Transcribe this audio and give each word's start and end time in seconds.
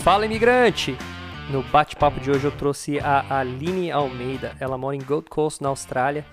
Fala, 0.00 0.24
imigrante! 0.24 0.96
No 1.50 1.62
bate-papo 1.62 2.20
de 2.20 2.30
hoje 2.30 2.46
eu 2.46 2.50
trouxe 2.50 2.98
a 3.00 3.38
Aline 3.40 3.90
Almeida. 3.90 4.56
Ela 4.58 4.78
mora 4.78 4.96
em 4.96 5.00
Gold 5.02 5.28
Coast, 5.28 5.62
na 5.62 5.68
Austrália. 5.68 6.24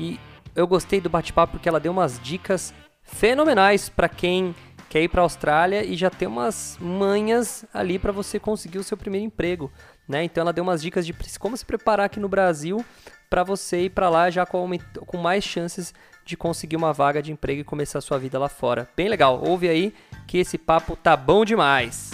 E 0.00 0.18
eu 0.56 0.66
gostei 0.66 0.98
do 0.98 1.10
bate-papo 1.10 1.52
porque 1.52 1.68
ela 1.68 1.78
deu 1.78 1.92
umas 1.92 2.18
dicas 2.18 2.72
fenomenais 3.02 3.90
para 3.90 4.08
quem 4.08 4.54
quer 4.88 5.02
ir 5.02 5.08
para 5.08 5.20
a 5.20 5.24
Austrália 5.24 5.84
e 5.84 5.94
já 5.94 6.08
tem 6.08 6.26
umas 6.26 6.78
manhas 6.80 7.66
ali 7.74 7.98
para 7.98 8.12
você 8.12 8.38
conseguir 8.38 8.78
o 8.78 8.82
seu 8.82 8.96
primeiro 8.96 9.26
emprego, 9.26 9.70
né? 10.08 10.24
Então 10.24 10.40
ela 10.40 10.52
deu 10.52 10.64
umas 10.64 10.80
dicas 10.80 11.04
de 11.04 11.14
como 11.38 11.54
se 11.54 11.66
preparar 11.66 12.06
aqui 12.06 12.18
no 12.18 12.30
Brasil 12.30 12.82
para 13.28 13.44
você 13.44 13.82
ir 13.82 13.90
para 13.90 14.08
lá 14.08 14.30
já 14.30 14.46
com, 14.46 14.70
com 15.06 15.18
mais 15.18 15.44
chances 15.44 15.92
de 16.24 16.34
conseguir 16.34 16.76
uma 16.76 16.94
vaga 16.94 17.20
de 17.20 17.30
emprego 17.30 17.60
e 17.60 17.64
começar 17.64 17.98
a 17.98 18.02
sua 18.02 18.18
vida 18.18 18.38
lá 18.38 18.48
fora. 18.48 18.88
Bem 18.96 19.10
legal. 19.10 19.42
Ouve 19.46 19.68
aí 19.68 19.92
que 20.26 20.38
esse 20.38 20.56
papo 20.56 20.96
tá 20.96 21.14
bom 21.14 21.44
demais. 21.44 22.10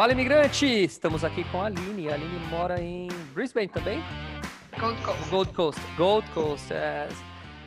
Fala, 0.00 0.12
imigrante! 0.12 0.64
Estamos 0.64 1.24
aqui 1.24 1.44
com 1.50 1.60
a 1.60 1.66
Aline. 1.66 2.08
A 2.08 2.14
Aline 2.14 2.38
mora 2.46 2.80
em 2.80 3.06
Brisbane 3.34 3.68
também? 3.68 4.00
Gold 4.78 5.02
Coast. 5.02 5.28
Gold 5.28 5.52
Coast. 5.52 5.80
Gold 5.94 6.30
Coast. 6.30 6.72
É, 6.72 7.06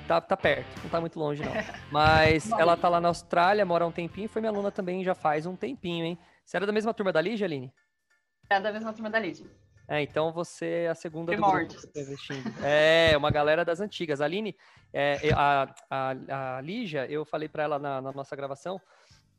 tá, 0.07 0.19
tá 0.19 0.35
perto, 0.35 0.81
não 0.81 0.89
tá 0.89 0.99
muito 0.99 1.19
longe, 1.19 1.43
não. 1.45 1.51
Mas 1.91 2.49
ela 2.57 2.75
tá 2.75 2.89
lá 2.89 2.99
na 2.99 3.09
Austrália, 3.09 3.63
mora 3.63 3.85
há 3.85 3.87
um 3.87 3.91
tempinho, 3.91 4.27
foi 4.27 4.41
minha 4.41 4.49
aluna 4.49 4.71
também 4.71 5.03
já 5.03 5.13
faz 5.13 5.45
um 5.45 5.55
tempinho, 5.55 6.05
hein? 6.05 6.17
Você 6.43 6.57
era 6.57 6.65
da 6.65 6.71
mesma 6.71 6.91
turma 6.91 7.13
da 7.13 7.21
Lígia, 7.21 7.45
Aline? 7.45 7.71
É 8.49 8.59
da 8.59 8.71
mesma 8.71 8.91
turma 8.93 9.11
da 9.11 9.19
Lígia. 9.19 9.45
É, 9.87 10.01
então 10.01 10.33
você 10.33 10.85
é 10.85 10.89
a 10.89 10.95
segunda 10.95 11.31
Primórdios. 11.31 11.85
do 11.85 11.91
grupo 11.93 12.59
tá. 12.59 12.67
É, 12.67 13.15
uma 13.15 13.29
galera 13.29 13.63
das 13.63 13.79
antigas. 13.79 14.21
A 14.21 14.25
Aline, 14.25 14.55
é, 14.91 15.19
a, 15.35 15.75
a, 15.87 16.57
a 16.57 16.61
Lígia, 16.61 17.05
eu 17.05 17.25
falei 17.25 17.47
para 17.47 17.61
ela 17.61 17.77
na, 17.77 18.01
na, 18.01 18.11
nossa 18.11 18.35
gravação 18.35 18.81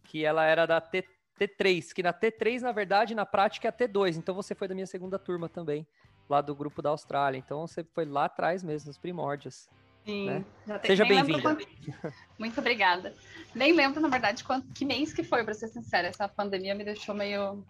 que 0.05 0.25
ela 0.25 0.45
era 0.45 0.65
da 0.65 0.81
T, 0.81 1.05
T3, 1.39 1.93
que 1.93 2.03
na 2.03 2.13
T3, 2.13 2.61
na 2.61 2.73
verdade, 2.73 3.15
na 3.15 3.27
prática 3.27 3.69
é 3.69 3.71
a 3.71 3.73
T2. 3.73 4.17
Então 4.17 4.35
você 4.35 4.55
foi 4.55 4.69
da 4.69 4.75
minha 4.75 4.87
segunda 4.87 5.19
turma 5.19 5.49
também, 5.49 5.87
lá 6.29 6.41
do 6.41 6.55
grupo 6.55 6.81
da 6.81 6.91
Austrália. 6.91 7.39
Então 7.39 7.67
você 7.67 7.85
foi 7.85 8.05
lá 8.05 8.27
atrás 8.27 8.63
mesmo, 8.63 8.89
nos 8.89 8.99
primórdios. 8.99 9.69
Sim, 10.05 10.27
né? 10.27 10.45
tem, 10.67 10.89
Seja 10.89 11.05
bem-vinda. 11.05 11.41
Quando... 11.41 11.67
Muito 12.39 12.61
obrigada. 12.61 13.15
Nem 13.55 13.73
lembro, 13.73 14.01
na 14.01 14.09
verdade, 14.09 14.45
quanto, 14.45 14.67
que 14.73 14.85
mês 14.85 15.15
que 15.15 15.25
foi, 15.25 15.43
para 15.43 15.55
ser 15.55 15.69
sincera. 15.69 16.09
Essa 16.09 16.29
pandemia 16.29 16.75
me 16.75 16.85
deixou 16.85 17.15
meio. 17.15 17.65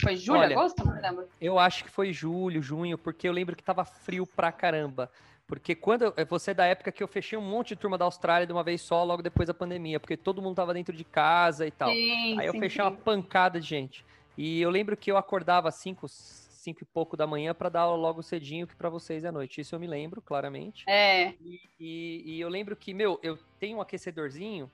Foi 0.00 0.16
julho, 0.16 0.40
Olha, 0.40 0.56
agosto? 0.56 0.84
Não 0.84 1.00
lembro. 1.00 1.28
Eu 1.40 1.58
acho 1.58 1.84
que 1.84 1.90
foi 1.90 2.12
julho, 2.12 2.62
junho, 2.62 2.96
porque 2.98 3.28
eu 3.28 3.32
lembro 3.32 3.56
que 3.56 3.62
tava 3.62 3.84
frio 3.84 4.26
pra 4.26 4.52
caramba. 4.52 5.10
Porque 5.46 5.74
quando 5.74 6.02
eu, 6.16 6.26
você 6.26 6.52
é 6.52 6.54
da 6.54 6.64
época 6.64 6.90
que 6.90 7.02
eu 7.02 7.08
fechei 7.08 7.38
um 7.38 7.42
monte 7.42 7.68
de 7.68 7.76
turma 7.76 7.98
da 7.98 8.04
Austrália 8.04 8.46
de 8.46 8.52
uma 8.52 8.64
vez 8.64 8.80
só, 8.80 9.04
logo 9.04 9.22
depois 9.22 9.46
da 9.46 9.54
pandemia, 9.54 10.00
porque 10.00 10.16
todo 10.16 10.40
mundo 10.40 10.56
tava 10.56 10.72
dentro 10.72 10.96
de 10.96 11.04
casa 11.04 11.66
e 11.66 11.70
tal. 11.70 11.90
Sim, 11.90 12.38
Aí 12.38 12.46
eu 12.46 12.52
sim, 12.52 12.60
fechei 12.60 12.82
sim. 12.82 12.88
uma 12.88 12.96
pancada 12.96 13.60
de 13.60 13.66
gente. 13.66 14.04
E 14.36 14.60
eu 14.60 14.70
lembro 14.70 14.96
que 14.96 15.10
eu 15.10 15.16
acordava 15.16 15.68
às 15.68 15.74
5, 15.76 16.08
cinco 16.08 16.82
e 16.82 16.86
pouco 16.86 17.16
da 17.16 17.26
manhã 17.26 17.54
para 17.54 17.68
dar 17.68 17.80
aula 17.82 17.96
logo 17.96 18.22
cedinho, 18.22 18.66
que 18.66 18.74
para 18.74 18.88
vocês 18.88 19.22
é 19.22 19.30
noite. 19.30 19.60
Isso 19.60 19.74
eu 19.74 19.80
me 19.80 19.86
lembro, 19.86 20.22
claramente. 20.22 20.84
É. 20.88 21.34
E, 21.40 21.60
e, 21.78 22.22
e, 22.24 22.40
eu 22.40 22.48
lembro 22.48 22.74
que, 22.74 22.94
meu, 22.94 23.20
eu 23.22 23.38
tenho 23.60 23.78
um 23.78 23.80
aquecedorzinho 23.80 24.70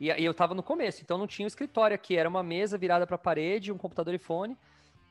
e, 0.00 0.06
e 0.06 0.24
eu 0.24 0.32
tava 0.32 0.54
no 0.54 0.62
começo, 0.62 1.02
então 1.02 1.18
não 1.18 1.26
tinha 1.26 1.44
o 1.44 1.48
escritório 1.48 1.94
aqui, 1.94 2.16
era 2.16 2.28
uma 2.28 2.42
mesa 2.42 2.78
virada 2.78 3.06
para 3.06 3.16
a 3.16 3.18
parede, 3.18 3.70
um 3.70 3.78
computador 3.78 4.14
e 4.14 4.18
fone. 4.18 4.56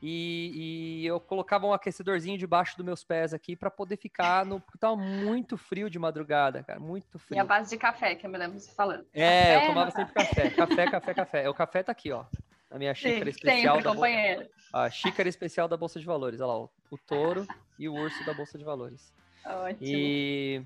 E, 0.00 1.00
e, 1.02 1.06
eu 1.06 1.18
colocava 1.18 1.66
um 1.66 1.72
aquecedorzinho 1.72 2.38
debaixo 2.38 2.76
dos 2.76 2.86
meus 2.86 3.02
pés 3.02 3.34
aqui 3.34 3.56
para 3.56 3.70
poder 3.70 3.96
ficar 3.96 4.46
no. 4.46 4.60
Porque 4.60 4.78
tava 4.78 4.96
muito 4.96 5.56
frio 5.56 5.90
de 5.90 5.98
madrugada, 5.98 6.62
cara. 6.62 6.78
Muito 6.78 7.18
frio. 7.18 7.36
E 7.36 7.40
a 7.40 7.44
base 7.44 7.70
de 7.70 7.76
café, 7.76 8.14
que 8.14 8.24
eu 8.24 8.30
me 8.30 8.38
lembro 8.38 8.58
você 8.60 8.70
falando. 8.72 9.04
É, 9.12 9.54
café, 9.54 9.64
eu 9.64 9.68
tomava 9.68 9.90
sempre 9.90 10.14
café. 10.14 10.50
Café, 10.50 10.90
café, 10.90 11.14
café. 11.14 11.48
O 11.48 11.54
café 11.54 11.82
tá 11.82 11.92
aqui, 11.92 12.12
ó. 12.12 12.24
Na 12.70 12.78
minha 12.78 12.94
xícara 12.94 13.24
Sim, 13.24 13.30
especial. 13.30 13.74
sempre, 13.74 13.88
da 13.88 13.94
companheiro. 13.94 14.42
Bo... 14.42 14.48
A 14.72 14.90
xícara 14.90 15.28
especial 15.28 15.66
da 15.66 15.76
Bolsa 15.76 15.98
de 15.98 16.06
Valores. 16.06 16.40
Olha 16.40 16.48
lá, 16.48 16.58
ó, 16.58 16.68
o 16.90 16.98
touro 16.98 17.46
e 17.78 17.88
o 17.88 17.94
urso 17.94 18.24
da 18.24 18.34
Bolsa 18.34 18.56
de 18.56 18.64
Valores. 18.64 19.12
Ótimo. 19.44 19.78
E 19.82 20.62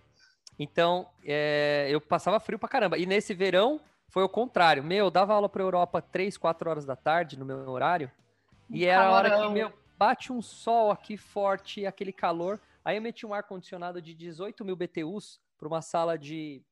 então, 0.58 1.08
é, 1.24 1.88
eu 1.90 2.00
passava 2.00 2.38
frio 2.38 2.58
pra 2.58 2.68
caramba. 2.68 2.98
E 2.98 3.06
nesse 3.06 3.32
verão 3.32 3.80
foi 4.08 4.22
o 4.22 4.28
contrário. 4.28 4.82
Meu, 4.82 5.06
eu 5.06 5.10
dava 5.10 5.34
aula 5.34 5.48
pra 5.48 5.62
Europa 5.62 6.02
3, 6.02 6.36
4 6.36 6.68
horas 6.68 6.84
da 6.84 6.94
tarde 6.94 7.38
no 7.38 7.44
meu 7.44 7.68
horário. 7.70 8.10
E 8.72 8.86
era 8.86 9.06
a 9.06 9.10
hora 9.10 9.40
que, 9.40 9.48
meu, 9.50 9.72
bate 9.98 10.32
um 10.32 10.40
sol 10.40 10.90
aqui 10.90 11.16
forte, 11.16 11.86
aquele 11.86 12.12
calor. 12.12 12.60
Aí 12.84 12.96
eu 12.96 13.02
meti 13.02 13.24
um 13.24 13.34
ar-condicionado 13.34 14.00
de 14.00 14.14
18 14.14 14.64
mil 14.64 14.74
BTUs 14.74 15.40
para 15.58 15.68
uma 15.68 15.82
sala 15.82 16.18
de. 16.18 16.62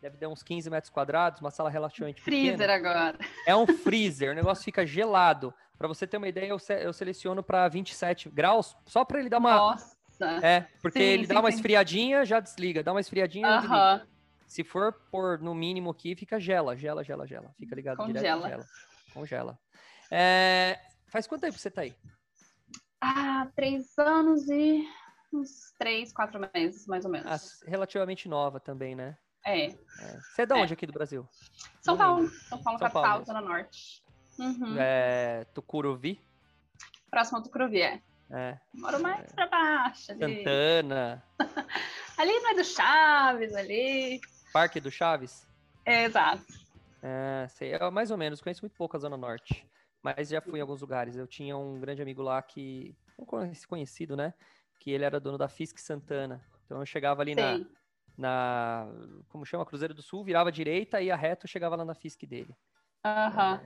Deve 0.00 0.16
dar 0.16 0.28
uns 0.28 0.42
15 0.42 0.68
metros 0.68 0.90
quadrados, 0.90 1.40
uma 1.40 1.50
sala 1.50 1.70
relativamente 1.70 2.20
freezer 2.20 2.58
pequena. 2.58 2.74
agora. 2.74 3.18
É 3.46 3.54
um 3.54 3.66
freezer, 3.78 4.32
o 4.32 4.34
negócio 4.34 4.64
fica 4.64 4.84
gelado. 4.84 5.54
Para 5.78 5.88
você 5.88 6.06
ter 6.06 6.16
uma 6.16 6.28
ideia, 6.28 6.48
eu, 6.48 6.58
se, 6.58 6.74
eu 6.84 6.92
seleciono 6.92 7.42
para 7.42 7.66
27 7.68 8.28
graus, 8.28 8.76
só 8.86 9.04
para 9.04 9.18
ele 9.20 9.28
dar 9.28 9.38
uma. 9.38 9.56
Nossa! 9.56 9.96
É, 10.42 10.66
porque 10.80 11.00
sim, 11.00 11.04
ele 11.04 11.26
sim, 11.26 11.34
dá 11.34 11.40
uma 11.40 11.50
sim. 11.50 11.56
esfriadinha, 11.56 12.24
já 12.24 12.38
desliga. 12.38 12.82
Dá 12.82 12.92
uma 12.92 13.00
esfriadinha, 13.00 13.48
Aham. 13.48 13.96
desliga. 13.96 14.12
Se 14.46 14.62
for 14.62 14.92
por 15.10 15.40
no 15.40 15.54
mínimo 15.54 15.90
aqui, 15.90 16.14
fica 16.14 16.38
gela, 16.38 16.76
gela, 16.76 17.02
gela, 17.02 17.26
gela. 17.26 17.54
Fica 17.58 17.74
ligado 17.74 17.96
Congela. 17.96 18.20
direto, 18.20 18.42
congela. 18.42 18.66
Congela. 19.14 19.58
É, 20.10 20.78
faz 21.12 21.26
quanto 21.26 21.42
tempo 21.42 21.58
você 21.58 21.70
tá 21.70 21.82
aí? 21.82 21.94
Ah, 23.00 23.46
três 23.54 23.96
anos 23.98 24.48
e 24.48 24.88
uns 25.32 25.72
três, 25.78 26.12
quatro 26.12 26.40
meses, 26.54 26.86
mais 26.86 27.04
ou 27.04 27.10
menos. 27.10 27.30
Ah, 27.30 27.68
relativamente 27.68 28.28
nova 28.28 28.58
também, 28.58 28.94
né? 28.94 29.16
É. 29.44 29.66
É. 29.66 29.72
Você 30.34 30.42
é 30.42 30.46
de 30.46 30.52
É. 30.52 30.56
onde 30.56 30.72
aqui 30.72 30.86
do 30.86 30.92
Brasil? 30.92 31.28
São 31.82 31.96
Paulo. 31.96 32.28
São 32.28 32.62
Paulo, 32.62 32.78
São 32.78 32.88
capital, 32.88 33.02
Paulo. 33.02 33.24
Zona 33.24 33.40
Norte. 33.40 34.02
Uhum. 34.38 34.76
É, 34.78 35.44
Tucuruvi? 35.52 36.18
Próximo 37.10 37.40
do 37.42 37.50
Cruvi, 37.50 37.82
é. 37.82 38.00
É. 38.30 38.58
Moro 38.72 39.02
mais 39.02 39.30
pra 39.32 39.46
baixo. 39.46 40.12
Ali. 40.12 40.38
Santana? 40.38 41.22
ali 42.16 42.32
não 42.40 42.50
é 42.52 42.54
do 42.54 42.64
Chaves, 42.64 43.54
ali. 43.54 44.20
Parque 44.52 44.80
do 44.80 44.90
Chaves? 44.90 45.46
É, 45.84 46.04
exato. 46.04 46.46
É, 47.02 47.46
sei, 47.50 47.72
é, 47.74 47.90
mais 47.90 48.10
ou 48.10 48.16
menos, 48.16 48.40
conheço 48.40 48.62
muito 48.62 48.76
pouco 48.76 48.96
a 48.96 49.00
Zona 49.00 49.16
Norte. 49.16 49.66
Mas 50.02 50.28
já 50.28 50.40
fui 50.40 50.58
em 50.58 50.62
alguns 50.62 50.80
lugares. 50.80 51.16
Eu 51.16 51.26
tinha 51.26 51.56
um 51.56 51.78
grande 51.78 52.02
amigo 52.02 52.22
lá 52.22 52.42
que. 52.42 52.96
Um 53.18 53.24
conheci- 53.24 53.66
conhecido, 53.66 54.16
né? 54.16 54.34
Que 54.80 54.90
ele 54.90 55.04
era 55.04 55.20
dono 55.20 55.38
da 55.38 55.48
Fisk 55.48 55.78
Santana. 55.78 56.44
Então 56.66 56.80
eu 56.80 56.86
chegava 56.86 57.22
ali 57.22 57.34
na, 57.34 57.54
Sei. 57.56 57.66
na. 58.18 58.88
Como 59.28 59.46
chama? 59.46 59.64
Cruzeiro 59.64 59.94
do 59.94 60.02
Sul, 60.02 60.24
virava 60.24 60.48
à 60.48 60.52
direita, 60.52 61.00
ia 61.00 61.14
reto, 61.14 61.46
chegava 61.46 61.76
lá 61.76 61.84
na 61.84 61.94
Fisk 61.94 62.24
dele. 62.24 62.54
Aham. 63.04 63.60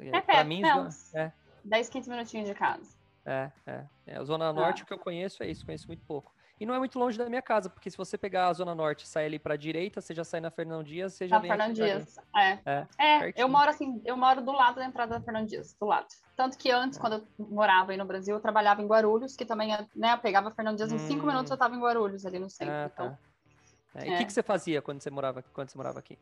É, 0.00 0.08
É 0.08 0.20
pra 0.20 0.42
mim, 0.44 0.62
não. 0.62 0.88
é, 1.14 1.32
10, 1.64 1.88
15 1.90 2.08
minutinhos 2.10 2.48
de 2.48 2.54
casa. 2.54 2.96
é, 3.26 3.50
é, 3.66 3.84
é. 4.06 4.16
A 4.16 4.24
Zona 4.24 4.52
Norte, 4.52 4.82
o 4.82 4.86
que 4.86 4.92
eu 4.92 4.98
conheço 4.98 5.42
é 5.42 5.50
isso, 5.50 5.64
conheço 5.64 5.86
muito 5.86 6.02
pouco. 6.04 6.34
E 6.64 6.66
não 6.66 6.74
é 6.74 6.78
muito 6.78 6.98
longe 6.98 7.18
da 7.18 7.28
minha 7.28 7.42
casa, 7.42 7.68
porque 7.68 7.90
se 7.90 7.96
você 7.98 8.16
pegar 8.16 8.48
a 8.48 8.52
Zona 8.54 8.74
Norte 8.74 9.04
e 9.04 9.06
sair 9.06 9.26
ali 9.26 9.38
pra 9.38 9.54
direita, 9.54 10.00
você 10.00 10.14
já 10.14 10.24
sai 10.24 10.40
na 10.40 10.50
Fernão 10.50 10.82
Dias, 10.82 11.12
você 11.12 11.28
já 11.28 11.36
Na 11.36 11.42
vem 11.42 11.54
pra 11.54 11.68
Dias. 11.68 12.16
É. 12.34 12.58
É, 12.64 12.86
É, 12.98 13.32
eu 13.36 13.50
moro 13.50 13.68
assim, 13.68 14.00
eu 14.02 14.16
moro 14.16 14.40
do 14.40 14.50
lado 14.50 14.76
da 14.76 14.86
entrada 14.86 15.18
da 15.18 15.22
Fernando 15.22 15.46
Dias, 15.46 15.76
do 15.78 15.84
lado. 15.84 16.06
Tanto 16.34 16.56
que 16.56 16.70
antes, 16.70 16.98
quando 16.98 17.16
eu 17.38 17.46
morava 17.50 17.92
aí 17.92 17.98
no 17.98 18.06
Brasil, 18.06 18.34
eu 18.34 18.40
trabalhava 18.40 18.80
em 18.80 18.86
Guarulhos, 18.86 19.36
que 19.36 19.44
também, 19.44 19.76
né, 19.94 20.14
eu 20.14 20.18
pegava 20.20 20.50
Fernando 20.52 20.78
Dias, 20.78 20.90
em 20.90 20.96
cinco 20.96 21.24
Hum. 21.24 21.26
minutos 21.26 21.50
eu 21.50 21.58
tava 21.58 21.76
em 21.76 21.80
Guarulhos, 21.80 22.24
ali 22.24 22.38
no 22.38 22.48
centro. 22.48 22.72
Ah, 22.74 22.88
então. 22.90 23.10
tá. 23.10 24.00
É, 24.00 24.06
E 24.06 24.08
o 24.08 24.14
é. 24.14 24.16
que, 24.16 24.24
que 24.24 24.32
você 24.32 24.42
fazia 24.42 24.80
quando 24.80 25.02
você 25.02 25.10
morava, 25.10 25.44
quando 25.52 25.68
você 25.68 25.76
morava 25.76 25.98
aqui? 25.98 26.16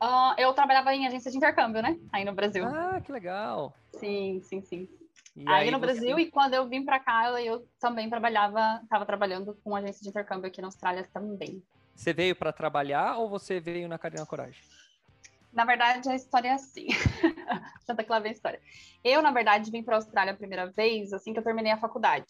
Ah, 0.00 0.36
eu 0.38 0.52
trabalhava 0.52 0.94
em 0.94 1.08
agência 1.08 1.28
de 1.28 1.38
intercâmbio, 1.38 1.82
né, 1.82 1.96
aí 2.12 2.24
no 2.24 2.32
Brasil. 2.32 2.64
Ah, 2.64 3.00
que 3.00 3.10
legal. 3.10 3.74
Sim, 3.96 4.40
sim, 4.44 4.62
sim. 4.62 4.88
E 5.34 5.48
aí, 5.48 5.70
no 5.70 5.78
você- 5.78 5.86
Brasil, 5.86 6.18
e 6.18 6.30
quando 6.30 6.54
eu 6.54 6.68
vim 6.68 6.84
pra 6.84 7.00
cá, 7.00 7.40
eu 7.40 7.66
também 7.80 8.08
trabalhava, 8.10 8.80
estava 8.82 9.06
trabalhando 9.06 9.54
com 9.64 9.74
agência 9.74 10.02
de 10.02 10.08
intercâmbio 10.10 10.46
aqui 10.46 10.60
na 10.60 10.68
Austrália 10.68 11.08
também. 11.12 11.62
Você 11.94 12.12
veio 12.12 12.36
para 12.36 12.52
trabalhar 12.52 13.16
ou 13.18 13.28
você 13.28 13.58
veio 13.60 13.88
na 13.88 13.98
cara 13.98 14.16
e 14.16 14.20
na 14.20 14.26
coragem? 14.26 14.62
Na 15.52 15.64
verdade, 15.64 16.08
a 16.08 16.14
história 16.14 16.48
é 16.48 16.52
assim. 16.52 16.86
Santa 17.86 18.02
Clara 18.04 18.22
vem 18.22 18.30
a 18.30 18.34
história. 18.34 18.60
Eu, 19.04 19.20
na 19.22 19.30
verdade, 19.30 19.70
vim 19.70 19.82
para 19.82 19.96
a 19.96 19.98
Austrália 19.98 20.32
a 20.32 20.36
primeira 20.36 20.66
vez 20.70 21.12
assim 21.12 21.32
que 21.32 21.38
eu 21.38 21.44
terminei 21.44 21.72
a 21.72 21.78
faculdade. 21.78 22.26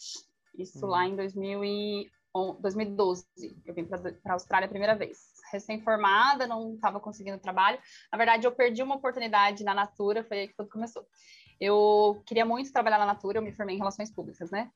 Isso 0.57 0.85
Hum. 0.85 0.89
lá 0.89 1.05
em 1.05 1.15
2000 1.15 1.63
e 1.63 2.09
on- 2.35 2.55
2012. 2.61 3.25
Eu 3.65 3.73
vim 3.73 3.85
para 3.85 4.01
a 4.25 4.33
Austrália 4.33 4.65
a 4.65 4.69
primeira 4.69 4.95
vez. 4.95 5.32
Recém-formada, 5.53 6.47
não 6.47 6.75
estava 6.75 6.99
conseguindo 6.99 7.37
trabalho. 7.37 7.79
Na 8.11 8.17
verdade, 8.17 8.45
eu 8.45 8.51
perdi 8.51 8.83
uma 8.83 8.95
oportunidade 8.95 9.63
na 9.63 9.73
Natura, 9.73 10.23
foi 10.23 10.39
aí 10.39 10.47
que 10.47 10.55
tudo 10.55 10.69
começou. 10.69 11.05
Eu 11.61 12.21
queria 12.25 12.45
muito 12.45 12.73
trabalhar 12.73 12.97
na 12.97 13.05
Natura, 13.05 13.37
eu 13.37 13.41
me 13.43 13.53
formei 13.53 13.75
em 13.75 13.79
Relações 13.79 14.11
Públicas, 14.11 14.51
né? 14.51 14.69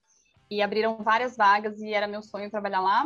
E 0.50 0.62
abriram 0.62 0.98
várias 1.04 1.36
vagas 1.36 1.82
e 1.82 1.94
era 1.94 2.08
meu 2.08 2.22
sonho 2.22 2.50
trabalhar 2.50 2.80
lá. 2.80 3.06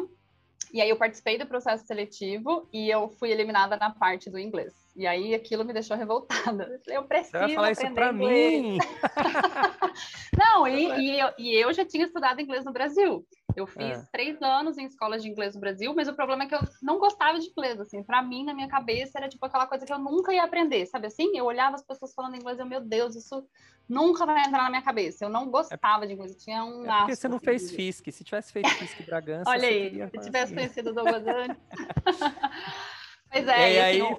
E 0.74 0.82
aí 0.82 0.90
eu 0.90 0.96
participei 0.96 1.38
do 1.38 1.46
processo 1.46 1.86
seletivo 1.86 2.68
e 2.72 2.90
eu 2.90 3.10
fui 3.10 3.30
eliminada 3.30 3.76
na 3.76 3.90
parte 3.90 4.30
do 4.30 4.40
inglês. 4.40 4.74
E 4.96 5.06
aí 5.06 5.34
aquilo 5.34 5.66
me 5.66 5.74
deixou 5.74 5.98
revoltada. 5.98 6.80
Eu 6.88 7.04
preciso 7.04 7.32
Você 7.32 7.40
vai 7.40 7.56
falar 7.56 7.72
isso 7.72 7.82
aprender 7.82 7.96
para 7.96 8.14
inglês. 8.14 8.64
mim? 8.64 8.78
Não, 10.38 10.68
e, 10.68 11.00
e, 11.00 11.20
eu, 11.20 11.30
e 11.38 11.56
eu 11.56 11.74
já 11.74 11.86
tinha 11.86 12.06
estudado 12.06 12.42
inglês 12.42 12.64
no 12.64 12.72
Brasil. 12.72 13.26
Eu 13.56 13.68
fiz 13.68 13.98
é. 13.98 14.08
três 14.12 14.42
anos 14.42 14.78
em 14.78 14.86
escola 14.86 15.18
de 15.18 15.30
inglês 15.30 15.56
no 15.56 15.62
Brasil, 15.62 15.94
mas 15.96 16.08
o 16.08 16.14
problema 16.14 16.44
é 16.44 16.48
que 16.48 16.56
eu 16.56 16.60
não 16.82 17.00
gostava 17.00 17.40
de 17.40 17.48
inglês, 17.48 17.80
assim. 17.80 18.04
Pra 18.04 18.22
mim, 18.22 18.44
na 18.44 18.54
minha 18.54 18.68
cabeça, 18.68 19.18
era 19.18 19.30
tipo 19.30 19.46
aquela 19.46 19.68
coisa 19.68 19.86
que 19.86 19.92
eu 19.94 20.00
nunca 20.00 20.34
ia 20.34 20.44
aprender, 20.44 20.86
sabe 20.86 21.08
assim? 21.08 21.36
Eu 21.36 21.46
olhava 21.46 21.76
as 21.76 21.84
pessoas 21.84 22.14
falando 22.14 22.36
inglês 22.36 22.58
e 22.58 22.62
eu, 22.62 22.66
meu 22.66 22.82
Deus, 22.82 23.16
isso 23.16 23.46
nunca 23.88 24.26
vai 24.26 24.40
entrar 24.46 24.64
na 24.64 24.70
minha 24.70 24.82
cabeça. 24.82 25.26
Eu 25.26 25.30
não 25.30 25.50
gostava 25.50 26.06
é, 26.06 26.08
de 26.08 26.14
inglês, 26.14 26.34
eu 26.34 26.40
tinha 26.40 26.64
um 26.64 26.86
é 26.90 27.00
porque 27.00 27.16
você 27.16 27.28
não 27.28 27.40
fez 27.40 27.70
de... 27.70 27.76
FISC. 27.76 28.12
Se 28.12 28.24
tivesse 28.24 28.52
feito 28.52 28.70
FISC 28.70 29.04
Bragança, 29.04 29.50
Olha 29.50 29.68
aí, 29.68 30.10
se 30.10 30.20
tivesse 30.20 30.54
conhecido 30.54 30.92
o 30.92 30.94
Douglas 30.94 31.26
antes. 31.28 31.58
pois 33.32 33.48
é, 33.48 33.74
e, 33.74 33.80
aí, 33.80 34.02
assim, 34.02 34.16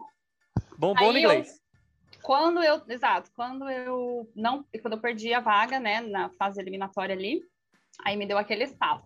bom, 0.79 0.95
bom 0.95 1.13
no 1.13 1.19
inglês. 1.19 1.49
Eu 1.49 1.63
quando 2.23 2.63
eu, 2.63 2.81
exato, 2.89 3.31
quando 3.35 3.69
eu 3.69 4.31
não, 4.35 4.65
quando 4.81 4.95
eu 4.95 5.01
perdi 5.01 5.35
a 5.35 5.41
vaga, 5.41 5.81
né, 5.81 6.01
na 6.01 6.31
fase 6.31 6.61
eliminatória 6.61 7.15
ali, 7.15 7.43
aí 8.05 8.17
me 8.17 8.27
deu 8.27 8.39
aquele 8.39 8.65
estalo. 8.65 9.03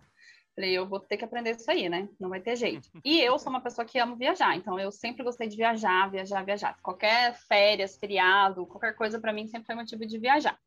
Falei, 0.57 0.73
eu 0.73 0.87
vou 0.87 0.99
ter 0.99 1.17
que 1.17 1.23
aprender 1.23 1.55
isso 1.55 1.69
aí, 1.69 1.87
né? 1.87 2.09
Não 2.19 2.29
vai 2.29 2.39
ter 2.41 2.55
jeito. 2.55 2.89
E 3.05 3.21
eu 3.21 3.37
sou 3.37 3.51
uma 3.51 3.61
pessoa 3.61 3.85
que 3.85 3.99
amo 3.99 4.15
viajar, 4.15 4.55
então 4.55 4.79
eu 4.79 4.91
sempre 4.91 5.23
gostei 5.23 5.47
de 5.47 5.55
viajar, 5.55 6.09
viajar, 6.09 6.43
viajar. 6.43 6.75
Qualquer 6.81 7.35
férias, 7.47 7.95
feriado, 7.95 8.65
qualquer 8.65 8.95
coisa 8.95 9.19
para 9.19 9.31
mim 9.31 9.45
sempre 9.45 9.67
foi 9.67 9.75
motivo 9.75 10.03
de 10.03 10.17
viajar. 10.17 10.59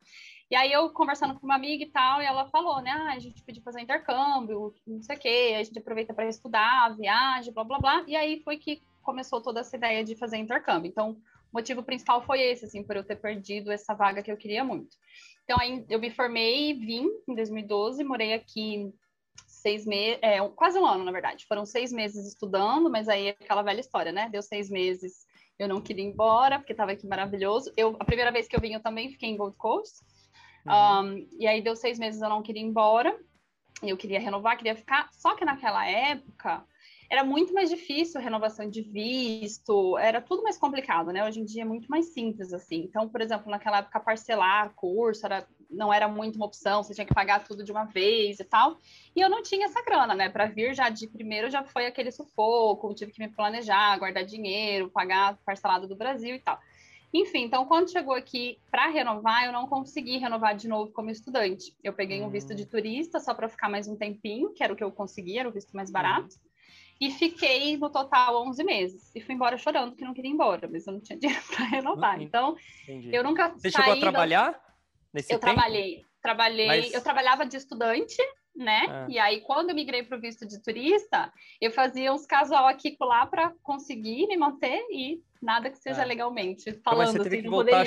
E 0.49 0.55
aí 0.55 0.71
eu 0.71 0.91
conversando 0.91 1.35
com 1.35 1.45
uma 1.45 1.57
amiga 1.57 1.83
e 1.83 1.91
tal, 1.91 2.23
e 2.23 2.25
ela 2.25 2.47
falou, 2.47 2.81
né? 2.81 2.93
Ah, 2.93 3.15
a 3.15 3.19
gente 3.19 3.43
podia 3.43 3.63
fazer 3.63 3.81
intercâmbio, 3.81 4.73
não 4.87 5.03
sei 5.03 5.17
o 5.17 5.19
quê, 5.19 5.57
a 5.59 5.63
gente 5.65 5.81
aproveita 5.81 6.15
para 6.15 6.29
estudar, 6.29 6.97
viagem, 6.97 7.53
blá 7.53 7.65
blá 7.65 7.81
blá. 7.81 8.05
E 8.07 8.15
aí 8.15 8.41
foi 8.45 8.59
que 8.59 8.81
começou 9.03 9.43
toda 9.43 9.59
essa 9.59 9.77
ideia 9.77 10.05
de 10.05 10.15
fazer 10.15 10.37
intercâmbio. 10.37 10.89
Então, 10.89 11.11
o 11.11 11.19
motivo 11.53 11.83
principal 11.83 12.23
foi 12.23 12.41
esse, 12.41 12.65
assim, 12.65 12.85
por 12.85 12.95
eu 12.95 13.03
ter 13.03 13.17
perdido 13.17 13.73
essa 13.73 13.93
vaga 13.93 14.23
que 14.23 14.31
eu 14.31 14.37
queria 14.37 14.63
muito. 14.63 14.97
Então, 15.43 15.59
aí 15.61 15.85
eu 15.89 15.99
me 15.99 16.11
formei, 16.11 16.75
vim 16.75 17.09
em 17.29 17.35
2012, 17.35 18.05
morei 18.05 18.35
aqui 18.35 18.93
seis 19.61 19.87
meses, 19.87 20.19
é, 20.23 20.41
quase 20.51 20.79
um 20.79 20.87
ano, 20.87 21.05
na 21.05 21.13
verdade. 21.13 21.47
Foram 21.47 21.65
seis 21.65 21.93
meses 21.93 22.27
estudando, 22.27 22.91
mas 22.91 23.09
aí 23.09 23.29
é 23.29 23.31
aquela 23.31 23.63
velha 23.63 23.81
história, 23.81 24.13
né? 24.13 24.29
Deu 24.29 24.43
seis 24.43 24.71
meses, 24.71 25.27
eu 25.59 25.69
não 25.69 25.81
queria 25.81 26.05
ir 26.05 26.09
embora, 26.09 26.59
porque 26.59 26.73
estava 26.73 26.93
aqui 26.93 27.07
maravilhoso. 27.07 27.73
Eu, 27.77 27.97
a 27.99 28.05
primeira 28.05 28.33
vez 28.33 28.49
que 28.49 28.57
eu 28.57 28.61
vim, 28.61 28.73
eu 28.73 28.83
também 28.83 29.11
fiquei 29.11 29.29
em 29.29 29.37
Gold 29.37 29.57
Coast. 29.57 30.01
Uhum. 30.67 30.73
Um, 30.73 31.29
e 31.39 31.47
aí 31.47 31.63
deu 31.63 31.77
seis 31.77 31.99
meses, 31.99 32.21
eu 32.21 32.29
não 32.29 32.43
queria 32.43 32.63
ir 32.63 32.67
embora. 32.67 33.19
Eu 33.83 33.97
queria 33.97 34.21
renovar, 34.21 34.57
queria 34.57 34.75
ficar. 34.75 35.09
Só 35.13 35.35
que 35.35 35.45
naquela 35.45 35.87
época, 35.89 36.65
era 37.11 37.25
muito 37.25 37.53
mais 37.53 37.69
difícil 37.69 38.21
a 38.21 38.23
renovação 38.23 38.71
de 38.71 38.83
visto, 38.83 39.99
era 39.99 40.23
tudo 40.23 40.45
mais 40.45 40.57
complicado, 40.57 41.11
né? 41.11 41.27
Hoje 41.27 41.41
em 41.41 41.45
dia 41.45 41.63
é 41.63 41.65
muito 41.65 41.89
mais 41.89 42.13
simples, 42.13 42.53
assim. 42.53 42.85
Então, 42.85 43.09
por 43.09 43.21
exemplo, 43.21 43.51
naquela 43.51 43.79
época, 43.79 43.99
parcelar 43.99 44.73
curso 44.77 45.27
era, 45.27 45.45
não 45.71 45.93
era 45.93 46.09
muito 46.09 46.37
uma 46.37 46.47
opção, 46.47 46.83
você 46.83 46.95
tinha 46.95 47.07
que 47.07 47.15
pagar 47.15 47.45
tudo 47.45 47.65
de 47.65 47.71
uma 47.71 47.85
vez 47.85 48.41
e 48.41 48.45
tal. 48.45 48.79
E 49.15 49.21
eu 49.21 49.29
não 49.29 49.43
tinha 49.43 49.67
essa 49.67 49.83
grana, 49.83 50.15
né? 50.15 50.29
Para 50.29 50.47
vir 50.47 50.75
já 50.75 50.89
de 50.89 51.07
primeiro 51.07 51.51
já 51.51 51.63
foi 51.63 51.87
aquele 51.87 52.11
sufoco, 52.11 52.95
tive 52.95 53.13
que 53.13 53.21
me 53.21 53.29
planejar, 53.29 53.99
guardar 53.99 54.25
dinheiro, 54.25 54.91
pagar 54.91 55.39
parcelado 55.45 55.87
do 55.87 55.97
Brasil 55.97 56.35
e 56.35 56.41
tal. 56.41 56.59
Enfim, 57.13 57.45
então 57.45 57.65
quando 57.65 57.91
chegou 57.91 58.15
aqui 58.15 58.59
para 58.71 58.89
renovar, 58.89 59.45
eu 59.45 59.53
não 59.53 59.67
consegui 59.67 60.19
renovar 60.19 60.55
de 60.55 60.69
novo 60.69 60.93
como 60.93 61.11
estudante. 61.11 61.75
Eu 61.83 61.93
peguei 61.93 62.23
um 62.23 62.31
visto 62.31 62.55
de 62.55 62.63
hum. 62.63 62.67
turista 62.67 63.19
só 63.19 63.35
para 63.35 63.49
ficar 63.49 63.69
mais 63.69 63.89
um 63.89 63.97
tempinho, 63.97 64.53
que 64.53 64.63
era 64.63 64.73
o 64.73 64.77
que 64.77 64.85
eu 64.85 64.93
conseguia, 64.93 65.41
era 65.41 65.49
o 65.49 65.53
visto 65.53 65.75
mais 65.75 65.91
barato. 65.91 66.35
Uhum. 66.35 66.51
E 67.01 67.11
fiquei 67.11 67.79
no 67.79 67.89
total 67.89 68.47
11 68.47 68.63
meses. 68.63 69.11
E 69.17 69.23
fui 69.23 69.35
embora 69.35 69.57
chorando 69.57 69.97
que 69.97 70.05
não 70.05 70.13
queria 70.13 70.31
ir 70.31 70.35
embora, 70.35 70.69
mas 70.71 70.87
eu 70.87 70.93
não 70.93 71.01
tinha 71.01 71.17
dinheiro 71.19 71.43
para 71.49 71.65
renovar. 71.65 72.21
Então, 72.21 72.57
Entendi. 72.83 73.15
eu 73.15 73.25
nunca 73.25 73.49
Você 73.49 73.71
chegou 73.71 73.95
a 73.95 73.97
trabalhar 73.99 74.53
da... 74.53 74.61
nesse 75.13 75.33
eu 75.33 75.39
tempo? 75.39 75.53
trabalhei. 75.53 76.05
Trabalhei, 76.23 76.67
mas... 76.67 76.93
eu 76.93 77.03
trabalhava 77.03 77.47
de 77.47 77.57
estudante, 77.57 78.17
né? 78.55 78.87
Ah. 78.89 79.07
E 79.09 79.19
aí, 79.19 79.41
quando 79.41 79.71
eu 79.71 79.75
migrei 79.75 80.03
para 80.03 80.19
o 80.19 80.21
visto 80.21 80.47
de 80.47 80.63
turista, 80.63 81.33
eu 81.61 81.71
fazia 81.71 82.13
uns 82.13 82.27
casual 82.27 82.67
aqui 82.67 82.97
lá 83.01 83.27
para 83.27 83.53
conseguir 83.63 84.27
me 84.27 84.37
manter 84.37 84.85
e 84.91 85.23
nada 85.41 85.71
que 85.71 85.79
seja 85.79 86.03
ah. 86.03 86.07
legalmente. 86.07 86.73
Falando 86.85 87.07
mas 87.07 87.11
você 87.13 87.23
teve 87.23 87.37
assim, 87.37 87.45
que 87.45 87.49
voltar. 87.49 87.87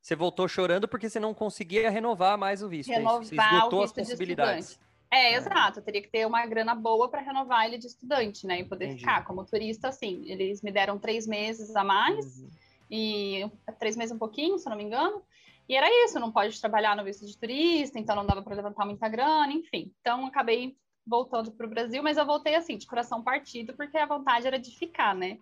Você 0.00 0.14
voltou 0.14 0.46
chorando 0.46 0.86
porque 0.86 1.10
você 1.10 1.18
não 1.18 1.34
conseguia 1.34 1.90
renovar 1.90 2.38
mais 2.38 2.62
o 2.62 2.68
visto. 2.68 2.92
É 2.92 2.98
renovar 2.98 3.24
você 3.24 3.34
esgotou 3.34 3.82
as 3.82 3.92
possibilidades. 3.92 4.78
É, 5.10 5.32
é, 5.32 5.36
exato. 5.36 5.80
Eu 5.80 5.82
teria 5.82 6.00
que 6.00 6.08
ter 6.08 6.24
uma 6.24 6.46
grana 6.46 6.76
boa 6.76 7.08
para 7.08 7.20
renovar 7.20 7.66
ele 7.66 7.76
de 7.76 7.88
estudante, 7.88 8.46
né? 8.46 8.60
E 8.60 8.64
poder 8.64 8.84
Entendi. 8.86 9.00
ficar 9.00 9.24
como 9.24 9.44
turista, 9.44 9.88
assim. 9.88 10.22
Eles 10.26 10.62
me 10.62 10.70
deram 10.70 10.96
três 10.96 11.26
meses 11.26 11.74
a 11.74 11.82
mais, 11.82 12.38
uhum. 12.38 12.48
e 12.88 13.50
três 13.80 13.96
meses 13.96 14.14
um 14.14 14.18
pouquinho, 14.18 14.58
se 14.58 14.68
não 14.68 14.76
me 14.76 14.84
engano. 14.84 15.22
E 15.68 15.74
era 15.74 15.88
isso, 16.04 16.20
não 16.20 16.30
pode 16.30 16.60
trabalhar 16.60 16.96
no 16.96 17.04
visto 17.04 17.26
de 17.26 17.36
turista, 17.36 17.98
então 17.98 18.14
não 18.14 18.26
dava 18.26 18.42
para 18.42 18.54
levantar 18.54 18.84
muita 18.84 19.08
grana, 19.08 19.52
enfim. 19.52 19.92
Então 20.00 20.26
acabei 20.26 20.76
voltando 21.06 21.52
para 21.52 21.66
o 21.66 21.70
Brasil, 21.70 22.02
mas 22.02 22.16
eu 22.16 22.26
voltei 22.26 22.54
assim, 22.54 22.76
de 22.76 22.86
coração 22.86 23.22
partido, 23.22 23.74
porque 23.74 23.96
a 23.96 24.06
vontade 24.06 24.46
era 24.46 24.58
de 24.58 24.70
ficar, 24.76 25.14
né? 25.14 25.38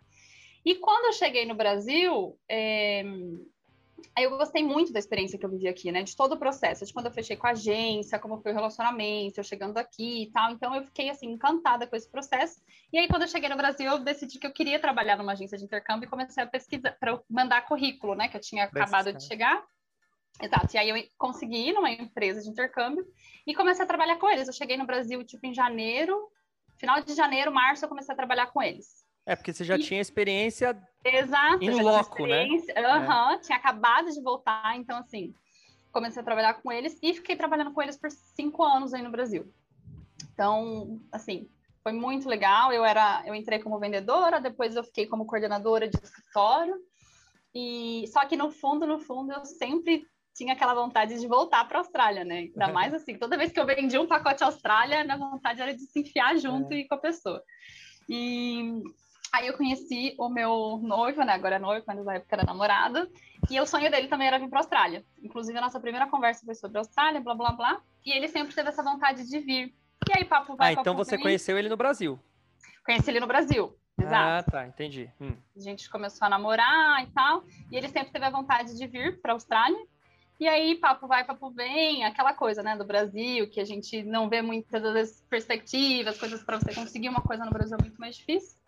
E 0.64 0.74
quando 0.76 1.06
eu 1.06 1.12
cheguei 1.12 1.44
no 1.44 1.54
Brasil, 1.54 2.38
é, 2.48 3.04
Aí 4.16 4.24
eu 4.24 4.30
gostei 4.30 4.62
muito 4.62 4.92
da 4.92 4.98
experiência 4.98 5.38
que 5.38 5.44
eu 5.44 5.50
vivi 5.50 5.66
aqui, 5.66 5.90
né? 5.90 6.02
De 6.02 6.14
todo 6.16 6.32
o 6.32 6.38
processo, 6.38 6.84
de 6.84 6.92
quando 6.92 7.06
eu 7.06 7.12
fechei 7.12 7.36
com 7.36 7.46
a 7.46 7.50
agência, 7.50 8.18
como 8.18 8.40
foi 8.40 8.52
o 8.52 8.54
relacionamento, 8.54 9.40
eu 9.40 9.44
chegando 9.44 9.78
aqui 9.78 10.24
e 10.24 10.30
tal. 10.30 10.52
Então 10.52 10.74
eu 10.74 10.84
fiquei 10.84 11.10
assim 11.10 11.26
encantada 11.26 11.86
com 11.86 11.96
esse 11.96 12.08
processo. 12.08 12.60
E 12.92 12.98
aí 12.98 13.08
quando 13.08 13.22
eu 13.22 13.28
cheguei 13.28 13.48
no 13.48 13.56
Brasil, 13.56 13.90
eu 13.90 13.98
decidi 13.98 14.38
que 14.38 14.46
eu 14.46 14.52
queria 14.52 14.78
trabalhar 14.78 15.16
numa 15.16 15.32
agência 15.32 15.58
de 15.58 15.64
intercâmbio 15.64 16.06
e 16.06 16.10
comecei 16.10 16.42
a 16.42 16.46
pesquisar 16.46 16.92
para 16.92 17.20
mandar 17.28 17.66
currículo, 17.66 18.14
né? 18.14 18.28
Que 18.28 18.36
eu 18.36 18.40
tinha 18.40 18.64
acabado 18.64 19.12
de 19.12 19.24
chegar. 19.24 19.64
Exato. 20.42 20.74
E 20.74 20.78
aí 20.78 20.88
eu 20.88 21.08
consegui 21.16 21.68
ir 21.68 21.72
numa 21.72 21.90
empresa 21.90 22.42
de 22.42 22.48
intercâmbio 22.48 23.06
e 23.46 23.54
comecei 23.54 23.84
a 23.84 23.88
trabalhar 23.88 24.16
com 24.16 24.28
eles. 24.28 24.48
Eu 24.48 24.54
cheguei 24.54 24.76
no 24.76 24.86
Brasil 24.86 25.22
tipo 25.24 25.46
em 25.46 25.54
janeiro, 25.54 26.28
final 26.76 27.00
de 27.02 27.14
janeiro, 27.14 27.52
março, 27.52 27.84
eu 27.84 27.88
comecei 27.88 28.12
a 28.12 28.16
trabalhar 28.16 28.46
com 28.46 28.62
eles. 28.62 29.04
É, 29.26 29.34
porque 29.34 29.52
você 29.52 29.64
já 29.64 29.76
e... 29.76 29.82
tinha 29.82 30.00
experiência 30.00 30.76
Exato, 31.04 31.62
em 31.62 31.82
loco, 31.82 32.26
né? 32.26 32.44
Uhum, 32.44 33.30
é. 33.30 33.38
Tinha 33.38 33.56
acabado 33.56 34.10
de 34.10 34.20
voltar, 34.22 34.76
então 34.76 34.98
assim, 34.98 35.34
comecei 35.90 36.20
a 36.20 36.24
trabalhar 36.24 36.54
com 36.54 36.70
eles 36.70 36.98
e 37.02 37.14
fiquei 37.14 37.36
trabalhando 37.36 37.72
com 37.72 37.80
eles 37.80 37.96
por 37.96 38.10
cinco 38.10 38.62
anos 38.62 38.92
aí 38.92 39.02
no 39.02 39.10
Brasil. 39.10 39.50
Então, 40.32 41.00
assim, 41.12 41.48
foi 41.82 41.92
muito 41.92 42.28
legal. 42.28 42.72
Eu 42.72 42.84
era, 42.84 43.22
eu 43.26 43.34
entrei 43.34 43.60
como 43.60 43.78
vendedora, 43.78 44.40
depois 44.40 44.74
eu 44.74 44.82
fiquei 44.82 45.06
como 45.06 45.26
coordenadora 45.26 45.88
de 45.88 45.96
escritório. 45.96 46.76
E 47.54 48.04
só 48.08 48.26
que 48.26 48.36
no 48.36 48.50
fundo, 48.50 48.86
no 48.86 48.98
fundo, 48.98 49.32
eu 49.32 49.44
sempre 49.44 50.04
tinha 50.34 50.52
aquela 50.52 50.74
vontade 50.74 51.18
de 51.18 51.26
voltar 51.26 51.66
para 51.66 51.78
a 51.78 51.80
Austrália, 51.80 52.24
né? 52.24 52.50
Ainda 52.54 52.68
mais 52.68 52.92
assim, 52.94 53.16
toda 53.16 53.36
vez 53.36 53.52
que 53.52 53.60
eu 53.60 53.66
vendi 53.66 53.98
um 53.98 54.06
pacote 54.06 54.42
Austrália, 54.44 55.04
minha 55.04 55.16
vontade 55.16 55.60
era 55.62 55.74
de 55.74 55.82
se 55.82 56.00
enfiar 56.00 56.36
junto 56.36 56.72
é. 56.72 56.78
e 56.78 56.88
com 56.88 56.94
a 56.94 56.98
pessoa. 56.98 57.42
E 58.08 58.82
Aí 59.34 59.48
eu 59.48 59.56
conheci 59.56 60.14
o 60.16 60.28
meu 60.28 60.78
noivo, 60.80 61.24
né? 61.24 61.32
Agora 61.32 61.56
é 61.56 61.58
noivo, 61.58 61.84
mas 61.88 62.04
na 62.04 62.14
época 62.14 62.36
era 62.36 62.44
namorado. 62.44 63.10
E 63.50 63.60
o 63.60 63.66
sonho 63.66 63.90
dele 63.90 64.06
também 64.06 64.28
era 64.28 64.38
vir 64.38 64.48
para 64.48 64.60
a 64.60 64.62
Austrália. 64.62 65.04
Inclusive, 65.20 65.58
a 65.58 65.60
nossa 65.60 65.80
primeira 65.80 66.06
conversa 66.06 66.44
foi 66.44 66.54
sobre 66.54 66.78
a 66.78 66.82
Austrália, 66.82 67.20
blá, 67.20 67.34
blá, 67.34 67.50
blá. 67.50 67.82
E 68.06 68.16
ele 68.16 68.28
sempre 68.28 68.54
teve 68.54 68.68
essa 68.68 68.80
vontade 68.80 69.28
de 69.28 69.40
vir. 69.40 69.74
E 70.08 70.16
aí, 70.16 70.24
papo 70.24 70.54
vai, 70.54 70.68
Ah, 70.68 70.80
então 70.80 70.94
você 70.94 71.18
conheceu 71.18 71.58
ele 71.58 71.68
no 71.68 71.76
Brasil. 71.76 72.16
Conheci 72.86 73.10
ele 73.10 73.18
no 73.18 73.26
Brasil, 73.26 73.76
exato. 73.98 74.48
Ah, 74.48 74.52
tá, 74.52 74.66
entendi. 74.68 75.10
Hum. 75.20 75.34
A 75.56 75.60
gente 75.60 75.90
começou 75.90 76.26
a 76.26 76.28
namorar 76.28 77.02
e 77.02 77.10
tal. 77.10 77.42
E 77.72 77.76
ele 77.76 77.88
sempre 77.88 78.12
teve 78.12 78.24
a 78.24 78.30
vontade 78.30 78.76
de 78.76 78.86
vir 78.86 79.20
para 79.20 79.32
a 79.32 79.34
Austrália. 79.34 79.84
E 80.38 80.48
aí, 80.48 80.74
papo 80.74 81.06
vai, 81.06 81.24
papo 81.24 81.50
vem, 81.50 82.04
aquela 82.04 82.32
coisa, 82.34 82.62
né, 82.62 82.76
do 82.76 82.84
Brasil, 82.84 83.48
que 83.48 83.60
a 83.60 83.64
gente 83.64 84.02
não 84.02 84.28
vê 84.28 84.42
muitas 84.42 84.82
das 84.82 85.20
perspectivas, 85.30 86.18
coisas 86.18 86.42
para 86.42 86.58
você 86.58 86.74
conseguir 86.74 87.08
uma 87.08 87.22
coisa 87.22 87.44
no 87.44 87.52
Brasil 87.52 87.76
é 87.78 87.82
muito 87.82 88.00
mais 88.00 88.16
difícil. 88.16 88.58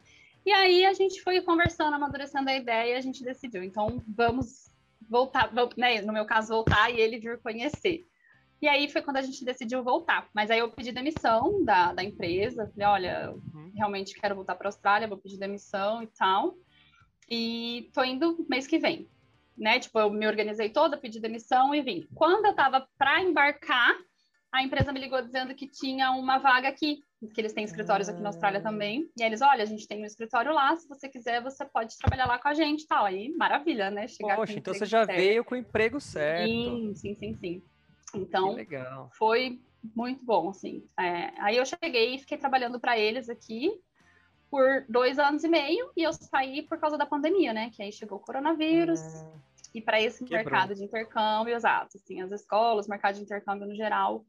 E 0.45 0.53
aí 0.53 0.87
a 0.87 0.93
gente 0.93 1.21
foi 1.23 1.41
conversando, 1.41 1.95
amadurecendo 1.95 2.49
a 2.49 2.55
ideia 2.55 2.93
e 2.93 2.97
a 2.97 3.01
gente 3.01 3.25
decidiu. 3.25 3.65
Então 3.65 4.01
vamos 4.07 4.71
voltar, 5.11 5.53
né, 5.77 6.01
no 6.03 6.13
meu 6.13 6.25
caso, 6.25 6.55
voltar 6.55 6.89
e 6.89 7.01
ele 7.01 7.19
vir 7.19 7.39
conhecer. 7.39 8.07
E 8.63 8.69
aí 8.69 8.89
foi 8.89 9.03
quando 9.03 9.19
a 9.19 9.23
gente 9.23 9.45
decidiu 9.45 9.83
voltar. 9.83 10.29
Mas 10.33 10.51
aí 10.51 10.61
eu 10.61 10.71
pedi 10.71 10.93
demissão 10.93 11.65
da, 11.65 11.93
da 11.93 12.03
empresa. 12.03 12.71
Falei, 12.73 12.87
olha, 12.87 13.33
uhum. 13.33 13.73
realmente 13.75 14.15
quero 14.15 14.37
voltar 14.37 14.55
para 14.55 14.69
a 14.69 14.71
Austrália, 14.71 15.09
vou 15.09 15.19
pedir 15.19 15.37
demissão 15.37 16.03
e 16.03 16.07
tal. 16.07 16.57
E 17.29 17.91
tô 17.93 18.05
indo 18.05 18.47
mês 18.49 18.67
que 18.67 18.79
vem. 18.79 19.09
Né? 19.57 19.79
Tipo, 19.79 19.99
eu 20.01 20.11
me 20.11 20.27
organizei 20.27 20.69
toda, 20.69 20.97
pedi 20.97 21.19
demissão 21.19 21.75
e 21.75 21.81
vim. 21.81 22.07
Quando 22.15 22.47
eu 22.47 22.55
tava 22.55 22.87
para 22.99 23.23
embarcar, 23.23 23.97
a 24.53 24.63
empresa 24.63 24.93
me 24.93 25.01
ligou 25.01 25.21
dizendo 25.23 25.55
que 25.55 25.67
tinha 25.67 26.11
uma 26.13 26.39
vaga 26.39 26.69
aqui 26.69 27.03
que 27.33 27.41
eles 27.41 27.53
têm 27.53 27.65
escritórios 27.65 28.09
aqui 28.09 28.21
na 28.21 28.29
Austrália 28.29 28.61
ah. 28.61 28.63
também. 28.63 29.11
E 29.17 29.23
aí 29.23 29.29
eles, 29.29 29.41
olha, 29.41 29.63
a 29.63 29.67
gente 29.67 29.87
tem 29.89 30.03
um 30.03 30.07
escritório 30.07 30.53
lá, 30.53 30.77
se 30.77 30.89
você 30.89 31.09
quiser, 31.09 31.43
você 31.43 31.65
pode 31.65 31.97
trabalhar 31.99 32.27
lá 32.27 32.39
com 32.39 32.49
a 32.49 32.55
gente 32.55 32.83
e 32.83 32.87
tal. 32.87 33.05
Aí, 33.05 33.35
maravilha, 33.37 33.91
né? 33.91 34.07
Chegar 34.07 34.37
Poxa, 34.37 34.59
então 34.59 34.75
você 34.75 34.87
já 34.87 35.05
certo. 35.05 35.19
veio 35.19 35.45
com 35.45 35.55
o 35.55 35.59
emprego 35.59 36.01
certo. 36.01 36.49
Sim, 36.49 36.95
sim, 36.95 37.15
sim, 37.15 37.37
sim. 37.37 37.63
Então, 38.15 38.57
foi 39.13 39.61
muito 39.95 40.25
bom, 40.25 40.51
assim. 40.51 40.85
É, 40.99 41.33
aí 41.39 41.57
eu 41.57 41.65
cheguei 41.65 42.15
e 42.15 42.19
fiquei 42.19 42.39
trabalhando 42.39 42.79
para 42.79 42.99
eles 42.99 43.29
aqui 43.29 43.71
por 44.50 44.85
dois 44.88 45.19
anos 45.19 45.45
e 45.45 45.49
meio 45.49 45.91
e 45.97 46.03
eu 46.03 46.12
saí 46.12 46.62
por 46.62 46.79
causa 46.79 46.97
da 46.97 47.07
pandemia, 47.07 47.53
né? 47.53 47.71
Que 47.71 47.83
aí 47.83 47.93
chegou 47.93 48.19
o 48.19 48.21
coronavírus. 48.21 49.00
Hum, 49.00 49.41
e 49.75 49.81
para 49.81 50.00
esse 50.00 50.25
mercado 50.25 50.75
de 50.75 50.85
intercâmbio, 50.85 51.55
exato, 51.55 51.97
assim, 51.97 52.21
as 52.23 52.31
escolas, 52.33 52.88
mercado 52.88 53.17
de 53.17 53.23
intercâmbio 53.23 53.67
no 53.67 53.75
geral, 53.75 54.25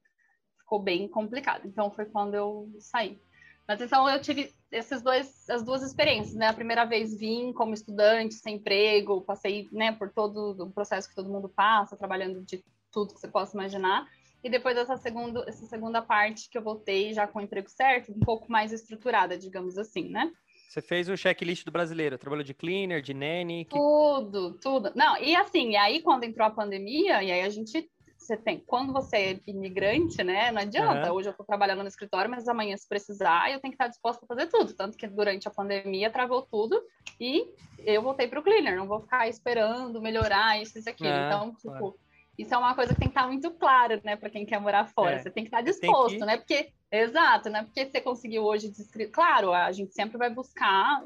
ficou 0.59 0.79
bem 0.79 1.07
complicado. 1.07 1.65
Então 1.65 1.89
foi 1.89 2.05
quando 2.05 2.33
eu 2.33 2.69
saí. 2.79 3.19
Mas 3.67 3.81
então 3.81 4.09
eu 4.09 4.21
tive 4.21 4.53
esses 4.71 5.01
dois, 5.01 5.49
as 5.49 5.63
duas 5.63 5.83
experiências, 5.83 6.35
né? 6.35 6.47
A 6.47 6.53
primeira 6.53 6.85
vez 6.85 7.17
vim 7.17 7.53
como 7.53 7.73
estudante, 7.73 8.35
sem 8.35 8.55
emprego, 8.55 9.21
passei, 9.21 9.67
né, 9.71 9.91
por 9.91 10.09
todo 10.11 10.63
o 10.63 10.71
processo 10.71 11.09
que 11.09 11.15
todo 11.15 11.29
mundo 11.29 11.49
passa, 11.49 11.97
trabalhando 11.97 12.41
de 12.43 12.63
tudo 12.91 13.13
que 13.13 13.19
você 13.19 13.27
possa 13.27 13.55
imaginar. 13.55 14.07
E 14.43 14.49
depois 14.49 14.77
essa 14.77 14.97
segunda, 14.97 15.43
essa 15.47 15.65
segunda 15.65 16.01
parte 16.01 16.49
que 16.49 16.57
eu 16.57 16.61
voltei 16.61 17.13
já 17.13 17.27
com 17.27 17.39
o 17.39 17.41
emprego 17.41 17.69
certo, 17.69 18.11
um 18.11 18.19
pouco 18.19 18.51
mais 18.51 18.71
estruturada, 18.71 19.37
digamos 19.37 19.77
assim, 19.77 20.09
né? 20.09 20.31
Você 20.69 20.81
fez 20.81 21.09
o 21.09 21.15
checklist 21.15 21.65
do 21.65 21.71
brasileiro, 21.71 22.17
trabalhou 22.17 22.43
de 22.43 22.53
cleaner, 22.53 23.01
de 23.01 23.13
nanny? 23.13 23.65
Que... 23.65 23.75
Tudo, 23.75 24.53
tudo. 24.59 24.91
Não, 24.95 25.17
e 25.17 25.35
assim, 25.35 25.75
aí 25.75 26.01
quando 26.01 26.23
entrou 26.23 26.45
a 26.45 26.51
pandemia, 26.51 27.23
e 27.23 27.31
aí 27.31 27.41
a 27.41 27.49
gente 27.49 27.89
você 28.27 28.35
tem. 28.35 28.59
Quando 28.59 28.91
você 28.91 29.15
é 29.15 29.39
imigrante, 29.47 30.21
né? 30.23 30.51
Não 30.51 30.61
adianta. 30.61 31.09
Uhum. 31.09 31.17
Hoje 31.17 31.29
eu 31.29 31.31
estou 31.31 31.45
trabalhando 31.45 31.81
no 31.81 31.87
escritório, 31.87 32.29
mas 32.29 32.47
amanhã, 32.47 32.75
se 32.75 32.87
precisar, 32.87 33.51
eu 33.51 33.59
tenho 33.61 33.71
que 33.71 33.75
estar 33.75 33.87
disposta 33.87 34.25
a 34.25 34.27
fazer 34.27 34.47
tudo. 34.47 34.73
Tanto 34.73 34.97
que 34.97 35.07
durante 35.07 35.47
a 35.47 35.51
pandemia 35.51 36.09
travou 36.09 36.41
tudo 36.41 36.81
e 37.19 37.47
eu 37.79 38.01
voltei 38.01 38.27
para 38.27 38.39
o 38.39 38.43
cleaner. 38.43 38.75
Não 38.75 38.87
vou 38.87 38.99
ficar 38.99 39.29
esperando 39.29 40.01
melhorar 40.01 40.61
isso 40.61 40.77
e 40.77 40.89
aquilo. 40.89 41.09
É, 41.09 41.27
então, 41.27 41.53
tipo, 41.55 41.69
claro. 41.69 41.99
Isso 42.37 42.53
é 42.53 42.57
uma 42.57 42.75
coisa 42.75 42.93
que 42.93 42.99
tem 42.99 43.07
que 43.07 43.17
estar 43.17 43.27
muito 43.27 43.49
claro, 43.51 43.99
né? 44.03 44.15
Para 44.15 44.29
quem 44.29 44.45
quer 44.45 44.59
morar 44.59 44.85
fora. 44.85 45.15
É. 45.15 45.19
Você 45.19 45.31
tem 45.31 45.43
que 45.43 45.47
estar 45.47 45.61
disposto, 45.61 46.19
que... 46.19 46.25
né? 46.25 46.37
Porque, 46.37 46.71
exato, 46.91 47.49
né? 47.49 47.63
Porque 47.63 47.85
você 47.85 47.99
conseguiu 47.99 48.43
hoje 48.43 48.69
descrever. 48.69 49.11
Claro, 49.11 49.53
a 49.53 49.71
gente 49.71 49.93
sempre 49.93 50.17
vai 50.17 50.29
buscar, 50.29 51.03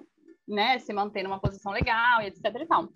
né? 0.47 0.79
Se 0.79 0.91
manter 0.91 1.23
numa 1.23 1.39
posição 1.39 1.71
legal 1.71 2.21
e 2.21 2.27
etc 2.27 2.43
e 2.43 2.65
tal. 2.65 2.89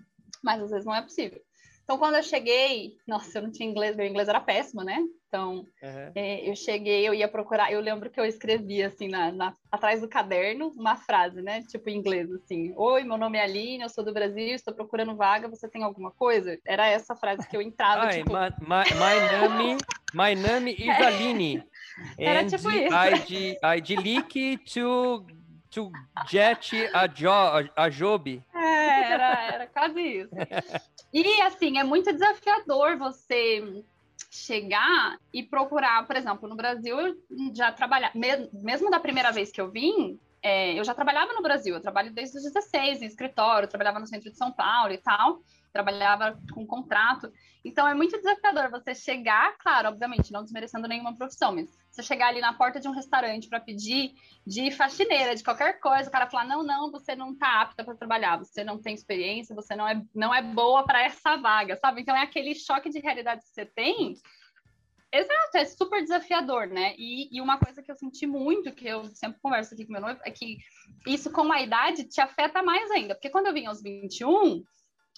Mas 0.44 0.62
às 0.62 0.70
vezes 0.70 0.86
não 0.86 0.96
é 0.96 1.02
possível. 1.02 1.42
Então, 1.86 2.00
quando 2.00 2.16
eu 2.16 2.24
cheguei, 2.24 2.98
nossa, 3.08 3.38
eu 3.38 3.44
não 3.44 3.52
tinha 3.52 3.70
inglês, 3.70 3.96
meu 3.96 4.08
inglês 4.08 4.28
era 4.28 4.40
péssimo, 4.40 4.84
né? 4.84 4.98
Então, 5.28 5.68
uhum. 5.84 6.12
é, 6.16 6.50
eu 6.50 6.56
cheguei, 6.56 7.08
eu 7.08 7.14
ia 7.14 7.28
procurar, 7.28 7.72
eu 7.72 7.80
lembro 7.80 8.10
que 8.10 8.20
eu 8.20 8.26
escrevi, 8.26 8.82
assim, 8.82 9.08
na, 9.08 9.32
na, 9.32 9.54
atrás 9.72 10.02
do 10.02 10.10
caderno, 10.10 10.74
uma 10.76 10.96
frase, 10.96 11.44
né? 11.44 11.62
Tipo, 11.70 11.92
em 11.92 11.98
inglês, 11.98 12.32
assim, 12.32 12.74
Oi, 12.76 13.04
meu 13.04 13.18
nome 13.18 13.38
é 13.38 13.44
Aline, 13.44 13.84
eu 13.84 13.90
sou 13.90 14.04
do 14.04 14.12
Brasil, 14.12 14.56
estou 14.56 14.74
procurando 14.74 15.16
vaga, 15.16 15.48
você 15.48 15.70
tem 15.70 15.84
alguma 15.84 16.10
coisa? 16.10 16.58
Era 16.66 16.88
essa 16.88 17.16
frase 17.16 17.48
que 17.48 17.56
eu 17.56 17.62
entrava, 17.62 18.06
Ai, 18.06 18.18
tipo... 18.18 18.34
My, 18.34 18.50
my, 18.62 19.58
name, 19.58 19.78
my 20.12 20.36
name 20.36 20.72
is 20.72 20.90
Aline. 21.00 21.64
Era 22.18 22.42
and 22.42 22.48
tipo 22.48 22.72
isso. 22.72 22.96
I, 22.96 23.58
I 23.62 23.96
leak 23.96 24.58
to, 24.74 25.24
to 25.70 25.92
get 26.32 26.68
a, 26.96 27.08
job, 27.08 27.70
a 27.76 27.90
job. 27.90 28.42
Era, 29.06 29.54
era 29.54 29.68
quase 29.68 30.02
isso. 30.02 30.36
E 31.14 31.42
assim, 31.42 31.78
é 31.78 31.84
muito 31.84 32.12
desafiador 32.12 32.98
você 32.98 33.84
chegar 34.30 35.18
e 35.34 35.44
procurar, 35.44 36.06
por 36.06 36.16
exemplo, 36.16 36.48
no 36.50 36.56
Brasil 36.56 37.00
eu 37.00 37.16
já 37.56 37.72
trabalhava, 37.72 38.14
mesmo 38.54 38.90
da 38.90 39.00
primeira 39.00 39.32
vez 39.32 39.52
que 39.52 39.62
eu 39.62 39.72
vim, 39.72 40.20
é, 40.42 40.78
eu 40.78 40.84
já 40.84 40.94
trabalhava 40.94 41.34
no 41.34 41.42
Brasil, 41.42 41.74
eu 41.74 41.82
trabalho 41.82 42.14
desde 42.14 42.38
os 42.38 42.44
16 42.44 43.02
em 43.02 43.06
escritório, 43.06 43.68
trabalhava 43.68 44.00
no 44.00 44.08
centro 44.08 44.30
de 44.30 44.38
São 44.38 44.52
Paulo 44.52 44.94
e 44.94 44.98
tal, 44.98 45.40
trabalhava 45.76 46.40
com 46.54 46.66
contrato. 46.66 47.30
Então 47.66 47.86
é 47.86 47.94
muito 47.94 48.16
desafiador 48.16 48.72
você 48.72 48.96
chegar, 48.96 49.58
claro, 49.58 49.90
obviamente, 49.90 50.32
não 50.32 50.42
desmerecendo 50.42 50.88
nenhuma 50.88 51.18
profissão, 51.18 51.54
mas 51.54 51.70
você 51.92 52.02
chegar 52.02 52.30
ali 52.30 52.40
na 52.40 52.54
porta 52.54 52.80
de 52.80 52.88
um 52.88 52.92
restaurante 52.92 53.50
para 53.50 53.60
pedir 53.60 54.14
de 54.48 54.72
faxineira, 54.72 55.36
de 55.36 55.44
qualquer 55.44 55.82
coisa, 55.82 56.08
o 56.08 56.12
cara 56.12 56.30
falar: 56.30 56.46
não, 56.46 56.64
não, 56.64 56.90
você 56.90 57.14
não 57.14 57.34
está 57.34 57.62
apta 57.62 57.84
para 57.84 57.94
trabalhar, 57.94 58.38
você 58.38 58.64
não 58.64 58.82
tem 58.82 58.94
experiência, 58.94 59.54
você 59.54 59.76
não 59.76 59.86
é, 59.86 60.02
não 60.16 60.34
é 60.34 60.42
boa 60.42 60.86
para 60.86 61.04
essa 61.04 61.36
vaga, 61.36 61.76
sabe? 61.76 62.02
Então 62.02 62.16
é 62.16 62.22
aquele 62.22 62.56
choque 62.56 62.90
de 62.90 63.00
realidade 63.00 63.42
que 63.42 63.50
você 63.50 63.66
tem 63.66 64.16
Exato, 65.16 65.58
é 65.58 65.66
super 65.66 66.02
desafiador, 66.02 66.68
né? 66.68 66.94
E, 66.98 67.30
e, 67.32 67.40
uma 67.40 67.58
coisa 67.58 67.82
que 67.82 67.90
eu 67.90 67.96
senti 67.96 68.28
muito, 68.28 68.74
que 68.74 68.86
eu 68.86 69.06
sempre 69.16 69.40
converso 69.40 69.74
aqui 69.74 69.86
com 69.86 69.94
meu 69.94 70.02
noivo, 70.02 70.20
é 70.26 70.32
que 70.32 70.58
isso 71.08 71.32
com 71.32 71.50
a 71.54 71.62
idade 71.62 72.04
te 72.04 72.20
afeta 72.20 72.62
mais 72.62 72.92
ainda. 72.92 73.16
Porque 73.16 73.30
quando 73.30 73.48
eu 73.48 73.54
vim 73.54 73.66
aos 73.66 73.82
21, 73.82 74.62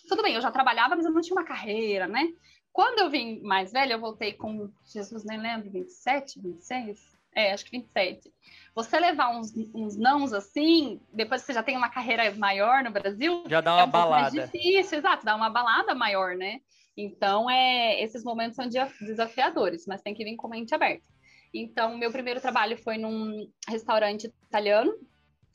tudo 0.08 0.24
bem, 0.24 0.36
eu 0.36 0.42
já 0.42 0.52
trabalhava, 0.52 0.96
mas 0.96 1.06
eu 1.06 1.12
não 1.12 1.22
tinha 1.22 1.36
uma 1.36 1.46
carreira, 1.46 2.08
né? 2.08 2.30
Quando 2.72 3.00
eu 3.00 3.10
vim 3.10 3.42
mais 3.42 3.72
velha, 3.72 3.94
eu 3.94 4.00
voltei 4.00 4.34
com, 4.34 4.70
Jesus, 4.86 5.24
nem 5.26 5.40
lembro, 5.40 5.70
27, 5.70 6.40
26? 6.40 7.18
É, 7.36 7.52
acho 7.52 7.66
que 7.66 7.72
27. 7.72 8.32
Você 8.74 9.00
levar 9.00 9.30
uns, 9.30 9.54
uns 9.74 9.98
nãos 9.98 10.34
assim, 10.34 11.02
depois 11.12 11.42
que 11.42 11.48
você 11.48 11.54
já 11.54 11.64
tem 11.64 11.76
uma 11.76 11.90
carreira 11.90 12.34
maior 12.36 12.84
no 12.84 12.92
Brasil... 12.92 13.44
Já 13.48 13.62
dá 13.62 13.74
uma 13.74 13.82
é 13.82 13.86
um 13.86 13.90
balada. 13.90 14.36
mais 14.36 14.52
difícil, 14.52 15.00
exato, 15.00 15.26
dá 15.26 15.36
uma 15.36 15.50
balada 15.50 15.94
maior, 15.94 16.36
né? 16.36 16.60
Então, 16.96 17.50
é, 17.50 18.02
esses 18.02 18.24
momentos 18.24 18.56
são 18.56 18.68
desafiadores, 18.68 19.86
mas 19.86 20.02
tem 20.02 20.16
que 20.16 20.24
vir 20.24 20.36
com 20.36 20.48
mente 20.48 20.74
aberta. 20.74 21.06
Então, 21.54 21.98
meu 21.98 22.12
primeiro 22.12 22.42
trabalho 22.42 22.78
foi 22.78 22.98
num 22.98 23.50
restaurante 23.68 24.32
italiano, 24.48 24.94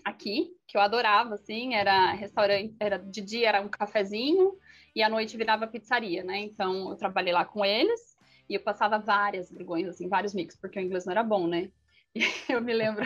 aqui, 0.04 0.50
que 0.66 0.76
eu 0.76 0.80
adorava, 0.80 1.34
assim, 1.34 1.74
era 1.74 2.12
restaurante, 2.12 2.74
era 2.78 2.98
de 2.98 3.20
dia 3.20 3.48
era 3.48 3.60
um 3.60 3.68
cafezinho 3.68 4.56
e 4.94 5.02
à 5.02 5.08
noite 5.08 5.36
virava 5.36 5.66
pizzaria, 5.66 6.22
né? 6.22 6.38
Então, 6.38 6.90
eu 6.90 6.96
trabalhei 6.96 7.32
lá 7.32 7.44
com 7.44 7.64
eles 7.64 8.16
e 8.48 8.54
eu 8.54 8.60
passava 8.60 8.98
várias 8.98 9.50
vergonhas, 9.50 9.90
assim, 9.90 10.08
vários 10.08 10.34
mix, 10.34 10.56
porque 10.56 10.78
o 10.78 10.82
inglês 10.82 11.04
não 11.04 11.12
era 11.12 11.22
bom, 11.22 11.46
né? 11.46 11.70
E 12.14 12.20
eu 12.48 12.60
me 12.60 12.72
lembro 12.72 13.04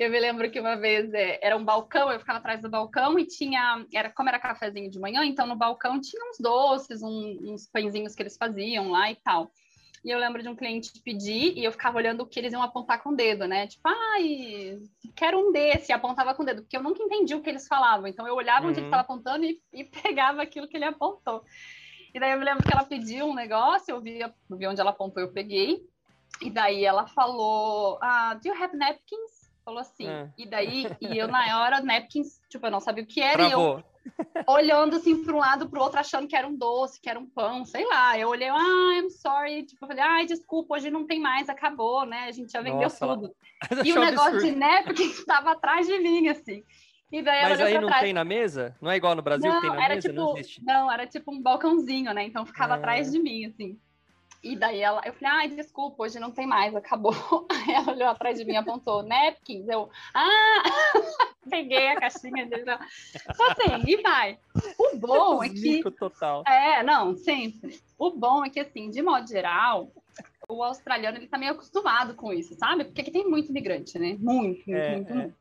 eu 0.00 0.10
me 0.10 0.18
lembro 0.18 0.50
que 0.50 0.58
uma 0.58 0.76
vez 0.76 1.12
é, 1.12 1.38
era 1.42 1.54
um 1.54 1.64
balcão, 1.64 2.10
eu 2.10 2.18
ficava 2.18 2.38
atrás 2.38 2.62
do 2.62 2.70
balcão 2.70 3.18
e 3.18 3.26
tinha, 3.26 3.84
era 3.92 4.10
como 4.10 4.30
era 4.30 4.38
cafezinho 4.38 4.90
de 4.90 4.98
manhã, 4.98 5.26
então 5.26 5.46
no 5.46 5.54
balcão 5.54 6.00
tinha 6.00 6.22
uns 6.30 6.38
doces, 6.38 7.02
um, 7.02 7.52
uns 7.52 7.66
pãezinhos 7.66 8.14
que 8.14 8.22
eles 8.22 8.34
faziam 8.34 8.90
lá 8.90 9.10
e 9.10 9.16
tal. 9.16 9.52
E 10.02 10.10
eu 10.10 10.18
lembro 10.18 10.42
de 10.42 10.48
um 10.48 10.56
cliente 10.56 10.98
pedir 11.04 11.56
e 11.58 11.62
eu 11.62 11.72
ficava 11.72 11.98
olhando 11.98 12.22
o 12.22 12.26
que 12.26 12.38
eles 12.38 12.52
iam 12.52 12.62
apontar 12.62 13.02
com 13.02 13.10
o 13.10 13.16
dedo, 13.16 13.46
né? 13.46 13.66
Tipo, 13.66 13.86
ai, 13.86 14.78
quero 15.14 15.38
um 15.38 15.52
desse, 15.52 15.92
e 15.92 15.94
apontava 15.94 16.34
com 16.34 16.42
o 16.42 16.46
dedo, 16.46 16.62
porque 16.62 16.76
eu 16.76 16.82
nunca 16.82 17.02
entendi 17.02 17.34
o 17.34 17.42
que 17.42 17.50
eles 17.50 17.68
falavam. 17.68 18.06
Então 18.06 18.26
eu 18.26 18.34
olhava 18.34 18.64
uhum. 18.64 18.70
onde 18.70 18.80
ele 18.80 18.86
estava 18.86 19.02
apontando 19.02 19.44
e, 19.44 19.60
e, 19.72 19.84
pegava 19.84 20.40
aquilo 20.40 20.66
que 20.66 20.76
ele 20.76 20.86
apontou. 20.86 21.44
E 22.14 22.18
daí 22.18 22.32
eu 22.32 22.38
me 22.38 22.44
lembro 22.44 22.64
que 22.64 22.72
ela 22.72 22.84
pediu 22.84 23.26
um 23.26 23.34
negócio, 23.34 23.92
eu 23.92 24.00
vi, 24.00 24.20
eu 24.20 24.32
vi 24.56 24.66
onde 24.66 24.80
ela 24.80 24.90
apontou, 24.90 25.22
eu 25.22 25.32
peguei. 25.32 25.86
E 26.40 26.50
daí 26.50 26.84
ela 26.84 27.06
falou, 27.06 27.98
ah, 28.00 28.34
do 28.34 28.48
you 28.48 28.54
have 28.54 28.74
napkins? 28.76 29.49
Falou 29.64 29.80
assim. 29.80 30.08
É. 30.08 30.28
E 30.36 30.46
daí, 30.46 30.86
e 31.00 31.18
eu 31.18 31.28
na 31.28 31.60
hora, 31.60 31.80
napkins, 31.80 32.40
tipo, 32.48 32.66
eu 32.66 32.70
não 32.70 32.80
sabia 32.80 33.04
o 33.04 33.06
que 33.06 33.20
era. 33.20 33.48
Travou. 33.48 33.78
E 33.78 33.80
eu 33.80 33.90
olhando 34.46 34.96
assim 34.96 35.22
para 35.22 35.34
um 35.34 35.38
lado 35.38 35.68
para 35.68 35.78
o 35.78 35.82
outro, 35.82 36.00
achando 36.00 36.26
que 36.26 36.36
era 36.36 36.46
um 36.46 36.56
doce, 36.56 37.00
que 37.00 37.08
era 37.08 37.18
um 37.18 37.26
pão, 37.26 37.64
sei 37.64 37.86
lá. 37.86 38.18
Eu 38.18 38.28
olhei, 38.28 38.48
ah, 38.48 38.98
I'm 38.98 39.10
sorry. 39.10 39.64
Tipo, 39.64 39.84
eu 39.84 39.88
falei, 39.88 40.02
ai, 40.02 40.26
desculpa, 40.26 40.74
hoje 40.74 40.90
não 40.90 41.06
tem 41.06 41.20
mais, 41.20 41.48
acabou, 41.48 42.06
né? 42.06 42.24
A 42.24 42.32
gente 42.32 42.50
já 42.52 42.60
vendeu 42.60 42.82
Nossa, 42.82 43.06
tudo. 43.06 43.34
E 43.84 43.92
o 43.92 44.00
negócio 44.00 44.36
absurdo. 44.36 44.52
de 44.52 44.58
napkin 44.58 45.10
estava 45.10 45.52
atrás 45.52 45.86
de 45.86 45.98
mim, 45.98 46.28
assim. 46.28 46.64
E 47.12 47.22
daí 47.22 47.42
Mas 47.42 47.60
aí 47.60 47.74
não 47.78 47.88
trás. 47.88 48.02
tem 48.02 48.12
na 48.12 48.24
mesa? 48.24 48.76
Não 48.80 48.90
é 48.90 48.96
igual 48.96 49.16
no 49.16 49.22
Brasil 49.22 49.50
não, 49.50 49.60
que 49.60 49.66
tem 49.66 49.76
na 49.76 49.84
era 49.84 49.94
mesa? 49.96 50.08
Tipo, 50.08 50.20
não 50.20 50.38
existe. 50.38 50.64
Não, 50.64 50.92
era 50.92 51.06
tipo 51.06 51.32
um 51.32 51.42
balcãozinho, 51.42 52.14
né? 52.14 52.24
Então 52.24 52.46
ficava 52.46 52.74
ah. 52.74 52.76
atrás 52.76 53.10
de 53.10 53.18
mim, 53.18 53.46
assim. 53.46 53.78
E 54.42 54.56
daí 54.56 54.80
ela, 54.80 55.02
eu 55.04 55.12
falei, 55.12 55.34
ai, 55.34 55.48
desculpa, 55.48 56.02
hoje 56.02 56.18
não 56.18 56.30
tem 56.30 56.46
mais, 56.46 56.74
acabou. 56.74 57.12
Aí 57.52 57.74
ela 57.74 57.92
olhou 57.92 58.08
atrás 58.08 58.38
de 58.38 58.44
mim 58.44 58.54
e 58.54 58.56
apontou, 58.56 59.02
napkins. 59.02 59.68
Eu, 59.68 59.90
ah, 60.14 60.62
peguei 61.48 61.88
a 61.88 62.00
caixinha 62.00 62.46
dele. 62.46 62.64
Só 63.34 63.50
assim, 63.50 63.84
e 63.86 64.00
vai. 64.00 64.38
O 64.78 64.96
bom 64.96 65.44
é 65.44 65.48
que. 65.50 65.82
total. 65.92 66.42
É, 66.46 66.82
não, 66.82 67.14
sempre. 67.14 67.78
O 67.98 68.10
bom 68.10 68.42
é 68.42 68.48
que, 68.48 68.60
assim, 68.60 68.88
de 68.88 69.02
modo 69.02 69.28
geral, 69.28 69.92
o 70.48 70.62
australiano 70.62 71.18
ele 71.18 71.28
tá 71.28 71.36
meio 71.36 71.52
acostumado 71.52 72.14
com 72.14 72.32
isso, 72.32 72.54
sabe? 72.54 72.84
Porque 72.84 73.02
aqui 73.02 73.10
tem 73.10 73.28
muito 73.28 73.50
imigrante, 73.50 73.98
né? 73.98 74.16
Muito, 74.18 74.62
muito, 74.66 74.70
é, 74.70 74.96
muito, 74.96 75.12
é. 75.12 75.14
muito. 75.14 75.39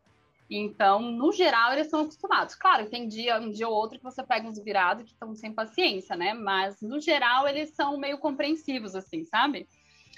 Então, 0.50 1.00
no 1.00 1.32
geral, 1.32 1.74
eles 1.74 1.90
são 1.90 2.02
acostumados. 2.02 2.56
Claro, 2.56 2.90
tem 2.90 3.08
dia, 3.08 3.40
um 3.40 3.52
dia 3.52 3.68
ou 3.68 3.76
outro 3.76 4.00
que 4.00 4.04
você 4.04 4.24
pega 4.24 4.48
uns 4.48 4.58
virados 4.58 5.04
que 5.04 5.12
estão 5.12 5.36
sem 5.36 5.54
paciência, 5.54 6.16
né? 6.16 6.34
Mas, 6.34 6.82
no 6.82 7.00
geral, 7.00 7.48
eles 7.48 7.70
são 7.76 7.98
meio 7.98 8.18
compreensivos, 8.18 8.96
assim, 8.96 9.24
sabe? 9.26 9.68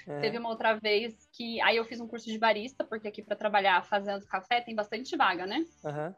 É. 0.06 0.20
Teve 0.20 0.38
uma 0.38 0.48
outra 0.48 0.74
vez 0.74 1.28
que. 1.32 1.60
Aí 1.60 1.76
eu 1.76 1.84
fiz 1.84 2.00
um 2.00 2.08
curso 2.08 2.26
de 2.26 2.38
barista, 2.38 2.82
porque 2.82 3.08
aqui 3.08 3.22
para 3.22 3.36
trabalhar 3.36 3.84
fazendo 3.84 4.26
café 4.26 4.60
tem 4.60 4.74
bastante 4.74 5.16
vaga, 5.16 5.46
né? 5.46 5.64
Uhum. 5.84 6.14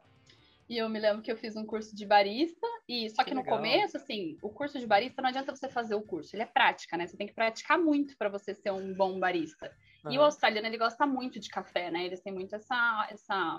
E 0.69 0.79
eu 0.79 0.89
me 0.89 0.99
lembro 0.99 1.21
que 1.21 1.31
eu 1.31 1.37
fiz 1.37 1.57
um 1.57 1.67
curso 1.67 1.95
de 1.95 2.07
barista, 2.07 2.67
e 2.89 3.11
só 3.11 3.23
que, 3.23 3.31
que 3.31 3.35
no 3.35 3.43
legal. 3.43 3.59
começo, 3.59 3.99
assim, 3.99 4.39
o 4.41 4.49
curso 4.49 4.79
de 4.79 4.87
barista 4.87 5.21
não 5.21 5.29
adianta 5.29 5.55
você 5.55 5.69
fazer 5.69 5.95
o 5.95 6.01
curso, 6.01 6.35
ele 6.35 6.43
é 6.43 6.47
prática, 6.47 6.97
né? 6.97 7.07
Você 7.07 7.17
tem 7.17 7.27
que 7.27 7.35
praticar 7.35 7.79
muito 7.79 8.17
para 8.17 8.31
você 8.31 8.55
ser 8.55 8.71
um 8.71 8.95
bom 8.95 9.19
barista. 9.19 9.71
Uhum. 10.05 10.13
E 10.13 10.19
o 10.19 10.23
australiano, 10.23 10.67
ele 10.67 10.77
gosta 10.77 11.07
muito 11.07 11.41
de 11.41 11.49
café, 11.49 11.91
né? 11.91 12.05
Eles 12.05 12.21
têm 12.21 12.33
muito 12.33 12.55
essa, 12.55 13.09
essa, 13.11 13.59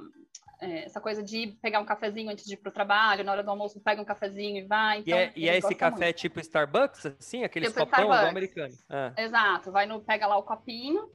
é, 0.61 0.85
essa 0.85 1.01
coisa 1.01 1.23
de 1.23 1.57
pegar 1.61 1.79
um 1.79 1.85
cafezinho 1.85 2.29
antes 2.29 2.45
de 2.45 2.53
ir 2.53 2.57
pro 2.57 2.71
trabalho, 2.71 3.23
na 3.23 3.31
hora 3.31 3.43
do 3.43 3.49
almoço 3.49 3.79
pega 3.79 4.01
um 4.01 4.05
cafezinho 4.05 4.57
e 4.57 4.63
vai. 4.63 4.99
Então, 4.99 5.17
e 5.17 5.21
é, 5.21 5.33
e 5.35 5.49
é 5.49 5.57
esse 5.57 5.73
café 5.73 6.05
muito. 6.05 6.17
tipo 6.17 6.39
Starbucks, 6.39 7.05
assim? 7.07 7.43
Aquele 7.43 7.67
tipo 7.67 7.79
copão 7.79 8.05
igual 8.05 8.27
americano? 8.27 8.73
Ah. 8.89 9.13
Exato, 9.17 9.71
vai 9.71 9.85
no, 9.85 9.99
pega 10.01 10.27
lá 10.27 10.37
o 10.37 10.43
copinho. 10.43 11.09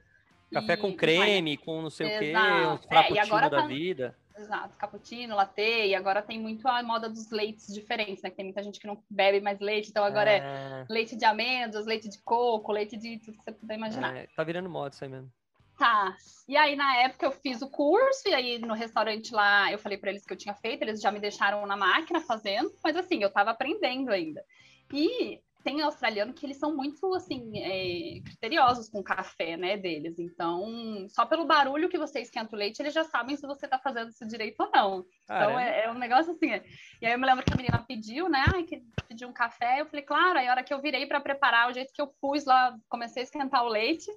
Café 0.52 0.74
e, 0.74 0.76
com 0.76 0.92
creme, 0.96 1.56
com 1.56 1.80
não 1.80 1.90
sei 1.90 2.08
Exato. 2.08 2.24
o 2.26 2.30
quê, 2.30 2.66
uns 2.66 2.84
frappuccino 2.86 3.38
é, 3.38 3.50
da 3.50 3.60
tá... 3.60 3.66
vida. 3.66 4.16
Exato, 4.36 4.76
cappuccino, 4.76 5.34
latte, 5.34 5.60
e 5.60 5.94
agora 5.94 6.22
tem 6.22 6.40
muito 6.40 6.66
a 6.66 6.82
moda 6.82 7.08
dos 7.08 7.30
leites 7.30 7.72
diferentes, 7.74 8.22
né? 8.22 8.30
Que 8.30 8.36
tem 8.36 8.44
muita 8.44 8.62
gente 8.62 8.80
que 8.80 8.86
não 8.86 9.02
bebe 9.10 9.40
mais 9.40 9.60
leite, 9.60 9.90
então 9.90 10.04
agora 10.04 10.30
é, 10.30 10.38
é 10.38 10.86
leite 10.88 11.16
de 11.16 11.24
amêndoas, 11.24 11.86
leite 11.86 12.08
de 12.08 12.18
coco, 12.22 12.72
leite 12.72 12.96
de 12.96 13.18
tudo 13.18 13.36
que 13.36 13.44
você 13.44 13.52
puder 13.52 13.74
imaginar. 13.74 14.16
É, 14.16 14.26
tá 14.34 14.42
virando 14.42 14.68
moda 14.68 14.94
isso 14.94 15.04
aí 15.04 15.10
mesmo. 15.10 15.30
Tá. 15.76 16.14
E 16.46 16.56
aí, 16.56 16.76
na 16.76 16.96
época, 16.98 17.24
eu 17.24 17.32
fiz 17.32 17.62
o 17.62 17.70
curso, 17.70 18.28
e 18.28 18.34
aí 18.34 18.58
no 18.58 18.74
restaurante 18.74 19.32
lá, 19.32 19.72
eu 19.72 19.78
falei 19.78 19.96
para 19.96 20.10
eles 20.10 20.26
que 20.26 20.32
eu 20.32 20.36
tinha 20.36 20.54
feito, 20.54 20.82
eles 20.82 21.00
já 21.00 21.10
me 21.10 21.18
deixaram 21.18 21.66
na 21.66 21.76
máquina 21.76 22.20
fazendo, 22.20 22.70
mas 22.84 22.96
assim, 22.96 23.22
eu 23.22 23.30
tava 23.30 23.50
aprendendo 23.50 24.10
ainda. 24.10 24.44
E 24.92 25.40
tem 25.62 25.80
australiano 25.82 26.32
que 26.32 26.46
eles 26.46 26.56
são 26.56 26.74
muito, 26.74 27.14
assim, 27.14 27.52
é, 27.58 28.20
criteriosos 28.20 28.88
com 28.88 29.00
o 29.00 29.04
café, 29.04 29.56
né, 29.56 29.76
deles. 29.76 30.18
Então, 30.18 31.06
só 31.08 31.26
pelo 31.26 31.46
barulho 31.46 31.88
que 31.88 31.98
você 31.98 32.20
esquenta 32.20 32.54
o 32.54 32.58
leite, 32.58 32.80
eles 32.80 32.94
já 32.94 33.04
sabem 33.04 33.36
se 33.36 33.46
você 33.46 33.68
tá 33.68 33.78
fazendo 33.78 34.10
isso 34.10 34.26
direito 34.26 34.60
ou 34.60 34.70
não. 34.72 35.06
Então, 35.24 35.58
é, 35.58 35.84
é, 35.84 35.90
um 35.90 35.98
negócio 35.98 36.32
assim. 36.32 36.52
É. 36.52 36.64
E 37.00 37.06
aí 37.06 37.12
eu 37.12 37.18
me 37.18 37.26
lembro 37.26 37.44
que 37.44 37.52
a 37.52 37.56
menina 37.56 37.84
pediu, 37.86 38.28
né, 38.28 38.44
ai, 38.54 38.64
que 38.64 38.82
pediu 39.08 39.28
um 39.28 39.32
café. 39.32 39.80
Eu 39.80 39.86
falei, 39.86 40.04
claro. 40.04 40.38
Aí 40.38 40.48
a 40.48 40.50
hora 40.52 40.64
que 40.64 40.72
eu 40.72 40.80
virei 40.80 41.06
para 41.06 41.20
preparar, 41.20 41.70
o 41.70 41.74
jeito 41.74 41.92
que 41.92 42.00
eu 42.00 42.06
pus 42.20 42.44
lá, 42.44 42.76
comecei 42.88 43.22
a 43.22 43.24
esquentar 43.24 43.64
o 43.64 43.68
leite. 43.68 44.10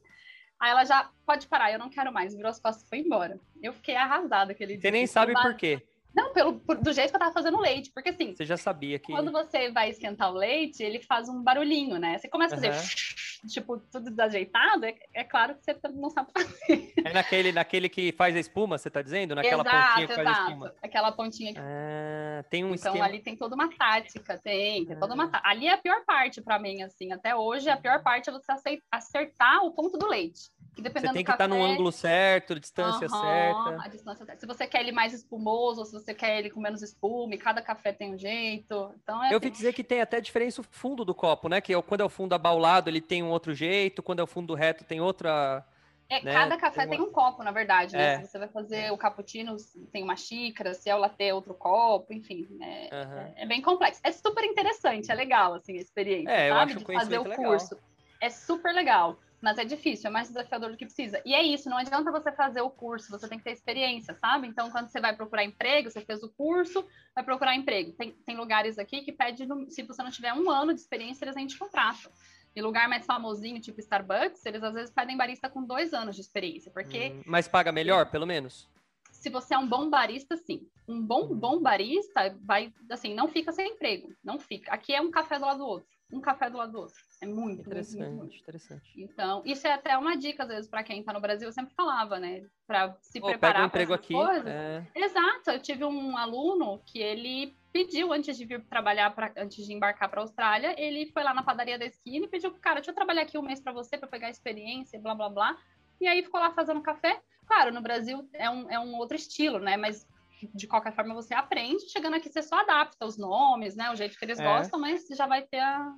Aí 0.60 0.72
ela 0.72 0.86
já, 0.86 1.10
pode 1.26 1.48
parar, 1.48 1.72
eu 1.72 1.80
não 1.80 1.90
quero 1.90 2.14
mais. 2.14 2.34
Virou 2.34 2.50
as 2.50 2.60
costas 2.60 2.86
e 2.86 2.90
foi 2.90 3.00
embora. 3.00 3.38
Eu 3.62 3.74
fiquei 3.74 3.96
arrasada 3.96 4.54
aquele 4.54 4.74
dia. 4.74 4.82
Você 4.82 4.92
nem 4.92 5.06
sabe 5.06 5.34
por 5.34 5.56
quê. 5.56 5.82
Não, 6.16 6.32
pelo, 6.32 6.60
por, 6.60 6.78
do 6.78 6.94
jeito 6.94 7.10
que 7.10 7.16
eu 7.16 7.20
tava 7.20 7.34
fazendo 7.34 7.60
leite. 7.60 7.92
Porque 7.92 8.10
assim. 8.10 8.36
Você 8.36 8.46
já 8.46 8.58
sabia 8.58 9.00
que. 9.00 9.12
Quando 9.12 9.32
você 9.32 9.72
vai 9.72 9.90
esquentar 9.90 10.32
o 10.32 10.36
leite, 10.38 10.84
ele 10.84 11.02
faz 11.02 11.28
um 11.28 11.42
barulhinho, 11.42 11.98
né? 11.98 12.18
Você 12.18 12.28
começa 12.28 12.56
a 12.56 12.58
fazer, 12.58 12.70
uhum. 12.70 13.23
Tipo, 13.48 13.78
tudo 13.92 14.10
desajeitado, 14.10 14.86
é, 14.86 14.96
é, 15.14 15.24
claro 15.24 15.56
que 15.56 15.64
você 15.64 15.78
não 15.94 16.10
sabe 16.10 16.32
fazer. 16.32 16.94
É 17.04 17.14
naquele, 17.14 17.52
naquele 17.52 17.90
que 17.90 18.12
faz 18.12 18.36
a 18.36 18.40
espuma, 18.40 18.78
você 18.78 18.90
tá 18.90 19.02
dizendo? 19.02 19.36
Naquela 19.36 19.64
exato, 19.64 19.88
pontinha 19.88 20.08
que 20.08 20.14
exato. 20.14 20.24
faz 20.24 20.38
a 20.38 20.42
espuma. 20.42 20.76
Aquela 20.82 21.12
pontinha 21.12 21.54
que. 21.54 21.60
Ah, 21.60 22.44
tem 22.50 22.64
um 22.64 22.74
Então 22.74 22.94
esquema... 22.94 23.06
ali 23.06 23.20
tem 23.20 23.36
toda 23.36 23.56
uma 23.56 23.70
tática, 23.70 24.38
tem, 24.38 24.86
tem 24.86 24.98
toda 24.98 25.14
uma 25.14 25.28
tática. 25.28 25.50
Ali 25.50 25.68
é 25.68 25.74
a 25.74 25.78
pior 25.78 26.04
parte 26.06 26.42
para 26.42 26.60
mim, 26.60 26.82
assim. 26.82 27.12
Até 27.12 27.36
hoje, 27.36 27.70
a 27.70 27.78
pior 27.78 28.02
parte 28.02 28.30
é 28.30 28.34
você 28.34 28.80
acertar 28.92 29.64
o 29.64 29.72
ponto 29.72 29.98
do 29.98 30.08
leite. 30.08 30.52
Que 30.76 30.82
dependendo 30.82 31.12
você 31.12 31.18
tem 31.18 31.26
que 31.26 31.32
estar 31.32 31.38
tá 31.38 31.48
no 31.48 31.62
ângulo 31.62 31.92
certo, 31.92 32.60
distância 32.60 33.08
uhum, 33.08 33.22
certa. 33.22 33.84
A 33.84 33.88
distância 33.88 34.26
certa. 34.26 34.40
Se 34.40 34.48
você 34.48 34.66
quer 34.66 34.82
ele 34.82 34.92
mais 34.92 35.14
espumoso, 35.14 35.82
ou 35.82 35.86
se 35.86 35.94
você 35.94 36.16
quer 36.16 36.40
ele 36.40 36.50
com 36.50 36.60
menos 36.60 36.82
espuma, 36.82 37.38
cada 37.38 37.62
café 37.62 37.94
tem 37.94 38.14
um 38.14 38.18
jeito. 38.18 38.92
Então 39.04 39.24
é 39.24 39.34
Eu 39.34 39.38
assim. 39.38 39.52
dizer 39.52 39.74
que 39.74 39.84
tem 39.84 40.02
até 40.02 40.20
diferença 40.20 40.62
o 40.62 40.64
fundo 40.64 41.06
do 41.06 41.14
copo, 41.14 41.48
né? 41.48 41.62
Que 41.62 41.74
é, 41.74 41.82
quando 41.82 42.02
é 42.02 42.04
o 42.04 42.10
fundo 42.10 42.34
abaulado, 42.34 42.90
ele 42.90 43.02
tem 43.02 43.22
um 43.22 43.30
outro 43.34 43.54
jeito, 43.54 44.02
quando 44.02 44.20
é 44.20 44.24
o 44.24 44.28
fundo 44.28 44.54
reto, 44.54 44.84
tem 44.84 45.02
outra. 45.02 45.66
É, 46.10 46.22
né? 46.22 46.34
Cada 46.34 46.58
café 46.58 46.86
tem, 46.86 47.00
uma... 47.00 47.06
tem, 47.06 47.08
um 47.08 47.12
copo, 47.12 47.44
na 47.44 47.52
verdade, 47.52 47.96
né? 47.96 48.16
É. 48.16 48.22
Se 48.22 48.32
você 48.32 48.40
vai 48.40 48.48
fazer 48.48 48.92
o 48.92 48.98
cappuccino, 48.98 49.56
tem 49.92 50.04
uma 50.04 50.16
xícara, 50.16 50.74
se 50.74 50.90
é 50.90 50.96
o 50.96 51.00
latte, 51.00 51.32
outro 51.32 51.54
copo, 51.54 52.14
enfim. 52.14 52.48
É, 52.62 52.90
uhum. 52.94 53.34
é, 53.38 53.46
bem 53.46 53.62
complexo. 53.62 54.02
É 54.04 54.12
super 54.12 54.44
interessante, 54.44 55.12
é 55.12 55.16
legal, 55.16 55.56
assim, 55.56 55.74
a 55.74 55.82
experiência, 55.82 56.32
é, 56.32 56.50
sabe? 56.50 56.76
De 56.76 56.86
fazer 56.86 57.20
o 57.20 57.26
curso. 57.36 57.76
Legal. 57.76 57.90
É 58.22 58.30
super 58.30 58.74
legal. 58.74 59.20
Mas 59.44 59.58
é 59.58 59.66
difícil, 59.66 60.08
é 60.08 60.10
mais 60.10 60.30
desafiador 60.30 60.72
do 60.72 60.78
que 60.78 60.86
precisa. 60.86 61.22
E 61.26 61.34
é 61.34 61.44
isso, 61.44 61.70
não 61.70 61.76
adianta 61.76 62.10
você 62.10 62.32
fazer 62.32 62.62
o 62.62 62.70
curso, 62.70 63.12
você 63.12 63.28
tem 63.28 63.38
que 63.38 63.44
ter 63.44 63.52
experiência, 63.52 64.14
sabe? 64.14 64.48
Então, 64.48 64.72
quando 64.72 64.88
você 64.88 65.02
vai 65.02 65.14
procurar 65.14 65.44
emprego, 65.44 65.92
você 65.92 66.00
fez 66.00 66.24
o 66.24 66.30
curso, 66.30 66.88
vai 67.14 67.26
procurar 67.26 67.54
emprego. 67.54 67.92
Tem, 67.92 68.14
tem 68.26 68.38
lugares 68.38 68.80
aqui 68.80 69.02
que 69.02 69.12
pede, 69.12 69.46
se 69.68 69.84
você 69.84 70.02
não 70.02 70.12
tiver 70.12 70.34
um 70.34 70.50
ano 70.50 70.74
de 70.74 70.80
experiência, 70.80 71.26
eles 71.26 71.36
nem 71.36 71.46
te 71.46 71.58
contratam. 71.58 72.10
E 72.56 72.62
lugar 72.62 72.88
mais 72.88 73.06
famosinho, 73.06 73.60
tipo 73.60 73.80
Starbucks, 73.80 74.46
eles 74.46 74.64
às 74.64 74.74
vezes 74.74 74.94
pedem 74.94 75.18
barista 75.18 75.50
com 75.50 75.64
dois 75.64 75.94
anos 75.94 76.16
de 76.16 76.22
experiência, 76.22 76.72
porque... 76.72 77.10
Hum, 77.10 77.24
mas 77.26 77.48
paga 77.48 77.72
melhor, 77.72 78.12
pelo 78.12 78.28
menos? 78.28 78.70
Se 79.12 79.30
você 79.30 79.56
é 79.56 79.58
um 79.58 79.68
bom 79.68 79.90
barista, 79.90 80.36
sim. 80.38 80.68
Um 80.88 81.02
bom, 81.02 81.28
uhum. 81.28 81.36
bom 81.36 81.62
barista 81.62 82.38
vai, 82.42 82.74
assim, 82.92 83.14
não 83.14 83.28
fica 83.28 83.52
sem 83.52 83.72
emprego, 83.72 84.14
não 84.24 84.38
fica. 84.40 84.72
Aqui 84.72 84.94
é 84.94 85.02
um 85.02 85.10
café 85.10 85.40
do 85.40 85.46
lado 85.46 85.60
do 85.60 85.66
outro, 85.66 85.88
um 86.14 86.22
café 86.22 86.50
do 86.50 86.58
lado 86.58 86.72
do 86.72 86.80
outro. 86.80 87.02
É 87.22 87.26
muito 87.26 87.62
interessante, 87.62 88.00
muito, 88.02 88.18
muito. 88.18 88.36
interessante. 88.36 88.94
Então, 88.96 89.42
isso 89.46 89.66
é 89.66 89.74
até 89.74 89.98
uma 89.98 90.16
dica, 90.16 90.44
às 90.44 90.50
vezes, 90.50 90.70
para 90.70 90.84
quem 90.84 91.00
está 91.00 91.12
no 91.12 91.20
Brasil, 91.20 91.48
eu 91.48 91.52
sempre 91.52 91.74
falava, 91.74 92.20
né? 92.20 92.46
Para 92.68 92.96
se 93.02 93.20
Pô, 93.20 93.28
preparar 93.28 93.66
um 93.66 93.70
para 93.70 93.82
essas 93.82 93.96
aqui, 93.96 94.14
coisas. 94.14 94.46
É... 94.46 94.86
Exato. 94.96 95.52
Eu 95.52 95.60
tive 95.60 95.84
um 95.84 96.16
aluno 96.18 96.80
que 96.86 97.00
ele 97.00 97.56
pediu, 97.72 98.14
antes 98.14 98.38
de 98.38 98.46
vir 98.46 98.64
trabalhar, 98.66 99.10
pra, 99.16 99.34
antes 99.36 99.66
de 99.66 99.74
embarcar 99.74 100.10
para 100.10 100.22
a 100.22 100.24
Austrália, 100.24 100.76
ele 100.78 101.08
foi 101.08 101.24
lá 101.24 101.34
na 101.34 101.42
padaria 101.42 101.80
da 101.80 101.86
esquina 101.86 102.26
e 102.26 102.30
pediu, 102.30 102.52
cara, 102.54 102.76
deixa 102.76 102.92
eu 102.92 102.96
trabalhar 102.96 103.24
aqui 103.24 103.38
um 103.38 103.42
mês 103.42 103.60
para 103.60 103.74
você, 103.74 103.98
para 103.98 104.08
pegar 104.08 104.30
experiência, 104.30 105.00
blá, 105.00 105.16
blá, 105.16 105.30
blá. 105.30 105.58
E 106.00 106.08
aí 106.08 106.22
ficou 106.22 106.40
lá 106.40 106.52
fazendo 106.52 106.82
café. 106.82 107.20
Claro, 107.48 107.74
no 107.74 107.82
Brasil 107.82 108.30
é 108.34 108.50
um, 108.50 108.70
é 108.70 108.80
um 108.80 108.96
outro 108.98 109.18
estilo, 109.18 109.60
né? 109.60 109.76
Mas 109.76 110.08
de 110.54 110.68
qualquer 110.68 110.94
forma 110.94 111.14
você 111.14 111.34
aprende. 111.34 111.90
Chegando 111.90 112.16
aqui, 112.16 112.30
você 112.30 112.42
só 112.42 112.60
adapta 112.60 113.06
os 113.06 113.18
nomes, 113.18 113.76
né? 113.76 113.92
O 113.92 113.96
jeito 113.96 114.18
que 114.18 114.26
eles 114.26 114.40
é. 114.40 114.44
gostam, 114.44 114.80
mas 114.80 115.06
já 115.08 115.28
vai 115.28 115.42
ter 115.42 115.60
a, 115.60 115.94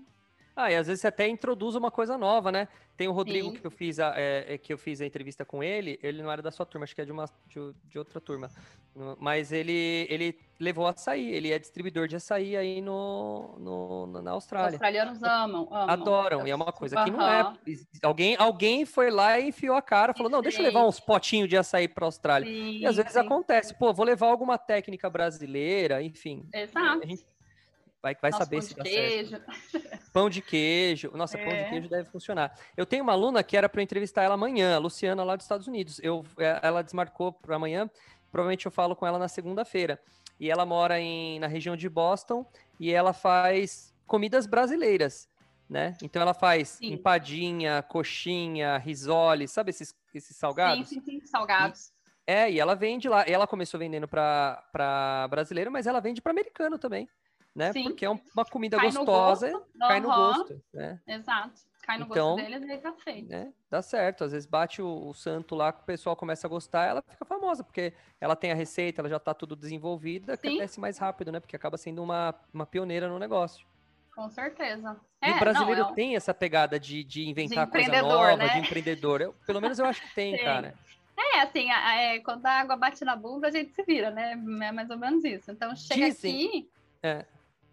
ah, 0.56 0.72
e 0.72 0.76
às 0.76 0.88
vezes 0.88 1.02
você 1.02 1.08
até 1.08 1.28
introduz 1.28 1.76
uma 1.76 1.92
coisa 1.92 2.18
nova, 2.18 2.52
né? 2.52 2.68
Tem 2.96 3.10
o 3.10 3.12
Rodrigo 3.12 3.52
que 3.52 3.68
eu 3.68 3.72
fiz 3.72 4.00
a, 4.00 4.14
é, 4.16 4.54
é, 4.54 4.58
que 4.58 4.72
eu 4.72 4.78
fiz 4.78 5.02
a 5.02 5.06
entrevista 5.06 5.44
com 5.44 5.62
ele, 5.62 6.00
ele 6.02 6.24
não 6.24 6.32
era 6.32 6.42
da 6.42 6.50
sua 6.50 6.66
turma, 6.66 6.86
acho 6.86 6.96
que 6.96 7.02
é 7.02 7.06
de 7.06 7.12
uma 7.12 7.26
de, 7.48 7.74
de, 7.90 8.00
outra 8.00 8.22
turma. 8.22 8.50
Mas 9.20 9.52
ele, 9.52 10.08
ele 10.10 10.40
levou 10.58 10.88
açaí, 10.88 11.30
ele 11.30 11.52
é 11.52 11.60
distribuidor 11.60 12.08
de 12.08 12.16
açaí 12.16 12.56
aí 12.56 12.80
no, 12.80 13.54
no 13.60 14.22
na 14.22 14.32
Austrália. 14.32 14.70
Os 14.70 14.74
australianos 14.76 15.22
amam, 15.22 15.68
amam. 15.70 15.90
Adoram, 15.90 16.48
e 16.48 16.52
é 16.52 16.56
uma 16.56 16.72
coisa 16.72 17.04
que 17.04 17.12
não 17.12 17.28
é. 17.28 17.54
Alguém, 18.02 18.38
alguém 18.40 18.86
foi 18.86 19.12
lá 19.12 19.38
e 19.38 19.50
enfiou 19.50 19.76
a 19.76 19.82
cara, 19.82 20.14
falou: 20.14 20.32
não, 20.32 20.42
deixa 20.42 20.62
eu 20.62 20.64
levar 20.64 20.88
uns 20.88 21.02
potinhos 21.02 21.50
de 21.50 21.58
açaí 21.58 21.90
para 21.90 22.06
a 22.06 22.08
Austrália. 22.08 22.48
Sim, 22.48 22.78
e 22.78 22.86
às 22.86 22.96
vezes 22.96 23.12
sim. 23.12 23.20
acontece, 23.20 23.74
pô, 23.78 23.94
vou 23.94 24.06
levar 24.06 24.28
alguma 24.28 24.58
técnica 24.58 25.10
brasileira, 25.10 26.02
enfim. 26.02 26.48
Exato. 26.54 27.04
A 27.04 27.06
gente, 27.06 27.26
Vai, 28.06 28.16
vai 28.22 28.32
saber 28.32 28.62
se 28.62 28.76
dá 28.76 28.84
queijo. 28.84 29.32
certo. 29.32 30.12
Pão 30.14 30.30
de 30.30 30.40
queijo. 30.40 31.10
Nossa, 31.16 31.40
é. 31.40 31.44
pão 31.44 31.52
de 31.52 31.60
é. 31.60 31.70
queijo 31.70 31.90
deve 31.90 32.08
funcionar. 32.08 32.56
Eu 32.78 32.86
tenho 32.86 33.02
uma 33.02 33.14
aluna 33.14 33.42
que 33.42 33.58
era 33.58 33.68
para 33.68 33.82
entrevistar 33.82 34.22
ela 34.22 34.36
amanhã, 34.36 34.76
a 34.76 34.78
Luciana, 34.78 35.24
lá 35.24 35.36
dos 35.36 35.44
Estados 35.44 35.68
Unidos. 35.68 36.00
Eu, 36.04 36.24
é, 36.38 36.60
ela 36.62 36.84
desmarcou 36.84 37.34
para 37.34 37.56
amanhã. 37.56 37.90
Provavelmente 38.32 38.68
eu 38.68 38.72
falo 38.72 38.96
com 38.96 39.08
ela 39.08 39.18
na 39.18 39.28
segunda-feira. 39.28 40.00
E 40.40 40.52
ela 40.52 40.68
mora 40.68 41.00
em, 41.00 41.40
na 41.40 41.48
região 41.48 41.76
de 41.76 41.90
Boston 41.90 42.46
e 42.80 42.94
ela 42.94 43.12
faz 43.12 43.92
comidas 44.06 44.46
brasileiras, 44.46 45.28
né? 45.68 45.96
Então 46.00 46.22
ela 46.22 46.36
faz 46.36 46.70
sim. 46.70 46.94
empadinha, 46.94 47.82
coxinha, 47.82 48.78
risole, 48.78 49.48
sabe 49.48 49.72
esses, 49.72 49.96
esses 50.14 50.38
salgados? 50.38 50.90
Sim, 50.90 51.02
sim, 51.02 51.20
sim, 51.22 51.26
salgados. 51.26 51.88
E, 52.28 52.32
é, 52.32 52.52
e 52.52 52.60
ela 52.60 52.76
vende 52.76 53.10
lá. 53.10 53.24
Ela 53.28 53.48
começou 53.48 53.80
vendendo 53.80 54.08
para 54.08 55.28
brasileiro, 55.28 55.72
mas 55.72 55.88
ela 55.88 56.00
vende 56.00 56.22
para 56.22 56.32
americano 56.32 56.78
também 56.78 57.10
né? 57.56 57.72
Sim. 57.72 57.86
Porque 57.86 58.06
é 58.06 58.10
uma 58.10 58.46
comida 58.46 58.78
cai 58.78 58.92
gostosa, 58.92 59.50
no 59.50 59.88
cai 59.88 60.00
no 60.02 60.08
gosto, 60.08 60.62
né? 60.74 61.00
Exato. 61.08 61.62
Cai 61.84 62.00
no 62.00 62.06
então, 62.06 62.36
gosto 62.36 62.44
deles 62.44 62.68
e 62.68 62.72
aí 62.72 62.78
tá 62.80 62.94
feito. 62.94 63.30
Né? 63.30 63.54
Dá 63.70 63.82
certo. 63.82 64.24
Às 64.24 64.32
vezes 64.32 64.48
bate 64.48 64.82
o, 64.82 65.08
o, 65.08 65.14
santo 65.14 65.56
lá 65.56 65.72
que 65.72 65.82
o 65.82 65.86
pessoal 65.86 66.16
começa 66.16 66.48
a 66.48 66.50
gostar, 66.50 66.86
ela 66.86 67.04
fica 67.08 67.24
famosa, 67.24 67.64
porque 67.64 67.94
ela 68.20 68.36
tem 68.36 68.52
a 68.52 68.56
receita, 68.56 69.02
ela 69.02 69.10
já 69.10 69.20
tá 69.20 69.34
tudo 69.34 69.56
desenvolvida, 69.56 70.36
Sim. 70.36 70.58
cresce 70.58 70.80
mais 70.80 70.98
rápido, 70.98 71.32
né? 71.32 71.40
Porque 71.40 71.56
acaba 71.56 71.78
sendo 71.78 72.04
uma, 72.04 72.34
uma 72.52 72.66
pioneira 72.66 73.08
no 73.08 73.20
negócio. 73.20 73.66
Com 74.16 74.30
certeza. 74.30 75.00
E 75.22 75.30
é, 75.30 75.36
o 75.36 75.40
brasileiro 75.40 75.82
não, 75.82 75.92
um... 75.92 75.94
tem 75.94 76.16
essa 76.16 76.34
pegada 76.34 76.80
de, 76.80 77.04
de 77.04 77.30
inventar 77.30 77.66
de 77.66 77.72
coisa 77.72 78.02
nova, 78.02 78.38
né? 78.38 78.48
de 78.50 78.60
empreendedor. 78.60 79.22
Eu, 79.22 79.34
pelo 79.46 79.62
menos 79.62 79.78
eu 79.78 79.86
acho 79.86 80.02
que 80.02 80.16
tem, 80.16 80.34
tem. 80.36 80.44
cara. 80.44 80.74
É, 81.18 81.42
assim, 81.42 81.70
é, 81.72 82.20
quando 82.20 82.46
a 82.46 82.52
água 82.52 82.76
bate 82.76 83.06
na 83.06 83.16
bunda, 83.16 83.48
a 83.48 83.52
gente 83.52 83.74
se 83.74 83.84
vira, 83.84 84.10
né? 84.10 84.32
É 84.32 84.72
mais 84.72 84.90
ou 84.90 84.98
menos 84.98 85.24
isso. 85.24 85.52
Então, 85.52 85.76
chega 85.76 86.08
Dizem, 86.08 86.48
aqui... 86.48 86.70
É, 87.04 87.26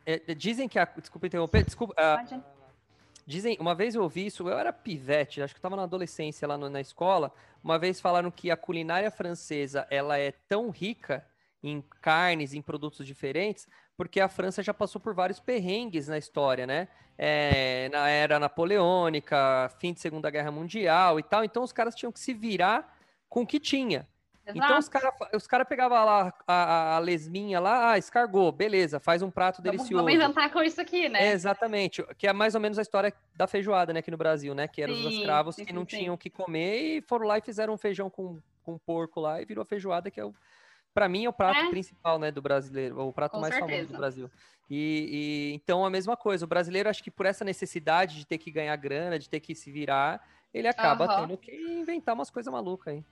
é, 0.06 0.34
dizem 0.34 0.68
que 0.68 0.78
a. 0.78 0.84
Desculpa 0.84 1.26
interromper, 1.26 1.64
desculpa. 1.64 1.94
Dizem, 3.24 3.56
uma 3.60 3.74
vez 3.74 3.94
eu 3.94 4.02
ouvi 4.02 4.26
isso, 4.26 4.48
eu 4.48 4.58
era 4.58 4.72
pivete, 4.72 5.40
acho 5.40 5.54
que 5.54 5.58
eu 5.58 5.62
tava 5.62 5.76
na 5.76 5.84
adolescência 5.84 6.46
lá 6.48 6.58
no, 6.58 6.68
na 6.68 6.80
escola. 6.80 7.32
Uma 7.62 7.78
vez 7.78 8.00
falaram 8.00 8.30
que 8.30 8.50
a 8.50 8.56
culinária 8.56 9.10
francesa 9.10 9.86
ela 9.90 10.18
é 10.18 10.32
tão 10.48 10.70
rica 10.70 11.24
em 11.62 11.80
carnes, 12.00 12.52
em 12.52 12.60
produtos 12.60 13.06
diferentes, 13.06 13.68
porque 13.96 14.20
a 14.20 14.28
França 14.28 14.62
já 14.62 14.74
passou 14.74 15.00
por 15.00 15.14
vários 15.14 15.38
perrengues 15.38 16.08
na 16.08 16.18
história, 16.18 16.66
né? 16.66 16.88
É, 17.16 17.88
na 17.92 18.08
era 18.08 18.40
napoleônica, 18.40 19.70
fim 19.78 19.92
de 19.92 20.00
Segunda 20.00 20.28
Guerra 20.28 20.50
Mundial 20.50 21.20
e 21.20 21.22
tal. 21.22 21.44
Então 21.44 21.62
os 21.62 21.72
caras 21.72 21.94
tinham 21.94 22.10
que 22.10 22.18
se 22.18 22.34
virar 22.34 22.98
com 23.28 23.42
o 23.42 23.46
que 23.46 23.60
tinha. 23.60 24.08
Exato. 24.44 24.58
Então 24.58 24.78
os 24.78 24.88
caras 24.88 25.14
os 25.32 25.46
cara 25.46 25.64
pegavam 25.64 26.04
lá 26.04 26.34
a, 26.46 26.96
a, 26.96 26.98
lesminha 26.98 27.60
lá, 27.60 27.92
ah, 27.92 27.98
escargou, 27.98 28.50
beleza, 28.50 28.98
faz 28.98 29.22
um 29.22 29.30
prato 29.30 29.62
delicioso. 29.62 29.94
Vamos 29.94 30.12
inventar 30.12 30.50
com 30.50 30.60
isso 30.60 30.80
aqui, 30.80 31.08
né? 31.08 31.28
É, 31.28 31.32
exatamente, 31.32 32.02
que 32.18 32.26
é 32.26 32.32
mais 32.32 32.56
ou 32.56 32.60
menos 32.60 32.76
a 32.76 32.82
história 32.82 33.14
da 33.36 33.46
feijoada, 33.46 33.92
né, 33.92 34.00
aqui 34.00 34.10
no 34.10 34.16
Brasil, 34.16 34.52
né? 34.52 34.66
Que 34.66 34.82
eram 34.82 34.94
sim, 34.94 35.06
os 35.06 35.14
escravos 35.14 35.54
sim, 35.54 35.64
que 35.64 35.72
não 35.72 35.82
sim. 35.82 35.98
tinham 35.98 36.16
que 36.16 36.28
comer 36.28 36.98
e 36.98 37.00
foram 37.02 37.26
lá 37.26 37.38
e 37.38 37.40
fizeram 37.40 37.72
um 37.72 37.78
feijão 37.78 38.10
com, 38.10 38.40
com 38.64 38.76
porco 38.78 39.20
lá 39.20 39.40
e 39.40 39.44
virou 39.44 39.62
a 39.62 39.66
feijoada, 39.66 40.10
que 40.10 40.18
é 40.18 40.24
o. 40.24 40.34
Pra 40.92 41.08
mim 41.08 41.24
é 41.24 41.28
o 41.28 41.32
prato 41.32 41.60
é. 41.60 41.70
principal, 41.70 42.18
né, 42.18 42.30
do 42.30 42.42
brasileiro, 42.42 42.98
o 43.00 43.12
prato 43.12 43.32
com 43.32 43.40
mais 43.40 43.54
certeza. 43.54 43.76
famoso 43.76 43.92
do 43.92 43.98
Brasil. 43.98 44.30
E, 44.68 45.52
e 45.52 45.54
então 45.54 45.86
a 45.86 45.90
mesma 45.90 46.16
coisa, 46.16 46.44
o 46.44 46.48
brasileiro 46.48 46.88
acho 46.88 47.02
que 47.02 47.10
por 47.10 47.26
essa 47.26 47.44
necessidade 47.44 48.16
de 48.16 48.26
ter 48.26 48.38
que 48.38 48.50
ganhar 48.50 48.74
grana, 48.76 49.18
de 49.18 49.28
ter 49.28 49.40
que 49.40 49.54
se 49.54 49.70
virar, 49.70 50.20
ele 50.52 50.66
acaba 50.68 51.06
uhum. 51.06 51.20
tendo 51.22 51.38
que 51.38 51.54
inventar 51.54 52.14
umas 52.14 52.30
coisas 52.30 52.52
malucas 52.52 52.94
aí. 52.94 53.04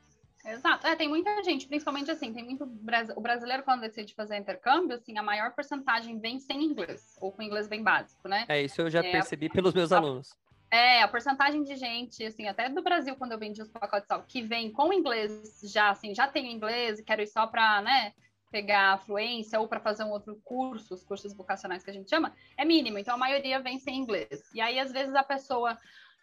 Exato. 0.45 0.87
É, 0.87 0.97
tem 0.97 1.09
muita 1.09 1.43
gente, 1.43 1.67
principalmente 1.67 2.11
assim, 2.11 2.33
tem 2.33 2.45
muito 2.45 2.65
o 2.65 3.21
brasileiro 3.21 3.63
quando 3.63 3.83
decide 3.83 4.15
fazer 4.15 4.37
intercâmbio, 4.37 4.97
assim, 4.97 5.17
a 5.19 5.23
maior 5.23 5.53
porcentagem 5.53 6.19
vem 6.19 6.39
sem 6.39 6.63
inglês 6.63 7.17
ou 7.21 7.31
com 7.31 7.43
inglês 7.43 7.69
bem 7.69 7.83
básico, 7.83 8.27
né? 8.29 8.47
É 8.49 8.63
isso 8.63 8.81
eu 8.81 8.91
já 8.91 9.01
é, 9.01 9.11
percebi 9.11 9.49
pelos 9.49 9.75
meus 9.75 9.93
a, 9.93 9.99
alunos. 9.99 10.31
É, 10.71 11.03
a 11.03 11.09
porcentagem 11.09 11.63
de 11.63 11.77
gente, 11.77 12.25
assim, 12.25 12.47
até 12.47 12.69
do 12.69 12.83
Brasil 12.83 13.17
quando 13.17 13.33
eu 13.33 13.39
vendi 13.39 13.61
os 13.61 13.71
pacotes 13.71 14.07
sal, 14.07 14.25
que 14.27 14.41
vem 14.41 14.73
com 14.73 14.93
inglês 14.93 15.61
já, 15.65 15.91
assim, 15.91 16.15
já 16.15 16.27
tenho 16.27 16.51
inglês 16.51 16.99
e 16.99 17.05
quero 17.05 17.23
ir 17.23 17.27
só 17.27 17.47
para, 17.47 17.83
né, 17.83 18.13
pegar 18.51 18.95
a 18.95 18.99
fluência 18.99 19.61
ou 19.61 19.69
para 19.69 19.81
fazer 19.81 20.05
um 20.05 20.11
outro 20.11 20.41
curso, 20.43 20.95
os 20.95 21.05
cursos 21.05 21.35
vocacionais 21.35 21.85
que 21.85 21.91
a 21.91 21.93
gente 21.93 22.11
chama, 22.11 22.35
é 22.57 22.65
mínimo. 22.65 22.99
Então 22.99 23.15
a 23.15 23.19
maioria 23.19 23.61
vem 23.61 23.79
sem 23.79 23.97
inglês. 23.97 24.51
E 24.55 24.61
aí 24.61 24.79
às 24.79 24.91
vezes 24.91 25.15
a 25.15 25.23
pessoa 25.23 25.77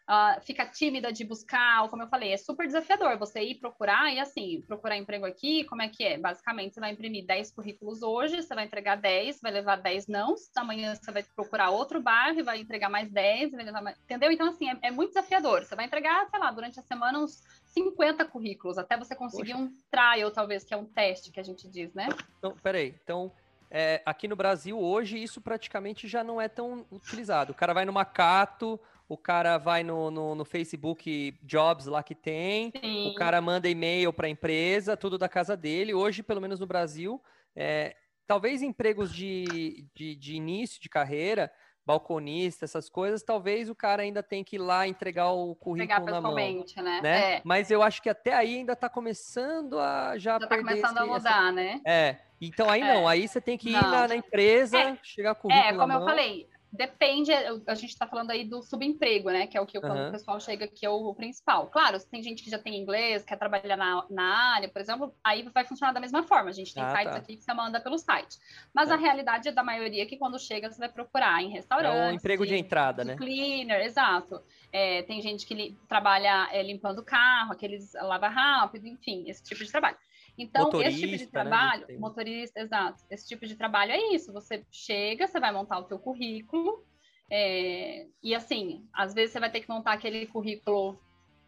uh, 0.07 0.41
fica 0.41 0.65
tímida 0.65 1.11
de 1.11 1.23
buscar, 1.25 1.83
ou 1.83 1.89
como 1.89 2.03
eu 2.03 2.07
falei, 2.07 2.31
é 2.31 2.37
super 2.37 2.65
desafiador 2.65 3.17
você 3.17 3.41
ir 3.41 3.55
procurar 3.55 4.11
e 4.13 4.19
assim, 4.19 4.61
procurar 4.65 4.97
emprego 4.97 5.25
aqui, 5.25 5.65
como 5.65 5.81
é 5.81 5.89
que 5.89 6.03
é? 6.03 6.17
Basicamente, 6.17 6.73
você 6.73 6.79
vai 6.79 6.91
imprimir 6.91 7.25
10 7.25 7.51
currículos 7.51 8.01
hoje, 8.01 8.41
você 8.41 8.55
vai 8.55 8.65
entregar 8.65 8.95
10, 8.95 9.41
vai 9.41 9.51
levar 9.51 9.75
10 9.75 10.07
não, 10.07 10.35
amanhã 10.55 10.95
você 10.95 11.11
vai 11.11 11.23
procurar 11.35 11.69
outro 11.69 12.01
bairro 12.01 12.39
e 12.39 12.43
vai 12.43 12.59
entregar 12.59 12.89
mais 12.89 13.11
10, 13.11 13.51
mais... 13.51 13.97
entendeu? 13.99 14.31
Então, 14.31 14.47
assim, 14.47 14.69
é, 14.69 14.77
é, 14.83 14.91
muito 14.91 15.09
desafiador. 15.09 15.63
Você 15.63 15.75
vai 15.75 15.85
entregar, 15.85 16.27
sei 16.29 16.39
lá, 16.39 16.51
durante 16.51 16.79
a 16.79 16.83
semana 16.83 17.19
uns 17.19 17.43
50 17.65 18.25
currículos, 18.25 18.77
até 18.77 18.97
você 18.97 19.15
conseguir 19.15 19.53
Poxa. 19.53 19.63
um 19.63 19.73
trial, 19.91 20.31
talvez, 20.31 20.63
que 20.63 20.73
é 20.73 20.77
um 20.77 20.85
teste 20.85 21.31
que 21.31 21.39
a 21.39 21.43
gente 21.43 21.67
diz, 21.67 21.93
né? 21.93 22.07
Então, 22.37 22.55
peraí, 22.63 22.95
então... 23.03 23.31
É, 23.69 24.01
aqui 24.05 24.29
no 24.29 24.35
Brasil, 24.37 24.79
hoje, 24.79 25.21
isso 25.21 25.41
praticamente 25.41 26.07
já 26.07 26.23
não 26.23 26.39
é 26.39 26.47
tão 26.47 26.85
utilizado. 26.89 27.51
O 27.51 27.53
cara 27.53 27.73
vai 27.73 27.83
no 27.83 27.91
Macato, 27.91 28.79
o 29.09 29.17
cara 29.17 29.57
vai 29.57 29.83
no, 29.83 30.11
no, 30.11 30.35
no, 30.35 30.43
Facebook 30.43 31.39
Jobs 31.41 31.85
lá 31.85 32.03
que 32.03 32.13
tem, 32.13 32.71
Sim. 32.81 33.09
o 33.09 33.15
cara 33.15 33.39
manda 33.39 33.69
e-mail 33.69 34.11
para 34.11 34.27
a 34.27 34.29
empresa, 34.29 34.97
tudo 34.97 35.17
da 35.17 35.29
casa 35.29 35.55
dele. 35.55 35.93
Hoje, 35.93 36.21
pelo 36.21 36.41
menos 36.41 36.59
no 36.59 36.67
Brasil, 36.67 37.21
é, 37.55 37.95
talvez 38.25 38.61
empregos 38.61 39.13
de, 39.13 39.87
de, 39.95 40.15
de, 40.15 40.35
início 40.35 40.81
de 40.81 40.89
carreira, 40.89 41.49
balconista, 41.85 42.65
essas 42.65 42.89
coisas, 42.89 43.23
talvez 43.23 43.69
o 43.69 43.75
cara 43.75 44.03
ainda 44.03 44.21
tem 44.21 44.43
que 44.43 44.57
ir 44.57 44.59
lá 44.59 44.85
entregar 44.85 45.31
o 45.31 45.55
currículo 45.55 46.05
na 46.05 46.19
mão. 46.19 46.35
Né? 46.35 47.01
né? 47.01 47.35
É. 47.35 47.41
Mas 47.45 47.71
eu 47.71 47.81
acho 47.81 48.01
que 48.01 48.09
até 48.09 48.33
aí 48.33 48.57
ainda 48.57 48.73
está 48.73 48.89
começando 48.89 49.79
a 49.79 50.17
já, 50.17 50.37
já 50.37 50.47
tá 50.47 50.57
começando 50.57 50.97
esse, 50.97 50.99
a 50.99 51.05
mudar, 51.05 51.43
essa... 51.43 51.51
né? 51.53 51.81
É. 51.85 52.17
Então 52.41 52.69
aí 52.69 52.81
é. 52.81 52.93
não, 52.93 53.07
aí 53.07 53.25
você 53.25 53.39
tem 53.39 53.57
que 53.57 53.69
ir 53.69 53.71
na, 53.71 54.09
na, 54.09 54.15
empresa, 54.17 54.77
é. 54.77 54.97
chegar 55.01 55.33
com 55.35 55.47
o 55.47 55.51
currículo 55.51 55.75
É, 55.75 55.77
como 55.77 55.93
eu 55.93 56.05
falei, 56.05 56.49
Depende, 56.71 57.31
a 57.65 57.75
gente 57.75 57.91
está 57.91 58.05
falando 58.05 58.31
aí 58.31 58.43
do 58.43 58.61
subemprego, 58.61 59.29
né? 59.29 59.47
Que 59.47 59.57
é 59.57 59.61
o 59.61 59.65
que 59.65 59.79
quando 59.79 59.97
uhum. 59.97 60.09
o 60.09 60.11
pessoal 60.11 60.39
chega, 60.39 60.67
que 60.67 60.85
é 60.85 60.89
o, 60.89 61.13
principal. 61.13 61.67
Claro, 61.67 61.97
se 61.97 62.07
tem 62.07 62.21
gente 62.21 62.43
que 62.43 62.49
já 62.49 62.59
tem 62.59 62.75
inglês, 62.75 63.23
quer 63.23 63.37
trabalhar 63.37 63.77
na, 63.77 64.05
na 64.09 64.53
área, 64.55 64.67
por 64.67 64.81
exemplo, 64.81 65.15
aí 65.23 65.43
vai 65.43 65.63
funcionar 65.63 65.93
da 65.93 65.99
mesma 65.99 66.23
forma. 66.23 66.49
A 66.49 66.53
gente 66.53 66.73
tem 66.73 66.83
ah, 66.83 66.89
sites 66.89 67.11
tá. 67.11 67.17
aqui 67.17 67.37
que 67.37 67.43
você 67.43 67.53
manda 67.53 67.79
pelo 67.79 67.97
site. 67.97 68.37
Mas 68.73 68.89
tá. 68.89 68.95
a 68.95 68.97
realidade 68.97 69.47
é 69.47 69.51
da 69.51 69.63
maioria 69.63 70.05
que 70.05 70.17
quando 70.17 70.37
chega, 70.37 70.69
você 70.69 70.77
vai 70.77 70.89
procurar 70.89 71.41
em 71.41 71.49
restaurantes. 71.49 71.99
É 71.99 72.09
um 72.09 72.11
emprego 72.11 72.45
de 72.45 72.55
entrada, 72.55 73.05
né? 73.05 73.15
Cleaner, 73.15 73.81
exato. 73.85 74.41
É, 74.71 75.03
tem 75.03 75.21
gente 75.21 75.45
que 75.45 75.53
li, 75.53 75.77
trabalha 75.87 76.49
é, 76.51 76.61
limpando 76.61 76.99
o 76.99 77.03
carro, 77.03 77.53
aqueles 77.53 77.93
lava 77.93 78.27
rápido, 78.27 78.87
enfim, 78.87 79.23
esse 79.27 79.41
tipo 79.41 79.63
de 79.63 79.71
trabalho. 79.71 79.97
Então, 80.37 80.65
motorista, 80.65 80.89
esse 80.89 80.99
tipo 80.99 81.17
de 81.17 81.25
né, 81.25 81.31
trabalho, 81.31 81.87
né? 81.87 81.97
motorista, 81.97 82.59
exato, 82.59 83.03
esse 83.09 83.27
tipo 83.27 83.45
de 83.47 83.55
trabalho 83.55 83.91
é 83.91 84.13
isso. 84.13 84.31
Você 84.33 84.63
chega, 84.71 85.27
você 85.27 85.39
vai 85.39 85.51
montar 85.51 85.79
o 85.79 85.83
teu 85.85 85.97
currículo, 85.97 86.85
é, 87.29 88.07
e 88.23 88.33
assim, 88.33 88.87
às 88.93 89.13
vezes 89.13 89.31
você 89.31 89.39
vai 89.39 89.51
ter 89.51 89.61
que 89.61 89.69
montar 89.69 89.93
aquele 89.93 90.27
currículo 90.27 90.99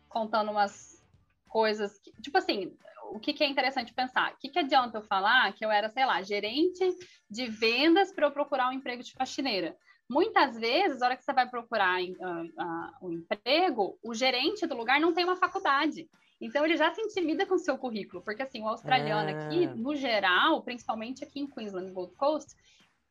contando 0.09 0.51
umas 0.51 1.05
coisas, 1.47 1.99
que, 1.99 2.11
tipo 2.21 2.37
assim, 2.37 2.75
o 3.11 3.19
que, 3.19 3.33
que, 3.33 3.43
é 3.43 3.47
interessante 3.47 3.93
pensar? 3.93 4.33
O 4.33 4.37
que, 4.37 4.49
que 4.49 4.59
adianta 4.59 4.97
eu 4.97 5.03
falar 5.03 5.51
que 5.53 5.65
eu 5.65 5.71
era, 5.71 5.89
sei 5.89 6.05
lá, 6.05 6.21
gerente 6.21 6.83
de 7.29 7.47
vendas 7.47 8.11
para 8.11 8.27
eu 8.27 8.31
procurar 8.31 8.69
um 8.69 8.73
emprego 8.73 9.03
de 9.03 9.13
faxineira? 9.13 9.75
Muitas 10.09 10.57
vezes, 10.57 10.99
na 10.99 11.07
hora 11.07 11.15
que 11.15 11.23
você 11.23 11.33
vai 11.33 11.47
procurar 11.47 12.01
uh, 12.01 12.05
uh, 12.05 13.07
um 13.07 13.11
emprego, 13.11 13.97
o 14.03 14.13
gerente 14.13 14.65
do 14.65 14.75
lugar 14.75 14.99
não 14.99 15.13
tem 15.13 15.23
uma 15.23 15.35
faculdade. 15.35 16.09
Então 16.41 16.65
ele 16.65 16.77
já 16.77 16.93
se 16.93 17.01
intimida 17.01 17.45
com 17.45 17.55
o 17.55 17.59
seu 17.59 17.77
currículo, 17.77 18.21
porque 18.21 18.41
assim, 18.41 18.61
o 18.61 18.67
australiano 18.67 19.29
ah. 19.29 19.45
aqui, 19.45 19.67
no 19.67 19.95
geral, 19.95 20.61
principalmente 20.61 21.23
aqui 21.23 21.39
em 21.41 21.47
Queensland, 21.47 21.91
Gold 21.91 22.13
Coast, 22.15 22.55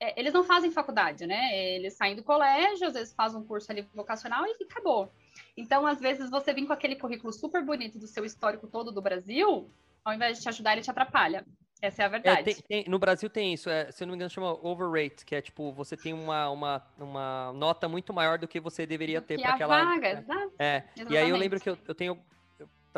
é, 0.01 0.19
eles 0.19 0.33
não 0.33 0.45
fazem 0.45 0.71
faculdade, 0.71 1.27
né? 1.27 1.75
Eles 1.75 1.95
saem 1.95 2.15
do 2.15 2.23
colégio, 2.23 2.87
às 2.87 2.95
vezes 2.95 3.15
fazem 3.15 3.41
um 3.41 3.45
curso 3.45 3.71
ali 3.71 3.83
vocacional 3.95 4.47
e 4.47 4.63
acabou. 4.63 5.13
Então, 5.57 5.87
às 5.87 6.01
vezes, 6.01 6.31
você 6.31 6.53
vem 6.53 6.67
com 6.67 6.73
aquele 6.73 6.95
currículo 6.97 7.33
super 7.33 7.65
bonito 7.65 7.99
do 7.99 8.07
seu 8.07 8.25
histórico 8.25 8.69
todo 8.69 8.93
do 8.93 9.03
Brasil, 9.03 9.69
ao 10.05 10.15
invés 10.15 10.37
de 10.37 10.45
te 10.45 10.49
ajudar, 10.49 10.73
ele 10.73 10.83
te 10.83 10.91
atrapalha. 10.91 11.45
Essa 11.83 12.03
é 12.03 12.05
a 12.05 12.09
é, 12.09 12.11
verdade. 12.11 12.41
É, 12.41 12.43
tem, 12.43 12.55
tem, 12.55 12.85
no 12.89 12.99
Brasil 12.99 13.29
tem 13.29 13.55
isso, 13.55 13.69
é, 13.69 13.91
se 13.91 14.03
eu 14.03 14.07
não 14.07 14.13
me 14.13 14.17
engano, 14.17 14.31
chama 14.31 14.53
overrate, 14.67 15.25
que 15.25 15.35
é 15.35 15.41
tipo, 15.43 15.73
você 15.73 15.97
tem 15.97 16.13
uma, 16.13 16.49
uma, 16.51 16.83
uma 16.99 17.53
nota 17.53 17.89
muito 17.89 18.13
maior 18.13 18.39
do 18.39 18.49
que 18.49 18.61
você 18.61 18.87
deveria 18.87 19.21
ter 19.21 19.41
para 19.41 19.55
aquela. 19.55 19.85
Vaga, 19.85 20.11
exato. 20.11 20.53
É. 20.59 20.85
E 21.09 21.17
aí 21.17 21.29
eu 21.29 21.37
lembro 21.37 21.61
que 21.61 21.71
eu, 21.71 21.79
eu 21.87 21.95
tenho 21.95 22.19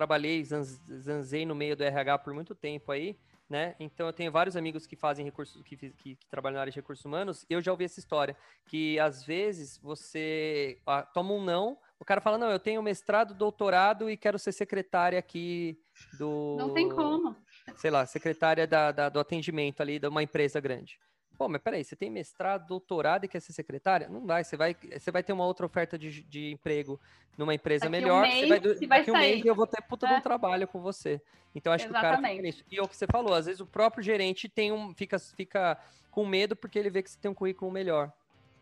trabalhei, 0.00 0.42
zanzei 0.42 1.44
no 1.44 1.54
meio 1.54 1.76
do 1.76 1.84
RH 1.84 2.18
por 2.20 2.32
muito 2.32 2.54
tempo 2.54 2.90
aí, 2.90 3.18
né? 3.46 3.76
Então 3.78 4.06
eu 4.06 4.14
tenho 4.14 4.32
vários 4.32 4.56
amigos 4.56 4.86
que 4.86 4.96
fazem 4.96 5.26
recursos, 5.26 5.62
que, 5.62 5.76
que, 5.76 5.90
que, 5.90 6.18
trabalham 6.30 6.54
na 6.54 6.62
área 6.62 6.72
de 6.72 6.78
recursos 6.78 7.04
humanos, 7.04 7.44
e 7.50 7.52
eu 7.52 7.60
já 7.60 7.70
ouvi 7.70 7.84
essa 7.84 8.00
história, 8.00 8.34
que 8.64 8.98
às 8.98 9.22
vezes 9.22 9.76
você 9.76 10.78
ah, 10.86 11.02
toma 11.02 11.34
um 11.34 11.44
não, 11.44 11.76
o 11.98 12.04
cara 12.04 12.22
fala, 12.22 12.38
não, 12.38 12.50
eu 12.50 12.58
tenho 12.58 12.82
mestrado, 12.82 13.34
doutorado 13.34 14.08
e 14.08 14.16
quero 14.16 14.38
ser 14.38 14.52
secretária 14.52 15.18
aqui 15.18 15.78
do... 16.18 16.56
Não 16.58 16.72
tem 16.72 16.88
como. 16.88 17.36
Sei 17.76 17.90
lá, 17.90 18.06
secretária 18.06 18.66
da, 18.66 18.90
da 18.90 19.10
do 19.10 19.20
atendimento 19.20 19.82
ali 19.82 19.98
de 19.98 20.08
uma 20.08 20.22
empresa 20.22 20.58
grande. 20.60 20.98
Pô, 21.40 21.48
mas 21.48 21.62
peraí, 21.62 21.82
você 21.82 21.96
tem 21.96 22.10
mestrado, 22.10 22.66
doutorado 22.66 23.24
e 23.24 23.28
quer 23.28 23.40
ser 23.40 23.54
secretária? 23.54 24.10
Não 24.10 24.26
vai, 24.26 24.44
você 24.44 24.58
vai, 24.58 24.74
você 24.74 25.10
vai 25.10 25.22
ter 25.22 25.32
uma 25.32 25.46
outra 25.46 25.64
oferta 25.64 25.98
de, 25.98 26.22
de 26.24 26.52
emprego 26.52 27.00
numa 27.34 27.54
empresa 27.54 27.86
daqui 27.88 27.92
melhor, 27.92 28.26
um 28.26 28.28
mês, 28.28 28.40
você 28.40 28.46
vai, 28.46 28.60
daqui 28.60 28.86
vai 28.86 29.04
um 29.08 29.12
mês 29.14 29.44
eu 29.46 29.54
vou 29.54 29.66
ter 29.66 29.80
puta 29.80 30.06
é. 30.06 30.10
de 30.10 30.14
um 30.16 30.20
trabalho 30.20 30.68
com 30.68 30.82
você. 30.82 31.18
Então 31.54 31.72
acho 31.72 31.86
Exatamente. 31.86 32.10
que 32.10 32.18
o 32.18 32.20
cara 32.20 32.28
fica 32.28 32.42
nisso. 32.42 32.64
E 32.70 32.78
é 32.78 32.82
o 32.82 32.86
que 32.86 32.94
você 32.94 33.06
falou, 33.06 33.32
às 33.32 33.46
vezes 33.46 33.58
o 33.58 33.64
próprio 33.64 34.04
gerente 34.04 34.50
tem 34.50 34.70
um, 34.70 34.94
fica, 34.94 35.18
fica 35.18 35.78
com 36.10 36.26
medo 36.26 36.54
porque 36.54 36.78
ele 36.78 36.90
vê 36.90 37.02
que 37.02 37.10
você 37.10 37.18
tem 37.18 37.30
um 37.30 37.34
currículo 37.34 37.72
melhor. 37.72 38.12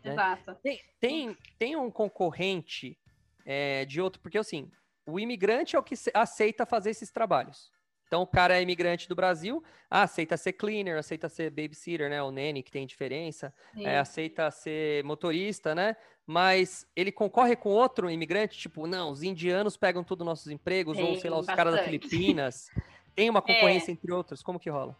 Né? 0.01 0.13
Exato. 0.13 0.55
Tem, 0.63 0.79
tem, 1.01 1.37
tem 1.57 1.75
um 1.75 1.91
concorrente 1.91 2.97
é, 3.45 3.83
de 3.83 3.99
outro, 3.99 4.21
porque 4.21 4.37
assim, 4.37 4.71
o 5.05 5.19
imigrante 5.19 5.75
é 5.75 5.79
o 5.79 5.83
que 5.83 5.95
aceita 6.13 6.65
fazer 6.65 6.91
esses 6.91 7.11
trabalhos. 7.11 7.73
Então, 8.09 8.23
o 8.23 8.27
cara 8.27 8.57
é 8.57 8.61
imigrante 8.63 9.07
do 9.07 9.13
Brasil, 9.13 9.63
ah, 9.87 10.01
aceita 10.01 10.35
ser 10.35 10.53
cleaner, 10.53 10.97
aceita 10.97 11.29
ser 11.29 11.51
babysitter, 11.51 12.09
né? 12.09 12.23
O 12.23 12.31
nanny, 12.31 12.63
que 12.63 12.71
tem 12.71 12.87
diferença, 12.87 13.53
é, 13.77 13.99
aceita 13.99 14.49
ser 14.49 15.03
motorista, 15.03 15.75
né? 15.75 15.95
Mas 16.25 16.87
ele 16.95 17.11
concorre 17.11 17.55
com 17.55 17.69
outro 17.69 18.09
imigrante, 18.09 18.57
tipo, 18.57 18.87
não, 18.87 19.11
os 19.11 19.21
indianos 19.21 19.77
pegam 19.77 20.03
todos 20.03 20.23
os 20.23 20.25
nossos 20.25 20.51
empregos, 20.51 20.97
ou 20.97 21.19
sei 21.19 21.29
lá, 21.29 21.37
os 21.37 21.45
bastante. 21.45 21.55
caras 21.55 21.75
da 21.75 21.83
Filipinas. 21.83 22.71
Tem 23.13 23.29
uma 23.29 23.41
concorrência 23.43 23.91
é. 23.91 23.93
entre 23.93 24.11
outros, 24.11 24.41
como 24.41 24.59
que 24.59 24.71
rola? 24.71 24.97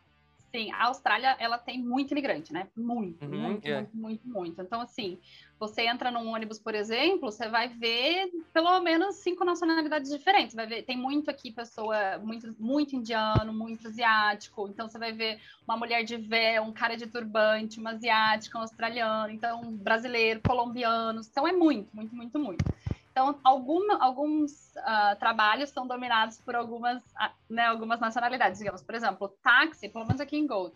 Sim, 0.52 0.72
a 0.72 0.86
Austrália, 0.88 1.36
ela 1.40 1.60
tem 1.60 1.80
muito 1.80 2.12
imigrante, 2.12 2.52
né? 2.52 2.68
Muito, 2.76 3.24
uhum, 3.24 3.38
muito, 3.40 3.68
é. 3.68 3.76
muito, 3.76 3.96
muito, 3.96 4.28
muito. 4.28 4.62
Então, 4.64 4.82
assim, 4.82 5.20
você 5.60 5.84
entra 5.84 6.10
num 6.10 6.28
ônibus, 6.28 6.58
por 6.60 6.74
exemplo, 6.74 7.32
você 7.32 7.48
vai 7.48 7.68
ver 7.68 8.32
pelo 8.52 8.80
menos 8.82 9.18
cinco 9.18 9.46
nacionalidades 9.46 10.10
diferentes. 10.10 10.56
Vai 10.56 10.66
ver, 10.66 10.84
tem 10.84 10.98
muito 10.98 11.30
aqui 11.30 11.52
pessoa, 11.54 12.18
muito, 12.18 12.56
muito 12.60 12.96
indiano, 12.96 13.54
muito 13.54 13.88
asiático. 13.88 14.68
Então, 14.68 14.90
você 14.90 14.98
vai 14.98 15.14
ver 15.14 15.40
uma 15.68 15.78
mulher 15.78 16.04
de 16.04 16.18
véu, 16.18 16.64
um 16.64 16.74
cara 16.74 16.98
de 16.98 17.06
turbante, 17.06 17.80
uma 17.80 17.92
asiática, 17.92 18.58
um 18.58 18.62
australiano, 18.62 19.32
então, 19.32 19.78
brasileiro, 19.78 20.42
colombianos. 20.42 21.28
Então, 21.30 21.48
é 21.48 21.52
muito, 21.54 21.96
muito, 21.96 22.16
muito, 22.16 22.40
muito. 22.40 22.66
Então, 23.12 23.40
alguma, 23.44 24.02
alguns 24.02 24.74
uh, 24.78 25.16
trabalhos 25.20 25.70
são 25.72 25.88
dominados 25.88 26.40
por 26.40 26.56
algumas, 26.56 27.02
uh, 27.04 27.32
né, 27.50 27.66
algumas 27.66 28.00
nacionalidades. 28.00 28.60
Digamos, 28.60 28.82
por 28.82 28.96
exemplo, 28.96 29.30
táxi, 29.42 29.90
pelo 29.90 30.06
menos 30.06 30.22
aqui 30.22 30.38
em 30.38 30.48
Gold, 30.48 30.74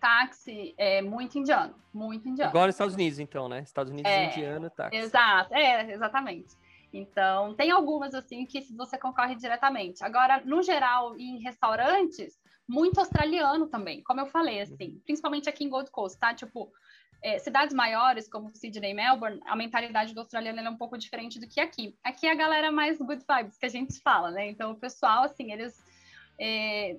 táxi 0.00 0.74
é 0.78 1.02
muito 1.02 1.38
indiano, 1.38 1.74
muito 1.92 2.28
indiano. 2.28 2.50
Igual 2.50 2.66
nos 2.66 2.74
Estados 2.74 2.94
Unidos, 2.94 3.18
então, 3.18 3.48
né? 3.48 3.60
Estados 3.60 3.92
Unidos 3.92 4.10
é, 4.10 4.26
indiano, 4.26 4.70
táxi. 4.70 4.96
Exato, 4.96 5.54
é, 5.54 5.92
exatamente. 5.92 6.56
Então, 6.92 7.54
tem 7.54 7.70
algumas, 7.70 8.14
assim, 8.14 8.44
que 8.44 8.60
você 8.76 8.98
concorre 8.98 9.34
diretamente. 9.34 10.04
Agora, 10.04 10.42
no 10.44 10.62
geral, 10.62 11.16
em 11.16 11.38
restaurantes, 11.38 12.38
muito 12.68 12.98
australiano 13.00 13.66
também, 13.66 14.02
como 14.02 14.20
eu 14.20 14.26
falei, 14.26 14.60
assim, 14.60 15.00
principalmente 15.04 15.48
aqui 15.48 15.64
em 15.64 15.68
Gold 15.68 15.90
Coast, 15.90 16.18
tá? 16.18 16.34
Tipo, 16.34 16.70
é, 17.22 17.38
cidades 17.38 17.74
maiores, 17.74 18.28
como 18.28 18.54
Sydney 18.54 18.90
e 18.90 18.94
Melbourne, 18.94 19.40
a 19.46 19.54
mentalidade 19.54 20.12
do 20.12 20.20
australiano 20.20 20.60
é 20.60 20.70
um 20.70 20.76
pouco 20.76 20.98
diferente 20.98 21.38
do 21.38 21.46
que 21.46 21.60
aqui. 21.60 21.96
Aqui 22.02 22.26
é 22.26 22.32
a 22.32 22.34
galera 22.34 22.66
é 22.66 22.70
mais 22.70 22.98
good 22.98 23.24
vibes, 23.28 23.56
que 23.56 23.66
a 23.66 23.68
gente 23.68 24.00
fala, 24.00 24.30
né? 24.30 24.48
Então, 24.48 24.72
o 24.72 24.76
pessoal, 24.76 25.24
assim, 25.24 25.52
eles... 25.52 25.82
É, 26.38 26.96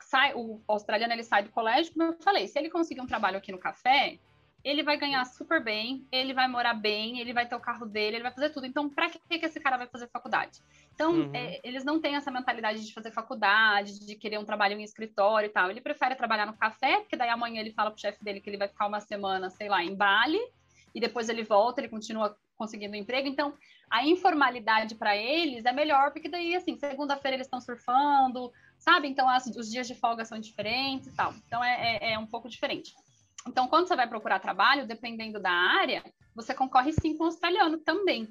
sai, 0.00 0.32
o 0.34 0.60
australiano, 0.66 1.12
ele 1.12 1.22
sai 1.22 1.42
do 1.42 1.50
colégio, 1.50 1.92
como 1.92 2.04
eu 2.04 2.16
falei, 2.22 2.48
se 2.48 2.58
ele 2.58 2.70
conseguir 2.70 3.00
um 3.02 3.06
trabalho 3.06 3.36
aqui 3.36 3.52
no 3.52 3.58
café, 3.58 4.18
ele 4.64 4.82
vai 4.82 4.96
ganhar 4.96 5.24
super 5.24 5.62
bem, 5.62 6.06
ele 6.10 6.34
vai 6.34 6.48
morar 6.48 6.74
bem, 6.74 7.20
ele 7.20 7.32
vai 7.32 7.46
ter 7.46 7.54
o 7.54 7.60
carro 7.60 7.86
dele, 7.86 8.16
ele 8.16 8.22
vai 8.22 8.32
fazer 8.32 8.50
tudo. 8.50 8.66
Então, 8.66 8.88
para 8.88 9.08
que, 9.08 9.18
que 9.38 9.46
esse 9.46 9.60
cara 9.60 9.76
vai 9.76 9.86
fazer 9.86 10.08
faculdade? 10.08 10.60
Então, 10.92 11.12
uhum. 11.12 11.30
é, 11.32 11.60
eles 11.62 11.84
não 11.84 12.00
têm 12.00 12.16
essa 12.16 12.30
mentalidade 12.30 12.84
de 12.84 12.92
fazer 12.92 13.12
faculdade, 13.12 14.04
de 14.04 14.14
querer 14.16 14.38
um 14.38 14.44
trabalho 14.44 14.78
em 14.78 14.82
escritório 14.82 15.46
e 15.46 15.50
tal. 15.50 15.70
Ele 15.70 15.80
prefere 15.80 16.16
trabalhar 16.16 16.46
no 16.46 16.56
café, 16.56 16.98
porque 17.00 17.16
daí 17.16 17.30
amanhã 17.30 17.60
ele 17.60 17.72
fala 17.72 17.90
pro 17.90 18.00
chefe 18.00 18.22
dele 18.22 18.40
que 18.40 18.50
ele 18.50 18.56
vai 18.56 18.68
ficar 18.68 18.86
uma 18.86 19.00
semana, 19.00 19.48
sei 19.48 19.68
lá, 19.68 19.82
em 19.82 19.94
Bali, 19.94 20.40
e 20.94 21.00
depois 21.00 21.28
ele 21.28 21.44
volta, 21.44 21.80
ele 21.80 21.88
continua 21.88 22.36
conseguindo 22.56 22.94
um 22.94 22.98
emprego. 22.98 23.28
Então, 23.28 23.54
a 23.88 24.04
informalidade 24.04 24.96
para 24.96 25.16
eles 25.16 25.64
é 25.64 25.72
melhor, 25.72 26.10
porque 26.10 26.28
daí, 26.28 26.56
assim, 26.56 26.76
segunda-feira 26.76 27.36
eles 27.36 27.46
estão 27.46 27.60
surfando, 27.60 28.52
sabe? 28.76 29.08
Então, 29.08 29.28
as, 29.28 29.46
os 29.46 29.70
dias 29.70 29.86
de 29.86 29.94
folga 29.94 30.24
são 30.24 30.38
diferentes 30.38 31.06
e 31.06 31.14
tal. 31.14 31.32
Então, 31.46 31.62
é, 31.62 31.98
é, 31.98 32.12
é 32.14 32.18
um 32.18 32.26
pouco 32.26 32.48
diferente. 32.48 32.92
Então, 33.48 33.68
quando 33.68 33.88
você 33.88 33.96
vai 33.96 34.08
procurar 34.08 34.38
trabalho, 34.38 34.86
dependendo 34.86 35.40
da 35.40 35.50
área, 35.50 36.04
você 36.34 36.54
concorre 36.54 36.92
sim 36.92 37.16
com 37.16 37.24
o 37.24 37.26
australiano 37.26 37.78
também, 37.78 38.24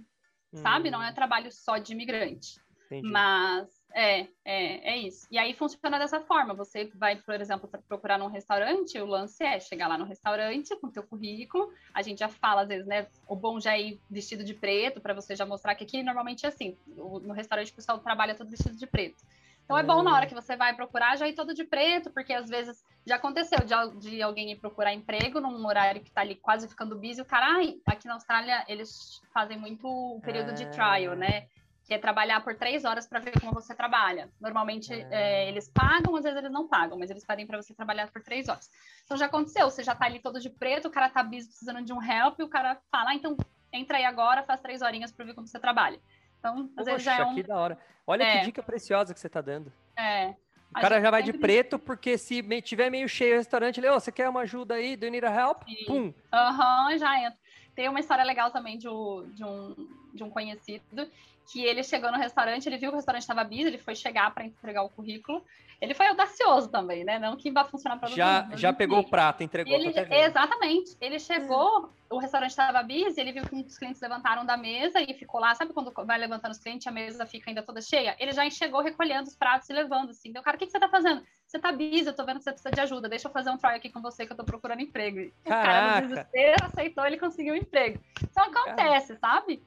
hum. 0.53 0.57
sabe? 0.57 0.89
Não 0.89 1.01
é 1.03 1.11
hum. 1.11 1.13
trabalho 1.13 1.51
só 1.51 1.77
de 1.77 1.93
imigrante. 1.93 2.59
Entendi. 2.85 3.09
Mas 3.09 3.67
é, 3.93 4.21
é, 4.45 4.93
é 4.93 4.97
isso. 4.97 5.27
E 5.29 5.37
aí 5.37 5.53
funciona 5.53 5.99
dessa 5.99 6.21
forma. 6.21 6.53
Você 6.53 6.85
vai, 6.95 7.17
por 7.17 7.39
exemplo, 7.39 7.69
procurar 7.87 8.17
num 8.17 8.27
restaurante, 8.27 8.97
o 8.99 9.05
lance 9.05 9.43
é 9.43 9.59
chegar 9.59 9.87
lá 9.87 9.97
no 9.97 10.05
restaurante 10.05 10.75
com 10.77 10.87
o 10.87 10.91
teu 10.91 11.03
currículo. 11.03 11.71
A 11.93 12.01
gente 12.01 12.19
já 12.19 12.29
fala, 12.29 12.61
às 12.61 12.67
vezes, 12.67 12.87
né? 12.87 13.07
O 13.27 13.35
bom 13.35 13.59
já 13.59 13.73
é 13.73 13.81
ir 13.81 14.01
vestido 14.09 14.43
de 14.43 14.53
preto, 14.53 15.01
para 15.01 15.13
você 15.13 15.35
já 15.35 15.45
mostrar 15.45 15.75
que 15.75 15.83
aqui 15.83 16.01
normalmente 16.01 16.45
é 16.45 16.49
assim. 16.49 16.77
No 16.95 17.33
restaurante 17.33 17.71
o 17.71 17.75
pessoal 17.75 17.99
trabalha 17.99 18.35
todo 18.35 18.49
vestido 18.49 18.77
de 18.77 18.87
preto. 18.87 19.21
Então 19.67 19.77
é 19.77 19.83
bom 19.83 20.01
na 20.01 20.15
hora 20.15 20.25
hum. 20.25 20.29
que 20.29 20.33
você 20.33 20.55
vai 20.55 20.73
procurar 20.73 21.17
já 21.17 21.27
ir 21.27 21.33
todo 21.33 21.53
de 21.53 21.65
preto, 21.65 22.09
porque 22.11 22.31
às 22.31 22.47
vezes 22.47 22.81
já 23.05 23.17
aconteceu 23.17 23.59
de, 23.65 23.99
de 23.99 24.21
alguém 24.21 24.49
ir 24.49 24.55
procurar 24.55 24.93
emprego 24.93 25.41
num 25.41 25.65
horário 25.67 26.01
que 26.01 26.09
tá 26.09 26.21
ali 26.21 26.35
quase 26.35 26.69
ficando 26.69 26.95
busy, 26.95 27.21
o 27.21 27.25
cara, 27.25 27.57
ai, 27.57 27.75
aqui 27.85 28.07
na 28.07 28.13
Austrália 28.13 28.63
eles 28.69 29.21
fazem 29.33 29.57
muito 29.59 29.85
o 29.85 30.21
período 30.21 30.53
de 30.53 30.65
trial, 30.67 31.17
né? 31.17 31.47
Que 31.85 31.93
é 31.93 31.97
trabalhar 31.97 32.41
por 32.45 32.55
três 32.55 32.85
horas 32.85 33.05
para 33.05 33.19
ver 33.19 33.37
como 33.41 33.53
você 33.53 33.75
trabalha. 33.75 34.29
Normalmente 34.39 34.93
é, 35.11 35.49
eles 35.49 35.67
pagam, 35.67 36.15
às 36.15 36.23
vezes 36.23 36.37
eles 36.37 36.51
não 36.51 36.65
pagam, 36.65 36.97
mas 36.97 37.09
eles 37.09 37.25
pedem 37.25 37.45
para 37.45 37.61
você 37.61 37.73
trabalhar 37.73 38.09
por 38.09 38.23
três 38.23 38.47
horas. 38.47 38.69
Então 39.03 39.17
já 39.17 39.25
aconteceu, 39.25 39.69
você 39.69 39.83
já 39.83 39.93
tá 39.93 40.05
ali 40.05 40.19
todo 40.19 40.39
de 40.39 40.49
preto, 40.49 40.87
o 40.87 40.91
cara 40.91 41.09
tá 41.09 41.21
busy 41.21 41.45
precisando 41.45 41.83
de 41.83 41.91
um 41.91 42.01
help, 42.01 42.39
e 42.39 42.43
o 42.43 42.49
cara 42.49 42.79
fala, 42.89 43.09
ah, 43.09 43.15
então 43.15 43.35
entra 43.73 43.97
aí 43.97 44.05
agora, 44.05 44.43
faz 44.43 44.61
três 44.61 44.81
horinhas 44.81 45.11
para 45.11 45.25
ver 45.25 45.33
como 45.33 45.45
você 45.45 45.59
trabalha. 45.59 45.99
Então, 46.39 46.69
às 46.75 46.85
Poxa, 46.85 46.91
vezes 46.91 47.03
já 47.03 47.19
é 47.19 47.25
um... 47.25 47.35
que 47.35 47.43
da 47.43 47.57
hora. 47.57 47.77
Olha 48.05 48.23
é. 48.23 48.39
que 48.39 48.45
dica 48.45 48.63
preciosa 48.63 49.13
que 49.13 49.19
você 49.19 49.29
tá 49.29 49.41
dando. 49.41 49.71
É. 49.95 50.33
O 50.69 50.79
cara 50.79 51.01
já 51.01 51.09
vai 51.09 51.23
de 51.23 51.33
preto, 51.33 51.79
porque 51.79 52.17
se 52.17 52.43
tiver 52.61 52.89
meio 52.89 53.07
cheio 53.07 53.35
o 53.35 53.37
restaurante, 53.37 53.79
ele, 53.79 53.89
ô, 53.89 53.95
oh, 53.95 53.99
você 53.99 54.11
quer 54.11 54.29
uma 54.29 54.41
ajuda 54.41 54.75
aí? 54.75 54.95
Do 54.95 55.05
you 55.05 55.11
need 55.11 55.25
a 55.25 55.33
help? 55.33 55.63
Sim. 55.63 55.85
Pum. 55.85 56.13
Aham, 56.31 56.91
uhum, 56.91 56.97
já 56.97 57.19
entra. 57.19 57.39
Tem 57.73 57.89
uma 57.89 57.99
história 57.99 58.23
legal 58.23 58.51
também 58.51 58.77
de 58.77 58.87
um, 58.87 59.29
de 59.33 59.43
um, 59.43 59.75
de 60.17 60.23
um 60.23 60.29
conhecido 60.29 61.09
que 61.51 61.63
ele 61.63 61.81
chegou 61.81 62.11
no 62.11 62.17
restaurante, 62.17 62.67
ele 62.67 62.77
viu 62.77 62.89
que 62.89 62.95
o 62.95 62.97
restaurante 62.97 63.21
estava 63.21 63.43
busy, 63.43 63.67
ele 63.67 63.77
foi 63.77 63.95
chegar 63.95 64.33
para 64.33 64.45
entregar 64.45 64.83
o 64.83 64.89
currículo. 64.89 65.43
Ele 65.79 65.93
foi 65.93 66.07
audacioso 66.07 66.69
também, 66.69 67.03
né? 67.03 67.19
Não 67.19 67.37
que 67.37 67.51
vai 67.51 67.63
funcionar 67.63 67.97
para 67.97 68.09
já, 68.09 68.43
mundo. 68.43 68.57
Já 68.57 68.73
pegou 68.73 68.99
o 68.99 69.07
prato, 69.07 69.43
entregou. 69.43 69.73
Ele, 69.73 69.93
exatamente. 70.09 70.97
Ele 70.99 71.19
chegou, 71.19 71.93
o 72.09 72.17
restaurante 72.17 72.49
estava 72.49 72.81
busy, 72.81 73.21
ele 73.21 73.31
viu 73.31 73.45
que 73.45 73.53
muitos 73.53 73.77
clientes 73.77 74.01
levantaram 74.01 74.43
da 74.43 74.57
mesa 74.57 74.99
e 74.99 75.13
ficou 75.13 75.39
lá. 75.39 75.53
Sabe 75.53 75.73
quando 75.73 75.93
vai 76.03 76.17
levantando 76.17 76.51
os 76.51 76.57
clientes, 76.57 76.87
a 76.87 76.91
mesa 76.91 77.27
fica 77.27 77.51
ainda 77.51 77.61
toda 77.61 77.79
cheia? 77.79 78.15
Ele 78.19 78.31
já 78.31 78.49
chegou 78.49 78.81
recolhendo 78.81 79.29
os 79.29 79.35
pratos 79.35 79.69
e 79.69 79.73
levando, 79.73 80.09
assim. 80.09 80.29
Então, 80.29 80.41
cara, 80.41 80.57
o 80.57 80.59
que, 80.59 80.65
que 80.65 80.71
você 80.71 80.77
está 80.77 80.89
fazendo? 80.89 81.23
Você 81.45 81.57
está 81.57 81.71
busy, 81.71 82.07
eu 82.07 82.15
tô 82.15 82.25
vendo 82.25 82.39
que 82.39 82.43
você 82.43 82.51
precisa 82.51 82.71
de 82.71 82.81
ajuda. 82.81 83.07
Deixa 83.07 83.27
eu 83.27 83.31
fazer 83.31 83.51
um 83.51 83.57
try 83.57 83.75
aqui 83.75 83.89
com 83.89 84.01
você 84.01 84.25
que 84.25 84.31
eu 84.31 84.35
estou 84.35 84.45
procurando 84.45 84.81
emprego. 84.81 85.31
O 85.45 85.49
cara, 85.49 86.01
no 86.01 86.07
desespero, 86.07 86.65
aceitou, 86.65 87.05
ele 87.05 87.19
conseguiu 87.19 87.53
um 87.53 87.57
emprego. 87.57 88.03
Então 88.23 88.45
acontece, 88.45 89.15
Caraca. 89.15 89.41
sabe? 89.41 89.61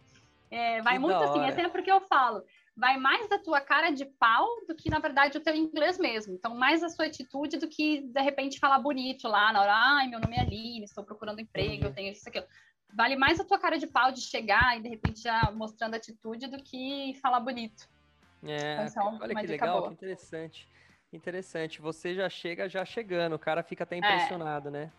É, 0.51 0.83
vai 0.83 0.95
que 0.95 0.99
muito 0.99 1.17
assim, 1.17 1.41
é 1.41 1.53
sempre 1.53 1.83
que 1.83 1.91
eu 1.91 2.01
falo. 2.01 2.43
Vai 2.77 2.97
mais 2.97 3.29
da 3.29 3.39
tua 3.39 3.61
cara 3.61 3.91
de 3.91 4.05
pau 4.05 4.47
do 4.67 4.75
que, 4.75 4.91
na 4.91 4.99
verdade, 4.99 5.39
o 5.39 5.41
teu 5.41 5.55
inglês 5.55 5.99
mesmo. 5.99 6.35
Então, 6.35 6.55
mais 6.55 6.83
a 6.83 6.89
sua 6.89 7.07
atitude 7.07 7.59
do 7.59 7.69
que, 7.69 8.01
de 8.01 8.21
repente, 8.21 8.59
falar 8.59 8.79
bonito 8.79 9.29
lá 9.29 9.53
na 9.53 9.61
hora. 9.61 9.73
Ai, 9.75 10.09
meu 10.09 10.19
nome 10.19 10.37
é 10.37 10.41
Aline, 10.41 10.85
estou 10.85 11.05
procurando 11.05 11.41
emprego, 11.41 11.85
eu 11.85 11.95
tenho 11.95 12.11
isso, 12.11 12.29
aquilo. 12.29 12.47
Vale 12.93 13.17
mais 13.17 13.39
a 13.39 13.45
tua 13.45 13.59
cara 13.59 13.79
de 13.79 13.87
pau 13.87 14.11
de 14.11 14.21
chegar 14.21 14.77
e, 14.77 14.83
de 14.83 14.89
repente, 14.89 15.23
já 15.23 15.53
mostrando 15.53 15.95
atitude 15.95 16.49
do 16.49 16.63
que 16.63 17.15
falar 17.23 17.41
bonito. 17.41 17.89
É, 18.43 18.87
então, 18.87 19.17
é 19.17 19.23
olha 19.23 19.35
que 19.35 19.47
legal, 19.47 19.79
boa. 19.79 19.89
que 19.89 19.95
interessante. 19.95 20.69
Interessante. 21.13 21.81
Você 21.81 22.15
já 22.15 22.29
chega 22.29 22.69
já 22.69 22.85
chegando, 22.85 23.35
o 23.35 23.39
cara 23.39 23.63
fica 23.63 23.85
até 23.85 23.97
é. 23.97 23.99
impressionado, 23.99 24.69
é. 24.69 24.71
né? 24.73 24.93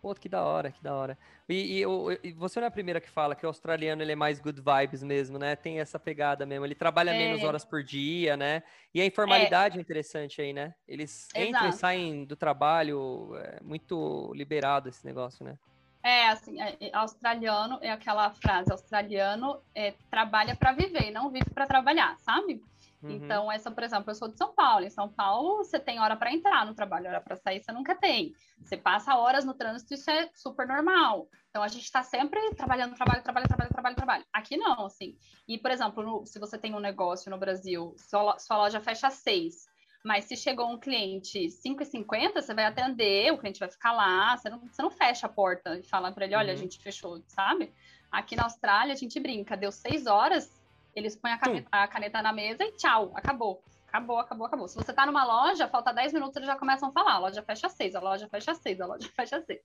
Pô, 0.00 0.14
que 0.14 0.28
da 0.28 0.44
hora, 0.44 0.70
que 0.70 0.82
da 0.82 0.94
hora. 0.94 1.18
E, 1.48 1.82
e, 1.82 2.28
e, 2.28 2.32
você 2.32 2.60
não 2.60 2.66
é 2.66 2.68
a 2.68 2.70
primeira 2.70 3.00
que 3.00 3.10
fala 3.10 3.34
que 3.34 3.44
o 3.44 3.48
australiano 3.48 4.00
ele 4.00 4.12
é 4.12 4.16
mais 4.16 4.38
good 4.38 4.60
vibes 4.60 5.02
mesmo, 5.02 5.38
né? 5.38 5.56
Tem 5.56 5.80
essa 5.80 5.98
pegada 5.98 6.46
mesmo. 6.46 6.64
Ele 6.64 6.74
trabalha 6.74 7.10
é. 7.10 7.18
menos 7.18 7.42
horas 7.42 7.64
por 7.64 7.82
dia, 7.82 8.36
né? 8.36 8.62
E 8.94 9.00
a 9.00 9.04
informalidade 9.04 9.76
é, 9.76 9.78
é 9.78 9.82
interessante 9.82 10.40
aí, 10.40 10.52
né? 10.52 10.72
Eles 10.86 11.28
Exato. 11.34 11.48
entram 11.48 11.68
e 11.68 11.72
saem 11.72 12.24
do 12.24 12.36
trabalho 12.36 13.34
é 13.36 13.58
muito 13.60 14.32
liberado 14.34 14.88
esse 14.88 15.04
negócio, 15.04 15.44
né? 15.44 15.58
É, 16.02 16.28
assim, 16.28 16.60
é, 16.60 16.76
é, 16.80 16.96
australiano 16.96 17.78
é 17.82 17.90
aquela 17.90 18.30
frase, 18.30 18.70
australiano 18.70 19.60
é, 19.74 19.94
trabalha 20.08 20.54
para 20.54 20.72
viver, 20.72 21.10
não 21.10 21.28
vive 21.30 21.50
para 21.50 21.66
trabalhar, 21.66 22.16
sabe? 22.20 22.62
Uhum. 23.02 23.10
Então, 23.10 23.50
essa, 23.50 23.70
por 23.70 23.82
exemplo, 23.82 24.10
eu 24.10 24.14
sou 24.14 24.28
de 24.28 24.36
São 24.36 24.52
Paulo. 24.52 24.84
Em 24.84 24.90
São 24.90 25.08
Paulo, 25.08 25.58
você 25.58 25.78
tem 25.78 26.00
hora 26.00 26.16
para 26.16 26.32
entrar 26.32 26.66
no 26.66 26.74
trabalho, 26.74 27.08
hora 27.08 27.20
para 27.20 27.36
sair, 27.36 27.62
você 27.62 27.72
nunca 27.72 27.94
tem. 27.94 28.34
Você 28.62 28.76
passa 28.76 29.16
horas 29.16 29.44
no 29.44 29.54
trânsito, 29.54 29.94
isso 29.94 30.10
é 30.10 30.28
super 30.34 30.66
normal. 30.66 31.28
Então, 31.50 31.62
a 31.62 31.68
gente 31.68 31.84
está 31.84 32.02
sempre 32.02 32.40
trabalhando, 32.54 32.94
trabalho, 32.94 33.22
trabalho, 33.22 33.46
trabalho, 33.46 33.70
trabalho, 33.70 33.96
trabalho. 33.96 34.24
Aqui 34.32 34.56
não, 34.56 34.86
assim. 34.86 35.16
E, 35.46 35.58
por 35.58 35.70
exemplo, 35.70 36.02
no, 36.02 36.26
se 36.26 36.38
você 36.38 36.58
tem 36.58 36.74
um 36.74 36.80
negócio 36.80 37.30
no 37.30 37.38
Brasil, 37.38 37.94
sua, 37.96 38.38
sua 38.38 38.56
loja 38.56 38.80
fecha 38.80 39.06
às 39.06 39.14
seis. 39.14 39.66
Mas 40.04 40.26
se 40.26 40.36
chegou 40.36 40.70
um 40.70 40.78
cliente 40.78 41.48
5,50, 41.48 42.34
você 42.34 42.54
vai 42.54 42.64
atender, 42.64 43.32
o 43.32 43.38
cliente 43.38 43.58
vai 43.58 43.68
ficar 43.68 43.92
lá, 43.92 44.36
você 44.36 44.48
não, 44.48 44.60
você 44.60 44.80
não 44.80 44.90
fecha 44.90 45.26
a 45.26 45.28
porta 45.28 45.76
e 45.76 45.82
fala 45.82 46.12
para 46.12 46.24
ele, 46.24 46.36
olha, 46.36 46.48
uhum. 46.48 46.54
a 46.54 46.56
gente 46.56 46.78
fechou, 46.78 47.20
sabe? 47.26 47.72
Aqui 48.10 48.36
na 48.36 48.44
Austrália, 48.44 48.92
a 48.92 48.96
gente 48.96 49.18
brinca, 49.20 49.56
deu 49.56 49.70
seis 49.72 50.06
horas, 50.06 50.57
eles 50.94 51.16
põem 51.16 51.32
a 51.32 51.38
caneta, 51.38 51.68
a 51.70 51.88
caneta, 51.88 52.22
na 52.22 52.32
mesa 52.32 52.64
e 52.64 52.72
tchau, 52.72 53.12
acabou. 53.14 53.62
Acabou, 53.88 54.18
acabou, 54.18 54.46
acabou. 54.46 54.68
Se 54.68 54.76
você 54.76 54.92
tá 54.92 55.06
numa 55.06 55.24
loja, 55.24 55.66
falta 55.66 55.92
10 55.92 56.12
minutos, 56.12 56.36
eles 56.36 56.46
já 56.46 56.56
começam 56.56 56.90
a 56.90 56.92
falar. 56.92 57.14
A 57.14 57.18
loja 57.18 57.42
fecha 57.42 57.68
às 57.68 57.72
6, 57.72 57.94
a 57.94 58.00
loja 58.00 58.28
fecha 58.28 58.52
às 58.52 58.58
6, 58.58 58.80
a 58.80 58.86
loja 58.86 59.08
fecha 59.16 59.36
às 59.38 59.44
6. 59.46 59.60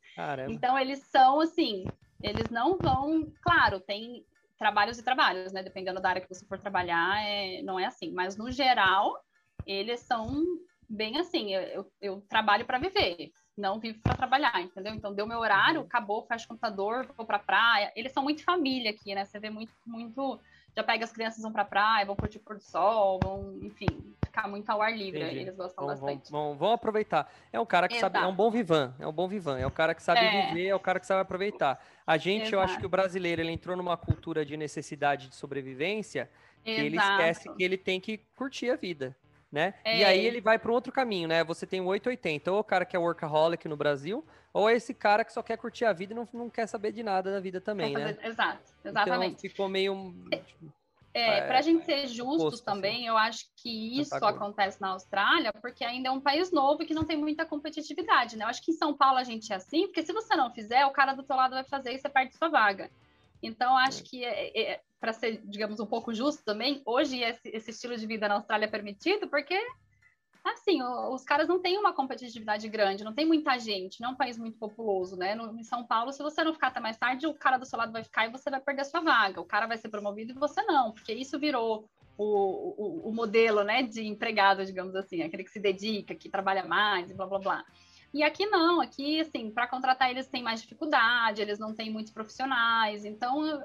Então, 0.50 0.80
eles 0.80 1.00
são 1.00 1.42
assim, 1.42 1.84
eles 2.22 2.50
não 2.50 2.78
vão. 2.78 3.30
Claro, 3.42 3.82
tem 3.82 4.26
trabalhos 4.58 4.98
e 4.98 5.04
trabalhos, 5.04 5.52
né? 5.52 5.62
Dependendo 5.62 6.00
da 6.00 6.10
área 6.10 6.22
que 6.22 6.34
você 6.34 6.46
for 6.46 6.58
trabalhar, 6.58 7.22
é, 7.22 7.62
não 7.64 7.78
é 7.78 7.86
assim. 7.86 8.14
Mas, 8.14 8.38
no 8.38 8.50
geral, 8.50 9.22
eles 9.66 10.00
são 10.00 10.42
bem 10.90 11.20
assim. 11.20 11.54
Eu, 11.54 11.92
eu 12.02 12.22
trabalho 12.30 12.66
para 12.66 12.80
viver, 12.80 13.30
não 13.58 13.78
vivo 13.78 14.00
para 14.02 14.16
trabalhar, 14.16 14.62
entendeu? 14.62 14.94
Então, 14.94 15.14
deu 15.14 15.28
meu 15.28 15.40
horário, 15.40 15.82
uhum. 15.82 15.86
acabou, 15.86 16.24
fecha 16.24 16.46
o 16.46 16.48
computador, 16.48 17.12
vou 17.18 17.26
pra 17.26 17.40
praia. 17.40 17.92
Eles 17.94 18.14
são 18.14 18.24
muito 18.24 18.42
família 18.42 18.92
aqui, 18.92 19.14
né? 19.14 19.26
Você 19.26 19.38
vê 19.38 19.50
muito, 19.50 19.74
muito 19.86 20.40
já 20.76 20.84
pega 20.84 21.04
as 21.04 21.12
crianças, 21.12 21.42
vão 21.42 21.52
pra 21.52 21.64
praia, 21.64 22.06
vão 22.06 22.16
curtir 22.16 22.38
o 22.38 22.40
pôr 22.40 22.58
do 22.58 22.64
sol, 22.64 23.20
vão, 23.22 23.58
enfim, 23.62 23.88
ficar 24.26 24.48
muito 24.48 24.70
ao 24.70 24.82
ar 24.82 24.96
livre. 24.96 25.22
Entendi. 25.22 25.40
Eles 25.40 25.56
gostam 25.56 25.86
vão, 25.86 25.96
bastante. 25.96 26.32
Vão, 26.32 26.56
vão, 26.56 26.72
aproveitar. 26.72 27.32
É 27.52 27.60
um 27.60 27.66
cara 27.66 27.88
que 27.88 27.96
Exato. 27.96 28.14
sabe, 28.14 28.26
é 28.26 28.28
um 28.28 28.36
bom 28.36 28.50
vivan, 28.50 28.94
é 29.00 29.08
um 29.08 29.12
bom 29.12 29.28
vivan, 29.28 29.60
é 29.60 29.68
o 29.68 29.72
cara 29.72 29.94
que 29.94 30.02
sabe 30.02 30.22
é. 30.22 30.48
viver, 30.48 30.68
é 30.68 30.76
o 30.76 30.80
cara 30.80 31.00
que 31.00 31.06
sabe 31.06 31.22
aproveitar. 31.22 31.84
A 32.06 32.18
gente, 32.18 32.48
Exato. 32.48 32.56
eu 32.56 32.62
acho 32.62 32.80
que 32.80 32.86
o 32.86 32.90
brasileiro, 32.90 33.42
ele 33.42 33.52
entrou 33.52 33.78
numa 33.78 33.96
cultura 33.96 34.46
de 34.46 34.58
necessidade 34.58 35.30
de 35.30 35.36
sobrevivência, 35.36 36.30
que 36.64 36.72
Exato. 36.72 36.86
ele 36.86 36.98
esquece 36.98 37.54
que 37.54 37.64
ele 37.64 37.78
tem 37.78 38.00
que 38.00 38.18
curtir 38.36 38.70
a 38.70 38.76
vida 38.76 39.16
né? 39.54 39.76
É. 39.86 40.00
E 40.00 40.04
aí 40.04 40.26
ele 40.26 40.42
vai 40.42 40.58
para 40.58 40.72
um 40.72 40.74
outro 40.74 40.92
caminho, 40.92 41.28
né? 41.28 41.44
Você 41.44 41.68
tem 41.68 41.80
o 41.80 41.86
880, 41.86 42.52
ou 42.52 42.58
o 42.58 42.64
cara 42.64 42.86
que 42.86 42.96
é 42.96 43.00
workaholic 43.00 43.68
no 43.68 43.78
Brasil, 43.78 44.26
ou 44.52 44.68
é 44.68 44.74
esse 44.74 44.96
cara 44.96 45.24
que 45.24 45.32
só 45.32 45.44
quer 45.44 45.58
curtir 45.58 45.86
a 45.86 45.94
vida 45.94 46.12
e 46.12 46.16
não, 46.16 46.28
não 46.34 46.50
quer 46.50 46.66
saber 46.66 46.92
de 46.92 47.04
nada 47.04 47.32
da 47.32 47.40
vida 47.40 47.62
também, 47.62 47.94
né? 47.94 48.18
Exato, 48.24 48.74
exatamente. 48.84 49.34
Então 49.34 49.50
ficou 49.52 49.70
meio... 49.70 50.16
É, 51.14 51.42
para 51.42 51.60
a 51.60 51.62
gente 51.62 51.86
ser 51.86 52.08
justos 52.08 52.56
assim. 52.56 52.64
também, 52.64 52.96
assim. 52.96 53.08
eu 53.08 53.16
acho 53.16 53.46
que 53.56 54.02
isso 54.02 54.26
acontece 54.26 54.82
na 54.82 54.88
Austrália, 54.88 55.54
porque 55.62 55.86
ainda 55.86 56.10
é 56.10 56.12
um 56.12 56.20
país 56.20 56.52
novo 56.52 56.84
que 56.84 56.96
não 56.96 57.04
tem 57.04 57.16
muita 57.16 57.46
competitividade, 57.46 58.36
né? 58.36 58.46
Eu 58.46 58.50
acho 58.50 58.64
que 58.64 58.72
em 58.72 58.76
São 58.76 58.98
Paulo 58.98 59.20
a 59.20 59.24
gente 59.24 59.54
é 59.54 59.58
assim, 59.58 59.86
porque 59.86 60.02
se 60.02 60.12
você 60.12 60.36
não 60.36 60.52
fizer, 60.52 60.84
o 60.88 60.92
cara 60.92 61.14
do 61.14 61.22
teu 61.22 61.36
lado 61.36 61.52
vai 61.52 61.64
fazer 61.64 61.94
e 61.94 62.00
você 62.00 62.10
perde 62.10 62.36
sua 62.36 62.50
vaga. 62.50 62.90
Então, 63.44 63.78
acho 63.78 64.00
é. 64.00 64.04
que, 64.04 64.26
é, 64.26 64.60
é, 64.60 64.82
para 65.04 65.12
ser, 65.12 65.42
digamos, 65.44 65.82
um 65.82 65.86
pouco 65.86 66.14
justo 66.14 66.46
também, 66.46 66.82
hoje 66.86 67.20
esse, 67.20 67.50
esse, 67.50 67.72
estilo 67.72 67.98
de 67.98 68.08
vida 68.08 68.26
na 68.26 68.36
Austrália 68.36 68.68
é 68.68 68.70
permitido, 68.70 69.28
porque, 69.28 69.62
assim, 70.42 70.82
os 70.82 71.26
caras 71.26 71.46
não 71.46 71.60
têm 71.60 71.78
uma 71.78 71.92
competitividade 71.92 72.70
grande, 72.70 73.04
não 73.04 73.12
tem 73.12 73.26
muita 73.26 73.60
gente, 73.60 74.00
não 74.00 74.12
é 74.12 74.12
um 74.14 74.16
país 74.16 74.38
muito 74.38 74.58
populoso, 74.58 75.18
né? 75.18 75.36
No, 75.36 75.60
em 75.60 75.64
São 75.66 75.86
Paulo, 75.86 76.14
se 76.14 76.24
você 76.24 76.42
não 76.42 76.54
ficar 76.54 76.68
até 76.68 76.80
mais 76.80 76.98
tarde, 76.98 77.28
o 77.28 77.34
cara 77.34 77.58
do 77.58 77.66
seu 77.66 77.78
lado 77.78 77.92
vai 77.92 78.02
ficar 78.02 78.28
e 78.28 78.32
você 78.32 78.50
vai 78.50 78.62
perder 78.62 78.84
a 78.84 78.86
sua 78.86 79.02
vaga, 79.02 79.42
o 79.42 79.46
cara 79.46 79.68
vai 79.68 79.78
ser 79.78 79.90
promovido 79.90 80.32
e 80.32 80.40
você 80.40 80.64
não, 80.64 80.94
porque 80.94 81.12
isso 81.12 81.38
virou 81.38 81.84
o, 82.18 82.24
o, 82.24 83.10
o 83.10 83.14
modelo, 83.14 83.62
né, 83.62 83.84
de 83.84 84.08
empregado, 84.08 84.66
digamos 84.66 84.96
assim, 84.96 85.22
aquele 85.22 85.44
que 85.44 85.52
se 85.52 85.60
dedica, 85.60 86.16
que 86.16 86.30
trabalha 86.30 86.64
mais 86.64 87.12
blá, 87.12 87.26
blá, 87.26 87.40
blá. 87.40 87.66
E 88.14 88.24
aqui 88.24 88.46
não, 88.46 88.80
aqui, 88.80 89.20
assim, 89.20 89.52
para 89.52 89.68
contratar 89.68 90.10
eles 90.10 90.28
tem 90.28 90.42
mais 90.42 90.62
dificuldade, 90.62 91.42
eles 91.42 91.60
não 91.60 91.76
têm 91.76 91.92
muitos 91.92 92.14
profissionais, 92.14 93.04
então 93.04 93.62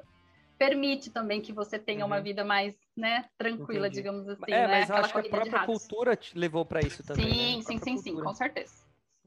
permite 0.59 1.11
também 1.11 1.40
que 1.40 1.53
você 1.53 1.79
tenha 1.79 2.01
uhum. 2.01 2.07
uma 2.07 2.21
vida 2.21 2.44
mais, 2.44 2.75
né, 2.97 3.25
tranquila, 3.38 3.87
Entendi. 3.87 3.97
digamos 3.97 4.29
assim. 4.29 4.42
É, 4.49 4.66
né? 4.66 4.81
mas 4.81 4.90
acho 4.90 5.12
que 5.12 5.18
a 5.21 5.31
própria 5.31 5.64
cultura 5.64 6.16
te 6.16 6.37
levou 6.37 6.66
para 6.66 6.81
isso 6.81 7.03
também. 7.05 7.33
Sim, 7.33 7.57
né? 7.57 7.62
sim, 7.62 7.79
sim, 7.79 7.94
cultura. 7.94 8.03
sim, 8.03 8.23
com 8.23 8.35
certeza. 8.35 8.75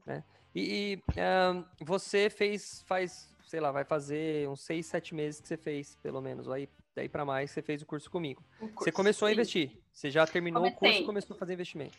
É. 0.06 0.22
E, 0.54 0.98
e 1.16 1.20
um, 1.20 1.64
você 1.84 2.28
fez, 2.28 2.82
faz, 2.86 3.34
sei 3.46 3.60
lá, 3.60 3.72
vai 3.72 3.84
fazer 3.84 4.48
uns 4.48 4.60
seis, 4.60 4.86
sete 4.86 5.14
meses 5.14 5.40
que 5.40 5.48
você 5.48 5.56
fez, 5.56 5.96
pelo 6.02 6.20
menos, 6.20 6.48
aí 6.48 6.68
daí 6.94 7.08
para 7.08 7.24
mais, 7.24 7.50
você 7.50 7.62
fez 7.62 7.80
o 7.80 7.86
curso 7.86 8.10
comigo. 8.10 8.44
O 8.56 8.68
curso, 8.68 8.84
você 8.84 8.92
começou 8.92 9.26
sim. 9.26 9.30
a 9.30 9.34
investir, 9.34 9.78
você 9.90 10.10
já 10.10 10.26
terminou 10.26 10.62
Comecei. 10.62 10.76
o 10.76 10.80
curso 10.80 11.02
e 11.02 11.06
começou 11.06 11.34
a 11.34 11.38
fazer 11.38 11.54
investimento. 11.54 11.96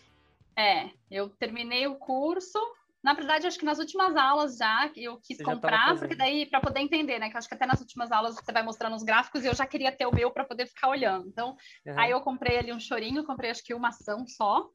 É, 0.55 0.89
eu 1.09 1.29
terminei 1.29 1.87
o 1.87 1.95
curso, 1.95 2.59
na 3.03 3.13
verdade, 3.13 3.45
acho 3.45 3.59
que 3.59 3.65
nas 3.65 3.79
últimas 3.79 4.15
aulas 4.15 4.55
já 4.55 4.89
eu 4.95 5.17
quis 5.17 5.37
Você 5.37 5.43
comprar, 5.43 5.99
porque 5.99 6.15
daí 6.15 6.45
para 6.45 6.61
poder 6.61 6.79
entender, 6.79 7.19
né? 7.19 7.29
Que 7.29 7.37
acho 7.37 7.49
que 7.49 7.53
até 7.53 7.65
nas 7.65 7.81
últimas 7.81 8.13
aulas 8.13 8.35
você 8.35 8.51
vai 8.51 8.63
mostrando 8.63 8.95
os 8.95 9.03
gráficos 9.03 9.43
e 9.43 9.47
eu 9.47 9.53
já 9.53 9.65
queria 9.65 9.91
ter 9.91 10.05
o 10.05 10.15
meu 10.15 10.31
para 10.31 10.45
poder 10.45 10.67
ficar 10.67 10.87
olhando. 10.87 11.27
Então, 11.27 11.57
uhum. 11.85 11.99
aí 11.99 12.11
eu 12.11 12.21
comprei 12.21 12.57
ali 12.57 12.71
um 12.71 12.79
chorinho, 12.79 13.25
comprei 13.25 13.51
acho 13.51 13.61
que 13.61 13.73
uma 13.73 13.89
ação 13.89 14.25
só, 14.25 14.69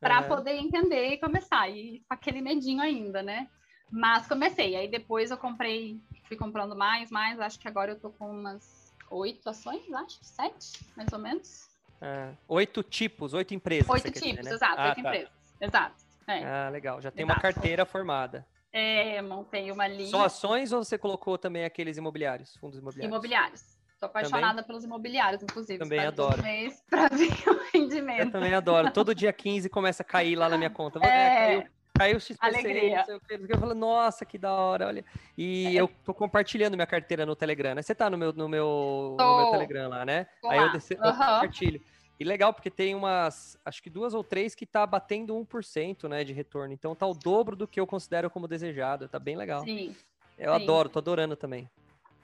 para 0.00 0.22
uhum. 0.22 0.28
poder 0.28 0.52
entender 0.52 1.08
e 1.08 1.18
começar. 1.18 1.68
E 1.68 2.02
com 2.08 2.14
aquele 2.14 2.40
medinho 2.40 2.80
ainda, 2.80 3.22
né? 3.22 3.48
Mas 3.90 4.26
comecei. 4.26 4.76
Aí 4.76 4.88
depois 4.88 5.30
eu 5.30 5.36
comprei, 5.36 6.00
fui 6.26 6.38
comprando 6.38 6.74
mais, 6.74 7.10
mais. 7.10 7.38
Acho 7.38 7.58
que 7.60 7.68
agora 7.68 7.92
eu 7.92 8.00
tô 8.00 8.08
com 8.08 8.30
umas 8.30 8.94
oito 9.10 9.46
ações, 9.46 9.92
acho, 9.92 10.18
sete, 10.22 10.80
mais 10.96 11.12
ou 11.12 11.18
menos. 11.18 11.68
É, 12.00 12.32
oito 12.48 12.82
tipos, 12.82 13.34
oito 13.34 13.52
empresas. 13.52 13.90
Oito 13.90 14.10
tipos, 14.10 14.22
dizer, 14.22 14.42
né? 14.42 14.50
exato, 14.50 14.80
ah, 14.80 14.88
oito 14.88 15.02
tá. 15.02 15.08
empresas. 15.08 15.32
Exato. 15.60 16.03
É. 16.26 16.44
Ah, 16.44 16.68
legal. 16.70 17.00
Já 17.00 17.10
tem 17.10 17.24
uma 17.24 17.38
carteira 17.38 17.84
formada. 17.84 18.46
É, 18.72 19.22
montei 19.22 19.70
uma 19.70 19.86
linha. 19.86 20.10
Só 20.10 20.24
ações 20.24 20.72
ou 20.72 20.82
você 20.82 20.98
colocou 20.98 21.38
também 21.38 21.64
aqueles 21.64 21.96
imobiliários, 21.96 22.56
fundos 22.56 22.78
imobiliários? 22.78 23.12
Imobiliários. 23.12 23.74
Estou 23.92 24.08
apaixonada 24.08 24.48
também? 24.48 24.64
pelos 24.64 24.84
imobiliários, 24.84 25.42
inclusive. 25.42 25.78
Também 25.78 26.00
adoro. 26.00 26.42
Para 26.90 27.08
ver 27.14 27.48
o 27.48 27.60
rendimento. 27.72 28.20
Eu 28.20 28.30
também 28.32 28.52
adoro. 28.52 28.90
Todo 28.90 29.14
dia 29.14 29.32
15 29.32 29.68
começa 29.68 30.02
a 30.02 30.06
cair 30.06 30.34
lá 30.34 30.48
na 30.48 30.58
minha 30.58 30.70
conta. 30.70 30.98
É, 31.04 31.06
é 31.06 31.56
caiu, 31.56 31.70
caiu 31.96 32.16
o 32.16 32.20
XPC. 32.20 32.38
Alegria. 32.40 33.04
Eu 33.48 33.58
falo, 33.60 33.74
nossa, 33.74 34.24
que 34.24 34.36
da 34.36 34.52
hora, 34.52 34.88
olha. 34.88 35.04
E 35.38 35.78
é. 35.78 35.80
eu 35.80 35.88
tô 36.04 36.12
compartilhando 36.12 36.74
minha 36.74 36.86
carteira 36.86 37.24
no 37.24 37.36
Telegram, 37.36 37.76
né? 37.76 37.82
Você 37.82 37.94
tá 37.94 38.10
no 38.10 38.18
meu, 38.18 38.32
no 38.32 38.48
meu, 38.48 39.16
no 39.18 39.36
meu 39.36 39.50
Telegram 39.52 39.88
lá, 39.88 40.04
né? 40.04 40.26
Tô 40.42 40.48
Aí 40.48 40.58
lá. 40.58 40.66
eu, 40.66 40.72
desci, 40.72 40.94
eu 40.94 40.98
compartilho. 40.98 41.80
E 42.18 42.24
legal, 42.24 42.52
porque 42.52 42.70
tem 42.70 42.94
umas, 42.94 43.58
acho 43.64 43.82
que 43.82 43.90
duas 43.90 44.14
ou 44.14 44.22
três 44.22 44.54
que 44.54 44.64
tá 44.64 44.86
batendo 44.86 45.34
1%, 45.34 46.08
né, 46.08 46.22
de 46.22 46.32
retorno. 46.32 46.72
Então 46.72 46.94
tá 46.94 47.06
o 47.06 47.14
dobro 47.14 47.56
do 47.56 47.66
que 47.66 47.80
eu 47.80 47.86
considero 47.86 48.30
como 48.30 48.46
desejado. 48.46 49.08
Tá 49.08 49.18
bem 49.18 49.36
legal. 49.36 49.64
Sim. 49.64 49.96
Eu 50.38 50.54
sim. 50.54 50.62
adoro, 50.62 50.88
tô 50.88 50.98
adorando 50.98 51.36
também. 51.36 51.68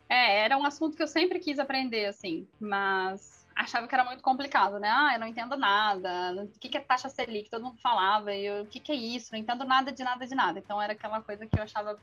É, 0.09 0.41
era 0.41 0.57
um 0.57 0.65
assunto 0.65 0.97
que 0.97 1.03
eu 1.03 1.09
sempre 1.09 1.39
quis 1.39 1.59
aprender, 1.59 2.07
assim, 2.07 2.47
mas 2.61 3.47
achava 3.55 3.87
que 3.87 3.95
era 3.95 4.05
muito 4.05 4.23
complicado, 4.23 4.79
né? 4.79 4.89
Ah, 4.89 5.15
eu 5.15 5.21
não 5.21 5.27
entendo 5.27 5.57
nada. 5.57 6.45
O 6.45 6.59
que, 6.59 6.69
que 6.69 6.77
é 6.77 6.81
taxa 6.81 7.09
Selic? 7.09 7.51
Todo 7.51 7.65
mundo 7.65 7.79
falava. 7.81 8.35
E 8.35 8.47
eu, 8.47 8.63
o 8.63 8.67
que, 8.67 8.81
que 8.81 8.93
é 8.93 8.95
isso? 8.95 9.33
Não 9.33 9.39
entendo 9.39 9.65
nada 9.65 9.93
de 9.93 10.03
nada 10.03 10.27
de 10.27 10.35
nada. 10.35 10.59
Então 10.59 10.81
era 10.81 10.95
aquela 10.95 11.21
coisa 11.21 11.47
que 11.47 11.59
eu 11.59 11.63
achava 11.63 11.99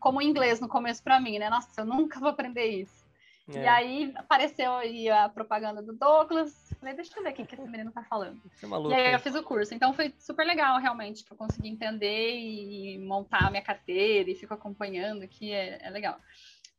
como 0.00 0.22
inglês 0.22 0.60
no 0.60 0.68
começo 0.68 1.02
para 1.02 1.20
mim, 1.20 1.38
né? 1.38 1.50
Nossa, 1.50 1.80
eu 1.80 1.84
nunca 1.84 2.18
vou 2.18 2.28
aprender 2.28 2.66
isso. 2.66 3.07
É. 3.54 3.62
E 3.62 3.66
aí 3.66 4.12
apareceu 4.16 4.72
aí 4.74 5.08
a 5.08 5.28
propaganda 5.28 5.82
do 5.82 5.92
Douglas. 5.92 6.74
Falei, 6.78 6.94
deixa 6.94 7.18
eu 7.18 7.22
ver 7.22 7.30
o 7.30 7.34
que 7.34 7.42
esse 7.42 7.68
menino 7.68 7.90
tá 7.90 8.02
falando. 8.04 8.40
É 8.62 8.66
maluco, 8.66 8.94
e 8.94 8.94
aí 8.94 9.12
eu 9.12 9.18
fiz 9.18 9.34
o 9.34 9.42
curso. 9.42 9.74
Então 9.74 9.92
foi 9.92 10.14
super 10.18 10.46
legal, 10.46 10.78
realmente, 10.78 11.24
que 11.24 11.32
eu 11.32 11.36
consegui 11.36 11.68
entender 11.68 12.36
e 12.36 12.98
montar 12.98 13.46
a 13.46 13.50
minha 13.50 13.62
carteira 13.62 14.30
e 14.30 14.34
fico 14.34 14.52
acompanhando 14.52 15.22
aqui. 15.22 15.52
É, 15.52 15.78
é 15.82 15.90
legal. 15.90 16.18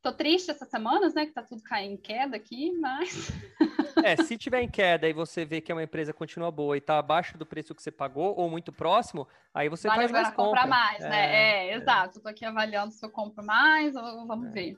Tô 0.02 0.14
triste 0.14 0.50
essas 0.50 0.70
semanas, 0.70 1.14
né? 1.14 1.26
Que 1.26 1.34
tá 1.34 1.44
tudo 1.44 1.62
caindo 1.62 1.94
em 1.94 1.98
queda 1.98 2.36
aqui, 2.36 2.72
mas. 2.80 3.32
É, 4.02 4.16
se 4.16 4.38
tiver 4.38 4.62
em 4.62 4.70
queda 4.70 5.10
e 5.10 5.14
você 5.14 5.44
vê 5.44 5.60
que 5.60 5.74
é 5.74 5.76
uma 5.76 5.84
empresa 5.84 6.14
continua 6.14 6.50
boa 6.50 6.78
e 6.78 6.80
tá 6.80 6.98
abaixo 6.98 7.38
do 7.38 7.46
preço 7.46 7.76
que 7.76 7.84
você 7.84 7.92
pagou 7.92 8.34
ou 8.38 8.50
muito 8.50 8.72
próximo, 8.72 9.28
aí 9.54 9.68
você 9.68 9.90
vale 9.90 10.08
faz 10.08 10.12
mais 10.12 10.34
comprar 10.34 10.66
mais, 10.66 11.02
né? 11.02 11.10
É, 11.10 11.68
é, 11.68 11.70
é, 11.72 11.76
exato. 11.76 12.22
Tô 12.22 12.30
aqui 12.30 12.46
avaliando 12.46 12.94
se 12.94 13.06
eu 13.06 13.10
compro 13.10 13.44
mais 13.44 13.98
ou 13.98 14.26
vamos 14.26 14.48
é. 14.48 14.52
ver. 14.52 14.78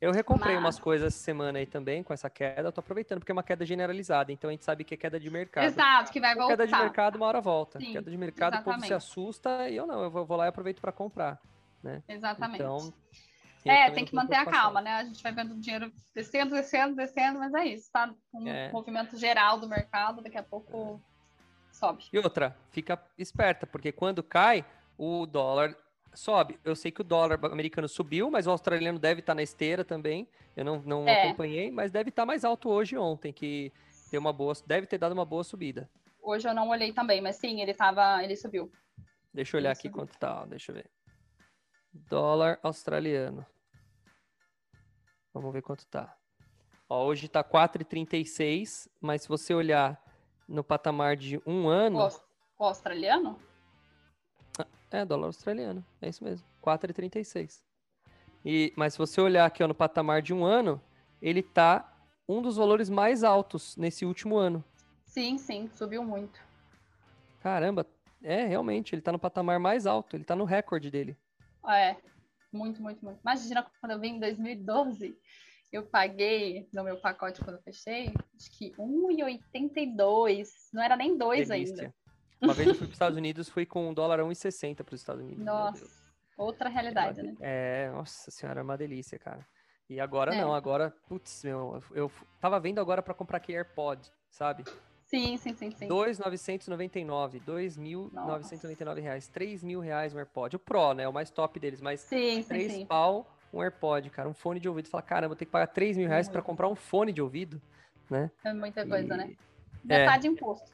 Eu 0.00 0.12
recomprei 0.12 0.54
Mas... 0.54 0.64
umas 0.64 0.78
coisas 0.78 1.08
essa 1.08 1.22
semana 1.22 1.58
aí 1.58 1.66
também 1.66 2.02
com 2.02 2.12
essa 2.12 2.30
queda. 2.30 2.68
Eu 2.68 2.72
tô 2.72 2.80
aproveitando 2.80 3.18
porque 3.18 3.30
é 3.30 3.34
uma 3.34 3.42
queda 3.42 3.66
generalizada. 3.66 4.32
Então 4.32 4.48
a 4.48 4.52
gente 4.52 4.64
sabe 4.64 4.82
que 4.82 4.94
é 4.94 4.96
queda 4.96 5.20
de 5.20 5.28
mercado. 5.28 5.64
Exato, 5.64 6.10
que 6.10 6.18
vai 6.18 6.34
voltar. 6.34 6.56
Queda 6.56 6.66
de 6.66 6.74
mercado 6.74 7.16
uma 7.16 7.26
hora 7.26 7.40
volta. 7.40 7.78
Sim, 7.78 7.92
queda 7.92 8.10
de 8.10 8.16
mercado 8.16 8.54
exatamente. 8.54 8.78
o 8.78 8.80
povo 8.80 8.86
se 8.86 8.94
assusta 8.94 9.68
e 9.68 9.76
eu 9.76 9.86
não, 9.86 10.02
eu 10.02 10.10
vou 10.10 10.36
lá 10.36 10.46
e 10.46 10.48
aproveito 10.48 10.80
para 10.80 10.90
comprar, 10.90 11.38
né? 11.82 12.02
Exatamente. 12.08 12.62
Então, 12.62 12.92
é, 13.64 13.90
tem 13.90 14.06
que 14.06 14.14
manter 14.14 14.36
a 14.36 14.46
calma, 14.46 14.80
né? 14.80 14.94
A 14.94 15.04
gente 15.04 15.22
vai 15.22 15.32
vendo 15.32 15.52
o 15.52 15.60
dinheiro 15.60 15.92
descendo, 16.14 16.54
descendo, 16.54 16.96
descendo, 16.96 17.38
mas 17.38 17.52
é 17.52 17.66
isso, 17.66 17.90
tá? 17.92 18.10
Um 18.32 18.48
é. 18.48 18.72
movimento 18.72 19.18
geral 19.18 19.58
do 19.58 19.68
mercado, 19.68 20.22
daqui 20.22 20.38
a 20.38 20.42
pouco 20.42 20.98
é. 20.98 21.74
sobe. 21.74 22.04
E 22.10 22.18
outra, 22.18 22.56
fica 22.70 22.98
esperta, 23.18 23.66
porque 23.66 23.92
quando 23.92 24.22
cai, 24.22 24.64
o 24.96 25.26
dólar 25.26 25.76
sobe. 26.14 26.58
Eu 26.64 26.74
sei 26.74 26.90
que 26.90 27.00
o 27.00 27.04
dólar 27.04 27.38
americano 27.44 27.88
subiu, 27.88 28.30
mas 28.30 28.46
o 28.46 28.50
australiano 28.50 28.98
deve 28.98 29.20
estar 29.20 29.32
tá 29.32 29.36
na 29.36 29.42
esteira 29.42 29.84
também. 29.84 30.28
Eu 30.56 30.64
não, 30.64 30.80
não 30.82 31.08
é. 31.08 31.24
acompanhei, 31.24 31.70
mas 31.70 31.90
deve 31.90 32.10
estar 32.10 32.22
tá 32.22 32.26
mais 32.26 32.44
alto 32.44 32.68
hoje 32.68 32.96
ontem, 32.96 33.32
que 33.32 33.72
tem 34.10 34.18
uma 34.18 34.32
boa, 34.32 34.52
deve 34.66 34.86
ter 34.86 34.98
dado 34.98 35.12
uma 35.12 35.24
boa 35.24 35.44
subida. 35.44 35.88
Hoje 36.22 36.48
eu 36.48 36.54
não 36.54 36.68
olhei 36.68 36.92
também, 36.92 37.20
mas 37.20 37.36
sim, 37.36 37.60
ele 37.60 37.72
tava, 37.72 38.22
ele 38.22 38.36
subiu. 38.36 38.70
Deixa 39.32 39.56
eu 39.56 39.60
olhar 39.60 39.70
ele 39.70 39.78
aqui 39.78 39.88
subiu. 39.88 40.02
quanto 40.02 40.18
tá, 40.18 40.44
deixa 40.44 40.70
eu 40.70 40.76
ver. 40.76 40.90
Dólar 41.92 42.58
australiano. 42.62 43.46
Vamos 45.32 45.52
ver 45.52 45.62
quanto 45.62 45.86
tá. 45.86 46.16
Ó, 46.88 47.06
hoje 47.06 47.28
tá 47.28 47.42
4,36, 47.44 48.88
mas 49.00 49.22
se 49.22 49.28
você 49.28 49.54
olhar 49.54 50.02
no 50.48 50.64
patamar 50.64 51.16
de 51.16 51.40
um 51.46 51.68
ano. 51.68 52.00
O, 52.00 52.08
o 52.58 52.64
australiano? 52.64 53.38
É, 54.90 55.04
dólar 55.04 55.26
australiano. 55.26 55.84
É 56.02 56.08
isso 56.08 56.24
mesmo. 56.24 56.46
4,36. 56.62 57.62
E, 58.44 58.72
mas 58.76 58.94
se 58.94 58.98
você 58.98 59.20
olhar 59.20 59.46
aqui 59.46 59.62
ó, 59.62 59.68
no 59.68 59.74
patamar 59.74 60.22
de 60.22 60.34
um 60.34 60.44
ano, 60.44 60.80
ele 61.20 61.42
tá 61.42 61.96
um 62.28 62.40
dos 62.40 62.56
valores 62.56 62.88
mais 62.88 63.22
altos 63.22 63.76
nesse 63.76 64.04
último 64.04 64.36
ano. 64.36 64.64
Sim, 65.04 65.38
sim, 65.38 65.68
subiu 65.74 66.04
muito. 66.04 66.40
Caramba, 67.40 67.86
é, 68.22 68.44
realmente, 68.44 68.94
ele 68.94 69.02
tá 69.02 69.10
no 69.12 69.18
patamar 69.18 69.58
mais 69.58 69.86
alto, 69.86 70.16
ele 70.16 70.24
tá 70.24 70.36
no 70.36 70.44
recorde 70.44 70.90
dele. 70.90 71.16
É, 71.68 71.96
muito, 72.52 72.82
muito, 72.82 73.04
muito. 73.04 73.20
Imagina 73.20 73.66
quando 73.80 73.92
eu 73.92 74.00
vim 74.00 74.16
em 74.16 74.20
2012, 74.20 75.16
eu 75.72 75.84
paguei 75.84 76.68
no 76.72 76.84
meu 76.84 76.96
pacote 77.00 77.42
quando 77.42 77.56
eu 77.56 77.62
fechei, 77.62 78.12
acho 78.36 78.50
que 78.56 78.72
1,82, 78.72 80.48
não 80.72 80.82
era 80.82 80.96
nem 80.96 81.16
2 81.16 81.50
ainda. 81.50 81.94
Uma 82.40 82.54
vez 82.54 82.68
eu 82.68 82.74
fui 82.74 82.86
para 82.86 82.92
os 82.92 82.94
Estados 82.94 83.18
Unidos, 83.18 83.48
fui 83.48 83.66
com 83.66 83.90
um 83.90 83.94
dólar 83.94 84.20
1,60 84.20 84.82
para 84.82 84.94
os 84.94 85.00
Estados 85.00 85.22
Unidos. 85.22 85.44
Nossa, 85.44 85.86
outra 86.36 86.68
realidade, 86.68 87.20
é 87.20 87.22
né? 87.22 87.36
É, 87.40 87.90
nossa 87.92 88.30
senhora, 88.30 88.60
é 88.60 88.62
uma 88.62 88.76
delícia, 88.76 89.18
cara. 89.18 89.46
E 89.88 90.00
agora 90.00 90.34
é. 90.34 90.40
não, 90.40 90.54
agora, 90.54 90.94
putz, 91.08 91.42
meu, 91.44 91.82
eu 91.92 92.10
tava 92.40 92.58
vendo 92.60 92.80
agora 92.80 93.02
para 93.02 93.12
comprar 93.12 93.38
aqui 93.38 93.52
AirPod, 93.54 94.00
sabe? 94.30 94.64
Sim, 95.04 95.36
sim, 95.36 95.52
sim, 95.52 95.70
sim. 95.72 95.88
2,999, 95.88 97.40
2.999 97.40 99.00
reais, 99.00 99.26
3 99.26 99.64
mil 99.64 99.80
reais 99.80 100.14
um 100.14 100.18
AirPod. 100.18 100.54
O 100.54 100.58
Pro, 100.58 100.94
né? 100.94 101.08
O 101.08 101.12
mais 101.12 101.30
top 101.30 101.58
deles, 101.58 101.80
mas 101.80 102.00
sim, 102.00 102.42
3 102.44 102.46
sim, 102.46 102.78
sim. 102.78 102.86
pau 102.86 103.36
um 103.52 103.60
AirPod, 103.60 104.08
cara, 104.10 104.28
um 104.28 104.34
fone 104.34 104.60
de 104.60 104.68
ouvido. 104.68 104.88
Fala, 104.88 105.02
caramba, 105.02 105.32
eu 105.32 105.36
tenho 105.36 105.46
que 105.46 105.52
pagar 105.52 105.66
3 105.66 105.96
mil 105.96 106.08
reais 106.08 106.28
para 106.28 106.40
comprar 106.40 106.68
um 106.68 106.76
fone 106.76 107.12
de 107.12 107.20
ouvido, 107.20 107.60
né? 108.08 108.30
É 108.44 108.52
muita 108.52 108.86
coisa, 108.86 109.14
e... 109.14 109.16
né? 109.16 109.36
Metade 109.82 110.28
é. 110.28 110.30
imposto. 110.30 110.70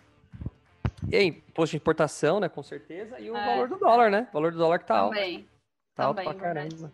E 1.11 1.17
aí, 1.17 1.27
imposto 1.27 1.73
de 1.73 1.77
importação, 1.77 2.41
né? 2.41 2.49
Com 2.49 2.63
certeza. 2.63 3.19
E 3.21 3.31
o 3.31 3.37
é. 3.37 3.47
valor 3.47 3.69
do 3.69 3.77
dólar, 3.77 4.11
né? 4.11 4.27
O 4.31 4.33
valor 4.33 4.53
do 4.53 4.59
dólar 4.59 4.79
que 4.79 4.87
tá 4.87 5.05
Também. 5.05 5.37
alto. 5.37 5.49
Tá 5.95 6.07
Também, 6.09 6.27
alto 6.27 6.39
pra 6.39 6.47
caramba. 6.49 6.93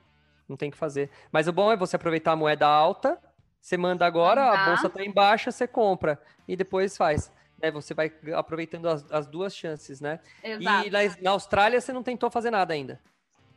Não 0.48 0.56
tem 0.56 0.70
que 0.70 0.76
fazer. 0.76 1.10
Mas 1.30 1.48
o 1.48 1.52
bom 1.52 1.72
é 1.72 1.76
você 1.76 1.96
aproveitar 1.96 2.32
a 2.32 2.36
moeda 2.36 2.66
alta, 2.66 3.18
você 3.60 3.76
manda 3.76 4.04
agora, 4.04 4.50
a 4.50 4.64
bolsa 4.66 4.90
tá 4.90 5.02
em 5.02 5.10
baixa, 5.10 5.50
você 5.50 5.66
compra. 5.66 6.20
E 6.46 6.56
depois 6.56 6.96
faz. 6.96 7.32
É, 7.60 7.70
você 7.70 7.94
vai 7.94 8.12
aproveitando 8.34 8.88
as, 8.88 9.10
as 9.10 9.26
duas 9.28 9.54
chances, 9.54 10.00
né? 10.00 10.18
Exato. 10.42 10.88
E 10.88 10.90
na, 10.90 11.00
na, 11.22 11.30
Austrália 11.30 11.80
você 11.80 11.92
não 11.92 12.02
tentou 12.02 12.28
fazer 12.28 12.50
nada 12.50 12.74
ainda? 12.74 13.00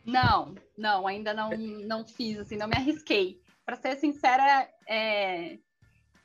Não, 0.06 0.54
não, 0.78 1.08
ainda 1.08 1.34
não, 1.34 1.50
não 1.50 2.06
fiz, 2.06 2.38
assim, 2.38 2.56
não 2.56 2.68
me 2.68 2.76
arrisquei. 2.78 3.41
Para 3.65 3.76
ser 3.76 3.96
sincera, 3.96 4.70
é, 4.88 5.58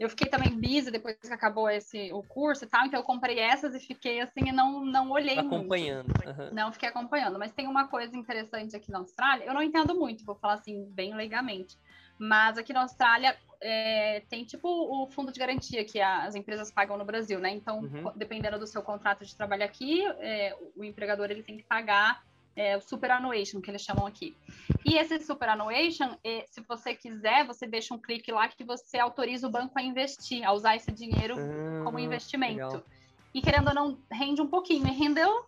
eu 0.01 0.09
fiquei 0.09 0.29
também 0.29 0.59
busy 0.59 0.91
depois 0.91 1.15
que 1.19 1.31
acabou 1.31 1.69
esse, 1.69 2.11
o 2.11 2.23
curso 2.23 2.65
e 2.65 2.67
tal, 2.67 2.87
então 2.87 2.99
eu 2.99 3.05
comprei 3.05 3.39
essas 3.39 3.75
e 3.75 3.79
fiquei 3.79 4.19
assim 4.23 4.49
e 4.49 4.53
não, 4.53 4.83
não 4.83 5.11
olhei 5.11 5.39
acompanhando. 5.39 6.07
muito. 6.07 6.21
Acompanhando. 6.23 6.49
Uhum. 6.49 6.55
Não 6.55 6.73
fiquei 6.73 6.89
acompanhando. 6.89 7.39
Mas 7.39 7.53
tem 7.53 7.69
uma 7.69 7.87
coisa 7.87 8.17
interessante 8.17 8.75
aqui 8.75 8.91
na 8.91 8.99
Austrália, 8.99 9.45
eu 9.45 9.53
não 9.53 9.63
entendo 9.63 9.95
muito, 9.95 10.25
vou 10.25 10.35
falar 10.35 10.55
assim, 10.55 10.87
bem 10.87 11.15
leigamente. 11.15 11.77
Mas 12.19 12.57
aqui 12.57 12.73
na 12.73 12.81
Austrália 12.81 13.37
é, 13.61 14.23
tem 14.31 14.43
tipo 14.43 14.69
o 14.69 15.07
fundo 15.09 15.31
de 15.31 15.39
garantia 15.39 15.85
que 15.85 16.01
as 16.01 16.35
empresas 16.35 16.71
pagam 16.71 16.97
no 16.97 17.05
Brasil, 17.05 17.39
né? 17.39 17.51
Então, 17.51 17.81
uhum. 17.81 18.11
dependendo 18.17 18.59
do 18.59 18.67
seu 18.67 18.83
contrato 18.83 19.25
de 19.27 19.37
trabalho 19.37 19.65
aqui, 19.65 20.03
é, 20.19 20.57
o 20.75 20.83
empregador 20.83 21.31
ele 21.31 21.43
tem 21.43 21.59
que 21.59 21.63
pagar 21.63 22.23
é 22.57 22.77
o 22.77 22.81
superannuation, 22.81 23.61
que 23.61 23.71
eles 23.71 23.83
chamam 23.83 24.07
aqui. 24.07 24.37
E 24.85 24.97
esse 24.97 25.19
superannuation, 25.21 26.17
é, 26.25 26.45
se 26.47 26.61
você 26.63 26.95
quiser, 26.95 27.47
você 27.47 27.67
deixa 27.67 27.95
um 27.95 27.99
clique 27.99 28.33
lá 28.33 28.49
que 28.49 28.65
você 28.65 28.99
autoriza 28.99 29.47
o 29.47 29.51
banco 29.51 29.79
a 29.79 29.83
investir, 29.83 30.45
a 30.45 30.53
usar 30.53 30.77
esse 30.77 30.91
dinheiro 30.91 31.37
ah, 31.39 31.85
como 31.85 31.99
investimento. 31.99 32.55
Legal. 32.55 32.85
E 33.33 33.41
querendo 33.41 33.69
ou 33.69 33.75
não, 33.75 33.99
rende 34.11 34.43
um 34.43 34.49
pouquinho. 34.49 34.87
E 34.87 34.91
rendeu 34.91 35.47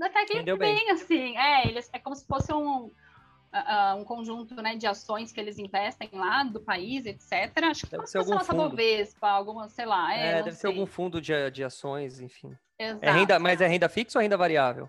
até 0.00 0.24
que 0.24 0.34
rendeu 0.34 0.56
bem, 0.56 0.76
bem, 0.76 0.90
assim. 0.90 1.36
É, 1.36 1.68
eles, 1.68 1.90
é 1.92 1.98
como 1.98 2.14
se 2.16 2.26
fosse 2.26 2.52
um, 2.52 2.86
uh, 2.86 3.96
um 3.96 4.04
conjunto 4.04 4.54
né, 4.56 4.76
de 4.76 4.86
ações 4.86 5.32
que 5.32 5.40
eles 5.40 5.58
investem 5.58 6.08
lá 6.12 6.44
do 6.44 6.60
país, 6.60 7.04
etc. 7.06 7.64
Acho 7.64 7.86
que 7.86 7.92
deve 7.92 8.06
ser 8.06 8.18
algum 8.18 8.38
fundo. 8.40 8.70
Bovespa, 8.70 9.28
alguma, 9.28 9.68
sei 9.68 9.86
lá. 9.86 10.14
É, 10.16 10.28
é 10.28 10.34
deve 10.36 10.52
sei. 10.52 10.60
ser 10.60 10.66
algum 10.68 10.86
fundo 10.86 11.20
de, 11.20 11.50
de 11.50 11.64
ações, 11.64 12.20
enfim. 12.20 12.56
Exato. 12.78 13.04
É 13.04 13.10
renda, 13.10 13.38
mas 13.38 13.60
é 13.60 13.66
renda 13.66 13.88
fixa 13.88 14.18
ou 14.18 14.22
renda 14.22 14.36
variável? 14.36 14.88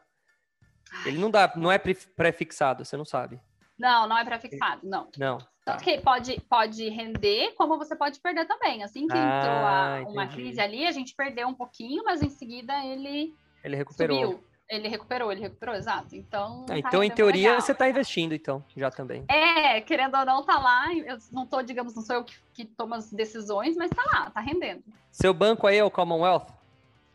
Ele 1.05 1.17
não 1.17 1.29
dá, 1.29 1.51
não 1.55 1.71
é 1.71 1.77
pré-fixado, 1.77 2.83
você 2.83 2.97
não 2.97 3.05
sabe. 3.05 3.39
Não, 3.77 4.07
não 4.07 4.17
é 4.17 4.25
pré-fixado, 4.25 4.81
não. 4.83 5.07
Não. 5.17 5.37
Tá. 5.37 5.73
Tanto 5.73 5.83
que 5.83 5.97
pode, 5.99 6.41
pode 6.49 6.89
render, 6.89 7.53
como 7.55 7.77
você 7.77 7.95
pode 7.95 8.19
perder 8.19 8.45
também. 8.45 8.83
Assim 8.83 9.07
que 9.07 9.17
ah, 9.17 9.99
entrou 10.01 10.09
a, 10.09 10.11
uma 10.11 10.27
crise 10.27 10.59
ali, 10.59 10.85
a 10.85 10.91
gente 10.91 11.15
perdeu 11.15 11.47
um 11.47 11.53
pouquinho, 11.53 12.03
mas 12.03 12.21
em 12.21 12.29
seguida 12.29 12.73
ele, 12.85 13.33
ele 13.63 13.75
recuperou. 13.75 14.19
Subiu. 14.19 14.49
Ele 14.69 14.87
recuperou, 14.87 15.31
ele 15.31 15.41
recuperou, 15.41 15.73
exato. 15.73 16.15
Então. 16.15 16.63
Ah, 16.69 16.77
então, 16.77 17.03
em 17.03 17.09
teoria, 17.09 17.49
legal. 17.49 17.61
você 17.61 17.71
está 17.71 17.89
investindo, 17.89 18.35
então, 18.35 18.63
já 18.77 18.91
também. 18.91 19.25
É, 19.27 19.81
querendo 19.81 20.15
ou 20.15 20.25
não, 20.25 20.43
tá 20.43 20.59
lá. 20.59 20.93
Eu 20.93 21.17
não 21.31 21.47
tô, 21.47 21.63
digamos, 21.63 21.95
não 21.95 22.03
sou 22.03 22.17
eu 22.17 22.23
que, 22.23 22.35
que 22.53 22.65
tomo 22.65 22.93
as 22.93 23.11
decisões, 23.11 23.75
mas 23.75 23.89
tá 23.89 24.03
lá, 24.13 24.29
tá 24.29 24.39
rendendo. 24.39 24.83
Seu 25.11 25.33
banco 25.33 25.65
aí 25.65 25.77
é 25.77 25.83
o 25.83 25.89
Commonwealth? 25.89 26.47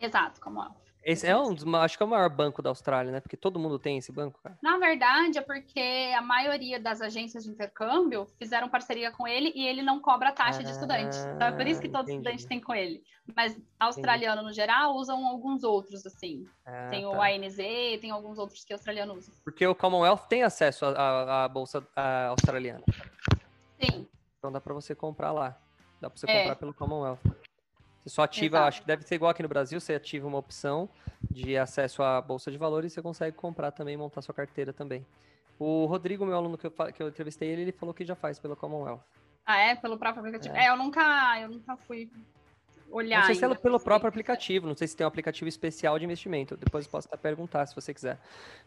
Exato, 0.00 0.40
Commonwealth. 0.40 0.83
Esse 1.04 1.26
é 1.26 1.36
um 1.36 1.52
dos, 1.52 1.66
acho 1.74 1.98
que 1.98 2.02
é 2.02 2.06
o 2.06 2.08
maior 2.08 2.30
banco 2.30 2.62
da 2.62 2.70
Austrália, 2.70 3.12
né? 3.12 3.20
Porque 3.20 3.36
todo 3.36 3.58
mundo 3.58 3.78
tem 3.78 3.98
esse 3.98 4.10
banco, 4.10 4.40
cara. 4.42 4.56
Na 4.62 4.78
verdade, 4.78 5.36
é 5.36 5.42
porque 5.42 6.12
a 6.16 6.22
maioria 6.22 6.80
das 6.80 7.02
agências 7.02 7.44
de 7.44 7.50
intercâmbio 7.50 8.26
fizeram 8.38 8.70
parceria 8.70 9.10
com 9.10 9.28
ele 9.28 9.52
e 9.54 9.66
ele 9.66 9.82
não 9.82 10.00
cobra 10.00 10.32
taxa 10.32 10.60
ah, 10.60 10.62
de 10.62 10.70
estudante. 10.70 11.16
Então 11.34 11.48
é 11.48 11.52
por 11.52 11.66
isso 11.66 11.80
que 11.80 11.90
todo 11.90 12.04
entendi. 12.04 12.16
estudante 12.16 12.46
tem 12.46 12.58
com 12.58 12.74
ele. 12.74 13.02
Mas 13.36 13.54
australiano, 13.78 14.36
entendi. 14.36 14.48
no 14.48 14.54
geral, 14.54 14.96
usam 14.96 15.26
alguns 15.26 15.62
outros, 15.62 16.06
assim. 16.06 16.46
Ah, 16.64 16.88
tem 16.90 17.02
tá. 17.02 17.10
o 17.10 17.20
ANZ, 17.20 17.56
tem 18.00 18.10
alguns 18.10 18.38
outros 18.38 18.64
que 18.64 18.72
australiano 18.72 19.12
usa. 19.14 19.30
Porque 19.44 19.66
o 19.66 19.74
Commonwealth 19.74 20.26
tem 20.26 20.42
acesso 20.42 20.86
à 20.86 21.46
bolsa 21.48 21.86
australiana. 22.30 22.82
Sim. 23.78 24.08
Então 24.38 24.50
dá 24.50 24.60
para 24.60 24.72
você 24.72 24.94
comprar 24.94 25.32
lá. 25.32 25.54
Dá 26.00 26.08
para 26.08 26.18
você 26.18 26.30
é. 26.30 26.38
comprar 26.40 26.56
pelo 26.56 26.72
Commonwealth. 26.72 27.20
Você 28.04 28.10
só 28.10 28.22
ativa, 28.22 28.58
Exato. 28.58 28.68
acho 28.68 28.80
que 28.82 28.86
deve 28.86 29.02
ser 29.02 29.14
igual 29.14 29.30
aqui 29.30 29.42
no 29.42 29.48
Brasil, 29.48 29.80
você 29.80 29.94
ativa 29.94 30.28
uma 30.28 30.36
opção 30.36 30.90
de 31.30 31.56
acesso 31.56 32.02
à 32.02 32.20
Bolsa 32.20 32.50
de 32.50 32.58
Valores 32.58 32.92
e 32.92 32.94
você 32.94 33.02
consegue 33.02 33.34
comprar 33.34 33.70
também, 33.70 33.96
montar 33.96 34.20
sua 34.20 34.34
carteira 34.34 34.74
também. 34.74 35.06
O 35.58 35.86
Rodrigo, 35.86 36.26
meu 36.26 36.36
aluno 36.36 36.58
que 36.58 36.66
eu, 36.66 36.70
que 36.70 37.02
eu 37.02 37.08
entrevistei 37.08 37.48
ele, 37.48 37.62
ele 37.62 37.72
falou 37.72 37.94
que 37.94 38.04
já 38.04 38.14
faz 38.14 38.38
pelo 38.38 38.54
Commonwealth. 38.54 39.00
Ah, 39.46 39.58
é? 39.58 39.74
Pelo 39.74 39.96
próprio 39.96 40.20
aplicativo? 40.20 40.54
É, 40.54 40.66
é 40.66 40.70
eu 40.70 40.76
nunca, 40.76 41.40
eu 41.40 41.48
nunca 41.48 41.76
fui 41.76 42.10
olhar. 42.94 43.20
Não 43.20 43.26
sei 43.26 43.34
se 43.34 43.44
é 43.44 43.54
pelo 43.54 43.80
próprio 43.80 44.08
aplicativo, 44.08 44.66
não 44.66 44.76
sei 44.76 44.86
se 44.86 44.96
tem 44.96 45.04
um 45.04 45.08
aplicativo 45.08 45.48
especial 45.48 45.98
de 45.98 46.04
investimento. 46.04 46.56
Depois 46.56 46.84
eu 46.84 46.90
posso 46.90 47.08
até 47.08 47.16
perguntar 47.16 47.66
se 47.66 47.74
você 47.74 47.92
quiser. 47.92 48.18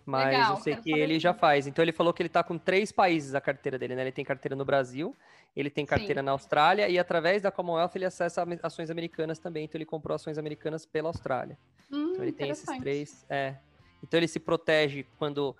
Mas 0.06 0.28
Legal, 0.28 0.56
eu 0.56 0.62
sei 0.62 0.76
que 0.76 0.92
ele 0.92 1.20
já 1.20 1.34
faz. 1.34 1.66
Então 1.66 1.84
ele 1.84 1.94
falou 1.94 2.14
que 2.14 2.22
ele 2.22 2.28
está 2.28 2.44
com 2.44 2.58
três 2.58 2.92
países 2.92 3.34
a 3.34 3.42
carteira 3.42 3.80
dele, 3.80 3.96
né? 3.96 4.02
Ele 4.02 4.12
tem 4.12 4.26
carteira 4.26 4.56
no 4.56 4.66
Brasil, 4.66 5.16
ele 5.56 5.70
tem 5.70 5.86
carteira 5.86 6.22
Sim. 6.22 6.26
na 6.26 6.32
Austrália 6.32 6.90
e 6.90 7.00
através 7.00 7.42
da 7.42 7.52
Commonwealth 7.52 7.96
ele 7.96 8.06
acessa 8.06 8.46
ações 8.62 8.90
americanas 8.90 9.40
também. 9.40 9.64
Então 9.64 9.78
ele 9.78 9.86
comprou 9.86 10.16
ações 10.16 10.38
americanas 10.38 10.86
pela 10.86 11.10
Austrália. 11.10 11.58
Hum, 11.92 12.12
então 12.12 12.24
ele 12.24 12.34
tem 12.34 12.50
esses 12.50 12.78
três. 12.80 13.26
É. 13.30 13.56
Então 14.04 14.20
ele 14.20 14.28
se 14.28 14.40
protege 14.40 15.06
quando, 15.18 15.56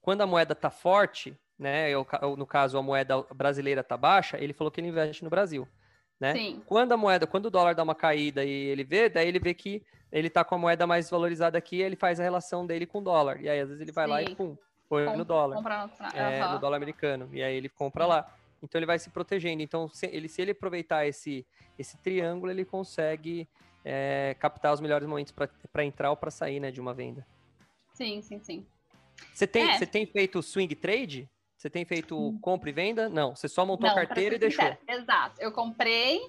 quando 0.00 0.22
a 0.22 0.26
moeda 0.26 0.54
está 0.54 0.70
forte, 0.70 1.36
né? 1.58 1.90
Eu, 1.90 2.06
no 2.36 2.46
caso, 2.46 2.78
a 2.78 2.82
moeda 2.82 3.22
brasileira 3.34 3.82
está 3.82 3.96
baixa, 3.96 4.38
ele 4.38 4.52
falou 4.52 4.70
que 4.70 4.80
ele 4.80 4.88
investe 4.88 5.22
no 5.22 5.30
Brasil 5.30 5.68
né? 6.20 6.34
Sim. 6.34 6.62
Quando 6.66 6.92
a 6.92 6.96
moeda, 6.96 7.26
quando 7.26 7.46
o 7.46 7.50
dólar 7.50 7.74
dá 7.74 7.82
uma 7.82 7.94
caída 7.94 8.44
e 8.44 8.50
ele 8.50 8.84
vê, 8.84 9.08
daí 9.08 9.28
ele 9.28 9.38
vê 9.38 9.54
que 9.54 9.82
ele 10.10 10.30
tá 10.30 10.44
com 10.44 10.54
a 10.54 10.58
moeda 10.58 10.86
mais 10.86 11.10
valorizada 11.10 11.58
aqui, 11.58 11.80
ele 11.80 11.96
faz 11.96 12.18
a 12.18 12.22
relação 12.22 12.66
dele 12.66 12.86
com 12.86 12.98
o 12.98 13.02
dólar. 13.02 13.40
E 13.40 13.48
aí, 13.48 13.60
às 13.60 13.68
vezes, 13.68 13.80
ele 13.80 13.92
vai 13.92 14.06
Sim. 14.06 14.10
lá 14.10 14.22
e 14.22 14.34
pum, 14.34 14.56
põe 14.88 15.04
Com, 15.04 15.16
no 15.16 15.24
dólar. 15.24 15.56
Compra, 15.56 15.90
é, 16.14 16.44
uhum. 16.44 16.52
No 16.52 16.58
dólar 16.58 16.76
americano. 16.76 17.28
E 17.32 17.42
aí 17.42 17.54
ele 17.54 17.68
compra 17.68 18.06
lá. 18.06 18.34
Então 18.62 18.78
ele 18.78 18.86
vai 18.86 18.98
se 18.98 19.10
protegendo. 19.10 19.62
Então, 19.62 19.88
se 19.88 20.06
ele, 20.06 20.28
se 20.28 20.42
ele 20.42 20.52
aproveitar 20.52 21.06
esse, 21.06 21.46
esse 21.78 21.96
triângulo, 21.98 22.50
ele 22.50 22.64
consegue 22.64 23.48
é, 23.84 24.34
captar 24.40 24.72
os 24.72 24.80
melhores 24.80 25.06
momentos 25.06 25.32
para 25.32 25.84
entrar 25.84 26.10
ou 26.10 26.16
para 26.16 26.30
sair 26.30 26.58
né, 26.58 26.70
de 26.70 26.80
uma 26.80 26.94
venda. 26.94 27.26
Sim, 27.92 28.20
sim, 28.22 28.40
sim. 28.40 28.66
Você 29.32 29.46
tem, 29.46 29.68
é. 29.68 29.78
você 29.78 29.86
tem 29.86 30.06
feito 30.06 30.42
swing 30.42 30.74
trade? 30.74 31.28
Você 31.58 31.68
tem 31.68 31.84
feito 31.84 32.16
hum. 32.16 32.38
compra 32.40 32.70
e 32.70 32.72
venda? 32.72 33.08
Não, 33.08 33.34
você 33.34 33.48
só 33.48 33.66
montou 33.66 33.88
não, 33.88 33.96
a 33.96 34.06
carteira 34.06 34.36
e 34.36 34.38
deixou. 34.38 34.64
Exato. 34.86 35.40
Eu 35.40 35.50
comprei, 35.50 36.20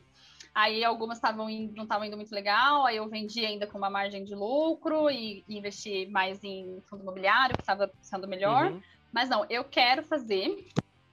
aí 0.55 0.83
algumas 0.83 1.19
estavam 1.19 1.47
não 1.75 1.83
estavam 1.83 2.03
indo 2.03 2.17
muito 2.17 2.33
legal, 2.33 2.83
aí 2.87 2.97
eu 2.97 3.07
vendi 3.07 3.45
ainda 3.45 3.67
com 3.67 3.77
uma 3.77 3.91
margem 3.91 4.23
de 4.23 4.33
lucro 4.33 5.07
e, 5.07 5.45
e 5.47 5.59
investi 5.59 6.07
mais 6.07 6.43
em 6.43 6.81
fundo 6.89 7.03
imobiliário, 7.03 7.55
que 7.55 7.61
estava 7.61 7.91
sendo 8.01 8.27
melhor. 8.27 8.71
Uhum. 8.71 8.81
Mas 9.13 9.29
não, 9.29 9.45
eu 9.51 9.63
quero 9.63 10.03
fazer. 10.03 10.67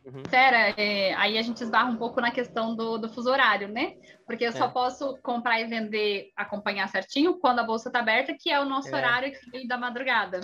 Uhum. 0.06 0.22
Pera, 0.30 0.72
é, 0.80 1.12
aí 1.14 1.36
a 1.36 1.42
gente 1.42 1.62
esbarra 1.62 1.90
um 1.90 1.96
pouco 1.96 2.18
na 2.18 2.30
questão 2.30 2.74
do, 2.74 2.96
do 2.96 3.10
fuso 3.10 3.28
horário, 3.28 3.68
né? 3.68 3.96
Porque 4.24 4.44
eu 4.44 4.50
é. 4.50 4.52
só 4.52 4.68
posso 4.68 5.18
comprar 5.22 5.60
e 5.60 5.66
vender, 5.66 6.30
acompanhar 6.34 6.88
certinho 6.88 7.38
quando 7.38 7.58
a 7.58 7.64
bolsa 7.64 7.90
está 7.90 7.98
aberta, 7.98 8.34
que 8.38 8.50
é 8.50 8.58
o 8.58 8.64
nosso 8.64 8.88
é. 8.88 8.96
horário 8.96 9.32
da 9.66 9.76
madrugada. 9.76 10.40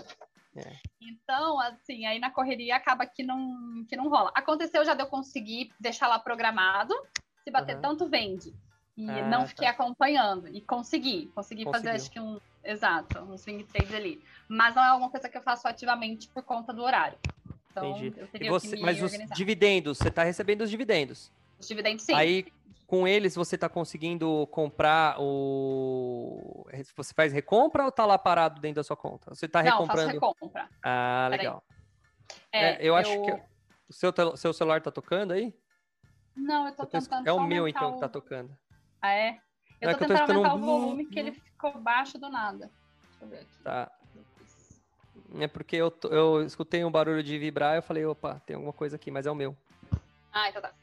É. 0.56 0.76
Então, 1.00 1.58
assim, 1.60 2.04
aí 2.06 2.18
na 2.18 2.30
correria 2.30 2.76
acaba 2.76 3.06
que 3.06 3.22
não, 3.22 3.84
que 3.88 3.96
não 3.96 4.08
rola. 4.08 4.30
Aconteceu 4.34 4.84
já 4.84 4.94
de 4.94 5.02
eu 5.02 5.06
conseguir 5.06 5.72
deixar 5.80 6.08
lá 6.08 6.18
programado, 6.18 6.94
se 7.42 7.50
bater 7.50 7.76
uhum. 7.76 7.82
tanto, 7.82 8.08
vende. 8.08 8.54
E 8.96 9.08
ah, 9.08 9.28
não 9.28 9.46
fiquei 9.46 9.66
tá. 9.66 9.72
acompanhando. 9.72 10.48
E 10.48 10.60
consegui. 10.60 11.30
Consegui 11.34 11.64
Conseguiu. 11.64 11.72
fazer, 11.72 11.90
acho 11.90 12.10
que 12.10 12.20
um. 12.20 12.38
Exato, 12.64 13.18
um 13.20 13.36
swing 13.36 13.64
trade 13.64 13.94
ali. 13.96 14.22
Mas 14.48 14.74
não 14.76 14.84
é 14.84 14.88
alguma 14.88 15.10
coisa 15.10 15.28
que 15.28 15.36
eu 15.36 15.42
faço 15.42 15.66
ativamente 15.66 16.28
por 16.28 16.44
conta 16.44 16.72
do 16.72 16.82
horário. 16.82 17.18
Então, 17.70 17.90
Entendi. 17.96 18.20
eu 18.20 18.28
teria 18.28 18.50
você, 18.50 18.76
que 18.76 18.82
Mas 18.82 19.02
organizar. 19.02 19.32
os 19.32 19.36
dividendos, 19.36 19.98
você 19.98 20.08
está 20.08 20.22
recebendo 20.22 20.60
os 20.60 20.70
dividendos. 20.70 21.32
Os 21.58 21.66
dividendos, 21.66 22.04
sim. 22.04 22.14
Aí, 22.14 22.46
com 22.92 23.08
eles 23.08 23.34
você 23.34 23.54
está 23.54 23.70
conseguindo 23.70 24.46
comprar 24.48 25.16
o. 25.18 26.66
Você 26.94 27.14
faz 27.14 27.32
recompra 27.32 27.84
ou 27.84 27.88
está 27.88 28.04
lá 28.04 28.18
parado 28.18 28.60
dentro 28.60 28.76
da 28.76 28.84
sua 28.84 28.98
conta? 28.98 29.34
Você 29.34 29.46
está 29.46 29.62
recomprando? 29.62 30.12
Não, 30.12 30.20
faço 30.20 30.34
recompra. 30.34 30.68
Ah, 30.84 31.26
legal. 31.30 31.64
É, 32.52 32.64
é, 32.64 32.76
eu, 32.80 32.88
eu, 32.88 32.96
acho 32.96 33.10
que 33.22 33.32
o 33.88 33.92
seu, 33.94 34.12
seu 34.36 34.52
celular 34.52 34.76
está 34.76 34.90
tocando 34.90 35.32
aí? 35.32 35.58
Não, 36.36 36.66
eu 36.66 36.76
tô 36.76 36.84
tentando. 36.84 37.26
É 37.26 37.32
o 37.32 37.40
meu 37.40 37.66
então 37.66 37.92
o... 37.92 37.94
que 37.94 38.00
tá 38.00 38.10
tocando. 38.10 38.54
Ah, 39.00 39.14
é? 39.14 39.38
Eu 39.80 39.88
é 39.88 39.94
tô 39.94 40.00
tentando 40.00 40.26
tô 40.26 40.32
aumentar 40.34 40.54
um... 40.54 40.58
o 40.58 40.60
volume 40.60 41.06
que 41.06 41.18
ele 41.18 41.32
ficou 41.32 41.80
baixo 41.80 42.18
do 42.18 42.28
nada. 42.28 42.70
Deixa 43.08 43.24
eu 43.24 43.28
ver 43.28 43.38
aqui. 43.38 43.62
Tá. 43.64 43.90
É 45.40 45.48
porque 45.48 45.76
eu, 45.76 45.90
eu 46.10 46.42
escutei 46.42 46.84
um 46.84 46.90
barulho 46.90 47.22
de 47.22 47.38
vibrar 47.38 47.72
e 47.74 47.78
eu 47.78 47.82
falei, 47.82 48.04
opa, 48.04 48.38
tem 48.44 48.54
alguma 48.54 48.74
coisa 48.74 48.96
aqui, 48.96 49.10
mas 49.10 49.24
é 49.24 49.30
o 49.30 49.34
meu. 49.34 49.56
Ah, 50.30 50.50
então 50.50 50.60
tá. 50.60 50.74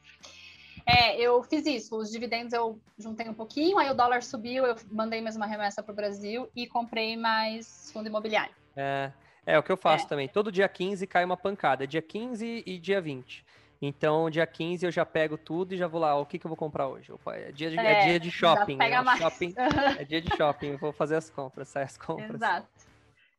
É, 0.89 1.21
eu 1.21 1.43
fiz 1.43 1.65
isso. 1.67 1.95
Os 1.95 2.09
dividendos 2.09 2.51
eu 2.51 2.79
juntei 2.97 3.29
um 3.29 3.33
pouquinho, 3.33 3.77
aí 3.77 3.91
o 3.91 3.93
dólar 3.93 4.23
subiu, 4.23 4.65
eu 4.65 4.75
mandei 4.91 5.21
mais 5.21 5.35
uma 5.35 5.45
remessa 5.45 5.83
para 5.83 5.91
o 5.91 5.95
Brasil 5.95 6.49
e 6.55 6.65
comprei 6.65 7.15
mais 7.15 7.91
fundo 7.93 8.07
imobiliário. 8.07 8.53
É, 8.75 9.11
é 9.45 9.59
o 9.59 9.61
que 9.61 9.71
eu 9.71 9.77
faço 9.77 10.05
é. 10.05 10.09
também. 10.09 10.27
Todo 10.27 10.51
dia 10.51 10.67
15 10.67 11.05
cai 11.05 11.23
uma 11.23 11.37
pancada. 11.37 11.85
Dia 11.85 12.01
15 12.01 12.63
e 12.65 12.79
dia 12.79 12.99
20. 12.99 13.45
Então, 13.81 14.29
dia 14.29 14.45
15 14.45 14.85
eu 14.85 14.91
já 14.91 15.05
pego 15.05 15.37
tudo 15.37 15.73
e 15.73 15.77
já 15.77 15.87
vou 15.87 16.01
lá. 16.01 16.15
O 16.17 16.25
que, 16.25 16.39
que 16.39 16.45
eu 16.45 16.49
vou 16.49 16.57
comprar 16.57 16.87
hoje? 16.87 17.11
Opa, 17.11 17.35
é, 17.35 17.51
dia 17.51 17.69
de, 17.69 17.77
é, 17.77 17.91
é 17.91 18.05
dia 18.05 18.19
de 18.19 18.31
shopping. 18.31 18.77
Pega 18.77 19.03
né? 19.03 19.17
shopping 19.17 19.53
é 19.97 20.03
dia 20.03 20.21
de 20.21 20.35
shopping. 20.35 20.75
vou 20.75 20.91
fazer 20.91 21.15
as 21.15 21.29
compras, 21.29 21.69
sai 21.69 21.83
as 21.83 21.95
compras. 21.97 22.35
Exato. 22.35 22.67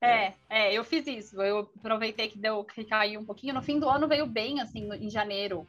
É, 0.00 0.32
é, 0.48 0.72
eu 0.72 0.82
fiz 0.82 1.06
isso. 1.06 1.42
Eu 1.42 1.70
aproveitei 1.76 2.28
que 2.28 2.38
deu 2.38 2.64
que 2.64 2.84
caiu 2.84 3.20
um 3.20 3.24
pouquinho. 3.24 3.52
No 3.52 3.60
fim 3.60 3.78
do 3.78 3.88
ano 3.88 4.08
veio 4.08 4.24
bem, 4.24 4.60
assim, 4.60 4.88
em 4.94 5.10
janeiro. 5.10 5.66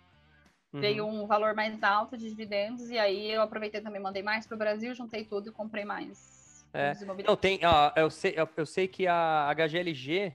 Uhum. 0.73 0.79
Veio 0.79 1.05
um 1.05 1.27
valor 1.27 1.53
mais 1.53 1.81
alto 1.83 2.17
de 2.17 2.29
dividendos, 2.29 2.89
e 2.89 2.97
aí 2.97 3.31
eu 3.31 3.41
aproveitei 3.41 3.81
também, 3.81 4.01
mandei 4.01 4.23
mais 4.23 4.47
para 4.47 4.55
o 4.55 4.59
Brasil, 4.59 4.93
juntei 4.95 5.25
tudo 5.25 5.49
e 5.49 5.51
comprei 5.51 5.83
mais. 5.83 6.65
É. 6.73 6.93
Não, 7.27 7.35
tem, 7.35 7.59
ó, 7.65 7.91
eu, 7.95 8.09
sei, 8.09 8.33
eu, 8.37 8.47
eu 8.55 8.65
sei 8.65 8.87
que 8.87 9.05
a 9.05 9.53
HGLG 9.53 10.33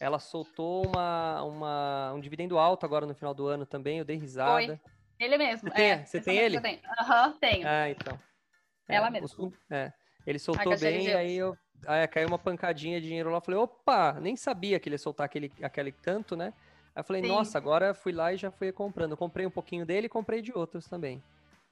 ela 0.00 0.18
soltou 0.18 0.86
uma, 0.86 1.42
uma, 1.44 2.12
um 2.14 2.20
dividendo 2.20 2.58
alto 2.58 2.84
agora 2.84 3.06
no 3.06 3.14
final 3.14 3.32
do 3.32 3.46
ano 3.46 3.64
também, 3.64 3.98
eu 3.98 4.04
dei 4.04 4.16
risada. 4.16 4.76
Foi. 4.76 4.80
Ele 5.20 5.38
mesmo. 5.38 5.68
Você 5.68 5.74
tem, 5.74 5.90
é, 5.90 6.04
você 6.04 6.20
tem 6.20 6.36
ele? 6.38 6.56
Aham, 7.00 7.28
uhum, 7.28 7.38
tenho. 7.38 7.68
Ah, 7.68 7.90
então. 7.90 8.18
Ela 8.88 9.08
é, 9.08 9.10
mesmo. 9.10 9.52
é, 9.70 9.92
ele 10.26 10.38
soltou 10.38 10.76
bem, 10.78 11.06
e 11.06 11.14
aí 11.14 11.36
eu 11.36 11.56
aí 11.86 12.06
caiu 12.08 12.28
uma 12.28 12.38
pancadinha 12.38 13.00
de 13.00 13.06
dinheiro 13.06 13.30
lá. 13.30 13.40
Falei, 13.40 13.60
opa, 13.60 14.14
nem 14.20 14.36
sabia 14.36 14.78
que 14.80 14.88
ele 14.88 14.94
ia 14.94 14.98
soltar 14.98 15.26
aquele, 15.26 15.52
aquele 15.62 15.92
tanto, 15.92 16.36
né? 16.36 16.52
Aí 16.98 17.00
eu 17.00 17.04
falei, 17.04 17.22
Sim. 17.22 17.28
nossa, 17.28 17.56
agora 17.56 17.94
fui 17.94 18.10
lá 18.10 18.32
e 18.32 18.36
já 18.36 18.50
fui 18.50 18.72
comprando. 18.72 19.12
Eu 19.12 19.16
comprei 19.16 19.46
um 19.46 19.50
pouquinho 19.50 19.86
dele 19.86 20.06
e 20.06 20.08
comprei 20.08 20.42
de 20.42 20.52
outros 20.52 20.88
também. 20.88 21.22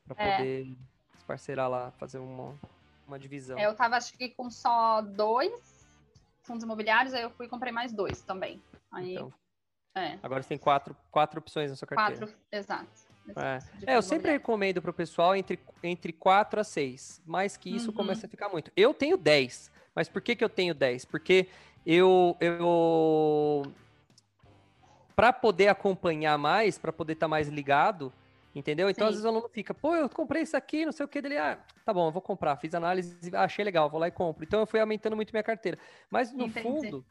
Pra 0.06 0.24
é. 0.24 0.36
poder 0.36 0.70
é. 0.70 0.76
parceirar 1.26 1.68
lá, 1.68 1.90
fazer 1.98 2.18
uma, 2.18 2.54
uma 3.08 3.18
divisão. 3.18 3.58
É, 3.58 3.66
eu 3.66 3.74
tava, 3.74 3.96
acho 3.96 4.16
que 4.16 4.28
com 4.28 4.48
só 4.48 5.02
dois 5.02 5.84
fundos 6.44 6.62
imobiliários, 6.62 7.12
aí 7.12 7.22
eu 7.22 7.30
fui 7.30 7.46
e 7.46 7.48
comprei 7.48 7.72
mais 7.72 7.92
dois 7.92 8.22
também. 8.22 8.62
Aí, 8.92 9.14
Então, 9.14 9.32
é, 9.96 10.16
agora 10.22 10.44
você 10.44 10.50
tem 10.50 10.58
quatro, 10.58 10.96
quatro 11.10 11.40
opções 11.40 11.72
na 11.72 11.76
sua 11.76 11.88
carteira. 11.88 12.24
quatro, 12.24 12.38
exato. 12.52 12.86
É. 13.34 13.58
de 13.78 13.90
É, 13.90 13.96
eu 13.96 14.02
sempre 14.02 14.30
recomendo 14.30 14.80
pro 14.80 14.92
pessoal 14.92 15.34
entre, 15.34 15.58
entre 15.82 16.12
4 16.12 16.60
a 16.60 16.62
6. 16.62 17.20
Mais 17.26 17.56
que 17.56 17.74
isso 17.74 17.90
Uhum. 17.90 17.96
começa 17.96 18.26
a 18.26 18.30
ficar 18.30 18.48
muito. 18.48 18.70
Eu 18.76 18.94
tenho 18.94 19.16
10. 19.16 19.72
Mas 19.92 20.08
por 20.08 20.22
que, 20.22 20.36
que 20.36 20.44
eu 20.44 20.48
tenho 20.48 20.72
10? 20.72 21.04
Porque 21.04 21.48
eu. 21.84 22.36
eu 22.38 23.64
para 25.16 25.32
poder 25.32 25.68
acompanhar 25.68 26.36
mais, 26.36 26.76
para 26.76 26.92
poder 26.92 27.14
estar 27.14 27.26
mais 27.26 27.48
ligado, 27.48 28.12
entendeu? 28.54 28.90
Então, 28.90 29.06
às 29.06 29.14
Sim. 29.14 29.16
vezes 29.16 29.24
o 29.24 29.28
aluno 29.28 29.48
fica, 29.48 29.72
pô, 29.72 29.94
eu 29.94 30.10
comprei 30.10 30.42
isso 30.42 30.54
aqui, 30.54 30.84
não 30.84 30.92
sei 30.92 31.06
o 31.06 31.08
que 31.08 31.22
dele. 31.22 31.38
Ah, 31.38 31.58
tá 31.86 31.94
bom, 31.94 32.08
eu 32.08 32.12
vou 32.12 32.20
comprar. 32.20 32.54
Fiz 32.56 32.74
análise, 32.74 33.16
achei 33.34 33.64
legal, 33.64 33.88
vou 33.88 33.98
lá 33.98 34.08
e 34.08 34.10
compro. 34.10 34.44
Então 34.44 34.60
eu 34.60 34.66
fui 34.66 34.78
aumentando 34.78 35.16
muito 35.16 35.32
minha 35.32 35.42
carteira. 35.42 35.78
Mas 36.10 36.34
no 36.34 36.44
Entendi. 36.44 36.62
fundo, 36.62 37.04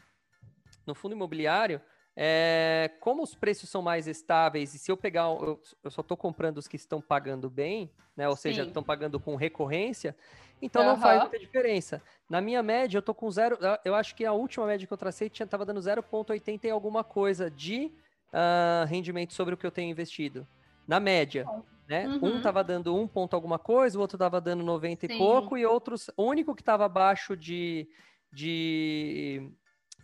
no 0.85 0.93
fundo 0.93 1.15
imobiliário, 1.15 1.81
é, 2.15 2.91
como 3.01 3.23
os 3.23 3.33
preços 3.33 3.69
são 3.69 3.81
mais 3.81 4.07
estáveis 4.07 4.75
e 4.75 4.79
se 4.79 4.91
eu 4.91 4.95
pegar, 4.95 5.23
eu, 5.23 5.59
eu 5.83 5.91
só 5.91 6.01
estou 6.01 6.15
comprando 6.15 6.59
os 6.59 6.67
que 6.67 6.75
estão 6.75 7.01
pagando 7.01 7.49
bem, 7.49 7.91
né? 8.15 8.29
Ou 8.29 8.35
seja, 8.35 8.61
Sim. 8.61 8.67
estão 8.67 8.83
pagando 8.83 9.19
com 9.19 9.35
recorrência, 9.35 10.15
então 10.61 10.83
não 10.83 10.97
faz 10.97 11.21
muita 11.21 11.39
diferença. 11.39 12.01
Na 12.29 12.41
minha 12.41 12.63
média, 12.63 12.97
eu 12.97 13.01
tô 13.01 13.13
com 13.13 13.29
zero. 13.29 13.57
Eu 13.83 13.93
acho 13.95 14.15
que 14.15 14.25
a 14.25 14.33
última 14.33 14.65
média 14.65 14.87
que 14.87 14.93
eu 14.93 14.97
tracei 14.97 15.29
tinha, 15.29 15.47
tava 15.47 15.65
dando 15.65 15.79
0,80 15.79 16.65
e 16.65 16.69
alguma 16.69 17.03
coisa 17.03 17.49
de 17.49 17.91
ah, 18.33 18.85
rendimento 18.87 19.33
sobre 19.33 19.53
o 19.53 19.57
que 19.57 19.65
eu 19.65 19.71
tenho 19.71 19.91
investido. 19.91 20.47
Na 20.87 20.99
média. 20.99 21.45
Né? 21.87 22.07
Um 22.21 22.31
Uhum. 22.31 22.41
tava 22.41 22.63
dando 22.63 22.95
um 22.95 23.07
ponto 23.07 23.35
alguma 23.35 23.59
coisa, 23.59 23.97
o 23.97 24.01
outro 24.01 24.17
tava 24.17 24.41
dando 24.41 24.63
90 24.63 25.05
e 25.05 25.09
Sim. 25.09 25.17
pouco, 25.17 25.55
e 25.57 25.65
outros. 25.65 26.09
O 26.17 26.23
único 26.23 26.55
que 26.55 26.63
tava 26.63 26.85
abaixo 26.85 27.37
de, 27.37 27.87
de 28.33 29.51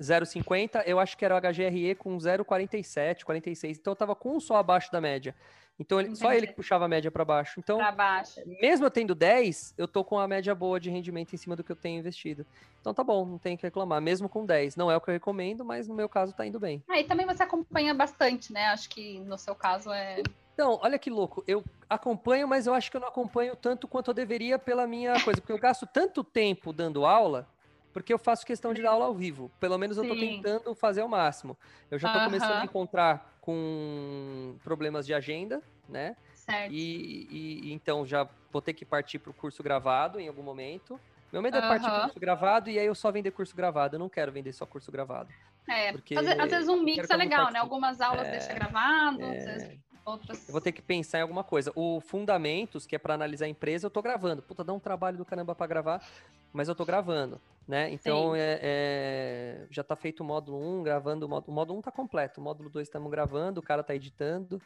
0,50, 0.01 0.83
eu 0.85 0.99
acho 0.99 1.17
que 1.17 1.23
era 1.23 1.35
o 1.35 1.39
HGRE 1.39 1.95
com 1.95 2.17
0,47, 2.17 3.23
46. 3.23 3.77
Então 3.77 3.91
eu 3.91 3.95
tava 3.95 4.15
com 4.15 4.35
um 4.35 4.39
só 4.39 4.55
abaixo 4.57 4.91
da 4.91 4.99
média. 4.99 5.35
Então 5.79 5.99
ele- 5.99 6.15
só 6.15 6.31
ele 6.31 6.45
que 6.45 6.53
puxava 6.53 6.85
a 6.85 6.87
média 6.87 7.09
para 7.09 7.25
baixo. 7.25 7.59
Então, 7.59 7.77
Pra 7.77 7.91
baixo. 7.91 8.39
mesmo 8.61 8.85
eu 8.85 8.91
tendo 8.91 9.15
10, 9.15 9.73
eu 9.77 9.87
tô 9.87 10.03
com 10.03 10.19
a 10.19 10.27
média 10.27 10.53
boa 10.53 10.79
de 10.79 10.91
rendimento 10.91 11.33
em 11.33 11.37
cima 11.37 11.55
do 11.55 11.63
que 11.63 11.71
eu 11.71 11.75
tenho 11.75 11.99
investido. 11.99 12.45
Então 12.79 12.93
tá 12.93 13.03
bom, 13.03 13.25
não 13.25 13.37
tem 13.39 13.57
que 13.57 13.63
reclamar. 13.63 13.99
Mesmo 14.01 14.29
com 14.29 14.45
10. 14.45 14.75
Não 14.75 14.91
é 14.91 14.97
o 14.97 15.01
que 15.01 15.09
eu 15.09 15.13
recomendo, 15.13 15.65
mas 15.65 15.87
no 15.87 15.95
meu 15.95 16.07
caso 16.07 16.33
tá 16.33 16.45
indo 16.45 16.59
bem. 16.59 16.83
Ah, 16.87 16.99
e 16.99 17.03
também 17.05 17.25
você 17.25 17.41
acompanha 17.43 17.93
bastante, 17.95 18.53
né? 18.53 18.65
Acho 18.67 18.89
que 18.89 19.19
no 19.21 19.37
seu 19.39 19.55
caso 19.55 19.91
é. 19.91 20.21
Então, 20.53 20.77
olha 20.83 20.99
que 20.99 21.09
louco. 21.09 21.43
Eu 21.47 21.63
acompanho, 21.89 22.47
mas 22.47 22.67
eu 22.67 22.73
acho 22.75 22.91
que 22.91 22.97
eu 22.97 23.01
não 23.01 23.07
acompanho 23.07 23.55
tanto 23.55 23.87
quanto 23.87 24.11
eu 24.11 24.13
deveria 24.13 24.59
pela 24.59 24.85
minha 24.85 25.13
coisa. 25.23 25.41
Porque 25.41 25.53
eu 25.53 25.57
gasto 25.57 25.87
tanto 25.91 26.23
tempo 26.23 26.71
dando 26.71 27.05
aula, 27.05 27.47
porque 27.93 28.13
eu 28.13 28.17
faço 28.19 28.45
questão 28.45 28.73
de 28.73 28.81
dar 28.81 28.91
aula 28.91 29.05
ao 29.05 29.13
vivo. 29.13 29.51
Pelo 29.59 29.77
menos 29.77 29.97
eu 29.97 30.07
tô 30.07 30.13
Sim. 30.13 30.19
tentando 30.41 30.73
fazer 30.75 31.01
ao 31.01 31.07
máximo. 31.07 31.57
Eu 31.89 31.99
já 31.99 32.11
tô 32.11 32.19
começando 32.25 32.61
a 32.61 32.65
encontrar 32.65 33.37
com 33.41 34.55
problemas 34.63 35.05
de 35.05 35.13
agenda, 35.13 35.61
né? 35.89 36.15
Certo. 36.33 36.71
E, 36.73 37.27
e- 37.29 37.73
então 37.73 38.05
já 38.05 38.27
vou 38.51 38.61
ter 38.61 38.73
que 38.73 38.83
partir 38.85 39.19
para 39.19 39.29
o 39.31 39.33
curso 39.33 39.61
gravado 39.61 40.19
em 40.19 40.27
algum 40.27 40.43
momento. 40.43 40.99
Meu 41.31 41.41
medo 41.41 41.57
é 41.57 41.61
partir 41.61 41.85
para 41.85 42.01
curso 42.03 42.19
gravado 42.19 42.69
e 42.69 42.77
aí 42.79 42.85
eu 42.85 42.95
só 42.95 43.11
vender 43.11 43.31
curso 43.31 43.55
gravado. 43.55 43.95
Eu 43.95 43.99
não 43.99 44.09
quero 44.09 44.31
vender 44.31 44.51
só 44.53 44.65
curso 44.65 44.91
gravado. 44.91 45.29
É, 45.67 45.91
porque 45.91 46.15
às, 46.15 46.25
ve- 46.25 46.41
às 46.41 46.49
vezes 46.49 46.67
um 46.67 46.81
mix 46.83 47.09
é 47.09 47.15
legal, 47.15 47.51
né? 47.51 47.59
Algumas 47.59 48.01
aulas 48.01 48.27
É, 48.27 48.31
deixa 48.31 48.53
gravado, 48.53 49.21
É, 49.21 49.25
outras, 49.27 49.79
outras. 50.05 50.47
eu 50.47 50.51
vou 50.51 50.61
ter 50.61 50.71
que 50.71 50.81
pensar 50.81 51.19
em 51.19 51.21
alguma 51.21 51.43
coisa. 51.43 51.71
O 51.75 51.99
Fundamentos, 52.01 52.85
que 52.85 52.95
é 52.95 52.99
para 52.99 53.13
analisar 53.13 53.45
a 53.45 53.49
empresa, 53.49 53.87
eu 53.87 53.91
tô 53.91 54.01
gravando. 54.01 54.41
Puta, 54.41 54.63
dá 54.63 54.73
um 54.73 54.79
trabalho 54.79 55.17
do 55.17 55.25
caramba 55.25 55.55
para 55.55 55.67
gravar, 55.67 56.05
mas 56.53 56.67
eu 56.67 56.75
tô 56.75 56.85
gravando, 56.85 57.39
né? 57.67 57.89
Então 57.91 58.35
é, 58.35 58.59
é, 58.61 59.67
já 59.69 59.83
tá 59.83 59.95
feito 59.95 60.21
o 60.21 60.25
módulo 60.25 60.57
1, 60.57 60.83
gravando 60.83 61.25
o 61.25 61.29
módulo. 61.29 61.51
O 61.51 61.55
módulo 61.55 61.79
1 61.79 61.81
tá 61.81 61.91
completo, 61.91 62.39
o 62.39 62.43
módulo 62.43 62.69
2 62.69 62.87
estamos 62.87 63.09
gravando, 63.11 63.59
o 63.59 63.63
cara 63.63 63.83
tá 63.83 63.95
editando 63.95 64.61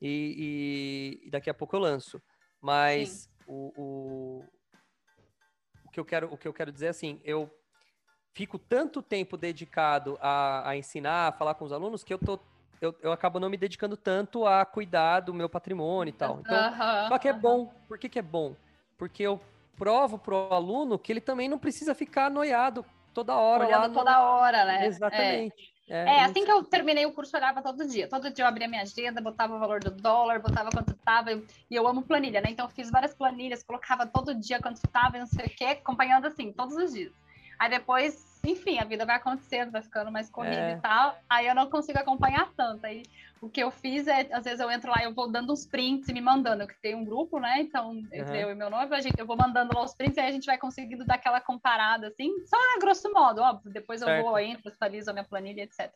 e, 0.00 1.20
e- 1.22 1.26
e 1.26 1.30
daqui 1.30 1.50
a 1.50 1.54
pouco 1.54 1.76
eu 1.76 1.80
lanço. 1.80 2.20
Mas 2.60 3.28
o, 3.46 3.72
o, 3.76 4.44
o, 5.84 5.90
que 5.90 5.98
eu 6.00 6.04
quero, 6.04 6.32
o 6.32 6.36
que 6.36 6.46
eu 6.46 6.52
quero 6.52 6.70
dizer 6.72 6.86
é 6.86 6.90
assim, 6.90 7.20
eu 7.24 7.50
fico 8.34 8.58
tanto 8.58 9.02
tempo 9.02 9.36
dedicado 9.36 10.18
a, 10.20 10.70
a 10.70 10.76
ensinar, 10.76 11.28
a 11.28 11.32
falar 11.32 11.54
com 11.54 11.64
os 11.64 11.72
alunos, 11.72 12.04
que 12.04 12.12
eu 12.12 12.18
tô. 12.18 12.38
Eu, 12.80 12.94
eu 13.02 13.12
acabo 13.12 13.38
não 13.38 13.50
me 13.50 13.56
dedicando 13.58 13.96
tanto 13.96 14.46
a 14.46 14.64
cuidar 14.64 15.20
do 15.20 15.34
meu 15.34 15.48
patrimônio 15.48 16.10
e 16.10 16.14
tal. 16.14 16.40
Então, 16.40 16.56
Aham, 16.56 17.08
só 17.08 17.18
que 17.18 17.28
é 17.28 17.32
bom. 17.32 17.66
Por 17.86 17.98
que, 17.98 18.08
que 18.08 18.18
é 18.18 18.22
bom? 18.22 18.56
Porque 18.96 19.22
eu 19.22 19.38
provo 19.76 20.18
pro 20.18 20.52
aluno 20.52 20.98
que 20.98 21.12
ele 21.12 21.20
também 21.20 21.48
não 21.48 21.58
precisa 21.58 21.94
ficar 21.94 22.30
noiado 22.30 22.84
toda 23.12 23.34
hora. 23.34 23.66
Olhando 23.66 23.88
no- 23.88 23.94
toda 23.94 24.20
hora, 24.22 24.64
né? 24.64 24.86
Exatamente. 24.86 25.74
É, 25.88 25.94
É, 26.00 26.16
não 26.18 26.24
assim 26.24 26.44
que 26.44 26.50
eu 26.50 26.62
terminei 26.64 27.04
o 27.04 27.12
curso, 27.12 27.36
eu 27.36 27.40
olhava 27.40 27.62
todo 27.62 27.86
dia. 27.86 28.08
Todo 28.08 28.30
dia 28.30 28.44
eu 28.44 28.48
abria 28.48 28.68
minha 28.68 28.82
agenda, 28.82 29.20
botava 29.20 29.54
o 29.54 29.58
valor 29.58 29.80
do 29.80 29.90
dólar, 29.90 30.40
botava 30.40 30.70
quanto 30.70 30.94
tava. 31.04 31.32
E 31.32 31.42
eu 31.70 31.86
amo 31.86 32.02
planilha, 32.02 32.40
né? 32.40 32.50
Então 32.50 32.64
eu 32.66 32.70
fiz 32.70 32.90
várias 32.90 33.14
planilhas, 33.14 33.62
colocava 33.62 34.06
todo 34.06 34.34
dia 34.34 34.60
quanto 34.60 34.80
tava 34.90 35.16
e 35.16 35.20
não 35.20 35.26
sei 35.26 35.46
o 35.46 35.50
quê, 35.50 35.64
acompanhando 35.64 36.26
assim, 36.26 36.52
todos 36.52 36.76
os 36.76 36.92
dias. 36.92 37.12
Aí 37.60 37.68
depois, 37.68 38.40
enfim, 38.42 38.78
a 38.78 38.84
vida 38.84 39.04
vai 39.04 39.16
acontecendo, 39.16 39.70
vai 39.70 39.82
ficando 39.82 40.10
mais 40.10 40.30
corrida 40.30 40.70
É. 40.70 40.72
e 40.72 40.80
tal. 40.80 41.14
Aí 41.28 41.46
eu 41.46 41.54
não 41.54 41.68
consigo 41.68 41.98
acompanhar 41.98 42.50
tanto. 42.56 42.86
Aí 42.86 43.02
o 43.38 43.50
que 43.50 43.62
eu 43.62 43.70
fiz 43.70 44.06
é, 44.06 44.26
às 44.32 44.44
vezes 44.44 44.60
eu 44.60 44.70
entro 44.70 44.90
lá 44.90 45.02
e 45.02 45.04
eu 45.04 45.12
vou 45.12 45.30
dando 45.30 45.52
uns 45.52 45.66
prints 45.66 46.08
e 46.08 46.14
me 46.14 46.22
mandando. 46.22 46.62
Eu 46.62 46.66
criei 46.66 46.94
um 46.94 47.04
grupo, 47.04 47.38
né? 47.38 47.60
Então, 47.60 47.98
entre 48.14 48.38
Uhum. 48.38 48.44
eu 48.44 48.50
e 48.50 48.54
meu 48.54 48.70
noivo, 48.70 48.94
a 48.94 49.00
gente, 49.02 49.18
eu 49.18 49.26
vou 49.26 49.36
mandando 49.36 49.74
lá 49.74 49.84
os 49.84 49.94
prints 49.94 50.16
e 50.16 50.20
aí 50.20 50.28
a 50.28 50.32
gente 50.32 50.46
vai 50.46 50.56
conseguindo 50.56 51.04
dar 51.04 51.16
aquela 51.16 51.38
comparada, 51.38 52.08
assim, 52.08 52.32
só 52.46 52.56
a 52.56 52.80
grosso 52.80 53.12
modo, 53.12 53.42
óbvio. 53.42 53.70
Depois 53.70 54.00
eu 54.00 54.08
Certo. 54.08 54.24
vou, 54.24 54.38
entro, 54.38 54.72
atualizo 54.72 55.10
a 55.10 55.12
minha 55.12 55.24
planilha, 55.24 55.60
etc. 55.60 55.92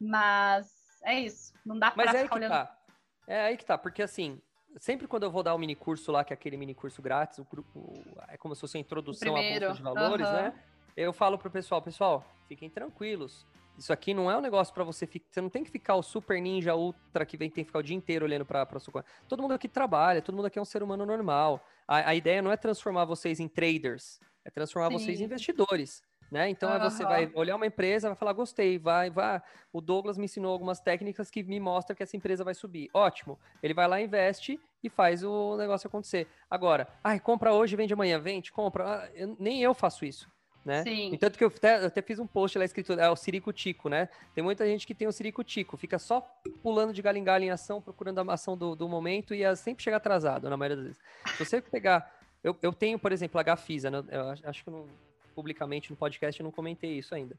Mas 0.00 0.66
é 1.04 1.20
isso. 1.20 1.52
Não 1.66 1.78
dá 1.78 1.90
pra 1.90 2.06
Mas 2.06 2.14
é 2.14 2.18
aí 2.20 2.22
ficar 2.24 2.38
que 2.38 2.38
olhando. 2.38 2.52
tá. 2.52 2.78
É 3.26 3.40
aí 3.42 3.56
que 3.58 3.66
tá, 3.66 3.76
porque 3.76 4.02
assim, 4.02 4.40
sempre 4.78 5.06
quando 5.06 5.24
eu 5.24 5.30
vou 5.30 5.42
dar 5.42 5.54
o 5.54 5.58
mini 5.58 5.76
curso 5.76 6.10
lá, 6.10 6.24
que 6.24 6.32
é 6.32 6.34
aquele 6.34 6.56
mini 6.56 6.74
curso 6.74 7.02
grátis, 7.02 7.38
o 7.38 7.44
grupo, 7.44 8.02
é 8.28 8.38
como 8.38 8.54
se 8.54 8.62
fosse 8.62 8.78
a 8.78 8.80
introdução 8.80 9.36
à 9.36 9.42
bolsa 9.42 9.74
de 9.74 9.82
valores, 9.82 10.26
aham. 10.26 10.42
né? 10.44 10.62
Eu 10.96 11.12
falo 11.12 11.38
pro 11.38 11.50
pessoal, 11.50 11.80
pessoal, 11.80 12.24
fiquem 12.48 12.68
tranquilos. 12.68 13.46
Isso 13.78 13.92
aqui 13.92 14.12
não 14.12 14.30
é 14.30 14.36
um 14.36 14.40
negócio 14.40 14.72
pra 14.74 14.84
você 14.84 15.06
ficar. 15.06 15.26
Você 15.30 15.40
não 15.40 15.48
tem 15.48 15.64
que 15.64 15.70
ficar 15.70 15.94
o 15.94 16.02
super 16.02 16.40
ninja 16.40 16.74
ultra 16.74 17.24
que 17.24 17.36
vem 17.36 17.48
tem 17.50 17.64
que 17.64 17.68
ficar 17.68 17.78
o 17.78 17.82
dia 17.82 17.96
inteiro 17.96 18.24
olhando 18.26 18.44
pra, 18.44 18.66
pra 18.66 18.78
sua. 18.78 19.04
Todo 19.26 19.40
mundo 19.42 19.54
aqui 19.54 19.66
trabalha, 19.66 20.20
todo 20.20 20.34
mundo 20.34 20.46
aqui 20.46 20.58
é 20.58 20.62
um 20.62 20.66
ser 20.66 20.82
humano 20.82 21.06
normal. 21.06 21.64
A, 21.88 22.10
a 22.10 22.14
ideia 22.14 22.42
não 22.42 22.52
é 22.52 22.56
transformar 22.56 23.06
vocês 23.06 23.40
em 23.40 23.48
traders, 23.48 24.20
é 24.44 24.50
transformar 24.50 24.88
Sim. 24.90 24.98
vocês 24.98 25.20
em 25.20 25.24
investidores. 25.24 26.02
Né? 26.30 26.48
Então 26.48 26.72
é 26.72 26.78
você 26.78 27.04
vai 27.04 27.30
olhar 27.34 27.56
uma 27.56 27.66
empresa, 27.66 28.08
vai 28.08 28.16
falar, 28.16 28.32
gostei, 28.32 28.78
vai, 28.78 29.10
vai. 29.10 29.42
O 29.70 29.82
Douglas 29.82 30.16
me 30.16 30.24
ensinou 30.24 30.50
algumas 30.50 30.80
técnicas 30.80 31.30
que 31.30 31.42
me 31.42 31.60
mostram 31.60 31.94
que 31.94 32.02
essa 32.02 32.16
empresa 32.16 32.42
vai 32.42 32.54
subir. 32.54 32.88
Ótimo. 32.94 33.38
Ele 33.62 33.74
vai 33.74 33.86
lá, 33.86 34.00
investe 34.00 34.58
e 34.82 34.88
faz 34.88 35.22
o 35.22 35.56
negócio 35.58 35.88
acontecer. 35.88 36.26
Agora, 36.50 36.88
ai, 37.04 37.20
compra 37.20 37.52
hoje, 37.52 37.76
vende 37.76 37.92
amanhã, 37.92 38.18
vende, 38.18 38.50
compra. 38.50 38.84
Ah, 39.04 39.10
eu- 39.14 39.36
nem 39.38 39.62
eu 39.62 39.74
faço 39.74 40.06
isso. 40.06 40.26
Né? 40.64 40.84
Sim. 40.84 41.16
Tanto 41.18 41.36
que 41.36 41.42
eu 41.44 41.48
até, 41.48 41.82
eu 41.82 41.86
até 41.86 42.00
fiz 42.00 42.20
um 42.20 42.26
post 42.26 42.56
lá 42.56 42.64
escrito, 42.64 42.92
é 42.92 43.10
o 43.10 43.16
Sirico-Tico, 43.16 43.88
né? 43.88 44.08
Tem 44.34 44.44
muita 44.44 44.64
gente 44.64 44.86
que 44.86 44.94
tem 44.94 45.08
o 45.08 45.12
Sirico-Tico, 45.12 45.76
fica 45.76 45.98
só 45.98 46.20
pulando 46.62 46.92
de 46.92 47.02
galho 47.02 47.18
em 47.18 47.24
galho 47.24 47.44
em 47.44 47.50
ação, 47.50 47.82
procurando 47.82 48.20
a 48.20 48.34
ação 48.34 48.56
do, 48.56 48.76
do 48.76 48.88
momento 48.88 49.34
e 49.34 49.42
é 49.42 49.54
sempre 49.56 49.82
chega 49.82 49.96
atrasado, 49.96 50.48
na 50.48 50.56
maioria 50.56 50.76
das 50.76 50.86
vezes. 50.86 51.00
Se 51.36 51.44
você 51.44 51.60
pegar. 51.62 52.08
Eu, 52.44 52.56
eu 52.62 52.72
tenho, 52.72 52.98
por 52.98 53.10
exemplo, 53.12 53.38
a 53.40 53.42
Gafisa, 53.42 53.90
né? 53.90 54.04
Eu 54.10 54.28
acho- 54.30 54.64
que 54.64 54.70
não- 54.70 54.86
publicamente 55.34 55.90
no 55.90 55.96
podcast 55.96 56.40
eu 56.40 56.44
não 56.44 56.50
comentei 56.52 56.98
isso 56.98 57.14
ainda. 57.14 57.36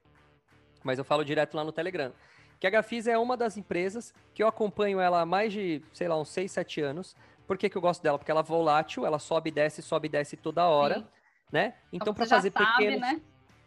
Mas 0.83 0.97
eu 0.99 1.05
falo 1.05 1.23
direto 1.23 1.55
lá 1.55 1.63
no 1.63 1.71
Telegram. 1.71 2.11
Que 2.59 2.67
a 2.67 2.69
Gafisa 2.69 3.11
é 3.11 3.17
uma 3.17 3.37
das 3.37 3.55
empresas 3.57 4.13
que 4.33 4.41
eu 4.43 4.47
acompanho 4.47 4.99
ela 4.99 5.21
há 5.21 5.25
mais 5.25 5.51
de, 5.53 5.81
sei 5.93 6.07
lá, 6.07 6.19
uns 6.19 6.29
6, 6.29 6.51
7 6.51 6.81
anos. 6.81 7.15
Por 7.45 7.57
que, 7.57 7.69
que 7.69 7.77
eu 7.77 7.81
gosto 7.81 8.01
dela? 8.01 8.17
Porque 8.17 8.31
ela 8.31 8.39
é 8.39 8.43
volátil, 8.43 9.05
ela 9.05 9.19
sobe 9.19 9.49
e 9.49 9.51
desce, 9.53 9.81
sobe 9.81 10.07
e 10.07 10.09
desce 10.09 10.35
toda 10.37 10.65
hora, 10.65 10.99
Sim. 10.99 11.07
Né? 11.53 11.75
Então, 11.91 12.07
Como 12.07 12.15
para 12.15 12.25
fazer 12.25 12.51
sabe, 12.51 12.65
pequenos 12.71 12.99
né? 12.99 13.21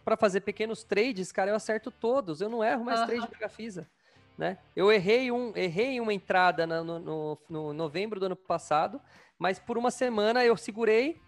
para 0.04 0.16
fazer 0.16 0.40
pequenos 0.40 0.82
trades, 0.84 1.30
cara, 1.32 1.50
eu 1.52 1.54
acerto 1.56 1.90
todos. 1.90 2.40
Eu 2.40 2.48
não 2.48 2.62
erro 2.62 2.84
mais 2.84 2.98
Aham. 3.00 3.06
trade 3.06 3.28
da 3.30 3.38
Gafisa. 3.38 3.88
Né? 4.36 4.58
Eu 4.74 4.92
errei, 4.92 5.30
um, 5.32 5.52
errei 5.56 6.00
uma 6.00 6.12
entrada 6.12 6.66
na- 6.66 6.82
no, 6.84 6.98
no- 6.98 7.38
no 7.48 7.72
novembro 7.72 8.18
do 8.20 8.26
ano 8.26 8.36
passado, 8.36 9.00
mas 9.38 9.58
por 9.58 9.78
uma 9.78 9.90
semana 9.90 10.44
eu 10.44 10.56
segurei, 10.56 11.20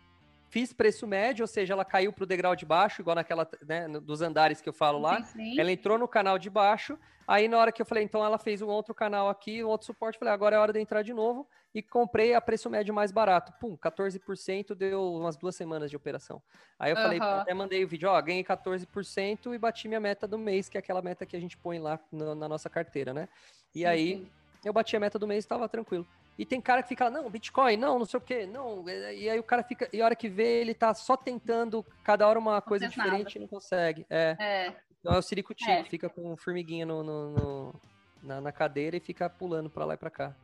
fiz 0.48 0.72
preço 0.72 1.06
médio, 1.06 1.42
ou 1.42 1.46
seja, 1.46 1.74
ela 1.74 1.84
caiu 1.84 2.12
para 2.12 2.24
o 2.24 2.26
degrau 2.26 2.56
de 2.56 2.64
baixo, 2.64 3.02
igual 3.02 3.14
naquela 3.14 3.48
né, 3.66 3.88
dos 4.00 4.22
andares 4.22 4.60
que 4.60 4.68
eu 4.68 4.72
falo 4.72 4.98
lá. 4.98 5.22
Sim, 5.24 5.54
sim. 5.54 5.60
Ela 5.60 5.70
entrou 5.70 5.98
no 5.98 6.08
canal 6.08 6.38
de 6.38 6.48
baixo, 6.50 6.98
aí 7.26 7.48
na 7.48 7.58
hora 7.58 7.70
que 7.70 7.80
eu 7.80 7.86
falei, 7.86 8.04
então 8.04 8.24
ela 8.24 8.38
fez 8.38 8.62
um 8.62 8.68
outro 8.68 8.94
canal 8.94 9.28
aqui, 9.28 9.62
um 9.62 9.68
outro 9.68 9.86
suporte, 9.86 10.18
falei, 10.18 10.32
agora 10.32 10.56
é 10.56 10.58
hora 10.58 10.72
de 10.72 10.80
entrar 10.80 11.02
de 11.02 11.12
novo, 11.12 11.46
e 11.74 11.82
comprei 11.82 12.34
a 12.34 12.40
preço 12.40 12.70
médio 12.70 12.94
mais 12.94 13.12
barato. 13.12 13.52
Pum, 13.60 13.76
14% 13.76 14.74
deu 14.74 15.14
umas 15.14 15.36
duas 15.36 15.54
semanas 15.54 15.90
de 15.90 15.96
operação. 15.96 16.42
Aí 16.78 16.92
eu 16.92 16.96
falei, 16.96 17.18
Aham. 17.18 17.40
até 17.40 17.54
mandei 17.54 17.84
o 17.84 17.88
vídeo, 17.88 18.08
ó, 18.08 18.20
ganhei 18.20 18.42
14% 18.42 19.54
e 19.54 19.58
bati 19.58 19.86
minha 19.86 20.00
meta 20.00 20.26
do 20.26 20.38
mês, 20.38 20.68
que 20.68 20.78
é 20.78 20.80
aquela 20.80 21.02
meta 21.02 21.26
que 21.26 21.36
a 21.36 21.40
gente 21.40 21.56
põe 21.56 21.78
lá 21.78 22.00
na, 22.10 22.34
na 22.34 22.48
nossa 22.48 22.70
carteira, 22.70 23.12
né? 23.12 23.28
E 23.74 23.80
Sim, 23.80 23.86
aí 23.86 24.32
eu 24.64 24.72
bati 24.72 24.96
a 24.96 25.00
meta 25.00 25.18
do 25.18 25.26
mês 25.26 25.44
e 25.44 25.48
tava 25.48 25.68
tranquilo. 25.68 26.06
E 26.38 26.46
tem 26.46 26.60
cara 26.60 26.82
que 26.82 26.88
fica 26.88 27.04
lá, 27.04 27.10
não, 27.10 27.28
Bitcoin, 27.28 27.76
não, 27.76 27.98
não 27.98 28.06
sei 28.06 28.18
o 28.18 28.20
quê, 28.20 28.46
não. 28.46 28.88
E 28.88 29.28
aí 29.28 29.38
o 29.40 29.42
cara 29.42 29.64
fica, 29.64 29.88
e 29.92 30.00
a 30.00 30.04
hora 30.04 30.14
que 30.14 30.28
vê, 30.28 30.60
ele 30.60 30.72
tá 30.72 30.94
só 30.94 31.16
tentando 31.16 31.84
cada 32.04 32.28
hora 32.28 32.38
uma 32.38 32.62
coisa 32.62 32.86
fez 32.86 32.96
nada. 32.96 33.10
diferente 33.10 33.36
e 33.36 33.40
não 33.40 33.48
consegue. 33.48 34.06
É. 34.08 34.36
É. 34.38 34.74
Então 35.00 35.14
é 35.14 35.18
o 35.18 35.22
ciricutico, 35.22 35.70
é. 35.70 35.84
fica 35.84 36.08
com 36.08 36.36
formiguinha 36.36 36.86
no, 36.86 37.02
no, 37.02 37.30
no 37.30 37.74
na, 38.22 38.40
na, 38.40 38.52
cadeira 38.52 38.96
e 38.96 39.00
fica 39.00 39.28
pulando 39.28 39.68
para 39.68 39.84
lá 39.84 39.94
e 39.94 39.96
para 39.96 40.10
cá. 40.10 40.34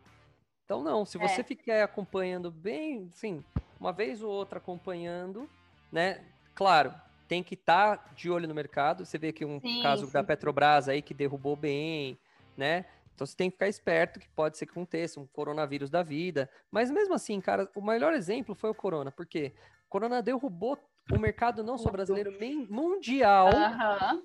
Então 0.65 0.83
não, 0.83 1.05
se 1.05 1.17
você 1.17 1.43
é. 1.43 1.45
ficar 1.45 1.85
acompanhando 1.85 2.51
bem, 2.51 3.09
sim, 3.13 3.45
uma 3.79 3.93
vez 3.93 4.21
ou 4.21 4.31
outra 4.31 4.59
acompanhando, 4.59 5.49
né? 5.93 6.25
Claro, 6.55 6.93
tem 7.29 7.43
que 7.43 7.55
estar 7.55 7.99
tá 7.99 8.11
de 8.17 8.31
olho 8.31 8.49
no 8.49 8.55
mercado. 8.55 9.05
Você 9.05 9.19
vê 9.19 9.33
que 9.33 9.45
um 9.45 9.61
sim, 9.61 9.83
caso 9.83 10.07
sim. 10.07 10.13
da 10.13 10.25
Petrobras 10.25 10.89
aí 10.89 11.03
que 11.03 11.15
derrubou 11.15 11.55
bem, 11.55 12.19
né? 12.57 12.85
Então 13.15 13.27
você 13.27 13.37
tem 13.37 13.49
que 13.49 13.55
ficar 13.55 13.69
esperto 13.69 14.19
que 14.19 14.29
pode 14.29 14.59
ser 14.59 14.67
que 14.67 14.73
aconteça 14.73 15.21
um 15.21 15.27
coronavírus 15.27 15.89
da 15.89 16.03
vida. 16.03 16.51
Mas 16.71 16.91
mesmo 16.91 17.15
assim, 17.15 17.41
cara, 17.41 17.71
o 17.75 17.83
melhor 17.83 18.13
exemplo 18.13 18.55
foi 18.55 18.71
o 18.71 18.75
corona, 18.75 19.13
porque 19.13 19.55
o 19.87 19.89
corona 19.89 20.21
derrubou 20.21 20.79
o 21.13 21.19
mercado 21.19 21.63
não 21.63 21.79
só 21.79 21.91
brasileiro, 21.91 22.33
mundial. 22.69 23.49
Uhum. 23.49 24.23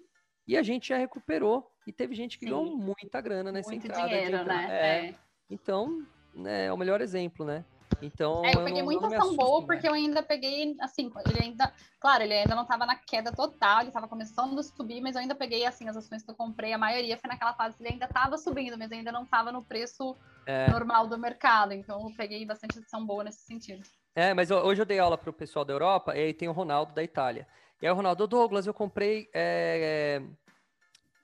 E 0.47 0.57
a 0.57 0.63
gente 0.63 0.89
já 0.89 0.97
recuperou. 0.97 1.69
E 1.85 1.93
teve 1.93 2.15
gente 2.15 2.39
que 2.39 2.45
Sim. 2.45 2.51
ganhou 2.51 2.75
muita 2.75 3.21
grana 3.21 3.51
nessa 3.51 3.69
Muito 3.69 3.85
entrada. 3.85 4.07
Dinheiro, 4.07 4.43
né? 4.43 4.67
É. 4.69 5.05
é. 5.07 5.15
Então, 5.49 6.05
né, 6.33 6.65
é 6.65 6.73
o 6.73 6.77
melhor 6.77 7.01
exemplo, 7.01 7.45
né? 7.45 7.63
Então, 8.01 8.45
é, 8.45 8.53
eu 8.53 8.63
peguei 8.63 8.81
muita 8.81 9.07
ação 9.07 9.35
boa, 9.35 9.65
porque 9.65 9.87
eu 9.87 9.93
ainda 9.93 10.21
peguei, 10.21 10.75
assim, 10.79 11.11
ele 11.25 11.43
ainda, 11.43 11.73
claro, 11.99 12.23
ele 12.23 12.33
ainda 12.33 12.55
não 12.55 12.63
estava 12.63 12.85
na 12.85 12.95
queda 12.95 13.31
total, 13.31 13.79
ele 13.79 13.89
estava 13.89 14.07
começando 14.07 14.57
a 14.57 14.63
subir, 14.63 15.01
mas 15.01 15.15
eu 15.15 15.21
ainda 15.21 15.35
peguei, 15.35 15.65
assim, 15.65 15.89
as 15.89 15.97
ações 15.97 16.23
que 16.23 16.29
eu 16.29 16.35
comprei, 16.35 16.71
a 16.71 16.77
maioria 16.77 17.17
foi 17.17 17.29
naquela 17.29 17.53
fase 17.53 17.75
que 17.75 17.83
ele 17.83 17.93
ainda 17.93 18.05
estava 18.05 18.37
subindo, 18.37 18.77
mas 18.77 18.91
ainda 18.91 19.11
não 19.11 19.23
estava 19.23 19.51
no 19.51 19.63
preço 19.63 20.15
é. 20.45 20.69
normal 20.69 21.07
do 21.07 21.17
mercado, 21.17 21.73
então 21.73 22.01
eu 22.07 22.15
peguei 22.15 22.45
bastante 22.45 22.79
ação 22.79 23.05
boa 23.05 23.23
nesse 23.23 23.41
sentido. 23.41 23.83
É, 24.15 24.33
mas 24.33 24.51
hoje 24.51 24.81
eu 24.81 24.85
dei 24.85 24.99
aula 24.99 25.17
para 25.17 25.29
o 25.29 25.33
pessoal 25.33 25.65
da 25.65 25.73
Europa, 25.73 26.15
e 26.15 26.19
aí 26.19 26.33
tem 26.33 26.47
o 26.47 26.53
Ronaldo 26.53 26.93
da 26.93 27.03
Itália. 27.03 27.47
E 27.81 27.85
aí 27.85 27.91
o 27.91 27.95
Ronaldo 27.95 28.27
Douglas, 28.27 28.67
eu 28.67 28.73
comprei, 28.73 29.29
é, 29.33 30.21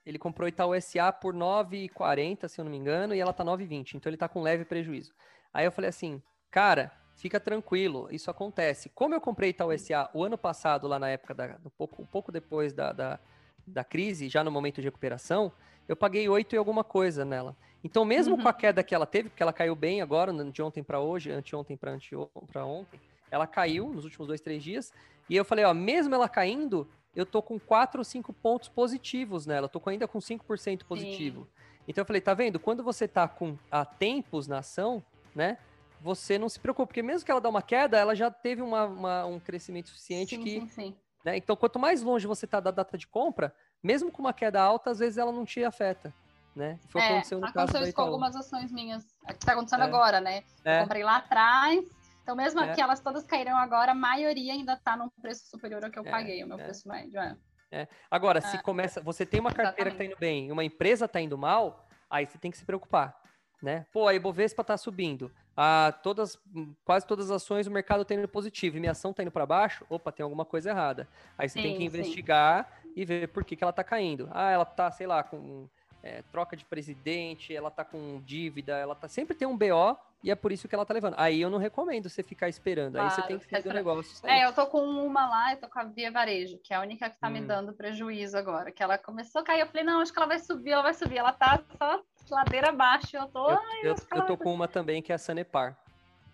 ele 0.04 0.18
comprou 0.18 0.48
Itaú 0.48 0.80
SA 0.80 1.12
por 1.12 1.34
9,40, 1.34 2.48
se 2.48 2.60
eu 2.60 2.64
não 2.64 2.70
me 2.70 2.78
engano, 2.78 3.14
e 3.14 3.20
ela 3.20 3.32
tá 3.32 3.44
9,20, 3.44 3.94
então 3.94 4.10
ele 4.10 4.16
tá 4.16 4.28
com 4.28 4.42
leve 4.42 4.64
prejuízo. 4.64 5.12
Aí 5.52 5.64
eu 5.64 5.72
falei 5.72 5.88
assim, 5.88 6.22
cara, 6.50 6.92
fica 7.16 7.40
tranquilo, 7.40 8.08
isso 8.10 8.30
acontece. 8.30 8.90
Como 8.90 9.14
eu 9.14 9.20
comprei 9.20 9.50
Itaú 9.50 9.76
SA 9.78 10.10
o 10.12 10.22
ano 10.24 10.38
passado, 10.38 10.86
lá 10.86 10.98
na 10.98 11.08
época, 11.08 11.34
da, 11.34 11.56
um, 11.64 11.70
pouco, 11.70 12.02
um 12.02 12.06
pouco 12.06 12.30
depois 12.30 12.72
da, 12.72 12.92
da, 12.92 13.18
da 13.66 13.84
crise, 13.84 14.28
já 14.28 14.44
no 14.44 14.50
momento 14.50 14.80
de 14.80 14.86
recuperação, 14.86 15.52
eu 15.88 15.96
paguei 15.96 16.28
8 16.28 16.54
e 16.54 16.58
alguma 16.58 16.84
coisa 16.84 17.24
nela. 17.24 17.56
Então, 17.82 18.04
mesmo 18.04 18.34
uhum. 18.34 18.42
com 18.42 18.48
a 18.48 18.52
queda 18.52 18.82
que 18.82 18.94
ela 18.94 19.06
teve, 19.06 19.28
porque 19.28 19.42
ela 19.42 19.52
caiu 19.52 19.74
bem 19.74 20.02
agora, 20.02 20.32
de 20.50 20.62
ontem 20.62 20.82
para 20.82 21.00
hoje, 21.00 21.30
anteontem 21.30 21.76
para 21.76 22.64
ontem, 22.64 23.00
ela 23.30 23.46
caiu 23.46 23.88
nos 23.88 24.04
últimos 24.04 24.26
dois, 24.26 24.40
três 24.40 24.62
dias. 24.62 24.92
E 25.28 25.36
eu 25.36 25.44
falei, 25.44 25.64
ó, 25.64 25.72
mesmo 25.72 26.14
ela 26.14 26.28
caindo, 26.28 26.88
eu 27.14 27.24
tô 27.24 27.40
com 27.40 27.58
4 27.58 28.00
ou 28.00 28.04
5 28.04 28.32
pontos 28.32 28.68
positivos 28.68 29.46
nela, 29.46 29.66
eu 29.66 29.68
tô 29.68 29.80
ainda 29.88 30.06
com 30.08 30.18
5% 30.18 30.84
positivo. 30.84 31.42
Sim. 31.42 31.48
Então 31.88 32.02
eu 32.02 32.06
falei, 32.06 32.20
tá 32.20 32.34
vendo? 32.34 32.58
Quando 32.58 32.82
você 32.82 33.06
tá 33.06 33.28
com 33.28 33.56
a 33.70 33.84
tempos 33.84 34.48
na 34.48 34.58
ação, 34.58 35.02
né? 35.34 35.58
Você 36.06 36.38
não 36.38 36.48
se 36.48 36.60
preocupa, 36.60 36.86
porque 36.86 37.02
mesmo 37.02 37.26
que 37.26 37.30
ela 37.32 37.40
dá 37.40 37.48
uma 37.48 37.60
queda, 37.60 37.98
ela 37.98 38.14
já 38.14 38.30
teve 38.30 38.62
uma, 38.62 38.84
uma 38.84 39.26
um 39.26 39.40
crescimento 39.40 39.88
suficiente 39.88 40.36
sim, 40.36 40.42
que. 40.42 40.60
Sim, 40.60 40.68
sim. 40.68 40.96
Né? 41.24 41.36
Então, 41.36 41.56
quanto 41.56 41.80
mais 41.80 42.00
longe 42.00 42.28
você 42.28 42.44
está 42.44 42.60
da 42.60 42.70
data 42.70 42.96
de 42.96 43.08
compra, 43.08 43.52
mesmo 43.82 44.12
com 44.12 44.22
uma 44.22 44.32
queda 44.32 44.62
alta, 44.62 44.90
às 44.90 45.00
vezes 45.00 45.18
ela 45.18 45.32
não 45.32 45.44
te 45.44 45.64
afeta. 45.64 46.14
Né? 46.54 46.78
Foi 46.88 47.02
é, 47.02 47.08
aconteceu 47.08 47.40
no 47.40 47.46
aconteceu 47.46 47.72
caso 47.72 47.84
isso 47.84 47.94
com 47.96 48.02
algumas 48.02 48.36
ações 48.36 48.70
minhas. 48.70 49.04
É 49.26 49.32
que 49.32 49.40
está 49.40 49.52
acontecendo 49.52 49.82
é. 49.82 49.86
agora, 49.86 50.20
né? 50.20 50.44
É. 50.64 50.78
Eu 50.78 50.82
comprei 50.82 51.02
lá 51.02 51.16
atrás. 51.16 51.84
Então, 52.22 52.36
mesmo 52.36 52.60
é. 52.60 52.72
que 52.72 52.80
elas 52.80 53.00
todas 53.00 53.24
caíram 53.24 53.56
agora, 53.56 53.90
a 53.90 53.94
maioria 53.94 54.52
ainda 54.52 54.74
está 54.74 54.96
num 54.96 55.10
preço 55.20 55.50
superior 55.50 55.84
ao 55.84 55.90
que 55.90 55.98
eu 55.98 56.06
é, 56.06 56.10
paguei, 56.10 56.44
o 56.44 56.46
meu 56.46 56.58
é. 56.60 56.64
preço 56.64 56.88
médio. 56.88 57.18
É. 57.20 57.36
É. 57.72 57.88
Agora, 58.08 58.40
se 58.40 58.62
começa, 58.62 59.02
você 59.02 59.26
tem 59.26 59.40
uma 59.40 59.52
carteira 59.52 59.90
Exatamente. 59.90 59.96
que 59.96 60.02
está 60.04 60.14
indo 60.14 60.20
bem 60.20 60.46
e 60.46 60.52
uma 60.52 60.64
empresa 60.64 61.06
está 61.06 61.20
indo 61.20 61.36
mal, 61.36 61.88
aí 62.08 62.24
você 62.24 62.38
tem 62.38 62.50
que 62.50 62.56
se 62.56 62.64
preocupar 62.64 63.20
né? 63.62 63.86
Pô, 63.92 64.06
a 64.06 64.14
Ibovespa 64.14 64.62
está 64.62 64.76
subindo. 64.76 65.32
Ah, 65.56 65.92
todas, 66.02 66.38
quase 66.84 67.06
todas 67.06 67.30
as 67.30 67.42
ações 67.42 67.66
o 67.66 67.70
mercado 67.70 68.02
está 68.02 68.14
indo 68.14 68.28
positivo 68.28 68.76
e 68.76 68.80
minha 68.80 68.92
ação 68.92 69.10
está 69.10 69.22
indo 69.22 69.30
para 69.30 69.46
baixo, 69.46 69.86
opa, 69.88 70.12
tem 70.12 70.22
alguma 70.22 70.44
coisa 70.44 70.70
errada. 70.70 71.08
Aí 71.38 71.48
você 71.48 71.58
sim, 71.58 71.62
tem 71.62 71.78
que 71.78 71.84
investigar 71.84 72.70
sim. 72.82 72.92
e 72.94 73.04
ver 73.04 73.28
por 73.28 73.42
que, 73.42 73.56
que 73.56 73.64
ela 73.64 73.70
está 73.70 73.82
caindo. 73.82 74.28
Ah, 74.32 74.50
ela 74.50 74.64
está, 74.64 74.90
sei 74.90 75.06
lá, 75.06 75.22
com 75.22 75.66
é, 76.06 76.22
troca 76.30 76.56
de 76.56 76.64
presidente, 76.64 77.54
ela 77.54 77.68
está 77.68 77.84
com 77.84 78.22
dívida, 78.24 78.76
ela 78.78 78.94
tá 78.94 79.08
sempre 79.08 79.34
tem 79.36 79.46
um 79.46 79.56
BO 79.56 79.98
e 80.22 80.30
é 80.30 80.34
por 80.34 80.52
isso 80.52 80.68
que 80.68 80.74
ela 80.74 80.86
tá 80.86 80.94
levando. 80.94 81.14
Aí 81.18 81.40
eu 81.40 81.50
não 81.50 81.58
recomendo 81.58 82.08
você 82.08 82.22
ficar 82.22 82.48
esperando. 82.48 82.94
Claro, 82.94 83.08
aí 83.08 83.14
você 83.14 83.22
tem 83.22 83.38
que 83.38 83.48
fazer 83.48 83.68
o 83.68 83.72
negócio. 83.72 84.26
É, 84.28 84.44
eu 84.44 84.52
tô 84.52 84.66
com 84.66 84.80
uma 84.80 85.28
lá, 85.28 85.52
eu 85.52 85.56
tô 85.58 85.68
com 85.68 85.78
a 85.78 85.84
Via 85.84 86.10
Varejo, 86.10 86.58
que 86.58 86.72
é 86.72 86.76
a 86.76 86.80
única 86.80 87.10
que 87.10 87.18
tá 87.18 87.28
hum. 87.28 87.32
me 87.32 87.40
dando 87.40 87.72
prejuízo 87.72 88.36
agora. 88.38 88.70
Que 88.70 88.82
ela 88.82 88.96
começou 88.96 89.40
a 89.40 89.44
cair, 89.44 89.60
eu 89.60 89.66
falei, 89.66 89.84
não, 89.84 90.00
acho 90.00 90.12
que 90.12 90.18
ela 90.18 90.28
vai 90.28 90.38
subir, 90.38 90.70
ela 90.70 90.82
vai 90.82 90.94
subir. 90.94 91.18
Ela 91.18 91.32
tá 91.32 91.62
só 91.74 92.00
ladeira 92.30 92.68
abaixo. 92.68 93.16
Eu 93.16 93.26
tô. 93.26 93.50
Eu, 93.50 93.60
eu, 93.82 93.96
eu 94.14 94.26
tô 94.26 94.36
com 94.36 94.54
uma 94.54 94.68
também 94.68 95.02
que 95.02 95.12
é 95.12 95.14
a 95.14 95.18
Sanepar. 95.18 95.76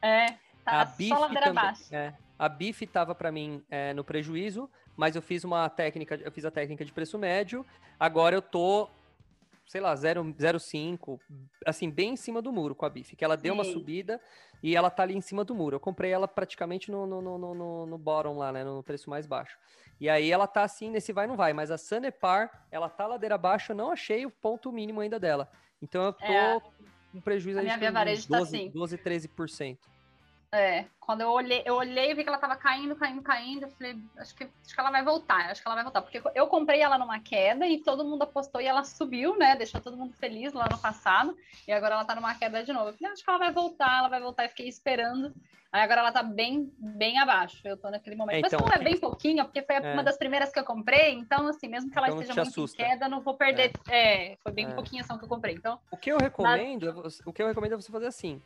É, 0.01 0.27
tá 0.65 0.83
a 0.83 0.87
só 0.87 1.19
ladeira 1.19 1.47
também, 1.47 1.63
abaixo. 1.63 1.95
É, 1.95 2.15
a 2.39 2.49
BIF 2.49 2.87
tava 2.87 3.15
para 3.15 3.33
mim 3.33 3.63
é, 3.71 3.95
no 3.95 4.05
prejuízo, 4.05 4.71
mas 4.97 5.17
eu 5.17 5.23
fiz 5.23 5.45
uma 5.45 5.69
técnica, 5.69 6.21
eu 6.23 6.33
fiz 6.33 6.45
a 6.45 6.51
técnica 6.51 6.85
de 6.85 6.93
preço 6.93 7.19
médio. 7.19 7.65
Agora 7.99 8.35
eu 8.35 8.43
tô 8.43 8.89
sei 9.67 9.81
lá, 9.81 9.95
0,5, 9.95 11.19
assim, 11.65 11.91
bem 11.91 12.11
em 12.11 12.17
cima 12.17 12.43
do 12.43 12.53
muro 12.53 12.75
com 12.75 12.85
a 12.85 12.91
BIF, 12.91 13.17
que 13.17 13.25
ela 13.25 13.37
deu 13.37 13.55
Sim. 13.55 13.59
uma 13.59 13.65
subida 13.65 14.21
e 14.63 14.77
ela 14.77 14.91
tá 14.91 15.03
ali 15.03 15.17
em 15.17 15.21
cima 15.21 15.45
do 15.45 15.55
muro. 15.55 15.77
Eu 15.77 15.81
comprei 15.81 16.11
ela 16.11 16.29
praticamente 16.29 16.91
no, 16.91 17.07
no, 17.07 17.21
no, 17.23 17.55
no, 17.55 17.87
no 17.87 17.99
bottom 17.99 18.37
lá, 18.37 18.53
né, 18.53 18.65
no 18.65 18.83
preço 18.83 19.09
mais 19.09 19.27
baixo. 19.27 19.57
E 20.01 20.09
aí 20.09 20.31
ela 20.31 20.47
tá 20.47 20.63
assim, 20.63 20.91
nesse 20.91 21.13
vai 21.13 21.27
não 21.27 21.37
vai, 21.37 21.53
mas 21.53 21.71
a 21.71 21.79
Sanepar, 21.79 22.67
ela 22.71 22.89
tá 22.89 23.07
ladeira 23.07 23.37
abaixo, 23.37 23.73
eu 23.73 23.77
não 23.77 23.91
achei 23.91 24.27
o 24.27 24.31
ponto 24.31 24.73
mínimo 24.73 25.01
ainda 25.01 25.19
dela. 25.19 25.51
Então 25.81 26.05
eu 26.05 26.13
tô 26.13 26.25
é, 26.25 26.61
com 27.13 27.21
prejuízo 27.21 27.61
aí 27.61 27.67
de 27.67 27.79
12, 27.79 28.29
tá 28.29 28.39
assim. 28.39 28.71
12, 28.71 28.99
13%. 28.99 29.79
É, 30.55 30.85
quando 31.01 31.23
eu 31.23 31.31
olhei, 31.31 31.63
eu 31.65 31.75
olhei 31.77 32.11
e 32.11 32.15
vi 32.15 32.23
que 32.23 32.29
ela 32.29 32.37
tava 32.37 32.57
caindo, 32.57 32.95
caindo, 32.95 33.23
caindo, 33.23 33.63
eu 33.63 33.71
falei, 33.71 33.99
acho 34.19 34.35
que, 34.35 34.45
acho 34.45 34.75
que 34.75 34.81
ela 34.81 34.91
vai 34.91 35.03
voltar, 35.03 35.51
acho 35.51 35.63
que 35.63 35.67
ela 35.67 35.75
vai 35.75 35.83
voltar, 35.83 36.03
porque 36.03 36.21
eu 36.35 36.47
comprei 36.47 36.83
ela 36.83 36.99
numa 36.99 37.19
queda 37.21 37.67
e 37.67 37.79
todo 37.79 38.05
mundo 38.05 38.25
apostou 38.25 38.61
e 38.61 38.67
ela 38.67 38.85
subiu, 38.85 39.39
né, 39.39 39.57
deixou 39.57 39.81
todo 39.81 39.97
mundo 39.97 40.13
feliz 40.13 40.53
lá 40.53 40.69
no 40.71 40.77
passado, 40.77 41.35
e 41.67 41.73
agora 41.73 41.95
ela 41.95 42.05
tá 42.05 42.15
numa 42.15 42.35
queda 42.35 42.63
de 42.63 42.71
novo. 42.71 42.91
Eu 42.91 42.93
falei, 42.93 43.15
acho 43.15 43.25
que 43.25 43.31
ela 43.31 43.39
vai 43.39 43.51
voltar, 43.51 44.01
ela 44.01 44.09
vai 44.09 44.21
voltar, 44.21 44.45
e 44.45 44.51
fiquei 44.51 44.69
esperando, 44.69 45.33
aí 45.73 45.81
agora 45.81 46.03
ela 46.03 46.13
tá 46.13 46.23
bem, 46.23 46.71
bem 46.79 47.19
abaixo, 47.19 47.67
eu 47.67 47.79
tô 47.79 47.91
naquele 47.91 48.15
momento. 48.15 48.35
É, 48.35 48.41
então, 48.41 48.61
Mas 48.61 48.71
como 48.71 48.83
é 48.83 48.85
bem 48.85 49.01
pouquinho, 49.01 49.45
porque 49.47 49.63
foi 49.63 49.77
é. 49.77 49.95
uma 49.95 50.05
das 50.05 50.19
primeiras 50.19 50.53
que 50.53 50.59
eu 50.59 50.65
comprei, 50.65 51.15
então, 51.15 51.47
assim, 51.49 51.67
mesmo 51.67 51.91
que 51.91 51.97
ela 51.97 52.09
então, 52.09 52.21
esteja 52.21 52.43
muito 52.43 52.51
assusta. 52.51 52.83
em 52.83 52.85
queda, 52.85 53.09
não 53.09 53.23
vou 53.23 53.33
perder, 53.35 53.73
é, 53.89 54.33
é 54.33 54.37
foi 54.37 54.53
bem 54.53 54.67
é. 54.67 54.75
pouquinho 54.75 55.03
ação 55.03 55.17
que 55.17 55.25
eu 55.25 55.29
comprei, 55.31 55.55
então... 55.55 55.81
O 55.91 55.97
que 55.97 56.13
eu 56.13 56.19
recomendo, 56.19 56.93
na... 56.93 57.09
o 57.25 57.33
que 57.33 57.43
eu 57.43 57.47
recomendo 57.47 57.73
é 57.73 57.77
você 57.77 57.91
fazer 57.91 58.09
assim, 58.09 58.39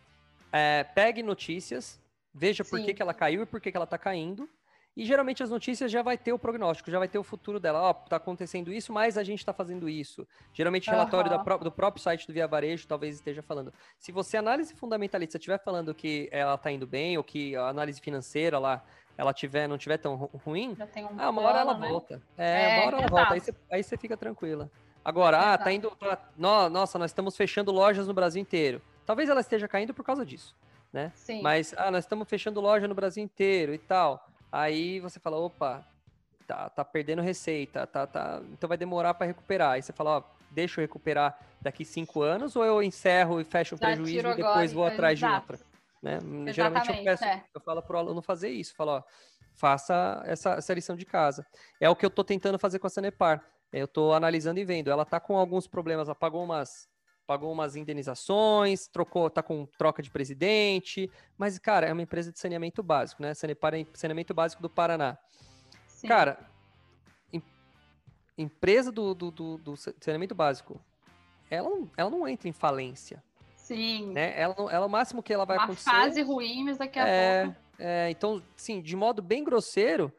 é, 0.52 0.84
pegue 0.84 1.22
notícias, 1.22 2.00
veja 2.32 2.64
por 2.64 2.80
que, 2.80 2.94
que 2.94 3.02
ela 3.02 3.14
caiu 3.14 3.42
e 3.42 3.46
por 3.46 3.60
que, 3.60 3.70
que 3.70 3.76
ela 3.76 3.84
está 3.84 3.98
caindo. 3.98 4.48
E 4.96 5.04
geralmente 5.04 5.42
as 5.42 5.50
notícias 5.50 5.92
já 5.92 6.00
vai 6.00 6.16
ter 6.16 6.32
o 6.32 6.38
prognóstico, 6.38 6.90
já 6.90 6.98
vai 6.98 7.06
ter 7.06 7.18
o 7.18 7.22
futuro 7.22 7.60
dela. 7.60 7.82
Ó, 7.82 7.90
oh, 7.90 7.94
tá 7.94 8.16
acontecendo 8.16 8.72
isso, 8.72 8.94
mas 8.94 9.18
a 9.18 9.22
gente 9.22 9.40
está 9.40 9.52
fazendo 9.52 9.90
isso. 9.90 10.26
Geralmente, 10.54 10.88
relatório 10.88 11.30
uhum. 11.30 11.58
do 11.58 11.70
próprio 11.70 12.02
site 12.02 12.26
do 12.26 12.32
Via 12.32 12.48
Varejo 12.48 12.88
talvez 12.88 13.16
esteja 13.16 13.42
falando. 13.42 13.74
Se 13.98 14.10
você, 14.10 14.38
análise 14.38 14.74
fundamentalista, 14.74 15.36
estiver 15.36 15.62
falando 15.62 15.94
que 15.94 16.30
ela 16.32 16.54
está 16.54 16.72
indo 16.72 16.86
bem, 16.86 17.18
ou 17.18 17.22
que 17.22 17.54
a 17.54 17.68
análise 17.68 18.00
financeira 18.00 18.58
lá 18.58 18.82
ela 19.18 19.34
tiver, 19.34 19.68
não 19.68 19.76
tiver 19.76 19.98
tão 19.98 20.14
ruim, 20.44 20.70
um 20.70 21.20
ah, 21.20 21.30
uma 21.30 21.42
hora 21.42 21.60
ela 21.60 21.78
né? 21.78 21.88
volta. 21.88 22.22
É, 22.36 22.62
é, 22.62 22.78
uma 22.78 22.86
hora 22.86 22.96
ela 22.96 23.08
volta. 23.08 23.34
Aí 23.34 23.40
você, 23.40 23.54
aí 23.70 23.82
você 23.82 23.96
fica 23.98 24.16
tranquila. 24.16 24.70
Agora, 25.04 25.36
exato. 25.36 25.52
ah, 25.52 25.58
tá 25.58 25.72
indo. 25.72 25.90
Tá, 25.90 26.18
nossa, 26.70 26.98
nós 26.98 27.10
estamos 27.10 27.36
fechando 27.36 27.70
lojas 27.70 28.06
no 28.08 28.14
Brasil 28.14 28.40
inteiro. 28.40 28.80
Talvez 29.06 29.30
ela 29.30 29.40
esteja 29.40 29.68
caindo 29.68 29.94
por 29.94 30.04
causa 30.04 30.26
disso 30.26 30.54
né? 30.96 31.12
Sim. 31.14 31.42
Mas, 31.42 31.74
ah, 31.76 31.90
nós 31.90 32.04
estamos 32.04 32.28
fechando 32.28 32.60
loja 32.60 32.88
no 32.88 32.94
Brasil 32.94 33.22
inteiro 33.22 33.74
e 33.74 33.78
tal. 33.78 34.26
Aí 34.50 34.98
você 35.00 35.20
fala, 35.20 35.36
opa, 35.36 35.86
tá, 36.46 36.70
tá 36.70 36.84
perdendo 36.84 37.20
receita, 37.20 37.86
tá, 37.86 38.06
tá, 38.06 38.40
então 38.50 38.66
vai 38.66 38.78
demorar 38.78 39.14
para 39.14 39.26
recuperar. 39.26 39.72
Aí 39.72 39.82
você 39.82 39.92
fala, 39.92 40.18
ó, 40.18 40.22
deixa 40.50 40.80
eu 40.80 40.84
recuperar 40.84 41.38
daqui 41.60 41.84
cinco 41.84 42.22
anos 42.22 42.56
ou 42.56 42.64
eu 42.64 42.82
encerro 42.82 43.40
e 43.40 43.44
fecho 43.44 43.74
o 43.74 43.78
prejuízo 43.78 44.28
e 44.28 44.36
depois 44.36 44.72
vou 44.72 44.86
atrás 44.86 45.18
de 45.18 45.26
outra. 45.26 45.58
Né? 46.02 46.18
Geralmente 46.52 46.88
eu 46.88 47.04
peço, 47.04 47.24
é. 47.24 47.44
eu 47.54 47.60
falo 47.60 47.82
pro 47.82 47.98
aluno 47.98 48.22
fazer 48.22 48.48
isso, 48.48 48.74
falo, 48.74 48.92
ó, 48.92 49.02
faça 49.54 50.22
essa, 50.24 50.54
essa 50.54 50.72
lição 50.72 50.96
de 50.96 51.04
casa. 51.04 51.46
É 51.80 51.90
o 51.90 51.96
que 51.96 52.06
eu 52.06 52.10
tô 52.10 52.24
tentando 52.24 52.58
fazer 52.58 52.78
com 52.78 52.86
a 52.86 52.90
Sanepar. 52.90 53.44
Eu 53.72 53.88
tô 53.88 54.12
analisando 54.12 54.60
e 54.60 54.64
vendo. 54.64 54.90
Ela 54.90 55.04
tá 55.04 55.18
com 55.18 55.36
alguns 55.36 55.66
problemas, 55.66 56.08
ela 56.08 56.14
pagou 56.14 56.42
umas 56.42 56.88
pagou 57.26 57.52
umas 57.52 57.74
indenizações, 57.76 58.86
trocou, 58.86 59.28
tá 59.28 59.42
com 59.42 59.66
troca 59.76 60.02
de 60.02 60.10
presidente, 60.10 61.10
mas, 61.36 61.58
cara, 61.58 61.86
é 61.86 61.92
uma 61.92 62.02
empresa 62.02 62.30
de 62.30 62.38
saneamento 62.38 62.82
básico, 62.82 63.20
né? 63.20 63.32
Saneamento 63.34 64.32
básico 64.32 64.62
do 64.62 64.70
Paraná. 64.70 65.18
Sim. 65.86 66.06
Cara, 66.06 66.38
em, 67.32 67.42
empresa 68.38 68.92
do, 68.92 69.14
do, 69.14 69.30
do, 69.30 69.58
do, 69.58 69.76
saneamento 69.76 70.34
básico, 70.34 70.80
ela 71.50 71.68
não, 71.68 71.90
ela 71.96 72.10
não 72.10 72.28
entra 72.28 72.48
em 72.48 72.52
falência. 72.52 73.22
Sim. 73.56 74.12
Né? 74.12 74.40
Ela, 74.40 74.54
ela, 74.70 74.86
o 74.86 74.90
máximo 74.90 75.22
que 75.22 75.32
ela 75.32 75.44
vai 75.44 75.56
uma 75.56 75.64
acontecer... 75.64 75.90
Uma 75.90 76.00
fase 76.02 76.22
ruim, 76.22 76.64
mas 76.64 76.78
daqui 76.78 76.98
a 76.98 77.08
é, 77.08 77.44
pouco... 77.44 77.60
É, 77.78 78.10
então, 78.10 78.42
sim, 78.56 78.80
de 78.80 78.94
modo 78.94 79.20
bem 79.20 79.42
grosseiro, 79.42 80.12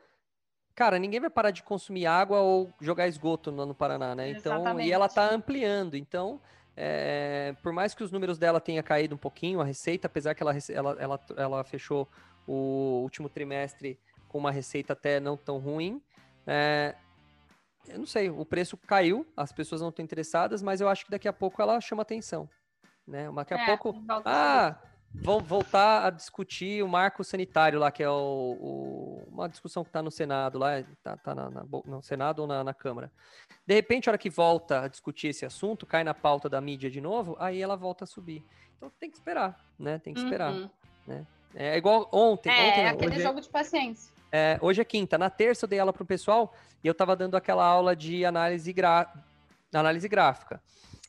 cara, 0.76 1.00
ninguém 1.00 1.22
vai 1.22 1.30
parar 1.30 1.52
de 1.52 1.64
consumir 1.64 2.06
água 2.06 2.42
ou 2.42 2.70
jogar 2.82 3.08
esgoto 3.08 3.52
no, 3.52 3.66
no 3.66 3.74
Paraná, 3.74 4.14
né? 4.14 4.30
Então, 4.32 4.56
Exatamente. 4.56 4.90
e 4.90 4.92
ela 4.92 5.08
tá 5.08 5.34
ampliando. 5.34 5.96
Então, 5.96 6.42
é, 6.78 7.56
por 7.64 7.74
mais 7.74 7.96
que 7.96 8.04
os 8.04 8.12
números 8.12 8.38
dela 8.38 8.62
tenha 8.62 8.84
caído 8.84 9.16
um 9.16 9.18
pouquinho, 9.18 9.60
a 9.62 9.66
receita, 9.66 10.08
apesar 10.08 10.36
que 10.36 10.44
ela, 10.44 10.54
ela, 10.72 10.98
ela, 11.00 11.20
ela 11.36 11.64
fechou 11.64 12.08
o 12.48 13.02
último 13.04 13.30
trimestre 13.30 14.00
com 14.28 14.38
uma 14.38 14.52
receita 14.52 14.94
até 14.94 15.20
não 15.20 15.36
tão 15.36 15.58
ruim, 15.58 16.02
é, 16.46 16.96
eu 17.88 18.00
não 18.00 18.06
sei, 18.06 18.30
o 18.30 18.46
preço 18.46 18.78
caiu, 18.78 19.26
as 19.36 19.52
pessoas 19.52 19.82
não 19.82 19.90
estão 19.90 20.04
interessadas, 20.06 20.62
mas 20.62 20.82
eu 20.82 20.90
acho 20.90 21.06
que 21.06 21.12
daqui 21.12 21.28
a 21.28 21.34
pouco 21.34 21.62
ela 21.62 21.80
chama 21.82 22.04
atenção, 22.04 22.50
né? 23.08 23.32
Daqui 23.32 23.54
a 23.54 23.60
É, 23.60 23.66
pouco, 23.66 23.96
ah, 24.26 24.78
vão 25.14 25.40
voltar 25.40 26.06
a 26.06 26.10
discutir 26.10 26.84
o 26.84 26.88
marco 26.88 27.24
sanitário 27.24 27.80
lá, 27.80 27.92
que 27.92 28.04
é 28.04 28.10
o, 28.10 28.14
o- 28.60 29.24
uma 29.32 29.48
discussão 29.50 29.84
que 29.84 29.90
está 29.90 30.02
no 30.02 30.12
Senado 30.12 30.58
lá, 30.60 30.84
tá, 31.04 31.18
tá 31.18 31.34
bo- 31.66 31.84
no 31.86 32.02
Senado 32.02 32.40
ou 32.40 32.48
na, 32.48 32.64
na 32.64 32.74
Câmara. 32.74 33.12
De 33.66 33.74
repente, 33.74 34.08
a 34.08 34.12
hora 34.12 34.18
que 34.18 34.30
volta 34.30 34.82
a 34.82 34.88
discutir 34.88 35.28
esse 35.30 35.46
assunto, 35.46 35.86
cai 35.86 36.04
na 36.04 36.14
pauta 36.14 36.48
da 36.50 36.62
mídia 36.62 36.90
de 36.90 37.02
novo, 37.02 37.36
aí 37.40 37.62
ela 37.62 37.76
volta 37.76 38.04
a 38.04 38.08
subir. 38.08 38.44
Então 38.78 38.92
tem 39.00 39.10
que 39.10 39.18
esperar, 39.18 39.60
né? 39.80 39.98
Tem 40.00 40.14
que 40.14 40.20
esperar. 40.20 40.54
Uhum. 40.54 40.70
É 41.56 41.76
igual 41.78 42.08
ontem. 42.12 42.50
É, 42.50 42.70
ontem 42.70 42.82
é 42.84 42.90
aquele 42.90 43.16
hoje, 43.16 43.22
jogo 43.24 43.42
de 43.42 43.50
paciência. 43.50 44.14
é, 44.32 44.60
hoje 44.62 44.82
é 44.82 44.86
quinta. 44.86 45.18
Na 45.18 45.30
terça 45.30 45.66
eu 45.66 45.70
dei 45.70 45.80
aula 45.80 45.92
pro 45.92 46.06
pessoal 46.06 46.54
e 46.84 46.88
eu 46.88 46.94
tava 46.94 47.16
dando 47.16 47.36
aquela 47.36 47.66
aula 47.66 47.96
de 47.96 48.24
análise, 48.26 48.72
gra... 48.72 49.12
análise 49.74 50.08
gráfica. 50.08 50.62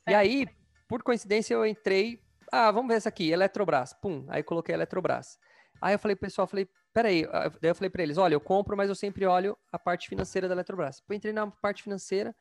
E 0.09 0.12
É. 0.12 0.16
aí, 0.16 0.49
por 0.88 1.03
coincidência, 1.03 1.53
eu 1.55 1.66
entrei. 1.66 2.22
Ah, 2.53 2.70
vamos 2.70 2.88
ver 2.88 2.94
essa 2.96 3.09
aqui, 3.09 3.30
Eletrobras. 3.30 3.92
Pum, 3.94 4.24
aí 4.28 4.42
coloquei 4.42 4.74
Eletrobras. 4.74 5.38
Aí 5.80 5.94
eu 5.94 5.99
falei 5.99 6.16
pro 6.16 6.26
pessoal, 6.26 6.46
falei, 6.46 6.68
peraí. 6.92 7.24
Ah, 7.30 7.49
Daí 7.61 7.70
eu 7.70 7.74
falei 7.74 7.90
pra 7.90 8.03
eles, 8.03 8.18
olha, 8.18 8.34
eu 8.34 8.40
compro, 8.40 8.76
mas 8.76 8.88
eu 8.88 8.94
sempre 8.94 9.26
olho 9.26 9.57
a 9.72 9.78
parte 9.78 10.09
financeira 10.09 10.49
da 10.49 10.55
Eletrobras. 10.55 11.03
Eu 11.09 11.14
entrei 11.14 11.32
na 11.32 11.46
parte 11.46 11.82
financeira 11.82 12.34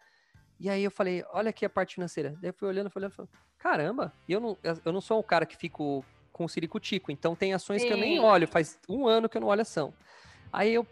e 0.60 0.70
aí 0.70 0.84
eu 0.84 0.92
falei, 0.92 1.24
olha 1.32 1.50
aqui 1.50 1.66
a 1.66 1.70
parte 1.70 1.96
financeira. 1.96 2.36
Daí 2.42 2.50
eu 2.50 2.54
fui 2.54 2.68
olhando, 2.68 2.90
fui 2.90 3.00
olhando, 3.02 3.12
falei, 3.14 3.30
caramba, 3.58 4.14
eu 4.28 4.40
não, 4.40 4.58
eu 4.86 4.92
não 4.94 5.02
sou 5.02 5.20
um 5.20 5.24
cara 5.24 5.46
que 5.46 5.56
fico 5.56 6.04
com 6.32 6.46
o 6.46 6.50
ciricutico, 6.50 7.12
então 7.12 7.36
tem 7.36 7.54
ações 7.54 7.84
que 7.84 7.92
eu 7.92 7.98
nem 7.98 8.14
Sim. 8.18 8.20
olho, 8.20 8.48
faz 8.48 8.80
um 8.88 9.08
ano 9.08 9.28
que 9.28 9.38
eu 9.38 9.42
não 9.42 9.48
olho 9.48 9.62
ação. 9.62 9.92
Aí 10.54 10.74
eu, 10.74 10.86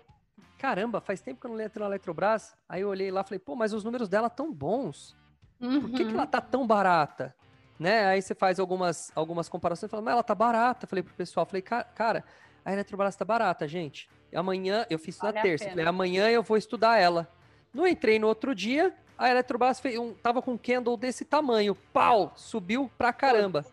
caramba, 0.60 1.00
faz 1.00 1.22
tempo 1.22 1.40
que 1.40 1.48
eu 1.48 1.52
não 1.52 1.62
entro 1.62 1.80
na 1.82 1.86
Eletrobras. 1.88 2.56
Aí 2.68 2.82
eu 2.82 2.90
olhei 2.90 3.12
lá 3.12 3.24
falei, 3.24 3.40
pô, 3.40 3.56
mas 3.56 3.72
os 3.72 3.84
números 3.84 4.10
dela 4.10 4.30
tão 4.30 4.52
bons. 4.52 5.16
Por 5.60 5.90
que, 5.92 6.04
que 6.04 6.12
Uhum. 6.12 6.16
ela 6.18 6.28
tá 6.28 6.42
tão 6.42 6.66
barata? 6.66 7.36
Né? 7.80 8.06
Aí 8.06 8.22
você 8.22 8.34
faz 8.34 8.60
algumas, 8.60 9.12
algumas 9.16 9.50
comparações 9.50 9.90
e 9.90 9.92
fala, 9.92 10.02
mas 10.04 10.14
ela 10.14 10.24
tá 10.24 10.34
barata. 10.34 10.88
Falei 10.88 11.04
pro 11.04 11.14
pessoal, 11.14 11.46
falei, 11.46 11.62
"Ca- 11.62 11.84
cara, 11.84 12.24
a 12.64 12.72
Eletrobras 12.72 13.16
tá 13.16 13.26
barata, 13.26 13.68
gente. 13.68 14.10
Amanhã, 14.34 14.86
eu 14.90 14.98
fiz 14.98 15.16
isso 15.16 15.24
Vale 15.26 15.36
na 15.36 15.42
terça. 15.42 15.70
Falei, 15.70 15.86
amanhã 15.86 16.30
eu 16.30 16.42
vou 16.44 16.58
estudar 16.58 16.98
ela. 16.98 17.30
Não 17.74 17.86
entrei 17.86 18.18
no 18.20 18.28
outro 18.28 18.56
dia, 18.56 18.94
a 19.18 19.30
Eletrobras 19.30 19.80
fez 19.80 19.98
um, 20.00 20.14
tava 20.14 20.42
com 20.42 20.54
um 20.54 20.58
candle 20.58 20.96
desse 20.98 21.26
tamanho. 21.26 21.76
Pau! 21.94 22.34
Subiu 22.36 22.90
pra 22.98 23.12
caramba. 23.14 23.66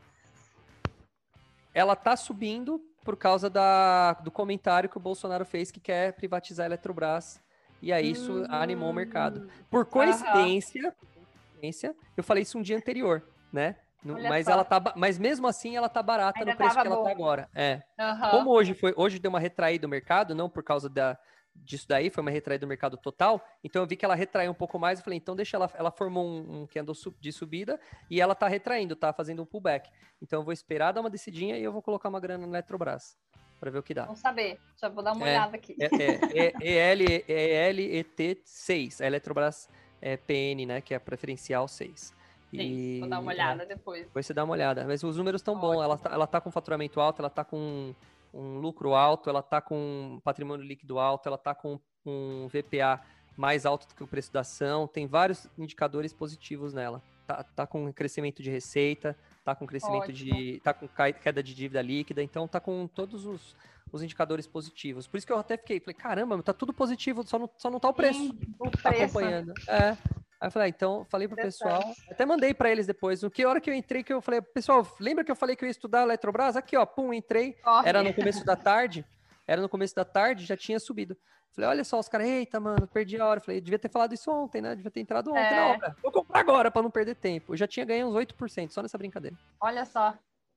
Ela 1.74 1.96
tá 1.96 2.16
subindo 2.16 2.80
por 3.04 3.16
causa 3.16 3.48
da, 3.48 4.12
do 4.14 4.30
comentário 4.30 4.88
que 4.88 4.96
o 4.96 5.00
Bolsonaro 5.00 5.44
fez 5.44 5.70
que 5.70 5.80
quer 5.80 6.12
privatizar 6.12 6.64
a 6.64 6.66
Eletrobras. 6.68 7.40
E 7.80 7.92
aí 7.92 8.10
isso 8.10 8.42
Hum. 8.42 8.46
animou 8.48 8.90
o 8.90 8.92
mercado. 8.92 9.48
Por 9.70 9.86
coincidência, 9.86 10.94
coincidência, 11.14 11.96
eu 12.16 12.22
falei 12.22 12.42
isso 12.44 12.58
um 12.58 12.62
dia 12.62 12.76
anterior, 12.76 13.22
né? 13.52 13.76
No- 14.04 14.20
mas 14.20 14.46
só. 14.46 14.52
ela 14.52 14.64
tá, 14.64 14.82
mas 14.96 15.18
mesmo 15.18 15.46
assim 15.46 15.76
ela 15.76 15.88
tá 15.88 16.02
barata 16.02 16.40
Ainda 16.40 16.52
no 16.52 16.56
preço 16.56 16.74
que 16.80 16.86
ela 16.86 16.96
boa. 16.96 17.04
tá 17.06 17.12
agora. 17.12 17.48
É. 17.54 17.82
Aham. 17.98 18.30
Como 18.30 18.50
hoje 18.50 18.74
foi, 18.74 18.92
hoje 18.96 19.18
deu 19.18 19.28
uma 19.28 19.38
retraída 19.40 19.82
do 19.82 19.88
mercado, 19.88 20.34
não 20.34 20.48
por 20.50 20.62
causa 20.64 20.88
da 20.88 21.16
disso 21.54 21.86
daí, 21.86 22.08
foi 22.08 22.22
uma 22.22 22.30
retraída 22.30 22.64
do 22.64 22.68
mercado 22.68 22.96
total. 22.96 23.40
Então 23.62 23.82
eu 23.82 23.86
vi 23.86 23.94
que 23.94 24.04
ela 24.04 24.14
retraiu 24.14 24.50
um 24.50 24.54
pouco 24.54 24.78
mais, 24.78 24.98
eu 24.98 25.04
falei, 25.04 25.18
então 25.18 25.36
deixa 25.36 25.56
ela, 25.56 25.70
ela 25.74 25.90
formou 25.90 26.24
um, 26.26 26.62
um 26.62 26.66
candle 26.66 26.94
de 27.20 27.30
subida 27.30 27.78
e 28.10 28.20
ela 28.22 28.34
tá 28.34 28.48
retraindo, 28.48 28.96
tá 28.96 29.12
fazendo 29.12 29.42
um 29.42 29.46
pullback. 29.46 29.90
Então 30.20 30.40
eu 30.40 30.44
vou 30.44 30.52
esperar 30.52 30.92
dar 30.92 31.00
uma 31.02 31.10
descidinha 31.10 31.58
e 31.58 31.62
eu 31.62 31.70
vou 31.70 31.82
colocar 31.82 32.08
uma 32.08 32.18
grana 32.20 32.46
na 32.46 32.56
Eletrobras 32.58 33.18
para 33.60 33.70
ver 33.70 33.78
o 33.78 33.82
que 33.82 33.92
dá. 33.92 34.04
Vamos 34.06 34.20
saber. 34.20 34.58
Já 34.80 34.88
vou 34.88 35.04
dar 35.04 35.12
uma 35.12 35.28
É. 35.28 35.32
olhada 35.32 35.56
aqui. 35.56 35.76
É, 35.78 35.86
é, 35.86 36.52
é 36.78 36.88
EL, 37.70 37.72
ELET6, 37.72 39.00
a 39.02 39.06
Eletrobras 39.06 39.68
é, 40.00 40.16
PN, 40.16 40.66
né, 40.66 40.80
que 40.80 40.94
é 40.94 40.96
a 40.96 41.00
preferencial 41.00 41.68
6. 41.68 42.14
Sim, 42.56 43.00
vou 43.00 43.08
dar 43.08 43.20
uma 43.20 43.32
é, 43.32 43.34
olhada 43.34 43.66
depois. 43.66 44.04
depois 44.04 44.26
você 44.26 44.34
dá 44.34 44.44
uma 44.44 44.52
olhada. 44.52 44.84
Mas 44.86 45.02
os 45.02 45.16
números 45.16 45.40
estão 45.40 45.58
bons. 45.58 45.82
Ela 45.82 45.96
tá, 45.96 46.10
ela 46.10 46.26
tá 46.26 46.40
com 46.40 46.50
faturamento 46.50 47.00
alto, 47.00 47.20
ela 47.20 47.30
tá 47.30 47.44
com 47.44 47.94
um 48.32 48.58
lucro 48.58 48.94
alto, 48.94 49.30
ela 49.30 49.42
tá 49.42 49.60
com 49.60 50.20
patrimônio 50.22 50.64
líquido 50.64 50.98
alto, 50.98 51.28
ela 51.28 51.38
tá 51.38 51.54
com 51.54 51.78
um 52.04 52.48
VPA 52.48 53.00
mais 53.36 53.64
alto 53.64 53.88
do 53.88 53.94
que 53.94 54.02
o 54.02 54.06
preço 54.06 54.32
da 54.32 54.40
ação. 54.40 54.86
Tem 54.86 55.06
vários 55.06 55.48
indicadores 55.56 56.12
positivos 56.12 56.74
nela. 56.74 57.02
Tá, 57.26 57.42
tá 57.42 57.66
com 57.66 57.92
crescimento 57.92 58.42
de 58.42 58.50
receita, 58.50 59.16
tá 59.44 59.54
com 59.54 59.66
crescimento 59.66 60.12
de. 60.12 60.60
tá 60.62 60.72
com 60.72 60.88
queda 60.88 61.42
de 61.42 61.54
dívida 61.54 61.82
líquida, 61.82 62.22
então 62.22 62.46
tá 62.46 62.60
com 62.60 62.86
todos 62.86 63.26
os, 63.26 63.56
os 63.92 64.02
indicadores 64.02 64.46
positivos. 64.46 65.06
Por 65.06 65.16
isso 65.16 65.26
que 65.26 65.32
eu 65.32 65.38
até 65.38 65.56
fiquei, 65.56 65.80
falei, 65.80 65.94
caramba, 65.94 66.42
tá 66.42 66.52
tudo 66.52 66.72
positivo, 66.72 67.26
só 67.26 67.38
não, 67.38 67.50
só 67.56 67.70
não 67.70 67.80
tá 67.80 67.88
o 67.88 67.94
preço 67.94 68.18
Sim, 68.18 68.38
o 68.58 68.70
tá 68.70 68.90
preço. 68.90 69.04
acompanhando. 69.04 69.52
É. 69.68 69.96
Aí 70.40 70.48
eu 70.48 70.50
falei, 70.50 70.66
ah, 70.66 70.68
então, 70.70 71.06
falei 71.08 71.28
pro 71.28 71.36
pessoal, 71.36 71.80
até 72.10 72.26
mandei 72.26 72.52
pra 72.52 72.68
eles 72.68 72.84
depois, 72.84 73.22
no 73.22 73.30
que 73.30 73.46
hora 73.46 73.60
que 73.60 73.70
eu 73.70 73.74
entrei, 73.74 74.02
que 74.02 74.12
eu 74.12 74.20
falei, 74.20 74.42
pessoal, 74.42 74.84
lembra 74.98 75.22
que 75.22 75.30
eu 75.30 75.36
falei 75.36 75.54
que 75.54 75.64
eu 75.64 75.68
ia 75.68 75.70
estudar 75.70 76.00
a 76.00 76.02
Eletrobras? 76.02 76.56
Aqui, 76.56 76.76
ó, 76.76 76.84
pum, 76.84 77.12
entrei, 77.14 77.52
Corre. 77.52 77.88
era 77.88 78.02
no 78.02 78.12
começo 78.12 78.44
da 78.44 78.56
tarde, 78.56 79.06
era 79.52 79.60
no 79.60 79.68
começo 79.68 79.94
da 79.94 80.04
tarde, 80.04 80.44
já 80.46 80.56
tinha 80.56 80.80
subido. 80.80 81.16
Falei, 81.54 81.68
olha 81.68 81.84
só, 81.84 81.98
os 82.00 82.08
caras, 82.08 82.26
eita, 82.26 82.58
mano, 82.58 82.86
perdi 82.86 83.20
a 83.20 83.26
hora. 83.26 83.38
Falei, 83.40 83.60
devia 83.60 83.78
ter 83.78 83.90
falado 83.90 84.14
isso 84.14 84.30
ontem, 84.30 84.62
né? 84.62 84.74
Devia 84.74 84.90
ter 84.90 85.00
entrado 85.00 85.30
ontem 85.30 85.40
É. 85.40 85.54
na 85.56 85.66
obra. 85.68 85.96
Vou 86.02 86.10
comprar 86.10 86.40
agora 86.40 86.70
pra 86.70 86.80
não 86.82 86.90
perder 86.90 87.14
tempo. 87.16 87.52
Eu 87.52 87.56
já 87.58 87.66
tinha 87.66 87.84
ganho 87.84 88.06
uns 88.08 88.14
8% 88.14 88.70
só 88.72 88.80
nessa 88.80 88.96
brincadeira. 88.96 89.36
Olha 89.60 89.84
só. 89.84 90.14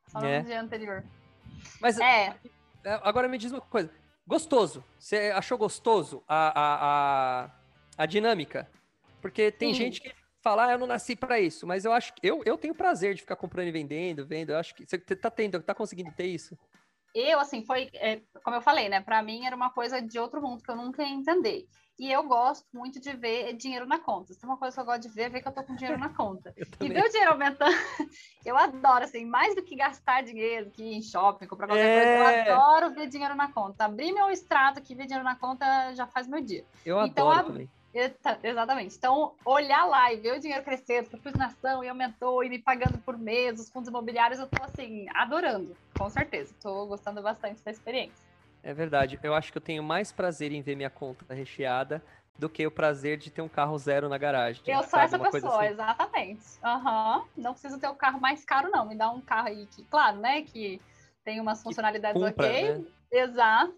Só 0.07 0.19
É. 0.21 0.39
no 0.39 0.45
dia 0.45 0.61
anterior. 0.61 1.03
Mas 1.81 1.99
É, 1.99 2.35
É, 2.85 2.99
Agora 3.03 3.27
me 3.27 3.37
diz 3.37 3.51
uma 3.51 3.59
coisa. 3.59 3.91
Gostoso. 4.25 4.83
Você 4.97 5.31
achou 5.35 5.57
gostoso 5.57 6.23
a, 6.27 6.47
a, 6.59 7.43
a, 7.45 7.51
a 7.97 8.05
dinâmica? 8.05 8.69
Porque 9.21 9.51
tem 9.51 9.73
Sim. 9.73 9.79
gente 9.81 10.01
que 10.01 10.13
fala, 10.41 10.67
ah, 10.67 10.71
eu 10.73 10.77
não 10.79 10.87
nasci 10.87 11.15
pra 11.15 11.39
isso. 11.39 11.67
Mas 11.67 11.83
eu 11.83 11.91
acho 11.91 12.13
que 12.13 12.25
eu, 12.25 12.41
eu 12.45 12.57
tenho 12.57 12.73
prazer 12.75 13.15
de 13.15 13.21
ficar 13.21 13.35
comprando 13.35 13.67
e 13.67 13.71
vendendo, 13.71 14.25
vendo. 14.25 14.51
Eu 14.51 14.57
acho 14.59 14.73
que 14.75 14.85
você 14.87 14.97
tá 14.99 15.29
tendo, 15.29 15.61
tá 15.61 15.73
conseguindo 15.75 16.11
ter 16.13 16.27
isso? 16.27 16.57
Eu, 17.16 17.39
assim, 17.39 17.66
foi, 17.66 17.89
é, 17.93 18.22
como 18.43 18.57
eu 18.57 18.61
falei, 18.61 18.89
né? 18.89 18.99
Pra 18.99 19.24
mim 19.24 19.45
era 19.45 19.55
uma 19.55 19.70
coisa 19.72 20.01
de 20.01 20.20
outro 20.20 20.41
mundo 20.41 20.61
que 20.61 20.70
eu 20.70 20.76
nunca 20.76 21.01
ia 21.01 21.09
entender. 21.13 21.66
E 21.97 22.11
eu 22.11 22.24
gosto 22.24 22.66
muito 22.74 22.99
de 22.99 23.16
ver 23.16 23.53
dinheiro 23.53 23.86
na 23.88 23.97
conta. 23.97 24.34
Se 24.34 24.39
tem 24.41 24.49
uma 24.49 24.57
coisa 24.57 24.76
que 24.76 24.82
eu 24.82 24.86
gosto 24.86 25.01
de 25.03 25.09
ver, 25.09 25.22
é 25.24 25.30
ver 25.30 25.41
que 25.41 25.47
eu 25.47 25.53
tô 25.53 25.63
com 25.63 25.76
dinheiro 25.78 25.97
na 25.97 26.09
conta. 26.09 26.53
E 26.82 26.89
ver 26.89 27.05
o 27.05 27.09
dinheiro 27.09 27.32
aumentando, 27.32 27.72
eu 28.45 28.57
adoro, 28.57 29.05
assim, 29.05 29.26
mais 29.26 29.55
do 29.55 29.63
que 29.63 29.78
gastar 29.78 30.22
dinheiro, 30.24 30.70
que 30.72 30.84
ir 30.84 30.95
em 30.97 31.01
shopping, 31.01 31.47
comprar 31.47 31.68
qualquer 31.68 31.89
É. 31.89 31.93
coisa, 31.93 32.18
eu 32.18 32.51
adoro 32.53 32.93
ver 32.93 33.07
dinheiro 33.07 33.34
na 33.34 33.49
conta. 33.51 33.86
Abrir 33.86 34.11
meu 34.11 34.30
extrato 34.30 34.80
aqui, 34.80 34.93
ver 34.93 35.05
dinheiro 35.05 35.24
na 35.24 35.38
conta, 35.38 35.93
já 35.95 36.05
faz 36.05 36.28
meu 36.28 36.41
dia. 36.41 36.66
Eu 36.86 37.01
Então, 37.01 37.30
adoro 37.32 37.47
a- 37.47 37.51
também. 37.51 37.70
Exatamente. 38.43 38.97
Então, 38.97 39.35
olhar 39.45 39.85
lá 39.85 40.11
e 40.11 40.17
ver 40.17 40.37
o 40.37 40.39
dinheiro 40.39 40.63
crescendo, 40.63 41.09
ação 41.39 41.83
e 41.83 41.87
aumentou, 41.87 42.43
e 42.43 42.49
me 42.49 42.59
pagando 42.59 42.99
por 42.99 43.17
mês, 43.17 43.59
os 43.59 43.69
fundos 43.69 43.89
imobiliários, 43.89 44.39
eu 44.39 44.47
tô, 44.47 44.61
assim, 44.61 45.05
adorando, 45.13 45.77
com 45.97 46.09
certeza. 46.09 46.53
Tô 46.61 46.85
gostando 46.87 47.21
bastante 47.21 47.63
da 47.63 47.71
experiência. 47.71 48.25
É 48.61 48.73
verdade. 48.73 49.19
Eu 49.23 49.33
acho 49.33 49.51
que 49.51 49.57
eu 49.57 49.61
tenho 49.61 49.83
mais 49.83 50.11
prazer 50.11 50.51
em 50.51 50.61
ver 50.61 50.75
minha 50.75 50.89
conta 50.89 51.33
recheada 51.33 52.03
do 52.37 52.49
que 52.49 52.65
o 52.67 52.71
prazer 52.71 53.17
de 53.17 53.31
ter 53.31 53.41
um 53.41 53.47
carro 53.47 53.77
zero 53.77 54.09
na 54.09 54.17
garagem. 54.17 54.61
Eu 54.67 54.83
sou 54.83 54.99
essa 54.99 55.17
Uma 55.17 55.31
pessoa, 55.31 55.63
assim. 55.63 55.73
exatamente. 55.73 56.43
Aham. 56.63 57.23
Não 57.37 57.51
preciso 57.53 57.79
ter 57.79 57.87
o 57.87 57.95
carro 57.95 58.19
mais 58.19 58.43
caro, 58.43 58.69
não. 58.69 58.85
Me 58.85 58.95
dá 58.95 59.09
um 59.09 59.21
carro 59.21 59.47
aí 59.47 59.65
que, 59.67 59.85
claro, 59.85 60.17
né, 60.19 60.41
que 60.41 60.81
tem 61.23 61.39
umas 61.39 61.63
funcionalidades 61.63 62.21
Cumpra, 62.21 62.49
ok. 62.49 62.71
né? 62.73 62.85
Exato. 63.11 63.75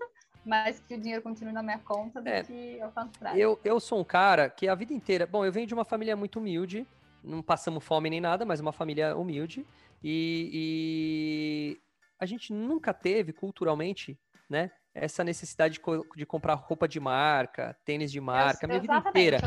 Mas 0.47 0.79
que 0.79 0.95
o 0.95 0.97
dinheiro 0.99 1.21
continue 1.21 1.51
na 1.51 1.61
minha 1.61 1.77
conta 1.79 2.21
do 2.21 2.27
É. 2.27 2.41
que 2.43 2.79
ao 2.81 2.89
contrário. 2.91 3.37
Eu, 3.39 3.59
eu 3.65 3.79
sou 3.81 3.99
um 3.99 4.03
cara 4.03 4.49
que 4.49 4.67
a 4.67 4.73
vida 4.75 4.93
inteira. 4.93 5.27
Bom, 5.27 5.43
eu 5.43 5.51
venho 5.51 5.67
de 5.67 5.73
uma 5.73 5.83
família 5.83 6.15
muito 6.15 6.39
humilde, 6.39 6.87
não 7.23 7.41
passamos 7.41 7.83
fome 7.83 8.09
nem 8.09 8.21
nada, 8.21 8.45
mas 8.45 8.59
uma 8.61 8.71
família 8.71 9.15
humilde. 9.17 9.65
E, 10.01 10.49
e 10.53 11.81
a 12.19 12.25
gente 12.25 12.53
nunca 12.53 12.93
teve, 12.93 13.33
culturalmente, 13.33 14.17
né, 14.49 14.71
essa 14.93 15.23
necessidade 15.23 15.75
de, 15.75 15.79
co- 15.79 16.05
de 16.15 16.25
comprar 16.25 16.53
roupa 16.55 16.87
de 16.87 16.99
marca, 16.99 17.75
tênis 17.83 18.11
de 18.11 18.21
marca, 18.21 18.65
a 18.65 18.67
minha 18.67 18.79
vida 18.79 18.95
inteira. 18.97 19.37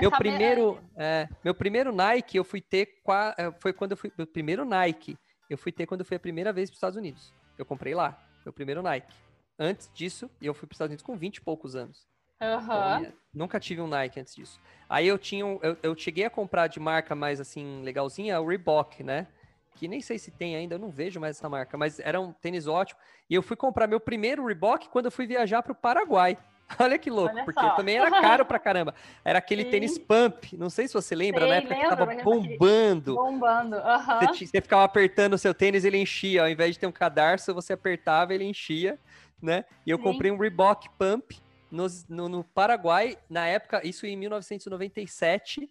Meu 0.02 0.10
me- 0.10 0.16
primeiro, 0.16 0.78
é, 0.96 1.28
meu 1.44 1.54
primeiro 1.54 1.92
Nike 1.92 2.36
eu 2.36 2.44
fui 2.44 2.60
ter 2.60 3.02
é, 3.36 3.50
foi 3.60 3.72
quando 3.72 3.90
eu 3.92 3.96
fui 3.96 4.12
meu 4.16 4.26
primeiro 4.26 4.64
Nike 4.64 5.18
eu 5.50 5.58
fui 5.58 5.70
ter 5.72 5.84
quando 5.86 6.00
eu 6.00 6.06
fui 6.06 6.16
a 6.16 6.20
primeira 6.20 6.52
vez 6.52 6.70
para 6.70 6.74
os 6.74 6.78
Estados 6.78 6.96
Unidos. 6.96 7.34
Eu 7.58 7.66
comprei 7.66 7.94
lá, 7.94 8.16
meu 8.46 8.52
primeiro 8.52 8.82
Nike. 8.82 9.12
Antes 9.58 9.90
disso, 9.94 10.30
eu 10.40 10.52
fui 10.52 10.66
para 10.66 10.72
os 10.74 10.76
Estados 10.76 10.90
Unidos 10.90 11.04
com 11.04 11.16
20 11.16 11.36
e 11.36 11.40
poucos 11.40 11.76
anos. 11.76 12.06
Aham. 12.40 13.00
Então, 13.00 13.12
Nunca 13.32 13.58
tive 13.58 13.80
um 13.80 13.88
Nike 13.88 14.20
antes 14.20 14.34
disso. 14.34 14.60
Aí 14.88 15.08
eu 15.08 15.18
tinha, 15.18 15.44
um- 15.44 15.58
eu, 15.62 15.76
eu 15.82 15.96
cheguei 15.96 16.24
a 16.24 16.30
comprar 16.30 16.68
de 16.68 16.78
marca 16.78 17.14
mais 17.14 17.40
assim 17.40 17.82
legalzinha, 17.82 18.40
o 18.40 18.46
Reebok, 18.46 19.02
né? 19.02 19.26
Que 19.74 19.88
nem 19.88 20.00
sei 20.00 20.20
se 20.20 20.30
tem 20.30 20.54
ainda, 20.54 20.76
eu 20.76 20.78
não 20.78 20.88
vejo 20.88 21.18
mais 21.18 21.36
essa 21.36 21.48
marca, 21.48 21.76
mas 21.76 21.98
era 21.98 22.20
um 22.20 22.32
tênis 22.32 22.68
ótimo. 22.68 23.00
E 23.28 23.34
eu 23.34 23.42
fui 23.42 23.56
comprar 23.56 23.88
meu 23.88 23.98
primeiro 23.98 24.46
Reebok 24.46 24.88
quando 24.88 25.06
eu 25.06 25.10
fui 25.10 25.26
viajar 25.26 25.62
para 25.62 25.72
o 25.72 25.74
Paraguai. 25.74 26.38
Olha 26.80 26.98
que 26.98 27.10
louco, 27.10 27.34
Olha 27.34 27.44
porque 27.44 27.68
também 27.76 27.96
era 27.96 28.10
caro 28.10 28.44
pra 28.46 28.58
caramba. 28.58 28.94
Era 29.24 29.38
aquele 29.38 29.64
Sim. 29.64 29.70
tênis 29.70 29.98
pump, 29.98 30.56
não 30.56 30.70
sei 30.70 30.86
se 30.86 30.94
você 30.94 31.14
lembra, 31.14 31.40
sei, 31.40 31.48
na 31.48 31.54
época 31.56 31.74
lembro, 31.74 31.88
que 31.88 31.96
tava 31.96 32.24
bombando. 32.24 33.14
Bombando, 33.16 33.76
aham. 33.76 34.20
Uhum. 34.20 34.28
Você, 34.34 34.46
você, 34.46 34.60
ficava 34.60 34.84
apertando 34.84 35.34
o 35.34 35.38
seu 35.38 35.52
tênis, 35.52 35.84
ele 35.84 35.98
enchia. 35.98 36.42
Ao 36.42 36.48
invés 36.48 36.74
de 36.74 36.78
ter 36.78 36.86
um 36.86 36.92
cadarço, 36.92 37.52
você 37.52 37.72
apertava, 37.72 38.32
ele 38.32 38.44
enchia, 38.44 38.98
né? 39.44 39.64
E 39.86 39.90
eu 39.90 39.98
Sim. 39.98 40.02
comprei 40.02 40.30
um 40.30 40.38
Reebok 40.38 40.88
Pump 40.98 41.36
no, 41.70 41.86
no, 42.08 42.28
no, 42.28 42.44
Paraguai, 42.44 43.18
na 43.28 43.46
época, 43.46 43.86
isso 43.86 44.06
em 44.06 44.16
1997, 44.16 45.68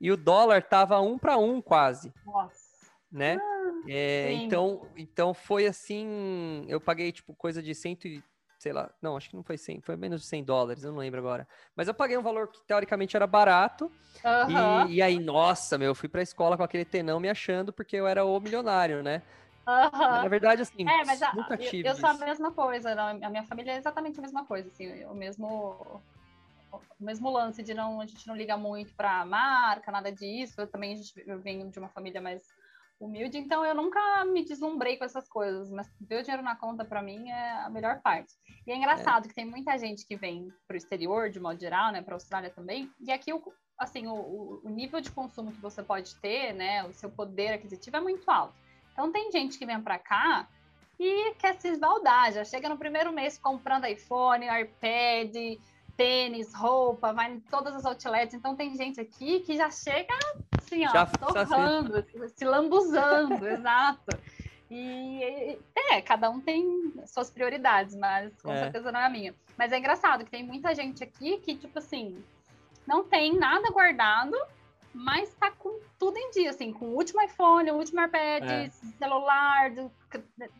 e 0.00 0.10
o 0.10 0.16
dólar 0.16 0.62
tava 0.62 1.00
um 1.00 1.18
para 1.18 1.36
um 1.36 1.62
quase. 1.62 2.12
Nossa. 2.26 2.72
Né? 3.10 3.38
Ah, 3.38 3.82
é, 3.88 4.32
então, 4.32 4.88
então 4.96 5.34
foi 5.34 5.66
assim, 5.66 6.64
eu 6.66 6.80
paguei 6.80 7.12
tipo 7.12 7.34
coisa 7.34 7.62
de 7.62 7.74
cento 7.74 8.08
e, 8.08 8.24
sei 8.58 8.72
lá, 8.72 8.90
não, 9.02 9.16
acho 9.16 9.28
que 9.28 9.36
não 9.36 9.42
foi 9.42 9.58
100, 9.58 9.82
foi 9.82 9.96
menos 9.96 10.22
de 10.22 10.26
100 10.28 10.44
dólares, 10.44 10.82
eu 10.82 10.90
não 10.90 10.98
lembro 10.98 11.20
agora. 11.20 11.46
Mas 11.76 11.88
eu 11.88 11.94
paguei 11.94 12.16
um 12.16 12.22
valor 12.22 12.48
que 12.48 12.64
teoricamente 12.66 13.14
era 13.14 13.26
barato. 13.26 13.92
Uhum. 14.24 14.86
E, 14.88 14.94
e, 14.94 15.02
aí, 15.02 15.18
nossa, 15.18 15.76
meu, 15.76 15.88
eu 15.88 15.94
fui 15.94 16.08
pra 16.08 16.22
escola 16.22 16.56
com 16.56 16.62
aquele 16.62 16.86
tenão 16.86 17.20
me 17.20 17.28
achando 17.28 17.72
porque 17.72 17.96
eu 17.96 18.06
era 18.06 18.24
o 18.24 18.40
milionário, 18.40 19.02
né? 19.02 19.22
Uhum. 19.66 20.00
Na 20.00 20.28
verdade, 20.28 20.62
assim, 20.62 20.88
é, 20.88 21.04
mas 21.04 21.22
a, 21.22 21.34
nunca 21.34 21.56
tive. 21.56 21.86
Eu, 21.88 21.92
eu 21.92 21.96
sou 21.96 22.08
a 22.08 22.14
mesma 22.14 22.50
coisa, 22.52 22.94
não, 22.94 23.24
a 23.24 23.30
minha 23.30 23.44
família 23.44 23.72
é 23.72 23.76
exatamente 23.76 24.18
a 24.18 24.22
mesma 24.22 24.44
coisa, 24.44 24.68
assim, 24.68 25.04
o 25.04 25.14
mesmo 25.14 26.02
o 26.72 27.04
mesmo 27.04 27.30
lance 27.30 27.62
de 27.62 27.74
não 27.74 28.00
a 28.00 28.06
gente 28.06 28.26
não 28.26 28.34
liga 28.34 28.56
muito 28.56 28.94
para 28.94 29.24
marca, 29.24 29.92
nada 29.92 30.10
disso. 30.10 30.60
Eu 30.60 30.66
também 30.66 30.94
a 30.94 30.96
gente, 30.96 31.12
eu 31.26 31.38
venho 31.38 31.70
de 31.70 31.78
uma 31.78 31.88
família 31.88 32.20
mais 32.20 32.42
humilde, 32.98 33.36
então 33.36 33.66
eu 33.66 33.74
nunca 33.74 34.24
me 34.24 34.44
deslumbrei 34.44 34.96
com 34.96 35.04
essas 35.04 35.28
coisas, 35.28 35.70
mas 35.70 35.90
ver 36.00 36.20
o 36.20 36.22
dinheiro 36.22 36.42
na 36.42 36.54
conta 36.54 36.84
para 36.84 37.02
mim 37.02 37.30
é 37.30 37.50
a 37.64 37.68
melhor 37.68 38.00
parte. 38.00 38.32
E 38.64 38.70
é 38.70 38.76
engraçado 38.76 39.24
é. 39.24 39.28
que 39.28 39.34
tem 39.34 39.44
muita 39.44 39.76
gente 39.76 40.06
que 40.06 40.16
vem 40.16 40.52
para 40.68 40.74
o 40.74 40.76
exterior, 40.76 41.28
de 41.28 41.40
modo 41.40 41.60
geral, 41.60 41.90
né, 41.90 42.00
para 42.00 42.14
a 42.14 42.16
Austrália 42.16 42.50
também, 42.50 42.88
e 43.00 43.10
aqui 43.10 43.32
o, 43.32 43.42
assim, 43.76 44.06
o, 44.06 44.60
o 44.62 44.68
nível 44.68 45.00
de 45.00 45.10
consumo 45.10 45.50
que 45.50 45.60
você 45.60 45.82
pode 45.82 46.14
ter, 46.20 46.52
né, 46.52 46.84
o 46.84 46.92
seu 46.92 47.10
poder 47.10 47.52
aquisitivo 47.54 47.96
é 47.96 48.00
muito 48.00 48.30
alto. 48.30 48.54
Então 48.92 49.10
tem 49.10 49.30
gente 49.30 49.58
que 49.58 49.66
vem 49.66 49.80
para 49.80 49.98
cá 49.98 50.48
e 50.98 51.34
quer 51.34 51.58
se 51.60 51.68
esbaldar, 51.68 52.32
já 52.32 52.44
chega 52.44 52.68
no 52.68 52.78
primeiro 52.78 53.12
mês 53.12 53.38
comprando 53.38 53.86
iPhone, 53.86 54.46
iPad, 54.46 55.58
tênis, 55.96 56.54
roupa, 56.54 57.12
vai 57.12 57.32
em 57.32 57.40
todas 57.40 57.74
as 57.74 57.84
outlets. 57.84 58.34
Então 58.34 58.54
tem 58.54 58.74
gente 58.76 59.00
aqui 59.00 59.40
que 59.40 59.56
já 59.56 59.70
chega 59.70 60.14
assim, 60.56 60.86
ó, 60.86 60.92
já, 60.92 61.06
torrando, 61.06 61.98
assim. 61.98 62.28
se 62.28 62.44
lambuzando, 62.44 63.46
exato. 63.48 64.18
E 64.70 65.58
é, 65.90 66.00
cada 66.00 66.30
um 66.30 66.40
tem 66.40 66.94
suas 67.06 67.30
prioridades, 67.30 67.94
mas 67.94 68.32
com 68.40 68.52
é. 68.52 68.60
certeza 68.60 68.90
não 68.90 69.00
é 69.00 69.04
a 69.04 69.10
minha. 69.10 69.34
Mas 69.58 69.70
é 69.70 69.78
engraçado 69.78 70.24
que 70.24 70.30
tem 70.30 70.42
muita 70.42 70.74
gente 70.74 71.04
aqui 71.04 71.38
que, 71.38 71.54
tipo 71.54 71.78
assim, 71.78 72.22
não 72.86 73.04
tem 73.04 73.36
nada 73.36 73.70
guardado 73.70 74.34
mas 74.94 75.32
tá 75.34 75.50
com 75.50 75.80
tudo 75.98 76.16
em 76.16 76.30
dia, 76.30 76.50
assim, 76.50 76.72
com 76.72 76.86
o 76.86 76.94
último 76.96 77.22
iPhone, 77.22 77.70
o 77.70 77.76
último 77.76 78.02
iPad, 78.02 78.44
é. 78.44 78.70
celular, 78.98 79.72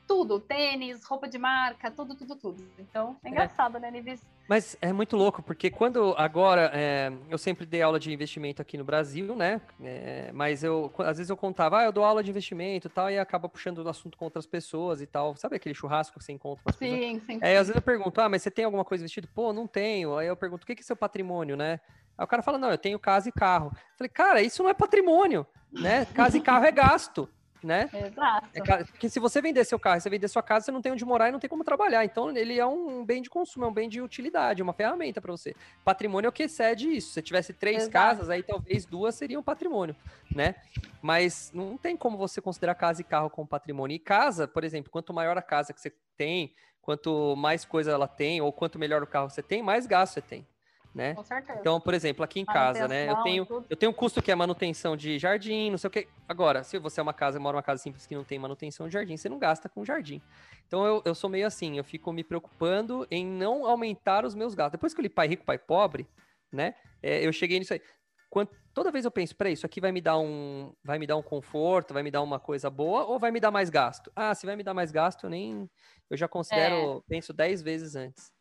tudo, 0.06 0.38
tênis, 0.38 1.04
roupa 1.04 1.28
de 1.28 1.36
marca, 1.36 1.90
tudo, 1.90 2.14
tudo, 2.14 2.36
tudo. 2.36 2.64
Então, 2.78 3.16
é, 3.24 3.28
é. 3.28 3.30
engraçado, 3.30 3.76
é. 3.76 3.80
né, 3.80 3.90
Nivis? 3.90 4.24
Mas 4.48 4.76
é 4.80 4.92
muito 4.92 5.16
louco, 5.16 5.42
porque 5.42 5.70
quando 5.70 6.14
agora, 6.16 6.70
é, 6.74 7.12
eu 7.28 7.38
sempre 7.38 7.66
dei 7.66 7.82
aula 7.82 7.98
de 7.98 8.12
investimento 8.12 8.62
aqui 8.62 8.76
no 8.76 8.84
Brasil, 8.84 9.34
né, 9.34 9.60
é, 9.82 10.30
mas 10.32 10.62
eu, 10.62 10.92
às 10.98 11.18
vezes 11.18 11.30
eu 11.30 11.36
contava, 11.36 11.78
ah, 11.78 11.84
eu 11.84 11.92
dou 11.92 12.04
aula 12.04 12.22
de 12.22 12.30
investimento 12.30 12.86
e 12.86 12.90
tal, 12.90 13.10
e 13.10 13.18
acaba 13.18 13.48
puxando 13.48 13.78
o 13.78 13.88
assunto 13.88 14.16
com 14.16 14.24
outras 14.24 14.46
pessoas 14.46 15.00
e 15.00 15.06
tal, 15.06 15.36
sabe 15.36 15.56
aquele 15.56 15.74
churrasco 15.74 16.18
que 16.18 16.24
você 16.24 16.32
encontra 16.32 16.62
com 16.62 16.70
as 16.70 16.76
sim, 16.76 16.90
pessoas? 16.90 17.04
Sim, 17.04 17.20
sim. 17.20 17.38
Aí 17.42 17.56
às 17.56 17.68
vezes 17.68 17.76
eu 17.76 17.82
pergunto, 17.82 18.20
ah, 18.20 18.28
mas 18.28 18.42
você 18.42 18.50
tem 18.50 18.64
alguma 18.64 18.84
coisa 18.84 19.02
investido? 19.02 19.28
Pô, 19.34 19.52
não 19.52 19.66
tenho. 19.66 20.16
Aí 20.16 20.26
eu 20.26 20.36
pergunto, 20.36 20.64
o 20.64 20.66
que 20.66 20.72
é 20.72 20.82
seu 20.82 20.96
patrimônio, 20.96 21.56
né? 21.56 21.80
Aí 22.16 22.24
o 22.24 22.28
cara 22.28 22.42
fala, 22.42 22.58
não, 22.58 22.70
eu 22.70 22.78
tenho 22.78 22.98
casa 22.98 23.28
e 23.28 23.32
carro. 23.32 23.70
Eu 23.74 23.98
falei, 23.98 24.08
cara, 24.08 24.42
isso 24.42 24.62
não 24.62 24.70
é 24.70 24.74
patrimônio, 24.74 25.46
né? 25.72 26.04
Casa 26.06 26.36
e 26.36 26.40
carro 26.40 26.64
é 26.64 26.70
gasto, 26.70 27.28
né? 27.62 27.88
Exato. 27.92 28.48
É, 28.54 28.84
porque 28.84 29.08
se 29.08 29.18
você 29.18 29.40
vender 29.40 29.64
seu 29.64 29.78
carro, 29.78 30.00
você 30.00 30.10
vender 30.10 30.28
sua 30.28 30.42
casa, 30.42 30.66
você 30.66 30.72
não 30.72 30.82
tem 30.82 30.92
onde 30.92 31.04
morar 31.04 31.28
e 31.28 31.32
não 31.32 31.38
tem 31.38 31.48
como 31.48 31.64
trabalhar. 31.64 32.04
Então, 32.04 32.30
ele 32.36 32.58
é 32.58 32.66
um 32.66 33.04
bem 33.04 33.22
de 33.22 33.30
consumo, 33.30 33.64
é 33.64 33.68
um 33.68 33.72
bem 33.72 33.88
de 33.88 34.00
utilidade, 34.00 34.62
uma 34.62 34.72
ferramenta 34.72 35.20
para 35.20 35.32
você. 35.32 35.54
Patrimônio 35.84 36.26
é 36.26 36.30
o 36.30 36.32
que 36.32 36.42
excede 36.42 36.88
isso. 36.88 37.08
Se 37.08 37.14
você 37.14 37.22
tivesse 37.22 37.52
três 37.52 37.84
Exato. 37.84 37.92
casas, 37.92 38.30
aí 38.30 38.42
talvez 38.42 38.84
duas 38.84 39.14
seriam 39.14 39.42
patrimônio, 39.42 39.96
né? 40.34 40.54
Mas 41.00 41.50
não 41.54 41.76
tem 41.78 41.96
como 41.96 42.18
você 42.18 42.40
considerar 42.40 42.74
casa 42.74 43.00
e 43.00 43.04
carro 43.04 43.30
como 43.30 43.48
patrimônio. 43.48 43.94
E 43.94 43.98
casa, 43.98 44.46
por 44.46 44.64
exemplo, 44.64 44.90
quanto 44.90 45.14
maior 45.14 45.38
a 45.38 45.42
casa 45.42 45.72
que 45.72 45.80
você 45.80 45.92
tem, 46.16 46.54
quanto 46.80 47.34
mais 47.36 47.64
coisa 47.64 47.92
ela 47.92 48.08
tem, 48.08 48.40
ou 48.40 48.52
quanto 48.52 48.78
melhor 48.78 49.02
o 49.02 49.06
carro 49.06 49.30
você 49.30 49.42
tem, 49.42 49.62
mais 49.62 49.86
gasto 49.86 50.14
você 50.14 50.20
tem 50.20 50.46
né? 50.94 51.14
Com 51.14 51.22
certeza. 51.22 51.58
Então, 51.58 51.80
por 51.80 51.94
exemplo, 51.94 52.24
aqui 52.24 52.40
em 52.40 52.44
casa, 52.44 52.86
né? 52.86 53.08
Eu 53.08 53.22
tenho, 53.22 53.46
eu 53.68 53.76
tenho 53.76 53.90
um 53.90 53.94
custo 53.94 54.20
que 54.20 54.30
é 54.30 54.34
manutenção 54.34 54.96
de 54.96 55.18
jardim, 55.18 55.70
não 55.70 55.78
sei 55.78 55.88
o 55.88 55.90
que. 55.90 56.08
Agora, 56.28 56.62
se 56.62 56.78
você 56.78 57.00
é 57.00 57.02
uma 57.02 57.14
casa, 57.14 57.40
mora 57.40 57.56
uma 57.56 57.62
casa 57.62 57.82
simples 57.82 58.06
que 58.06 58.14
não 58.14 58.24
tem 58.24 58.38
manutenção 58.38 58.86
de 58.86 58.92
jardim, 58.92 59.16
você 59.16 59.28
não 59.28 59.38
gasta 59.38 59.68
com 59.68 59.84
jardim. 59.84 60.20
Então 60.66 60.84
eu, 60.84 61.02
eu 61.04 61.14
sou 61.14 61.30
meio 61.30 61.46
assim, 61.46 61.78
eu 61.78 61.84
fico 61.84 62.12
me 62.12 62.22
preocupando 62.22 63.06
em 63.10 63.24
não 63.24 63.66
aumentar 63.66 64.24
os 64.24 64.34
meus 64.34 64.54
gastos. 64.54 64.72
Depois 64.72 64.92
que 64.92 65.00
eu 65.00 65.02
li 65.02 65.08
pai 65.08 65.28
rico, 65.28 65.44
pai 65.44 65.58
pobre, 65.58 66.06
né? 66.50 66.74
É, 67.02 67.26
eu 67.26 67.32
cheguei 67.32 67.58
nisso 67.58 67.72
aí. 67.72 67.80
Quando, 68.28 68.48
toda 68.72 68.90
vez 68.90 69.04
eu 69.04 69.10
penso, 69.10 69.36
peraí, 69.36 69.52
isso 69.52 69.66
aqui 69.66 69.80
vai 69.80 69.92
me 69.92 70.00
dar 70.00 70.18
um. 70.18 70.72
Vai 70.82 70.98
me 70.98 71.06
dar 71.06 71.16
um 71.16 71.22
conforto, 71.22 71.92
vai 71.92 72.02
me 72.02 72.10
dar 72.10 72.22
uma 72.22 72.40
coisa 72.40 72.70
boa, 72.70 73.04
ou 73.04 73.18
vai 73.18 73.30
me 73.30 73.38
dar 73.40 73.50
mais 73.50 73.68
gasto? 73.68 74.10
Ah, 74.16 74.34
se 74.34 74.46
vai 74.46 74.56
me 74.56 74.62
dar 74.62 74.72
mais 74.72 74.90
gasto, 74.90 75.24
eu 75.24 75.30
nem. 75.30 75.70
Eu 76.08 76.16
já 76.16 76.26
considero, 76.26 76.98
é. 76.98 77.00
penso 77.08 77.32
10 77.32 77.62
vezes 77.62 77.94
antes. 77.94 78.32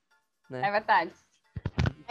Né? 0.49 0.65
É 0.65 0.71
verdade. 0.71 1.11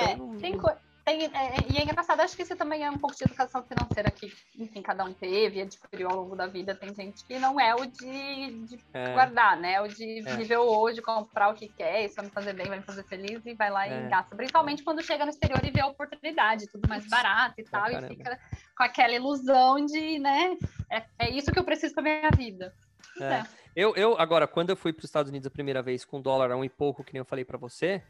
É, 0.01 0.41
tem, 0.41 0.59
tem, 1.05 1.25
é, 1.25 1.55
e 1.73 1.79
é 1.79 1.83
engraçado, 1.83 2.21
acho 2.21 2.37
que 2.37 2.43
isso 2.43 2.55
também 2.55 2.85
é 2.85 2.91
um 2.91 2.99
pouco 2.99 3.17
de 3.17 3.25
educação 3.25 3.63
financeira 3.63 4.11
que, 4.11 4.33
enfim, 4.59 4.83
cada 4.83 5.05
um 5.05 5.13
teve, 5.13 5.61
adquiriu 5.61 6.09
ao 6.09 6.17
longo 6.17 6.37
da 6.37 6.47
vida. 6.47 6.75
Tem 6.75 6.95
gente 6.95 7.25
que 7.25 7.39
não 7.39 7.59
é 7.59 7.75
o 7.75 7.87
de, 7.87 8.67
de 8.67 8.79
é. 8.93 9.13
guardar, 9.13 9.57
né? 9.57 9.81
O 9.81 9.89
de 9.89 10.21
é. 10.21 10.37
viver 10.37 10.59
hoje, 10.59 11.03
comprar 11.03 11.49
o 11.49 11.55
que 11.55 11.69
quer, 11.69 12.05
isso 12.05 12.17
vai 12.17 12.27
me 12.27 12.31
fazer 12.31 12.53
bem, 12.53 12.67
vai 12.67 12.79
me 12.79 12.85
fazer 12.85 13.03
feliz 13.05 13.45
e 13.45 13.55
vai 13.55 13.71
lá 13.71 13.89
e 13.89 13.93
é. 13.93 14.09
gasta. 14.09 14.37
Principalmente 14.37 14.85
quando 14.85 15.03
chega 15.03 15.25
no 15.25 15.31
exterior 15.31 15.61
e 15.65 15.71
vê 15.71 15.81
a 15.81 15.87
oportunidade, 15.87 16.69
tudo 16.69 16.89
mais 16.89 17.07
barato 17.09 17.55
e 17.59 17.65
tal, 17.65 17.91
e 17.91 18.09
fica 18.09 18.39
com 18.77 18.83
aquela 18.83 19.15
ilusão 19.15 19.85
de, 19.85 20.19
né? 20.19 20.57
É, 20.91 21.03
é 21.19 21.31
isso 21.31 21.51
que 21.51 21.59
eu 21.59 21.65
preciso 21.65 21.95
pra 21.95 22.03
minha 22.03 22.31
vida. 22.31 22.75
É. 23.21 23.43
Eu, 23.75 23.95
eu, 23.95 24.19
agora, 24.19 24.47
quando 24.47 24.71
eu 24.71 24.77
fui 24.77 24.93
para 24.93 25.01
os 25.01 25.05
Estados 25.05 25.31
Unidos 25.31 25.47
a 25.47 25.51
primeira 25.51 25.81
vez 25.83 26.05
com 26.05 26.21
dólar 26.21 26.51
a 26.51 26.57
um 26.57 26.65
e 26.65 26.69
pouco, 26.69 27.05
que 27.05 27.13
nem 27.13 27.21
eu 27.21 27.25
falei 27.25 27.45
para 27.45 27.57
você, 27.57 28.03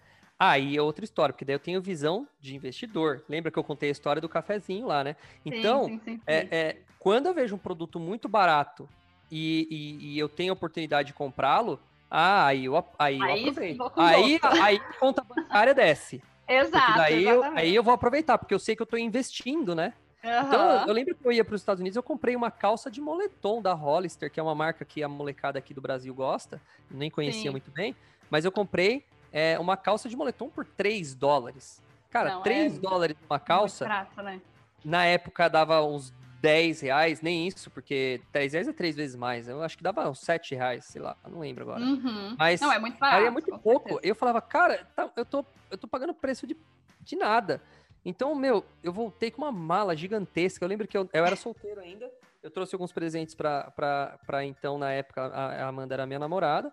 Aí 0.42 0.74
é 0.74 0.80
outra 0.80 1.04
história, 1.04 1.34
porque 1.34 1.44
daí 1.44 1.54
eu 1.54 1.60
tenho 1.60 1.82
visão 1.82 2.26
de 2.40 2.56
investidor. 2.56 3.22
Lembra 3.28 3.52
que 3.52 3.58
eu 3.58 3.62
contei 3.62 3.90
a 3.90 3.92
história 3.92 4.22
do 4.22 4.28
cafezinho 4.28 4.86
lá, 4.86 5.04
né? 5.04 5.14
Então, 5.44 5.84
sim, 5.84 6.00
sim, 6.02 6.14
sim, 6.14 6.20
é, 6.26 6.48
é, 6.50 6.76
quando 6.98 7.26
eu 7.26 7.34
vejo 7.34 7.54
um 7.54 7.58
produto 7.58 8.00
muito 8.00 8.26
barato 8.26 8.88
e, 9.30 9.68
e, 9.70 10.14
e 10.14 10.18
eu 10.18 10.30
tenho 10.30 10.50
a 10.50 10.54
oportunidade 10.54 11.08
de 11.08 11.12
comprá-lo, 11.12 11.78
ah, 12.10 12.46
aí 12.46 12.64
eu, 12.64 12.74
aí, 12.98 13.22
aí 13.22 13.44
eu 13.44 13.50
aproveito. 13.50 13.92
Aí, 13.96 14.40
aí 14.42 14.76
a 14.76 14.92
conta 14.94 15.22
bancária 15.22 15.74
desce. 15.74 16.22
Exato. 16.48 16.96
Daí 16.96 17.22
eu, 17.22 17.44
aí 17.44 17.74
eu 17.74 17.82
vou 17.82 17.92
aproveitar, 17.92 18.38
porque 18.38 18.54
eu 18.54 18.58
sei 18.58 18.74
que 18.74 18.80
eu 18.80 18.84
estou 18.84 18.98
investindo, 18.98 19.74
né? 19.74 19.92
Uhum. 20.24 20.30
Então, 20.30 20.86
eu 20.86 20.92
lembro 20.94 21.14
que 21.14 21.26
eu 21.26 21.32
ia 21.32 21.44
para 21.44 21.54
os 21.54 21.60
Estados 21.60 21.80
Unidos, 21.80 21.96
eu 21.96 22.02
comprei 22.02 22.34
uma 22.34 22.50
calça 22.50 22.90
de 22.90 22.98
moletom 22.98 23.60
da 23.60 23.74
Hollister, 23.74 24.30
que 24.30 24.40
é 24.40 24.42
uma 24.42 24.54
marca 24.54 24.86
que 24.86 25.02
a 25.02 25.08
molecada 25.08 25.58
aqui 25.58 25.74
do 25.74 25.82
Brasil 25.82 26.14
gosta, 26.14 26.60
nem 26.90 27.10
conhecia 27.10 27.50
muito 27.50 27.70
bem, 27.70 27.94
mas 28.30 28.46
eu 28.46 28.50
comprei 28.50 29.04
é, 29.32 29.58
uma 29.58 29.76
calça 29.76 30.08
de 30.08 30.16
moletom 30.16 30.48
por 30.48 30.64
3 30.64 31.14
dólares. 31.14 31.82
Cara, 32.10 32.34
Não, 32.34 32.42
3 32.42 32.76
é 32.76 32.80
dólares 32.80 33.16
uma 33.28 33.38
calça. 33.38 33.84
Prato, 33.84 34.22
né? 34.22 34.40
Na 34.84 35.04
época 35.04 35.48
dava 35.48 35.82
uns 35.82 36.12
10 36.40 36.80
reais, 36.80 37.20
nem 37.20 37.46
isso, 37.46 37.70
porque 37.70 38.20
10 38.32 38.52
reais 38.54 38.68
é 38.68 38.72
três 38.72 38.96
vezes 38.96 39.14
mais. 39.14 39.46
Eu 39.46 39.62
acho 39.62 39.76
que 39.76 39.82
dava 39.82 40.08
uns 40.08 40.20
7 40.20 40.54
reais, 40.54 40.86
sei 40.86 41.00
lá, 41.00 41.16
não 41.28 41.40
lembro 41.40 41.64
agora. 41.64 41.80
Uhum. 41.80 42.34
Mas 42.38 42.60
não, 42.60 42.72
é 42.72 42.78
muito 42.78 42.98
barato. 42.98 43.26
é 43.26 43.30
muito 43.30 43.58
pouco. 43.58 43.90
Certeza. 43.90 44.08
Eu 44.08 44.14
falava, 44.14 44.40
cara, 44.40 44.86
tá, 44.96 45.10
eu, 45.16 45.24
tô, 45.24 45.44
eu 45.70 45.78
tô 45.78 45.86
pagando 45.86 46.14
preço 46.14 46.46
de, 46.46 46.56
de 47.00 47.16
nada. 47.16 47.62
Então, 48.04 48.34
meu, 48.34 48.64
eu 48.82 48.92
voltei 48.92 49.30
com 49.30 49.42
uma 49.42 49.52
mala 49.52 49.94
gigantesca. 49.94 50.64
Eu 50.64 50.68
lembro 50.68 50.88
que 50.88 50.96
eu, 50.96 51.08
eu 51.12 51.24
era 51.24 51.36
solteiro 51.36 51.80
ainda. 51.80 52.10
Eu 52.42 52.50
trouxe 52.50 52.74
alguns 52.74 52.92
presentes 52.92 53.34
pra, 53.34 53.70
pra, 53.72 54.18
pra 54.26 54.44
então, 54.44 54.78
na 54.78 54.90
época, 54.90 55.26
a, 55.26 55.64
a 55.64 55.68
Amanda 55.68 55.94
era 55.94 56.06
minha 56.06 56.18
namorada. 56.18 56.72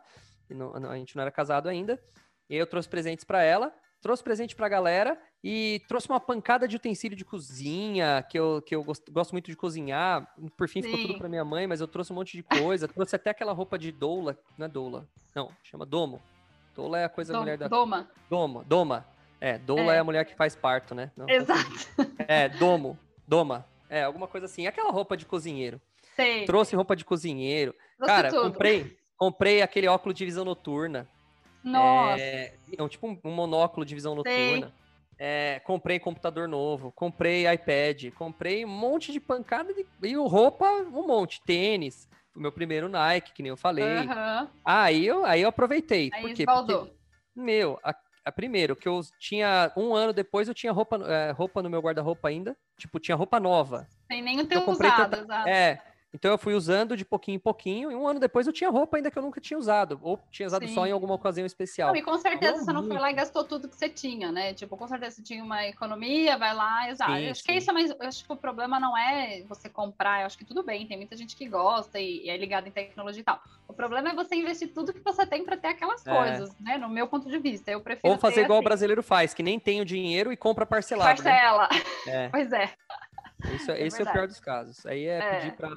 E 0.49 0.53
não, 0.53 0.73
a 0.89 0.95
gente 0.95 1.15
não 1.15 1.21
era 1.21 1.31
casado 1.31 1.67
ainda. 1.67 2.01
E 2.49 2.53
aí 2.55 2.59
eu 2.59 2.67
trouxe 2.67 2.87
presentes 2.87 3.25
para 3.25 3.43
ela, 3.43 3.73
trouxe 4.01 4.23
presente 4.23 4.55
pra 4.55 4.69
galera 4.69 5.19
e 5.43 5.81
trouxe 5.87 6.09
uma 6.09 6.19
pancada 6.19 6.67
de 6.67 6.75
utensílio 6.75 7.17
de 7.17 7.25
cozinha, 7.25 8.25
que 8.29 8.37
eu, 8.37 8.61
que 8.65 8.75
eu 8.75 8.83
gosto, 8.83 9.11
gosto 9.11 9.31
muito 9.31 9.49
de 9.49 9.57
cozinhar. 9.57 10.27
Por 10.55 10.67
fim, 10.67 10.81
Sim. 10.81 10.91
ficou 10.91 11.07
tudo 11.07 11.19
pra 11.19 11.29
minha 11.29 11.43
mãe, 11.43 11.67
mas 11.67 11.81
eu 11.81 11.87
trouxe 11.87 12.11
um 12.11 12.15
monte 12.15 12.37
de 12.37 12.43
coisa. 12.43 12.87
trouxe 12.89 13.15
até 13.15 13.29
aquela 13.29 13.53
roupa 13.53 13.77
de 13.77 13.91
doula. 13.91 14.37
Não 14.57 14.65
é 14.65 14.69
doula. 14.69 15.07
Não, 15.35 15.51
chama 15.63 15.85
domo. 15.85 16.21
Doula 16.75 16.99
é 16.99 17.05
a 17.05 17.09
coisa 17.09 17.33
da 17.33 17.39
mulher 17.39 17.57
da. 17.57 17.67
Doma. 17.67 18.09
Doma. 18.29 18.63
Doma. 18.67 19.05
É, 19.39 19.57
doula 19.57 19.93
é. 19.93 19.97
é 19.97 19.99
a 19.99 20.03
mulher 20.03 20.25
que 20.25 20.35
faz 20.35 20.55
parto, 20.55 20.95
né? 20.95 21.11
Não, 21.15 21.27
Exato. 21.29 21.71
É, 22.27 22.49
domo. 22.49 22.97
Doma. 23.27 23.65
É, 23.89 24.03
alguma 24.03 24.27
coisa 24.27 24.45
assim. 24.45 24.67
Aquela 24.67 24.91
roupa 24.91 25.15
de 25.15 25.25
cozinheiro. 25.25 25.81
Sei. 26.15 26.45
Trouxe 26.45 26.75
roupa 26.75 26.95
de 26.95 27.05
cozinheiro. 27.05 27.75
Trouxe 27.97 28.13
Cara, 28.13 28.29
tudo. 28.29 28.51
comprei 28.51 28.97
comprei 29.17 29.61
aquele 29.61 29.87
óculos 29.87 30.17
de 30.17 30.23
visão 30.23 30.45
noturna. 30.45 31.09
Nossa. 31.63 32.21
É, 32.21 32.57
é 32.77 32.87
tipo 32.87 33.07
um, 33.07 33.19
um 33.23 33.31
monóculo 33.31 33.85
de 33.85 33.93
visão 33.95 34.15
noturna. 34.15 34.73
É, 35.19 35.59
comprei 35.65 35.99
computador 35.99 36.47
novo, 36.47 36.91
comprei 36.91 37.51
iPad, 37.51 38.11
comprei 38.13 38.63
um 38.63 38.67
monte 38.69 39.11
de 39.11 39.19
pancada 39.19 39.73
de, 39.73 39.83
e 40.03 40.15
roupa, 40.15 40.69
um 40.69 41.07
monte, 41.07 41.41
tênis, 41.43 42.07
o 42.35 42.39
meu 42.39 42.51
primeiro 42.51 42.87
Nike, 42.87 43.33
que 43.33 43.41
nem 43.41 43.49
eu 43.49 43.57
falei. 43.57 43.83
Aham. 44.07 44.47
Aí 44.63 45.07
eu, 45.07 45.25
aí 45.25 45.41
eu 45.41 45.49
aproveitei. 45.49 46.11
Aí 46.13 46.21
Por 46.21 46.33
quê? 46.33 46.43
esbaldou. 46.43 46.79
Porque, 46.85 46.95
meu, 47.35 47.79
a, 47.83 47.95
a 48.25 48.31
primeiro, 48.31 48.75
que 48.75 48.87
eu 48.87 49.01
tinha 49.17 49.71
um 49.75 49.95
ano 49.95 50.13
depois, 50.13 50.47
eu 50.47 50.53
tinha 50.53 50.71
roupa, 50.71 50.97
é, 50.97 51.31
roupa 51.31 51.63
no 51.63 51.69
meu 51.69 51.81
guarda-roupa 51.81 52.27
ainda. 52.27 52.55
Tipo, 52.77 52.99
tinha 52.99 53.15
roupa 53.17 53.39
nova. 53.39 53.87
Sem 54.11 54.21
nem 54.21 54.37
o 54.37 54.41
Eu 54.41 54.47
teu 54.47 54.61
comprei 54.61 54.91
usado, 54.91 55.09
tanta- 55.15 55.23
exato. 55.23 55.49
É. 55.49 55.81
Então 56.13 56.31
eu 56.31 56.37
fui 56.37 56.53
usando 56.53 56.95
de 56.95 57.03
pouquinho 57.03 57.35
em 57.35 57.39
pouquinho, 57.39 57.91
e 57.91 57.95
um 57.95 58.07
ano 58.07 58.19
depois 58.19 58.47
eu 58.47 58.53
tinha 58.53 58.69
roupa 58.69 58.97
ainda 58.97 59.11
que 59.11 59.17
eu 59.17 59.21
nunca 59.21 59.41
tinha 59.41 59.57
usado. 59.57 59.99
Ou 60.01 60.17
tinha 60.31 60.47
usado 60.47 60.67
só 60.69 60.83
Sim. 60.83 60.89
em 60.89 60.91
alguma 60.91 61.13
ocasião 61.13 61.45
especial. 61.45 61.89
Não, 61.89 61.95
e 61.97 62.01
com 62.01 62.17
certeza 62.17 62.53
Não 62.57 62.63
você 62.65 62.73
não 62.73 62.87
foi 62.87 62.97
lá 62.97 63.11
e 63.11 63.13
gastou 63.13 63.43
tudo 63.43 63.67
que 63.67 63.75
você 63.75 63.89
tinha, 63.89 64.31
né? 64.31 64.53
Tipo, 64.53 64.77
com 64.77 64.87
certeza 64.87 65.17
você 65.17 65.21
tinha 65.23 65.43
uma 65.43 65.65
economia, 65.67 66.37
vai 66.37 66.53
lá 66.55 66.89
e 66.89 66.93
usar. 66.93 67.07
Sim, 67.07 67.25
Eu 67.25 67.31
acho 67.31 67.43
que 67.43 67.51
sim. 67.51 67.57
isso 67.57 67.69
é 67.69 67.73
mais. 67.73 67.89
Eu 67.91 68.07
acho 68.07 68.25
que 68.25 68.31
o 68.31 68.37
problema 68.37 68.79
não 68.79 68.97
é 68.97 69.43
você 69.47 69.67
comprar, 69.69 70.21
eu 70.21 70.25
acho 70.27 70.37
que 70.37 70.45
tudo 70.45 70.63
bem, 70.63 70.87
tem 70.87 70.97
muita 70.97 71.15
gente 71.17 71.35
que 71.35 71.47
gosta 71.47 71.99
e, 71.99 72.25
e 72.25 72.29
é 72.29 72.37
ligada 72.37 72.67
em 72.67 72.71
tecnologia 72.71 73.21
e 73.21 73.25
tal. 73.25 73.41
O 73.67 73.73
problema 73.73 74.09
é 74.09 74.15
você 74.15 74.35
investir 74.35 74.69
tudo 74.73 74.93
que 74.93 75.01
você 75.01 75.25
tem 75.25 75.43
para 75.43 75.57
ter 75.57 75.67
aquelas 75.67 76.05
É. 76.07 76.15
coisas, 76.15 76.57
né? 76.59 76.77
No 76.77 76.87
meu 76.89 77.07
ponto 77.07 77.27
de 77.29 77.37
vista. 77.37 77.69
Eu 77.69 77.81
prefiro. 77.81 78.13
Ou 78.13 78.17
fazer 78.17 78.41
igual 78.43 78.57
o 78.57 78.61
assim, 78.61 78.65
brasileiro 78.69 79.03
faz, 79.03 79.33
que 79.33 79.43
nem 79.43 79.59
tem 79.59 79.81
o 79.81 79.85
dinheiro 79.85 80.31
e 80.31 80.37
compra 80.37 80.65
parcelado. 80.65 81.21
né? 81.21 81.29
Parcela. 81.31 81.69
É. 82.07 82.29
Pois 82.31 82.51
é. 82.53 82.71
Isso, 83.55 83.71
É 83.71 83.81
esse 83.81 83.97
é 83.97 84.01
o 84.01 84.05
verdade. 84.05 84.11
pior 84.13 84.27
dos 84.27 84.39
casos. 84.39 84.85
Aí 84.85 85.05
é, 85.05 85.19
É. 85.19 85.35
pedir 85.35 85.51
pra, 85.55 85.69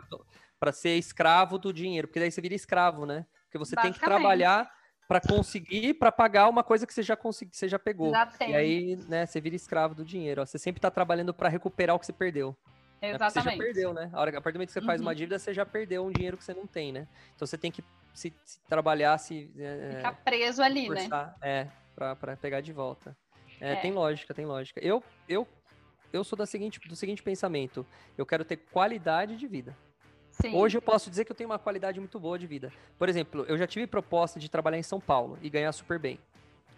pra 0.58 0.72
ser 0.72 0.96
escravo 0.96 1.58
do 1.58 1.72
dinheiro, 1.72 2.08
porque 2.08 2.20
daí 2.20 2.30
você 2.30 2.40
vira 2.40 2.54
escravo, 2.54 3.04
né? 3.06 3.26
Porque 3.44 3.58
você 3.58 3.74
tem 3.76 3.92
que 3.92 4.00
trabalhar 4.00 4.70
pra 5.08 5.20
conseguir, 5.20 5.94
pra 5.94 6.12
pagar 6.12 6.48
uma 6.48 6.62
coisa 6.62 6.86
que 6.86 6.94
você 6.94 7.02
já 7.02 7.16
consegui, 7.16 7.50
que 7.50 7.56
você 7.56 7.68
já 7.68 7.78
pegou. 7.78 8.10
Já 8.10 8.26
tem. 8.26 8.50
E 8.50 8.54
aí, 8.54 8.96
né, 9.08 9.26
você 9.26 9.40
vira 9.40 9.56
escravo 9.56 9.94
do 9.94 10.04
dinheiro. 10.04 10.40
ó. 10.42 10.46
Você 10.46 10.58
sempre 10.58 10.80
tá 10.80 10.90
trabalhando 10.90 11.34
pra 11.34 11.48
recuperar 11.48 11.96
o 11.96 11.98
que 11.98 12.06
você 12.06 12.12
perdeu. 12.12 12.56
né? 13.02 13.12
Porque 13.12 13.18
Você 13.18 13.18
já 13.18 13.40
Exatamente. 13.40 13.58
perdeu, 13.58 13.92
né? 13.94 14.08
A, 14.12 14.20
hora, 14.20 14.30
a 14.38 14.40
partir 14.40 14.52
do 14.52 14.58
momento 14.58 14.68
que 14.68 14.72
você 14.74 14.82
faz 14.82 15.00
Uhum. 15.00 15.06
uma 15.08 15.14
dívida, 15.14 15.38
você 15.38 15.52
já 15.54 15.66
perdeu 15.66 16.04
um 16.06 16.10
dinheiro 16.12 16.36
que 16.36 16.44
você 16.44 16.54
não 16.54 16.66
tem, 16.66 16.92
né? 16.92 17.08
Então 17.34 17.46
você 17.46 17.58
tem 17.58 17.72
que 17.72 17.82
se, 18.14 18.32
se 18.44 18.60
trabalhar, 18.68 19.16
se 19.18 19.50
é, 19.58 19.96
Ficar 19.96 20.12
preso 20.22 20.62
ali, 20.62 20.88
né? 20.88 21.00
forçar, 21.02 21.34
é, 21.42 21.66
pra, 21.94 22.14
pra 22.14 22.36
pegar 22.36 22.60
de 22.60 22.72
volta. 22.72 23.16
É, 23.60 23.72
É. 23.72 23.76
Tem 23.76 23.90
lógica, 23.92 24.32
tem 24.34 24.44
lógica. 24.46 24.78
Eu, 24.84 25.02
eu, 25.28 25.46
eu 26.12 26.24
sou 26.24 26.36
da 26.36 26.46
seguinte, 26.46 26.80
do 26.88 26.96
seguinte 26.96 27.22
pensamento: 27.22 27.86
eu 28.16 28.26
quero 28.26 28.44
ter 28.44 28.56
qualidade 28.56 29.36
de 29.36 29.46
vida. 29.46 29.76
Sim. 30.30 30.54
Hoje 30.54 30.78
eu 30.78 30.82
posso 30.82 31.10
dizer 31.10 31.24
que 31.24 31.32
eu 31.32 31.36
tenho 31.36 31.50
uma 31.50 31.58
qualidade 31.58 31.98
muito 32.00 32.18
boa 32.18 32.38
de 32.38 32.46
vida. 32.46 32.72
Por 32.98 33.08
exemplo, 33.08 33.44
eu 33.48 33.58
já 33.58 33.66
tive 33.66 33.86
proposta 33.86 34.38
de 34.40 34.48
trabalhar 34.48 34.78
em 34.78 34.82
São 34.82 35.00
Paulo 35.00 35.38
e 35.42 35.50
ganhar 35.50 35.70
super 35.72 35.98
bem. 35.98 36.18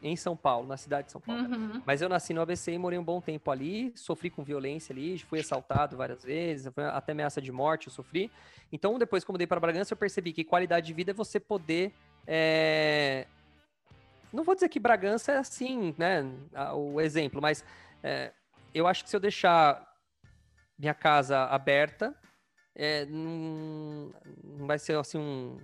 Em 0.03 0.17
São 0.17 0.37
Paulo, 0.37 0.67
na 0.67 0.77
cidade 0.77 1.07
de 1.07 1.13
São 1.13 1.21
Paulo. 1.21 1.43
Uhum. 1.43 1.81
Mas 1.87 2.03
eu 2.03 2.09
nasci 2.09 2.35
no 2.35 2.41
ABC 2.41 2.73
e 2.73 2.79
morei 2.79 2.99
um 2.99 3.05
bom 3.05 3.21
tempo 3.21 3.53
ali, 3.53 3.93
sofri 3.95 4.31
com 4.31 4.43
violência 4.43 4.93
ali, 4.93 5.17
fui 5.21 5.39
assaltado 5.39 5.97
várias 5.97 6.25
vezes, 6.25 6.73
até 6.93 7.13
ameaça 7.13 7.41
de 7.41 7.53
morte 7.53 7.87
eu 7.87 7.93
sofri. 7.93 8.29
Então, 8.73 8.99
depois, 8.99 9.23
como 9.23 9.35
mudei 9.35 9.47
para 9.47 9.61
Bragança, 9.61 9.93
eu 9.93 9.97
percebi 9.97 10.33
que 10.33 10.43
qualidade 10.43 10.89
de 10.89 10.93
vida 10.93 11.13
é 11.13 11.15
você 11.15 11.39
poder. 11.39 11.93
é, 12.27 13.29
Não 14.33 14.43
vou 14.43 14.57
dizer 14.57 14.69
que 14.69 14.81
Bragança 14.81 15.31
é 15.31 15.37
assim, 15.37 15.95
né? 15.97 16.29
O 16.75 17.01
exemplo, 17.01 17.41
mas 17.41 17.65
é, 18.03 18.33
eu 18.75 18.87
acho 18.87 19.05
que 19.05 19.11
se 19.11 19.17
eu 19.17 19.21
deixar 19.21 19.87
minha 20.79 20.95
casa 20.95 21.45
aberta, 21.45 22.15
é, 22.75 23.05
não, 23.07 24.13
não 24.43 24.67
vai 24.67 24.79
ser 24.79 24.97
assim 24.99 25.19
um. 25.19 25.59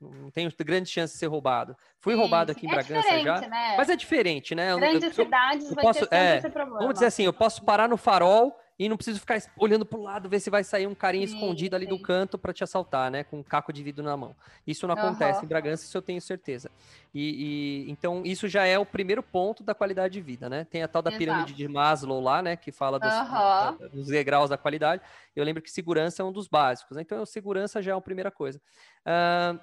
Não 0.00 0.30
tenho 0.30 0.50
grande 0.64 0.88
chance 0.88 1.12
de 1.14 1.18
ser 1.18 1.26
roubado. 1.26 1.76
Fui 1.98 2.14
Sim, 2.14 2.20
roubado 2.20 2.50
aqui 2.52 2.66
em 2.66 2.68
é 2.68 2.72
Bragança 2.72 3.20
já. 3.20 3.40
Né? 3.40 3.76
Mas 3.76 3.88
é 3.88 3.96
diferente, 3.96 4.54
né? 4.54 4.66
Eu- 4.66 4.74
eu- 4.74 4.78
Grandes 4.80 5.14
se 5.14 5.20
eu- 5.20 5.24
cidades 5.24 5.68
eu 5.68 5.74
vai 5.74 5.84
posso- 5.84 6.08
é. 6.10 6.40
Vamos 6.40 6.94
dizer 6.94 7.06
assim, 7.06 7.24
eu 7.24 7.32
posso 7.32 7.64
parar 7.64 7.88
no 7.88 7.96
farol 7.96 8.56
e 8.78 8.88
não 8.88 8.96
preciso 8.96 9.20
ficar 9.20 9.38
olhando 9.56 9.86
pro 9.86 10.00
lado, 10.00 10.28
ver 10.28 10.40
se 10.40 10.50
vai 10.50 10.64
sair 10.64 10.86
um 10.86 10.94
carinha 10.94 11.24
Sim, 11.26 11.34
escondido 11.36 11.76
ali 11.76 11.86
do 11.86 11.96
sim. 11.96 12.02
canto 12.02 12.38
para 12.38 12.52
te 12.52 12.64
assaltar, 12.64 13.10
né? 13.10 13.22
Com 13.24 13.38
um 13.40 13.42
caco 13.42 13.72
de 13.72 13.82
vidro 13.82 14.02
na 14.04 14.16
mão. 14.16 14.36
Isso 14.66 14.86
não 14.86 14.94
acontece 14.94 15.38
Aham. 15.38 15.44
em 15.44 15.48
Bragança, 15.48 15.84
isso 15.84 15.96
eu 15.96 16.02
tenho 16.02 16.20
certeza. 16.20 16.70
E, 17.14 17.84
e- 17.86 17.90
então 17.90 18.22
isso 18.24 18.48
já 18.48 18.64
é 18.66 18.78
o 18.78 18.86
primeiro 18.86 19.22
ponto 19.22 19.62
da 19.62 19.74
qualidade 19.74 20.14
de 20.14 20.20
vida, 20.20 20.48
né? 20.48 20.64
Tem 20.64 20.82
a 20.82 20.88
tal 20.88 21.02
da 21.02 21.10
Exato. 21.10 21.18
pirâmide 21.18 21.54
de 21.54 21.68
Maslow 21.68 22.20
lá, 22.20 22.42
né? 22.42 22.56
Que 22.56 22.72
fala 22.72 22.98
dos, 22.98 23.14
Aham. 23.14 23.78
da- 23.78 23.88
dos 23.88 24.06
degraus 24.08 24.50
da 24.50 24.58
qualidade. 24.58 25.02
Eu 25.36 25.44
lembro 25.44 25.62
que 25.62 25.70
segurança 25.70 26.22
é 26.22 26.24
um 26.24 26.32
dos 26.32 26.48
básicos, 26.48 26.96
né? 26.96 27.02
Então 27.02 27.24
segurança 27.26 27.80
já 27.82 27.92
é 27.92 27.94
a 27.94 28.00
primeira 28.00 28.30
coisa. 28.30 28.60
Ahn, 29.04 29.58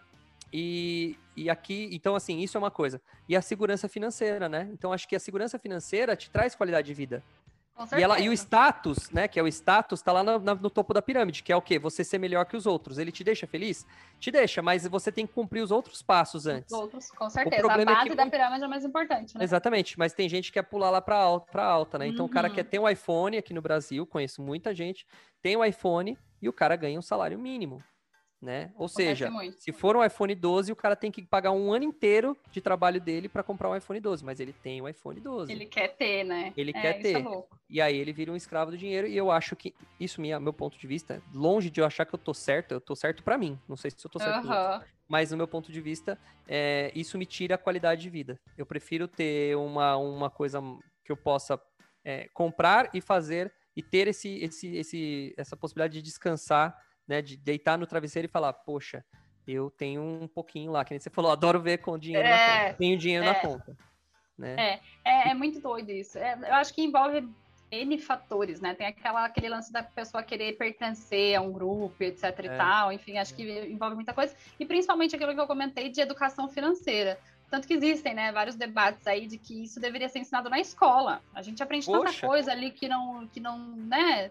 e, 0.52 1.20
e 1.36 1.50
aqui, 1.50 1.90
então 1.92 2.16
assim, 2.16 2.40
isso 2.40 2.58
é 2.58 2.60
uma 2.60 2.72
coisa. 2.72 3.02
E 3.28 3.36
a 3.36 3.42
segurança 3.42 3.88
financeira, 3.88 4.50
né? 4.50 4.70
Então 4.74 4.92
acho 4.92 5.08
que 5.08 5.16
a 5.16 5.20
segurança 5.20 5.60
financeira 5.60 6.16
te 6.16 6.32
traz 6.32 6.56
qualidade 6.56 6.88
de 6.88 6.94
vida. 6.94 7.24
E, 7.98 8.04
ela, 8.04 8.20
e 8.20 8.30
o 8.30 8.34
status, 8.34 9.10
né? 9.12 9.28
Que 9.28 9.40
é 9.40 9.44
o 9.44 9.48
status, 9.48 10.02
tá 10.02 10.12
lá 10.12 10.24
no, 10.24 10.40
no 10.40 10.70
topo 10.70 10.94
da 10.94 11.02
pirâmide, 11.02 11.42
que 11.44 11.52
é 11.52 11.56
o 11.56 11.62
quê? 11.62 11.80
Você 11.80 12.04
ser 12.04 12.18
melhor 12.18 12.46
que 12.46 12.58
os 12.58 12.66
outros. 12.66 12.98
Ele 12.98 13.12
te 13.12 13.24
deixa 13.24 13.48
feliz? 13.48 13.86
Te 14.20 14.32
deixa, 14.32 14.62
mas 14.62 14.86
você 14.88 15.12
tem 15.12 15.26
que 15.26 15.34
cumprir 15.34 15.62
os 15.62 15.72
outros 15.72 16.02
passos 16.02 16.46
antes. 16.46 16.72
Os 16.72 16.80
outros, 16.80 17.10
com 17.12 17.30
certeza. 17.30 17.56
A 17.58 17.68
problema 17.68 17.92
é 17.92 17.96
base 17.96 18.10
que 18.10 18.16
da 18.16 18.26
pirâmide 18.28 18.64
é 18.64 18.68
mais 18.68 18.84
importante, 18.84 19.38
né? 19.38 19.44
Exatamente, 19.44 19.98
mas 19.98 20.14
tem 20.14 20.28
gente 20.28 20.52
que 20.52 20.60
quer 20.60 20.64
pular 20.64 20.90
lá 20.90 21.02
para 21.02 21.18
alta, 21.18 21.52
pra 21.52 21.64
alta, 21.66 21.98
né? 21.98 22.08
Então 22.08 22.26
o 22.26 22.30
cara 22.30 22.48
Uhum. 22.48 22.54
quer 22.56 22.64
ter 22.64 22.80
um 22.80 22.90
iPhone 22.90 23.38
aqui 23.38 23.54
no 23.54 23.62
Brasil, 23.62 24.06
conheço 24.06 24.42
muita 24.42 24.74
gente, 24.74 25.06
tem 25.42 25.56
um 25.56 25.64
iPhone 25.64 26.18
e 26.42 26.50
o 26.50 26.54
cara 26.54 26.76
ganha 26.76 27.00
um 27.00 27.02
salário 27.02 27.38
mínimo, 27.40 27.84
né? 28.42 28.72
Ou 28.76 28.88
seja, 28.88 29.30
muito. 29.30 29.62
se 29.62 29.72
for 29.72 29.96
um 29.98 30.04
iPhone 30.04 30.34
12, 30.34 30.72
o 30.72 30.76
cara 30.76 30.96
tem 30.96 31.12
que 31.12 31.22
pagar 31.24 31.52
um 31.52 31.74
ano 31.74 31.84
inteiro 31.84 32.38
de 32.52 32.62
trabalho 32.62 33.00
dele 33.02 33.28
para 33.28 33.44
comprar 33.44 33.70
um 33.70 33.76
iPhone 33.76 34.00
12, 34.00 34.24
mas 34.24 34.40
ele 34.40 34.54
tem 34.54 34.82
um 34.82 34.88
iPhone 34.88 35.20
12. 35.20 35.52
Ele 35.52 35.66
quer 35.66 35.90
ter, 35.90 36.24
né? 36.24 36.54
Ele 36.56 36.72
É, 36.72 36.82
quer 36.82 36.92
isso 36.94 37.02
ter. 37.02 37.16
É 37.16 37.18
louco. 37.18 37.60
E 37.70 37.82
aí 37.82 37.98
ele 37.98 38.14
vira 38.14 38.32
um 38.32 38.36
escravo 38.36 38.72
do 38.72 38.78
dinheiro 38.78 39.08
e 39.08 39.16
eu 39.16 39.30
acho 39.30 39.56
que 39.56 39.76
isso 40.00 40.22
minha 40.22 40.40
meu 40.40 40.54
ponto 40.54 40.78
de 40.78 40.88
vista, 40.88 41.22
longe 41.34 41.70
de 41.70 41.82
eu 41.82 41.86
achar 41.86 42.06
que 42.06 42.16
eu 42.16 42.20
tô 42.20 42.34
certo, 42.34 42.72
eu 42.72 42.82
tô 42.82 42.96
certo 42.96 43.24
para 43.24 43.38
mim. 43.38 43.60
Não 43.68 43.76
sei 43.76 43.92
se 43.92 43.98
eu 44.04 44.10
tô 44.10 44.20
certo 44.20 44.48
Aham. 44.48 44.84
mas 45.08 45.32
no 45.32 45.38
meu 45.38 45.48
ponto 45.48 45.72
de 45.72 45.82
vista, 45.82 46.18
é, 46.48 46.92
isso 46.96 47.18
me 47.18 47.26
tira 47.26 47.56
a 47.56 47.58
qualidade 47.58 48.02
de 48.02 48.10
vida. 48.10 48.40
Eu 48.58 48.66
prefiro 48.66 49.08
ter 49.08 49.56
uma, 49.58 49.98
uma 49.98 50.30
coisa 50.30 50.62
que 51.04 51.12
eu 51.12 51.18
possa 51.18 51.62
é, 52.04 52.28
comprar 52.34 52.90
e 52.94 53.02
fazer 53.02 53.54
e 53.76 53.84
ter 53.84 54.08
esse, 54.08 54.30
esse, 54.44 54.76
esse, 54.76 55.34
essa 55.38 55.56
possibilidade 55.56 55.94
de 55.94 56.02
descansar, 56.02 56.76
né? 57.10 57.24
De 57.24 57.36
deitar 57.36 57.78
no 57.78 57.88
travesseiro 57.88 58.28
e 58.28 58.32
falar, 58.32 58.54
poxa, 58.54 59.04
eu 59.48 59.72
tenho 59.72 60.02
um 60.04 60.28
pouquinho 60.28 60.72
lá, 60.72 60.86
que 60.86 60.92
nem 60.92 61.00
você 61.00 61.10
falou, 61.10 61.32
adoro 61.32 61.60
ver 61.60 61.80
com 61.80 61.98
dinheiro 61.98 62.30
na 62.30 62.36
É, 62.36 62.64
conta. 62.66 62.78
Tenho 62.78 62.98
dinheiro 63.00 63.26
na 63.26 63.32
é. 63.32 63.42
conta. 63.42 63.78
Né? 64.38 64.80
É, 65.04 65.32
é 65.32 65.34
muito 65.34 65.60
doido 65.60 65.90
isso. 65.90 66.20
É, 66.20 66.38
eu 66.48 66.54
acho 66.54 66.74
que 66.74 66.84
envolve 66.84 67.28
N 67.72 67.98
fatores, 68.00 68.62
né? 68.62 68.74
Tem 68.76 68.88
aquela, 68.88 69.26
aquele 69.26 69.50
lance 69.50 69.74
da 69.74 69.82
pessoa 69.84 70.24
querer 70.24 70.54
pertencer 70.54 71.36
a 71.36 71.42
um 71.42 71.52
grupo, 71.52 71.96
etc 72.04 72.24
e 72.44 72.48
É. 72.48 72.56
tal. 72.56 72.94
Enfim, 72.94 73.18
acho 73.18 73.34
que 73.34 73.44
envolve 73.44 73.96
muita 73.96 74.14
coisa. 74.14 74.36
E 74.60 74.66
principalmente 74.66 75.16
aquilo 75.16 75.34
que 75.34 75.42
eu 75.42 75.48
comentei 75.48 75.90
de 75.90 76.00
educação 76.00 76.48
financeira. 76.48 77.20
Tanto 77.50 77.68
que 77.68 77.74
existem, 77.74 78.14
né, 78.14 78.32
vários 78.32 78.56
debates 78.56 79.08
aí 79.08 79.26
de 79.26 79.40
que 79.40 79.64
isso 79.64 79.80
deveria 79.80 80.08
ser 80.08 80.20
ensinado 80.20 80.50
na 80.50 80.60
escola. 80.60 81.20
A 81.34 81.42
gente 81.42 81.62
aprende 81.64 81.88
tanta 81.88 82.06
Poxa. 82.06 82.28
coisa 82.28 82.52
ali 82.52 82.70
que 82.70 82.88
não, 82.88 83.28
que 83.28 83.40
não, 83.40 83.58
né? 83.58 84.30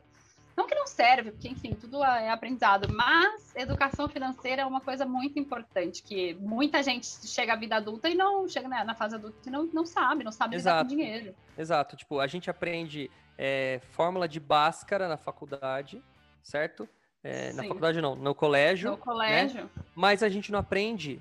Não 0.58 0.66
que 0.66 0.74
não 0.74 0.88
serve, 0.88 1.30
porque, 1.30 1.46
enfim, 1.46 1.72
tudo 1.72 2.02
é 2.02 2.30
aprendizado, 2.30 2.92
mas 2.92 3.54
educação 3.54 4.08
financeira 4.08 4.62
é 4.62 4.66
uma 4.66 4.80
coisa 4.80 5.06
muito 5.06 5.38
importante, 5.38 6.02
que 6.02 6.34
muita 6.34 6.82
gente 6.82 7.06
chega 7.28 7.52
à 7.52 7.56
vida 7.56 7.76
adulta 7.76 8.08
e 8.08 8.16
não 8.16 8.48
chega 8.48 8.66
né, 8.66 8.82
na 8.82 8.92
fase 8.92 9.14
adulta 9.14 9.48
e 9.48 9.52
não, 9.52 9.66
não 9.66 9.86
sabe, 9.86 10.24
não 10.24 10.32
sabe 10.32 10.56
lidar 10.56 10.82
com 10.82 10.88
dinheiro. 10.88 11.32
Exato, 11.56 11.94
tipo, 11.94 12.18
a 12.18 12.26
gente 12.26 12.50
aprende 12.50 13.08
é, 13.38 13.80
fórmula 13.92 14.26
de 14.26 14.40
Bhaskara 14.40 15.06
na 15.06 15.16
faculdade, 15.16 16.02
certo? 16.42 16.88
É, 17.22 17.52
na 17.52 17.62
faculdade 17.62 18.00
não, 18.00 18.16
no 18.16 18.34
colégio, 18.34 18.90
No 18.90 18.98
colégio. 18.98 19.70
mas 19.94 20.24
a 20.24 20.28
gente 20.28 20.50
não 20.50 20.58
aprende 20.58 21.20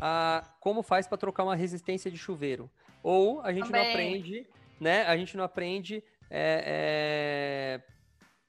a 0.00 0.42
como 0.58 0.82
faz 0.82 1.06
para 1.06 1.18
trocar 1.18 1.44
uma 1.44 1.54
resistência 1.54 2.10
de 2.10 2.16
chuveiro. 2.16 2.70
Ou 3.02 3.42
a 3.42 3.52
gente 3.52 3.64
não 3.64 3.72
Também. 3.72 3.90
aprende, 3.90 4.46
né? 4.80 5.04
A 5.04 5.18
gente 5.18 5.36
não 5.36 5.44
aprende, 5.44 6.02
é, 6.30 7.80
é, 7.80 7.93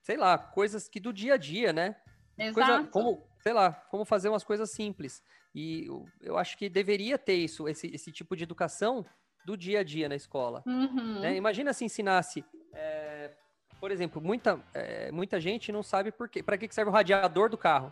sei 0.05 0.17
lá, 0.17 0.37
coisas 0.37 0.87
que 0.87 0.99
do 0.99 1.11
dia 1.11 1.33
a 1.33 1.37
dia, 1.37 1.73
né? 1.73 1.95
Coisa, 2.37 2.61
Exato. 2.61 2.89
como, 2.89 3.27
sei 3.39 3.53
lá, 3.53 3.71
como 3.89 4.05
fazer 4.05 4.29
umas 4.29 4.43
coisas 4.43 4.69
simples. 4.69 5.23
E 5.53 5.87
eu, 5.87 6.05
eu 6.21 6.37
acho 6.37 6.55
que 6.59 6.69
deveria 6.69 7.17
ter 7.17 7.33
isso, 7.33 7.67
esse, 7.67 7.87
esse 7.87 8.11
tipo 8.11 8.35
de 8.35 8.43
educação 8.43 9.03
do 9.43 9.57
dia 9.57 9.79
a 9.79 9.83
dia 9.83 10.07
na 10.07 10.15
escola. 10.15 10.61
Uhum. 10.63 11.21
né? 11.21 11.35
Imagina 11.35 11.73
se 11.73 11.83
ensinasse, 11.83 12.45
é, 12.71 13.31
por 13.79 13.89
exemplo, 13.89 14.21
muita, 14.21 14.59
é, 14.75 15.11
muita 15.11 15.41
gente 15.41 15.71
não 15.71 15.81
sabe 15.81 16.11
por 16.11 16.29
quê. 16.29 16.43
Para 16.43 16.55
que 16.55 16.71
serve 16.71 16.91
o 16.91 16.93
radiador 16.93 17.49
do 17.49 17.57
carro? 17.57 17.91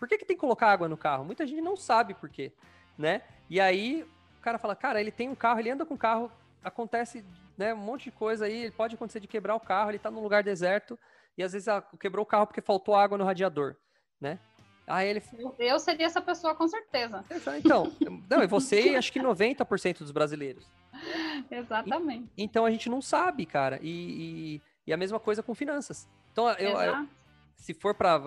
Por 0.00 0.08
que, 0.08 0.18
que 0.18 0.24
tem 0.24 0.36
que 0.36 0.40
colocar 0.40 0.72
água 0.72 0.88
no 0.88 0.96
carro? 0.96 1.24
Muita 1.24 1.46
gente 1.46 1.60
não 1.60 1.76
sabe 1.76 2.12
por 2.12 2.28
quê, 2.28 2.52
né? 2.98 3.22
E 3.48 3.60
aí 3.60 4.02
o 4.36 4.42
cara 4.42 4.58
fala, 4.58 4.74
cara, 4.74 5.00
ele 5.00 5.12
tem 5.12 5.28
um 5.28 5.36
carro, 5.36 5.60
ele 5.60 5.70
anda 5.70 5.86
com 5.86 5.94
o 5.94 5.98
carro, 5.98 6.28
acontece 6.64 7.24
né, 7.56 7.72
um 7.72 7.76
monte 7.76 8.04
de 8.04 8.10
coisa 8.10 8.46
aí, 8.46 8.62
ele 8.62 8.72
pode 8.72 8.96
acontecer 8.96 9.20
de 9.20 9.28
quebrar 9.28 9.54
o 9.54 9.60
carro, 9.60 9.92
ele 9.92 10.00
tá 10.00 10.10
num 10.10 10.22
lugar 10.22 10.42
deserto 10.42 10.98
e 11.36 11.42
às 11.42 11.52
vezes 11.52 11.68
ah, 11.68 11.82
quebrou 12.00 12.24
o 12.24 12.26
carro 12.26 12.46
porque 12.46 12.60
faltou 12.60 12.94
água 12.94 13.18
no 13.18 13.24
radiador, 13.24 13.76
né? 14.20 14.38
Aí 14.86 15.08
ele. 15.08 15.22
Eu 15.58 15.78
seria 15.78 16.06
essa 16.06 16.20
pessoa 16.20 16.54
com 16.54 16.66
certeza. 16.66 17.24
Então, 17.58 17.92
não, 18.28 18.42
e 18.42 18.46
você 18.46 18.94
acho 18.96 19.12
que 19.12 19.20
90% 19.20 19.98
dos 19.98 20.10
brasileiros. 20.10 20.68
Exatamente. 21.50 22.28
E, 22.36 22.42
então 22.42 22.64
a 22.64 22.70
gente 22.70 22.90
não 22.90 23.00
sabe, 23.00 23.46
cara. 23.46 23.78
E, 23.80 24.56
e, 24.56 24.62
e, 24.86 24.92
a 24.92 24.96
mesma 24.96 25.20
coisa 25.20 25.42
com 25.42 25.54
finanças. 25.54 26.08
Então, 26.32 26.50
eu, 26.52 26.80
eu 26.80 27.08
se 27.56 27.72
for 27.72 27.94
para 27.94 28.18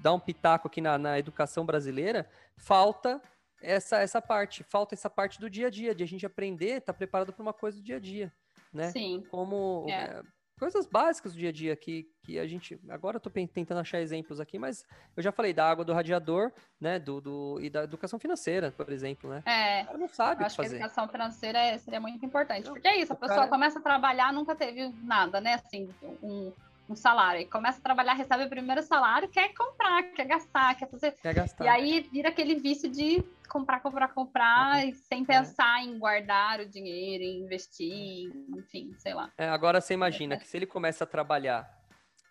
dar 0.00 0.12
um 0.12 0.20
pitaco 0.20 0.68
aqui 0.68 0.80
na, 0.80 0.96
na 0.96 1.18
educação 1.18 1.66
brasileira, 1.66 2.28
falta 2.56 3.20
essa, 3.60 3.98
essa 3.98 4.22
parte, 4.22 4.62
falta 4.62 4.94
essa 4.94 5.10
parte 5.10 5.40
do 5.40 5.50
dia 5.50 5.66
a 5.66 5.70
dia, 5.70 5.94
de 5.94 6.04
a 6.04 6.06
gente 6.06 6.24
aprender, 6.24 6.78
estar 6.78 6.92
tá 6.92 6.96
preparado 6.96 7.32
para 7.32 7.42
uma 7.42 7.52
coisa 7.52 7.78
do 7.78 7.82
dia 7.82 7.96
a 7.96 8.00
dia, 8.00 8.32
né? 8.72 8.90
Sim. 8.92 9.24
Como 9.30 9.86
é. 9.88 9.92
É, 9.92 10.22
coisas 10.64 10.86
básicas 10.86 11.34
do 11.34 11.38
dia 11.38 11.50
a 11.50 11.52
dia 11.52 11.76
que, 11.76 12.08
que 12.22 12.38
a 12.38 12.46
gente. 12.46 12.80
Agora 12.88 13.16
eu 13.16 13.20
tô 13.20 13.28
tentando 13.28 13.80
achar 13.80 14.00
exemplos 14.00 14.40
aqui, 14.40 14.58
mas 14.58 14.82
eu 15.14 15.22
já 15.22 15.30
falei 15.30 15.52
da 15.52 15.68
água 15.68 15.84
do 15.84 15.92
radiador, 15.92 16.50
né? 16.80 16.98
Do, 16.98 17.20
do, 17.20 17.58
e 17.60 17.68
da 17.68 17.84
educação 17.84 18.18
financeira, 18.18 18.72
por 18.72 18.90
exemplo, 18.90 19.28
né? 19.28 19.42
É. 19.44 19.82
O 19.82 19.86
cara 19.86 19.98
não 19.98 20.08
sabe 20.08 20.42
eu 20.42 20.46
acho 20.46 20.56
fazer. 20.56 20.70
que 20.70 20.74
a 20.76 20.78
educação 20.78 21.06
financeira 21.06 21.58
é, 21.58 21.76
seria 21.76 22.00
muito 22.00 22.24
importante. 22.24 22.66
Porque 22.66 22.88
é 22.88 22.96
isso, 22.96 23.12
a 23.12 23.16
pessoa 23.16 23.40
cara... 23.40 23.50
começa 23.50 23.78
a 23.78 23.82
trabalhar, 23.82 24.32
nunca 24.32 24.54
teve 24.54 24.88
nada, 25.02 25.38
né? 25.38 25.54
Assim, 25.54 25.92
um 26.22 26.50
um 26.88 26.94
salário. 26.94 27.40
E 27.40 27.46
começa 27.46 27.78
a 27.78 27.82
trabalhar, 27.82 28.14
recebe 28.14 28.44
o 28.44 28.48
primeiro 28.48 28.82
salário, 28.82 29.28
quer 29.28 29.54
comprar, 29.54 30.02
quer 30.14 30.26
gastar, 30.26 30.74
quer 30.76 30.88
fazer. 30.88 31.12
Quer 31.12 31.34
gastar. 31.34 31.64
E 31.64 31.68
aí 31.68 32.00
vira 32.12 32.28
aquele 32.28 32.56
vício 32.56 32.90
de 32.90 33.24
comprar, 33.48 33.80
comprar, 33.80 34.08
comprar, 34.08 34.84
uhum. 34.84 34.94
sem 34.94 35.22
é. 35.22 35.24
pensar 35.24 35.80
é. 35.80 35.84
em 35.84 35.98
guardar 35.98 36.60
o 36.60 36.66
dinheiro, 36.66 37.22
em 37.22 37.40
investir, 37.40 38.30
enfim, 38.56 38.94
sei 38.98 39.14
lá. 39.14 39.30
É, 39.38 39.48
agora 39.48 39.80
você 39.80 39.94
imagina 39.94 40.36
que 40.36 40.46
se 40.46 40.56
ele 40.56 40.66
começa 40.66 41.04
a 41.04 41.06
trabalhar 41.06 41.68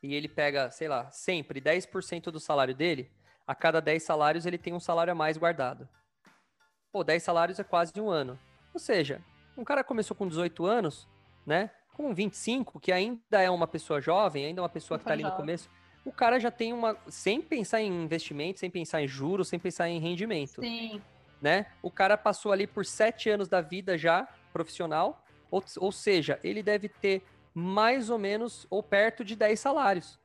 e 0.01 0.13
ele 0.13 0.27
pega, 0.27 0.69
sei 0.69 0.87
lá, 0.87 1.09
sempre 1.11 1.61
10% 1.61 2.25
do 2.25 2.39
salário 2.39 2.75
dele, 2.75 3.09
a 3.47 3.55
cada 3.55 3.81
10 3.81 4.03
salários 4.03 4.45
ele 4.45 4.57
tem 4.57 4.73
um 4.73 4.79
salário 4.79 5.11
a 5.11 5.15
mais 5.15 5.37
guardado. 5.37 5.87
Pô, 6.91 7.03
10 7.03 7.23
salários 7.23 7.59
é 7.59 7.63
quase 7.63 7.93
um 7.99 8.09
ano. 8.09 8.39
Ou 8.73 8.79
seja, 8.79 9.21
um 9.57 9.63
cara 9.63 9.83
começou 9.83 10.15
com 10.15 10.27
18 10.27 10.65
anos, 10.65 11.07
né? 11.45 11.71
Com 11.93 12.13
25, 12.13 12.79
que 12.79 12.91
ainda 12.91 13.41
é 13.41 13.49
uma 13.49 13.67
pessoa 13.67 14.01
jovem, 14.01 14.45
ainda 14.45 14.59
é 14.59 14.63
uma 14.63 14.69
pessoa 14.69 14.97
que 14.97 15.03
está 15.03 15.13
ali 15.13 15.23
no 15.23 15.31
começo, 15.31 15.69
o 16.03 16.11
cara 16.11 16.39
já 16.39 16.51
tem 16.51 16.73
uma. 16.73 16.97
Sem 17.07 17.41
pensar 17.41 17.81
em 17.81 18.03
investimento, 18.03 18.59
sem 18.59 18.69
pensar 18.69 19.01
em 19.01 19.07
juros, 19.07 19.47
sem 19.47 19.59
pensar 19.59 19.87
em 19.87 19.99
rendimento. 19.99 20.59
Sim. 20.59 21.01
Né? 21.41 21.67
O 21.81 21.91
cara 21.91 22.17
passou 22.17 22.51
ali 22.51 22.67
por 22.67 22.85
sete 22.85 23.29
anos 23.29 23.47
da 23.47 23.61
vida 23.61 23.97
já 23.97 24.27
profissional, 24.51 25.23
ou, 25.49 25.63
ou 25.77 25.91
seja, 25.91 26.39
ele 26.43 26.63
deve 26.63 26.89
ter 26.89 27.23
mais 27.53 28.09
ou 28.09 28.17
menos 28.17 28.65
ou 28.69 28.81
perto 28.81 29.23
de 29.23 29.35
10 29.35 29.59
salários. 29.59 30.19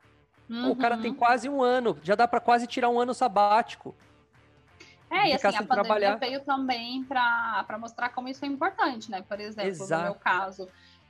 Uhum. 0.49 0.71
O 0.71 0.77
cara 0.77 0.97
tem 0.97 1.11
uhum. 1.11 1.16
quase 1.16 1.49
um 1.49 1.62
ano, 1.62 1.99
já 2.03 2.14
dá 2.14 2.27
para 2.27 2.41
quase 2.41 2.66
tirar 2.66 2.89
um 2.89 2.99
ano 2.99 3.12
sabático. 3.12 3.95
É, 5.11 5.29
e 5.29 5.33
assim, 5.33 5.47
a 5.49 5.53
pandemia 5.53 5.66
trabalhar. 5.75 6.16
veio 6.16 6.41
também 6.41 7.03
para 7.05 7.79
mostrar 7.79 8.11
como 8.11 8.29
isso 8.29 8.45
é 8.45 8.49
importante, 8.49 9.11
né? 9.11 9.23
Por 9.23 9.41
exemplo, 9.41 9.71
Exato. 9.71 10.03
no 10.03 10.11
meu 10.11 10.14
caso, 10.14 10.69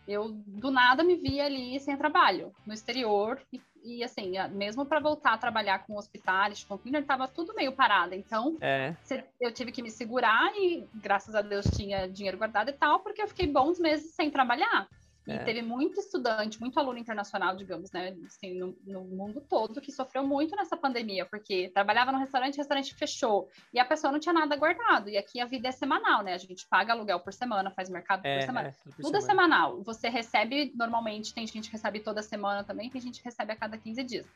eu 0.08 0.30
do 0.46 0.70
nada 0.70 1.04
me 1.04 1.14
vi 1.14 1.40
ali 1.40 1.78
sem 1.78 1.96
trabalho 1.96 2.52
no 2.66 2.72
exterior 2.72 3.40
e, 3.52 3.60
e 3.84 4.02
assim 4.02 4.32
mesmo 4.52 4.86
para 4.86 4.98
voltar 4.98 5.34
a 5.34 5.38
trabalhar 5.38 5.80
com 5.80 5.96
hospitais 5.96 6.64
com 6.64 6.78
clínica 6.78 7.02
estava 7.02 7.28
tudo 7.28 7.54
meio 7.54 7.72
parado 7.72 8.14
então 8.14 8.56
é. 8.60 8.94
eu 9.38 9.52
tive 9.52 9.70
que 9.70 9.82
me 9.82 9.90
segurar 9.90 10.50
e 10.56 10.88
graças 10.94 11.34
a 11.34 11.42
Deus 11.42 11.66
tinha 11.66 12.08
dinheiro 12.08 12.38
guardado 12.38 12.70
e 12.70 12.72
tal 12.72 13.00
porque 13.00 13.22
eu 13.22 13.28
fiquei 13.28 13.46
bons 13.46 13.78
meses 13.78 14.14
sem 14.14 14.30
trabalhar 14.30 14.88
e 15.28 15.32
é. 15.32 15.44
teve 15.44 15.60
muito 15.60 16.00
estudante, 16.00 16.58
muito 16.58 16.80
aluno 16.80 16.98
internacional, 16.98 17.54
digamos, 17.54 17.92
né, 17.92 18.16
assim, 18.24 18.58
no, 18.58 18.74
no, 18.86 19.04
mundo 19.04 19.42
todo, 19.42 19.78
que 19.78 19.92
sofreu 19.92 20.26
muito 20.26 20.56
nessa 20.56 20.74
pandemia, 20.74 21.26
porque 21.26 21.68
trabalhava 21.68 22.10
no 22.10 22.18
restaurante, 22.18 22.54
o 22.54 22.56
restaurante 22.56 22.94
fechou, 22.94 23.46
e 23.74 23.78
a 23.78 23.84
pessoa 23.84 24.10
não 24.10 24.18
tinha 24.18 24.32
nada 24.32 24.56
guardado. 24.56 25.10
E 25.10 25.18
aqui 25.18 25.38
a 25.38 25.44
vida 25.44 25.68
é 25.68 25.72
semanal, 25.72 26.22
né? 26.22 26.32
A 26.32 26.38
gente 26.38 26.66
paga 26.66 26.94
aluguel 26.94 27.20
por 27.20 27.34
semana, 27.34 27.70
faz 27.70 27.90
mercado 27.90 28.24
é, 28.24 28.38
por 28.38 28.46
semana. 28.46 28.68
É, 28.68 28.72
tudo, 28.72 28.96
por 28.96 29.02
tudo 29.02 29.16
é 29.18 29.20
semana. 29.20 29.42
é 29.42 29.58
semanal. 29.58 29.82
Você 29.82 30.08
recebe, 30.08 30.72
normalmente, 30.74 31.34
tem 31.34 31.46
gente 31.46 31.66
que 31.66 31.72
recebe 31.72 32.00
toda 32.00 32.22
semana 32.22 32.64
também, 32.64 32.88
tem 32.88 33.00
gente 33.00 33.18
que 33.20 33.26
recebe 33.26 33.52
a 33.52 33.56
cada 33.56 33.76
15 33.76 34.02
dias. 34.04 34.26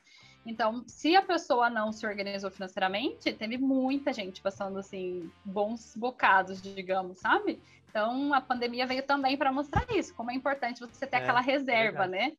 Então, 0.45 0.83
se 0.87 1.15
a 1.15 1.23
pessoa 1.23 1.71
não 1.71 1.93
se 1.93 2.07
organizou 2.07 2.51
financeiramente, 2.51 3.33
teve 3.33 3.57
muita 3.57 4.13
gente 4.13 4.41
passando, 4.41 4.79
assim, 4.79 5.31
bons 5.45 5.95
bocados, 5.97 6.61
digamos, 6.61 7.21
sabe? 7.21 7.61
Então, 7.89 8.35
a 8.35 8.41
pandemia 8.41 8.87
veio 8.87 9.03
também 9.05 9.37
para 9.37 9.53
mostrar 9.53 9.87
isso, 9.91 10.15
como 10.15 10.31
é 10.31 10.35
importante 10.35 10.81
você 10.81 11.07
ter 11.07 11.17
é, 11.17 11.21
aquela 11.21 11.41
reserva, 11.41 12.05
é 12.05 12.09
né? 12.09 12.33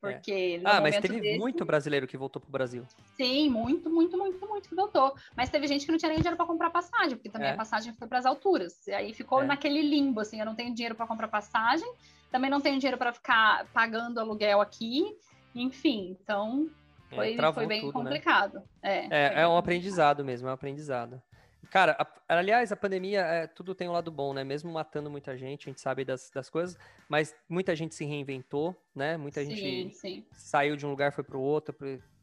Porque. 0.00 0.60
É. 0.62 0.68
Ah, 0.68 0.80
mas 0.80 0.98
teve 0.98 1.20
desse... 1.20 1.38
muito 1.38 1.64
brasileiro 1.64 2.06
que 2.06 2.16
voltou 2.16 2.40
para 2.40 2.48
o 2.48 2.52
Brasil. 2.52 2.84
Sim, 3.16 3.48
muito, 3.50 3.88
muito, 3.90 4.16
muito, 4.16 4.46
muito 4.46 4.68
que 4.68 4.74
voltou. 4.74 5.14
Mas 5.34 5.48
teve 5.48 5.66
gente 5.66 5.86
que 5.86 5.90
não 5.90 5.98
tinha 5.98 6.10
nem 6.10 6.18
dinheiro 6.18 6.36
para 6.36 6.46
comprar 6.46 6.70
passagem, 6.70 7.16
porque 7.16 7.30
também 7.30 7.48
é. 7.48 7.52
a 7.52 7.56
passagem 7.56 7.92
foi 7.94 8.06
para 8.06 8.18
as 8.18 8.26
alturas. 8.26 8.86
E 8.86 8.92
aí 8.92 9.14
ficou 9.14 9.42
é. 9.42 9.46
naquele 9.46 9.82
limbo, 9.82 10.20
assim: 10.20 10.38
eu 10.38 10.46
não 10.46 10.54
tenho 10.54 10.74
dinheiro 10.74 10.94
para 10.94 11.06
comprar 11.06 11.28
passagem, 11.28 11.90
também 12.30 12.50
não 12.50 12.60
tenho 12.60 12.78
dinheiro 12.78 12.98
para 12.98 13.12
ficar 13.12 13.66
pagando 13.72 14.20
aluguel 14.20 14.60
aqui, 14.60 15.16
enfim. 15.54 16.16
Então, 16.20 16.68
é, 17.10 17.14
foi, 17.14 17.52
foi 17.52 17.66
bem 17.66 17.80
tudo, 17.80 17.98
né? 17.98 18.04
complicado. 18.04 18.62
Né? 18.82 19.08
É, 19.10 19.42
é, 19.42 19.48
um 19.48 19.56
aprendizado 19.56 20.24
mesmo, 20.24 20.48
é 20.48 20.50
um 20.50 20.54
aprendizado. 20.54 21.22
Cara, 21.70 21.96
a, 21.98 22.36
aliás, 22.36 22.70
a 22.70 22.76
pandemia, 22.76 23.20
é, 23.20 23.46
tudo 23.46 23.74
tem 23.74 23.88
um 23.88 23.92
lado 23.92 24.10
bom, 24.10 24.32
né? 24.32 24.44
Mesmo 24.44 24.72
matando 24.72 25.10
muita 25.10 25.36
gente, 25.36 25.68
a 25.68 25.70
gente 25.70 25.80
sabe 25.80 26.04
das, 26.04 26.30
das 26.30 26.48
coisas, 26.48 26.78
mas 27.08 27.34
muita 27.48 27.74
gente 27.74 27.94
se 27.94 28.04
reinventou, 28.04 28.74
né? 28.94 29.16
Muita 29.16 29.44
sim, 29.44 29.56
gente 29.56 29.96
sim. 29.96 30.24
saiu 30.32 30.76
de 30.76 30.86
um 30.86 30.90
lugar, 30.90 31.12
foi 31.12 31.24
para 31.24 31.36
o 31.36 31.40
outro, 31.40 31.74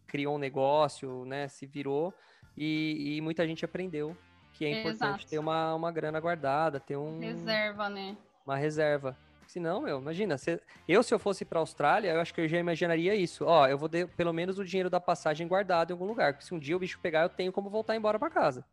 criou 0.07 0.35
um 0.35 0.39
negócio, 0.39 1.25
né? 1.25 1.47
Se 1.47 1.65
virou 1.65 2.13
e, 2.55 3.17
e 3.17 3.21
muita 3.21 3.45
gente 3.45 3.65
aprendeu 3.65 4.15
que 4.53 4.65
é 4.65 4.79
importante 4.79 5.21
Exato. 5.21 5.27
ter 5.27 5.39
uma, 5.39 5.73
uma 5.73 5.91
grana 5.91 6.19
guardada, 6.19 6.79
ter 6.79 6.95
um... 6.95 7.19
Reserva, 7.19 7.89
né? 7.89 8.15
Uma 8.45 8.55
reserva. 8.55 9.17
Se 9.53 9.59
não, 9.59 9.81
meu, 9.81 9.99
imagina, 9.99 10.35
se, 10.35 10.59
eu 10.87 11.03
se 11.03 11.13
eu 11.13 11.19
fosse 11.19 11.45
para 11.45 11.59
Austrália, 11.59 12.09
eu 12.09 12.19
acho 12.19 12.33
que 12.33 12.41
eu 12.41 12.47
já 12.47 12.57
imaginaria 12.57 13.13
isso. 13.13 13.45
Ó, 13.45 13.67
eu 13.67 13.77
vou 13.77 13.87
ter 13.87 14.07
pelo 14.15 14.33
menos 14.33 14.57
o 14.57 14.65
dinheiro 14.65 14.89
da 14.89 14.99
passagem 14.99 15.47
guardado 15.47 15.91
em 15.91 15.93
algum 15.93 16.07
lugar, 16.07 16.33
porque 16.33 16.43
se 16.43 16.55
um 16.55 16.59
dia 16.59 16.75
o 16.75 16.79
bicho 16.79 16.99
pegar, 16.99 17.21
eu 17.21 17.29
tenho 17.29 17.51
como 17.51 17.69
voltar 17.69 17.95
embora 17.95 18.17
para 18.17 18.31
casa. 18.31 18.65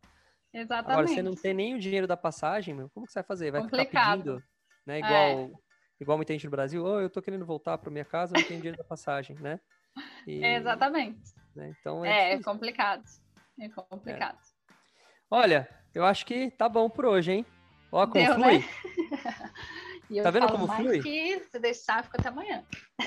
Exatamente. 0.51 0.91
Agora, 0.91 1.07
você 1.07 1.21
não 1.21 1.35
tem 1.35 1.53
nem 1.53 1.75
o 1.75 1.79
dinheiro 1.79 2.07
da 2.07 2.17
passagem, 2.17 2.73
meu, 2.73 2.89
como 2.89 3.05
que 3.05 3.11
você 3.11 3.19
vai 3.19 3.27
fazer? 3.27 3.51
Vai 3.51 3.61
Complicado. 3.61 3.91
ficar 3.91 4.11
pedindo, 4.17 4.43
né? 4.83 4.97
Igual, 4.97 5.13
é. 5.13 5.51
igual 5.99 6.17
muita 6.17 6.33
gente 6.33 6.45
no 6.45 6.51
Brasil, 6.51 6.83
oh, 6.83 6.99
eu 6.99 7.11
tô 7.11 7.21
querendo 7.21 7.45
voltar 7.45 7.77
para 7.77 7.91
minha 7.91 8.03
casa, 8.03 8.33
não 8.35 8.43
tenho 8.43 8.59
dinheiro 8.59 8.79
da 8.79 8.83
passagem, 8.83 9.35
né? 9.39 9.59
E, 10.25 10.41
Exatamente. 10.57 11.21
Né? 11.55 11.75
Então 11.79 12.03
é, 12.03 12.33
é 12.33 12.41
complicado. 12.41 13.03
É 13.59 13.69
complicado. 13.69 14.39
É. 14.39 14.73
Olha, 15.29 15.69
eu 15.93 16.03
acho 16.03 16.25
que 16.25 16.49
tá 16.49 16.67
bom 16.67 16.89
por 16.89 17.05
hoje, 17.05 17.33
hein? 17.33 17.45
Ó, 17.91 18.07
como 18.07 18.25
Deu, 18.25 18.35
Né? 20.17 20.23
tá 20.23 20.31
vendo 20.31 20.49
como 20.49 20.67
flui? 20.67 21.01
Que 21.01 21.39
se 21.39 21.59
deixar, 21.59 22.03
fica 22.03 22.19
até 22.19 22.29
amanhã. 22.29 22.63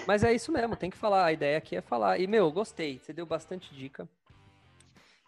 Mas 0.06 0.24
é 0.24 0.32
isso 0.32 0.50
mesmo, 0.50 0.76
tem 0.76 0.90
que 0.90 0.96
falar. 0.96 1.24
A 1.24 1.32
ideia 1.32 1.58
aqui 1.58 1.76
é 1.76 1.80
falar. 1.80 2.18
E, 2.18 2.26
meu, 2.26 2.50
gostei. 2.50 2.98
Você 2.98 3.12
deu 3.12 3.26
bastante 3.26 3.74
dica. 3.74 4.08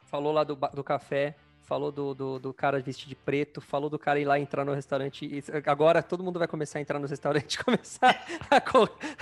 Falou 0.06 0.32
lá 0.32 0.44
do, 0.44 0.54
do 0.54 0.84
café 0.84 1.36
falou 1.66 1.90
do, 1.90 2.14
do, 2.14 2.38
do, 2.38 2.54
cara 2.54 2.80
vestido 2.80 3.08
de 3.08 3.16
preto, 3.16 3.60
falou 3.60 3.90
do 3.90 3.98
cara 3.98 4.20
ir 4.20 4.24
lá 4.24 4.38
entrar 4.38 4.64
no 4.64 4.72
restaurante. 4.72 5.26
E 5.26 5.42
agora 5.68 6.00
todo 6.00 6.22
mundo 6.22 6.38
vai 6.38 6.46
começar 6.46 6.78
a 6.78 6.82
entrar 6.82 6.98
no 7.00 7.08
restaurante, 7.08 7.58
começar 7.62 8.24
a, 8.48 8.62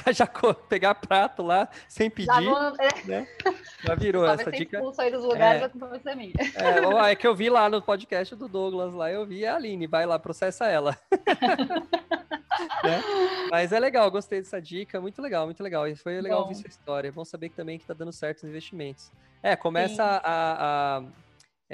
a 0.05 0.13
já 0.13 0.29
pegar 0.69 0.95
prato 0.95 1.43
lá 1.43 1.69
sem 1.89 2.11
pedir. 2.11 2.27
Já, 2.27 2.41
vou, 2.41 2.59
é. 2.59 3.05
né? 3.07 3.29
já 3.83 3.95
virou 3.95 4.27
essa 4.27 4.53
dica. 4.53 4.83
Aí 4.99 5.11
dos 5.11 5.25
lugares, 5.25 5.63
é, 5.63 5.69
vai 5.79 6.15
minha. 6.15 6.33
É, 6.55 7.13
é 7.13 7.17
que 7.17 7.27
eu 7.27 7.35
vi 7.35 7.49
lá 7.49 7.69
no 7.69 7.81
podcast 7.81 8.37
do 8.37 8.47
Douglas, 8.47 8.93
lá 8.93 9.11
eu 9.11 9.25
vi 9.25 9.47
a 9.47 9.57
Aline, 9.57 9.87
vai 9.87 10.05
lá, 10.05 10.19
processa 10.19 10.67
ela. 10.67 10.99
né? 12.85 13.03
Mas 13.51 13.73
é 13.73 13.81
legal, 13.81 14.11
gostei 14.11 14.41
dessa 14.41 14.61
dica, 14.61 15.01
muito 15.01 15.23
legal, 15.23 15.47
muito 15.47 15.63
legal. 15.63 15.89
E 15.89 15.97
foi 15.97 16.21
legal 16.21 16.41
Bom. 16.41 16.49
ouvir 16.49 16.57
sua 16.57 16.69
história. 16.69 17.09
É 17.09 17.11
bom 17.11 17.25
saber 17.25 17.49
que 17.49 17.57
também 17.57 17.79
que 17.79 17.87
tá 17.87 17.95
dando 17.95 18.13
certo 18.13 18.39
os 18.39 18.45
investimentos. 18.45 19.11
É, 19.43 19.57
começa 19.57 20.03
a, 20.03 20.99
a 20.99 21.03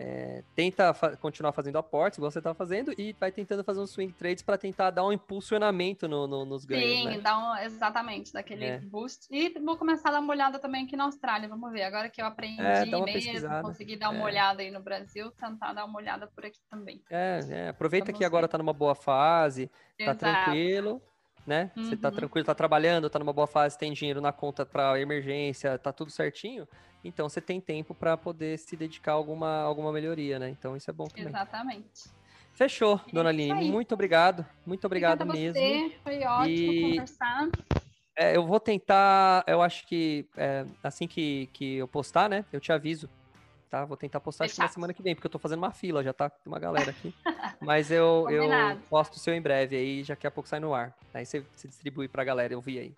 é, 0.03 0.43
tenta 0.57 0.95
fa 0.95 1.15
continuar 1.15 1.53
fazendo 1.53 1.77
aportes, 1.77 2.17
igual 2.17 2.31
você 2.31 2.39
está 2.39 2.55
fazendo, 2.55 2.91
e 2.97 3.15
vai 3.21 3.31
tentando 3.31 3.63
fazer 3.63 3.81
uns 3.81 3.91
swing 3.91 4.11
trades 4.15 4.43
para 4.43 4.57
tentar 4.57 4.91
dar 4.91 5.05
um 5.05 5.13
impulsionamento 5.13 6.09
no, 6.09 6.27
no, 6.27 6.47
nos 6.47 6.65
ganhos. 6.65 6.91
Sim, 6.91 7.05
né? 7.05 7.19
dá 7.19 7.37
um, 7.37 7.57
exatamente, 7.59 8.33
daquele 8.33 8.65
é. 8.65 8.79
boost. 8.79 9.27
E 9.31 9.59
vou 9.59 9.77
começar 9.77 10.09
a 10.09 10.13
dar 10.13 10.21
uma 10.21 10.33
olhada 10.33 10.59
também 10.59 10.87
aqui 10.87 10.97
na 10.97 11.05
Austrália, 11.05 11.47
vamos 11.47 11.71
ver. 11.71 11.83
Agora 11.83 12.09
que 12.09 12.23
eu 12.23 12.25
aprendi 12.25 12.63
é, 12.63 12.87
mesmo, 12.87 13.61
consegui 13.61 13.95
dar 13.95 14.09
uma 14.09 14.21
é. 14.21 14.25
olhada 14.25 14.63
aí 14.63 14.71
no 14.71 14.81
Brasil, 14.81 15.31
tentar 15.33 15.75
dar 15.75 15.85
uma 15.85 15.99
olhada 15.99 16.27
por 16.27 16.47
aqui 16.47 16.61
também. 16.71 17.03
É, 17.11 17.41
é. 17.51 17.69
aproveita 17.69 18.07
vamos 18.07 18.17
que 18.17 18.25
ver. 18.25 18.27
agora 18.27 18.47
está 18.47 18.57
numa 18.57 18.73
boa 18.73 18.95
fase, 18.95 19.71
está 19.99 20.15
tranquilo 20.15 21.03
né? 21.47 21.71
Uhum. 21.77 21.85
Você 21.85 21.97
tá 21.97 22.09
uhum. 22.09 22.15
tranquilo, 22.15 22.47
tá 22.47 22.55
trabalhando, 22.55 23.11
tá 23.11 23.19
numa 23.19 23.33
boa 23.33 23.47
fase, 23.47 23.77
tem 23.77 23.93
dinheiro 23.93 24.21
na 24.21 24.33
conta 24.33 24.65
para 24.65 25.01
emergência, 25.01 25.77
tá 25.79 25.93
tudo 25.93 26.11
certinho. 26.11 26.69
Então 27.05 27.29
você 27.29 27.41
tem 27.41 27.61
tempo 27.61 27.95
para 27.95 28.17
poder 28.17 28.59
se 28.59 28.77
dedicar 28.77 29.13
a 29.13 29.15
alguma, 29.15 29.61
alguma 29.63 29.93
melhoria, 29.93 30.39
né? 30.39 30.51
Então 30.51 30.77
isso 30.77 30.91
é 30.91 30.93
bom 30.93 31.07
também. 31.07 31.29
Exatamente. 31.29 32.11
Fechou, 32.53 33.01
é 33.09 33.13
dona 33.13 33.31
Aline. 33.31 33.71
Muito 33.71 33.93
obrigado. 33.93 34.45
Muito 34.67 34.85
obrigado 34.85 35.23
Obrigada 35.23 35.39
mesmo. 35.39 35.59
Você. 35.59 35.97
Foi 36.03 36.25
ótimo 36.25 36.73
e... 36.73 36.91
conversar. 36.91 37.49
É, 38.17 38.37
eu 38.37 38.47
vou 38.47 38.61
tentar, 38.61 39.43
eu 39.47 39.63
acho 39.63 39.87
que 39.87 40.27
é, 40.37 40.67
assim 40.83 41.09
que, 41.09 41.49
que 41.55 41.77
eu 41.77 41.89
postar, 41.89 42.29
né? 42.29 42.45
Eu 42.53 42.61
te 42.61 42.71
aviso. 42.71 43.09
tá? 43.71 43.87
Vou 43.87 43.97
tentar 43.97 44.21
postar 44.21 44.45
acho 44.45 44.57
que 44.57 44.61
na 44.61 44.69
semana 44.69 44.93
que 44.93 45.03
vem, 45.03 45.15
porque 45.15 45.27
eu 45.27 45.31
tô 45.31 45.39
fazendo 45.39 45.61
uma 45.61 45.71
fila, 45.71 46.05
já 46.05 46.13
tá 46.13 46.31
uma 46.45 46.59
galera 46.59 46.91
aqui. 46.91 47.15
Mas 47.63 47.91
eu, 47.91 48.27
eu 48.29 48.51
posto 48.91 49.15
o 49.15 49.19
seu 49.19 49.33
em 49.33 49.41
breve 49.41 49.75
aí, 49.77 50.03
já 50.03 50.13
daqui 50.13 50.27
a 50.27 50.31
pouco 50.31 50.49
sai 50.49 50.61
no 50.61 50.75
ar. 50.75 50.95
Aí 51.15 51.25
você, 51.25 51.41
você 51.55 51.67
distribui 51.67 52.09
pra 52.09 52.23
galera, 52.23 52.53
eu 52.53 52.61
vi 52.61 52.79
aí. 52.79 52.93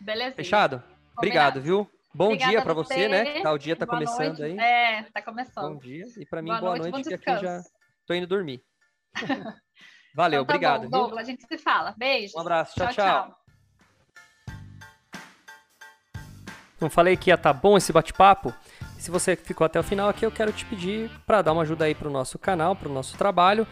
Beleza. 0.00 0.34
Fechado? 0.34 0.78
Combinado. 0.78 1.16
Obrigado, 1.16 1.60
viu? 1.60 1.88
Bom 2.16 2.28
Obrigada 2.28 2.50
dia 2.50 2.62
para 2.62 2.72
você, 2.72 3.08
né? 3.08 3.42
Tá, 3.42 3.52
o 3.52 3.58
dia 3.58 3.76
tá 3.76 3.84
boa 3.84 3.98
começando 3.98 4.38
noite. 4.38 4.42
aí. 4.42 4.58
É, 4.58 5.02
tá 5.12 5.20
começando. 5.20 5.74
Bom 5.74 5.78
dia. 5.78 6.06
E 6.16 6.24
para 6.24 6.40
mim, 6.40 6.48
boa, 6.48 6.60
boa 6.60 6.78
noite, 6.78 6.92
noite 6.92 7.08
que 7.08 7.14
aqui 7.14 7.44
já 7.44 7.62
tô 8.06 8.14
indo 8.14 8.26
dormir. 8.26 8.62
Valeu, 10.14 10.42
então, 10.42 10.46
tá 10.46 10.54
obrigado. 10.54 10.88
Bom, 10.88 10.98
Douglas, 10.98 11.28
a 11.28 11.30
gente 11.30 11.46
se 11.46 11.58
fala. 11.58 11.94
Beijo. 11.98 12.32
Um 12.38 12.40
abraço. 12.40 12.74
tchau. 12.74 12.88
tchau. 12.88 12.94
tchau. 12.94 13.38
Não 16.80 16.88
falei 16.88 17.18
que 17.18 17.28
ia 17.28 17.34
estar 17.34 17.52
tá 17.52 17.60
bom 17.60 17.76
esse 17.76 17.92
bate-papo? 17.92 18.54
Se 18.98 19.10
você 19.10 19.36
ficou 19.36 19.66
até 19.66 19.78
o 19.78 19.82
final 19.82 20.08
aqui, 20.08 20.24
eu 20.24 20.32
quero 20.32 20.52
te 20.52 20.64
pedir 20.64 21.10
para 21.26 21.42
dar 21.42 21.52
uma 21.52 21.62
ajuda 21.62 21.84
aí 21.84 21.94
para 21.94 22.08
o 22.08 22.10
nosso 22.10 22.38
canal, 22.38 22.74
para 22.74 22.88
o 22.88 22.92
nosso 22.92 23.18
trabalho, 23.18 23.66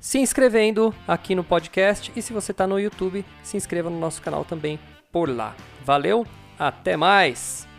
se 0.00 0.18
inscrevendo 0.18 0.92
aqui 1.06 1.36
no 1.36 1.44
podcast 1.44 2.12
e 2.16 2.20
se 2.20 2.32
você 2.32 2.50
está 2.50 2.66
no 2.66 2.78
YouTube, 2.78 3.24
se 3.40 3.56
inscreva 3.56 3.88
no 3.88 4.00
nosso 4.00 4.20
canal 4.20 4.44
também 4.44 4.80
por 5.12 5.28
lá. 5.28 5.54
Valeu, 5.84 6.26
até 6.58 6.96
mais! 6.96 7.72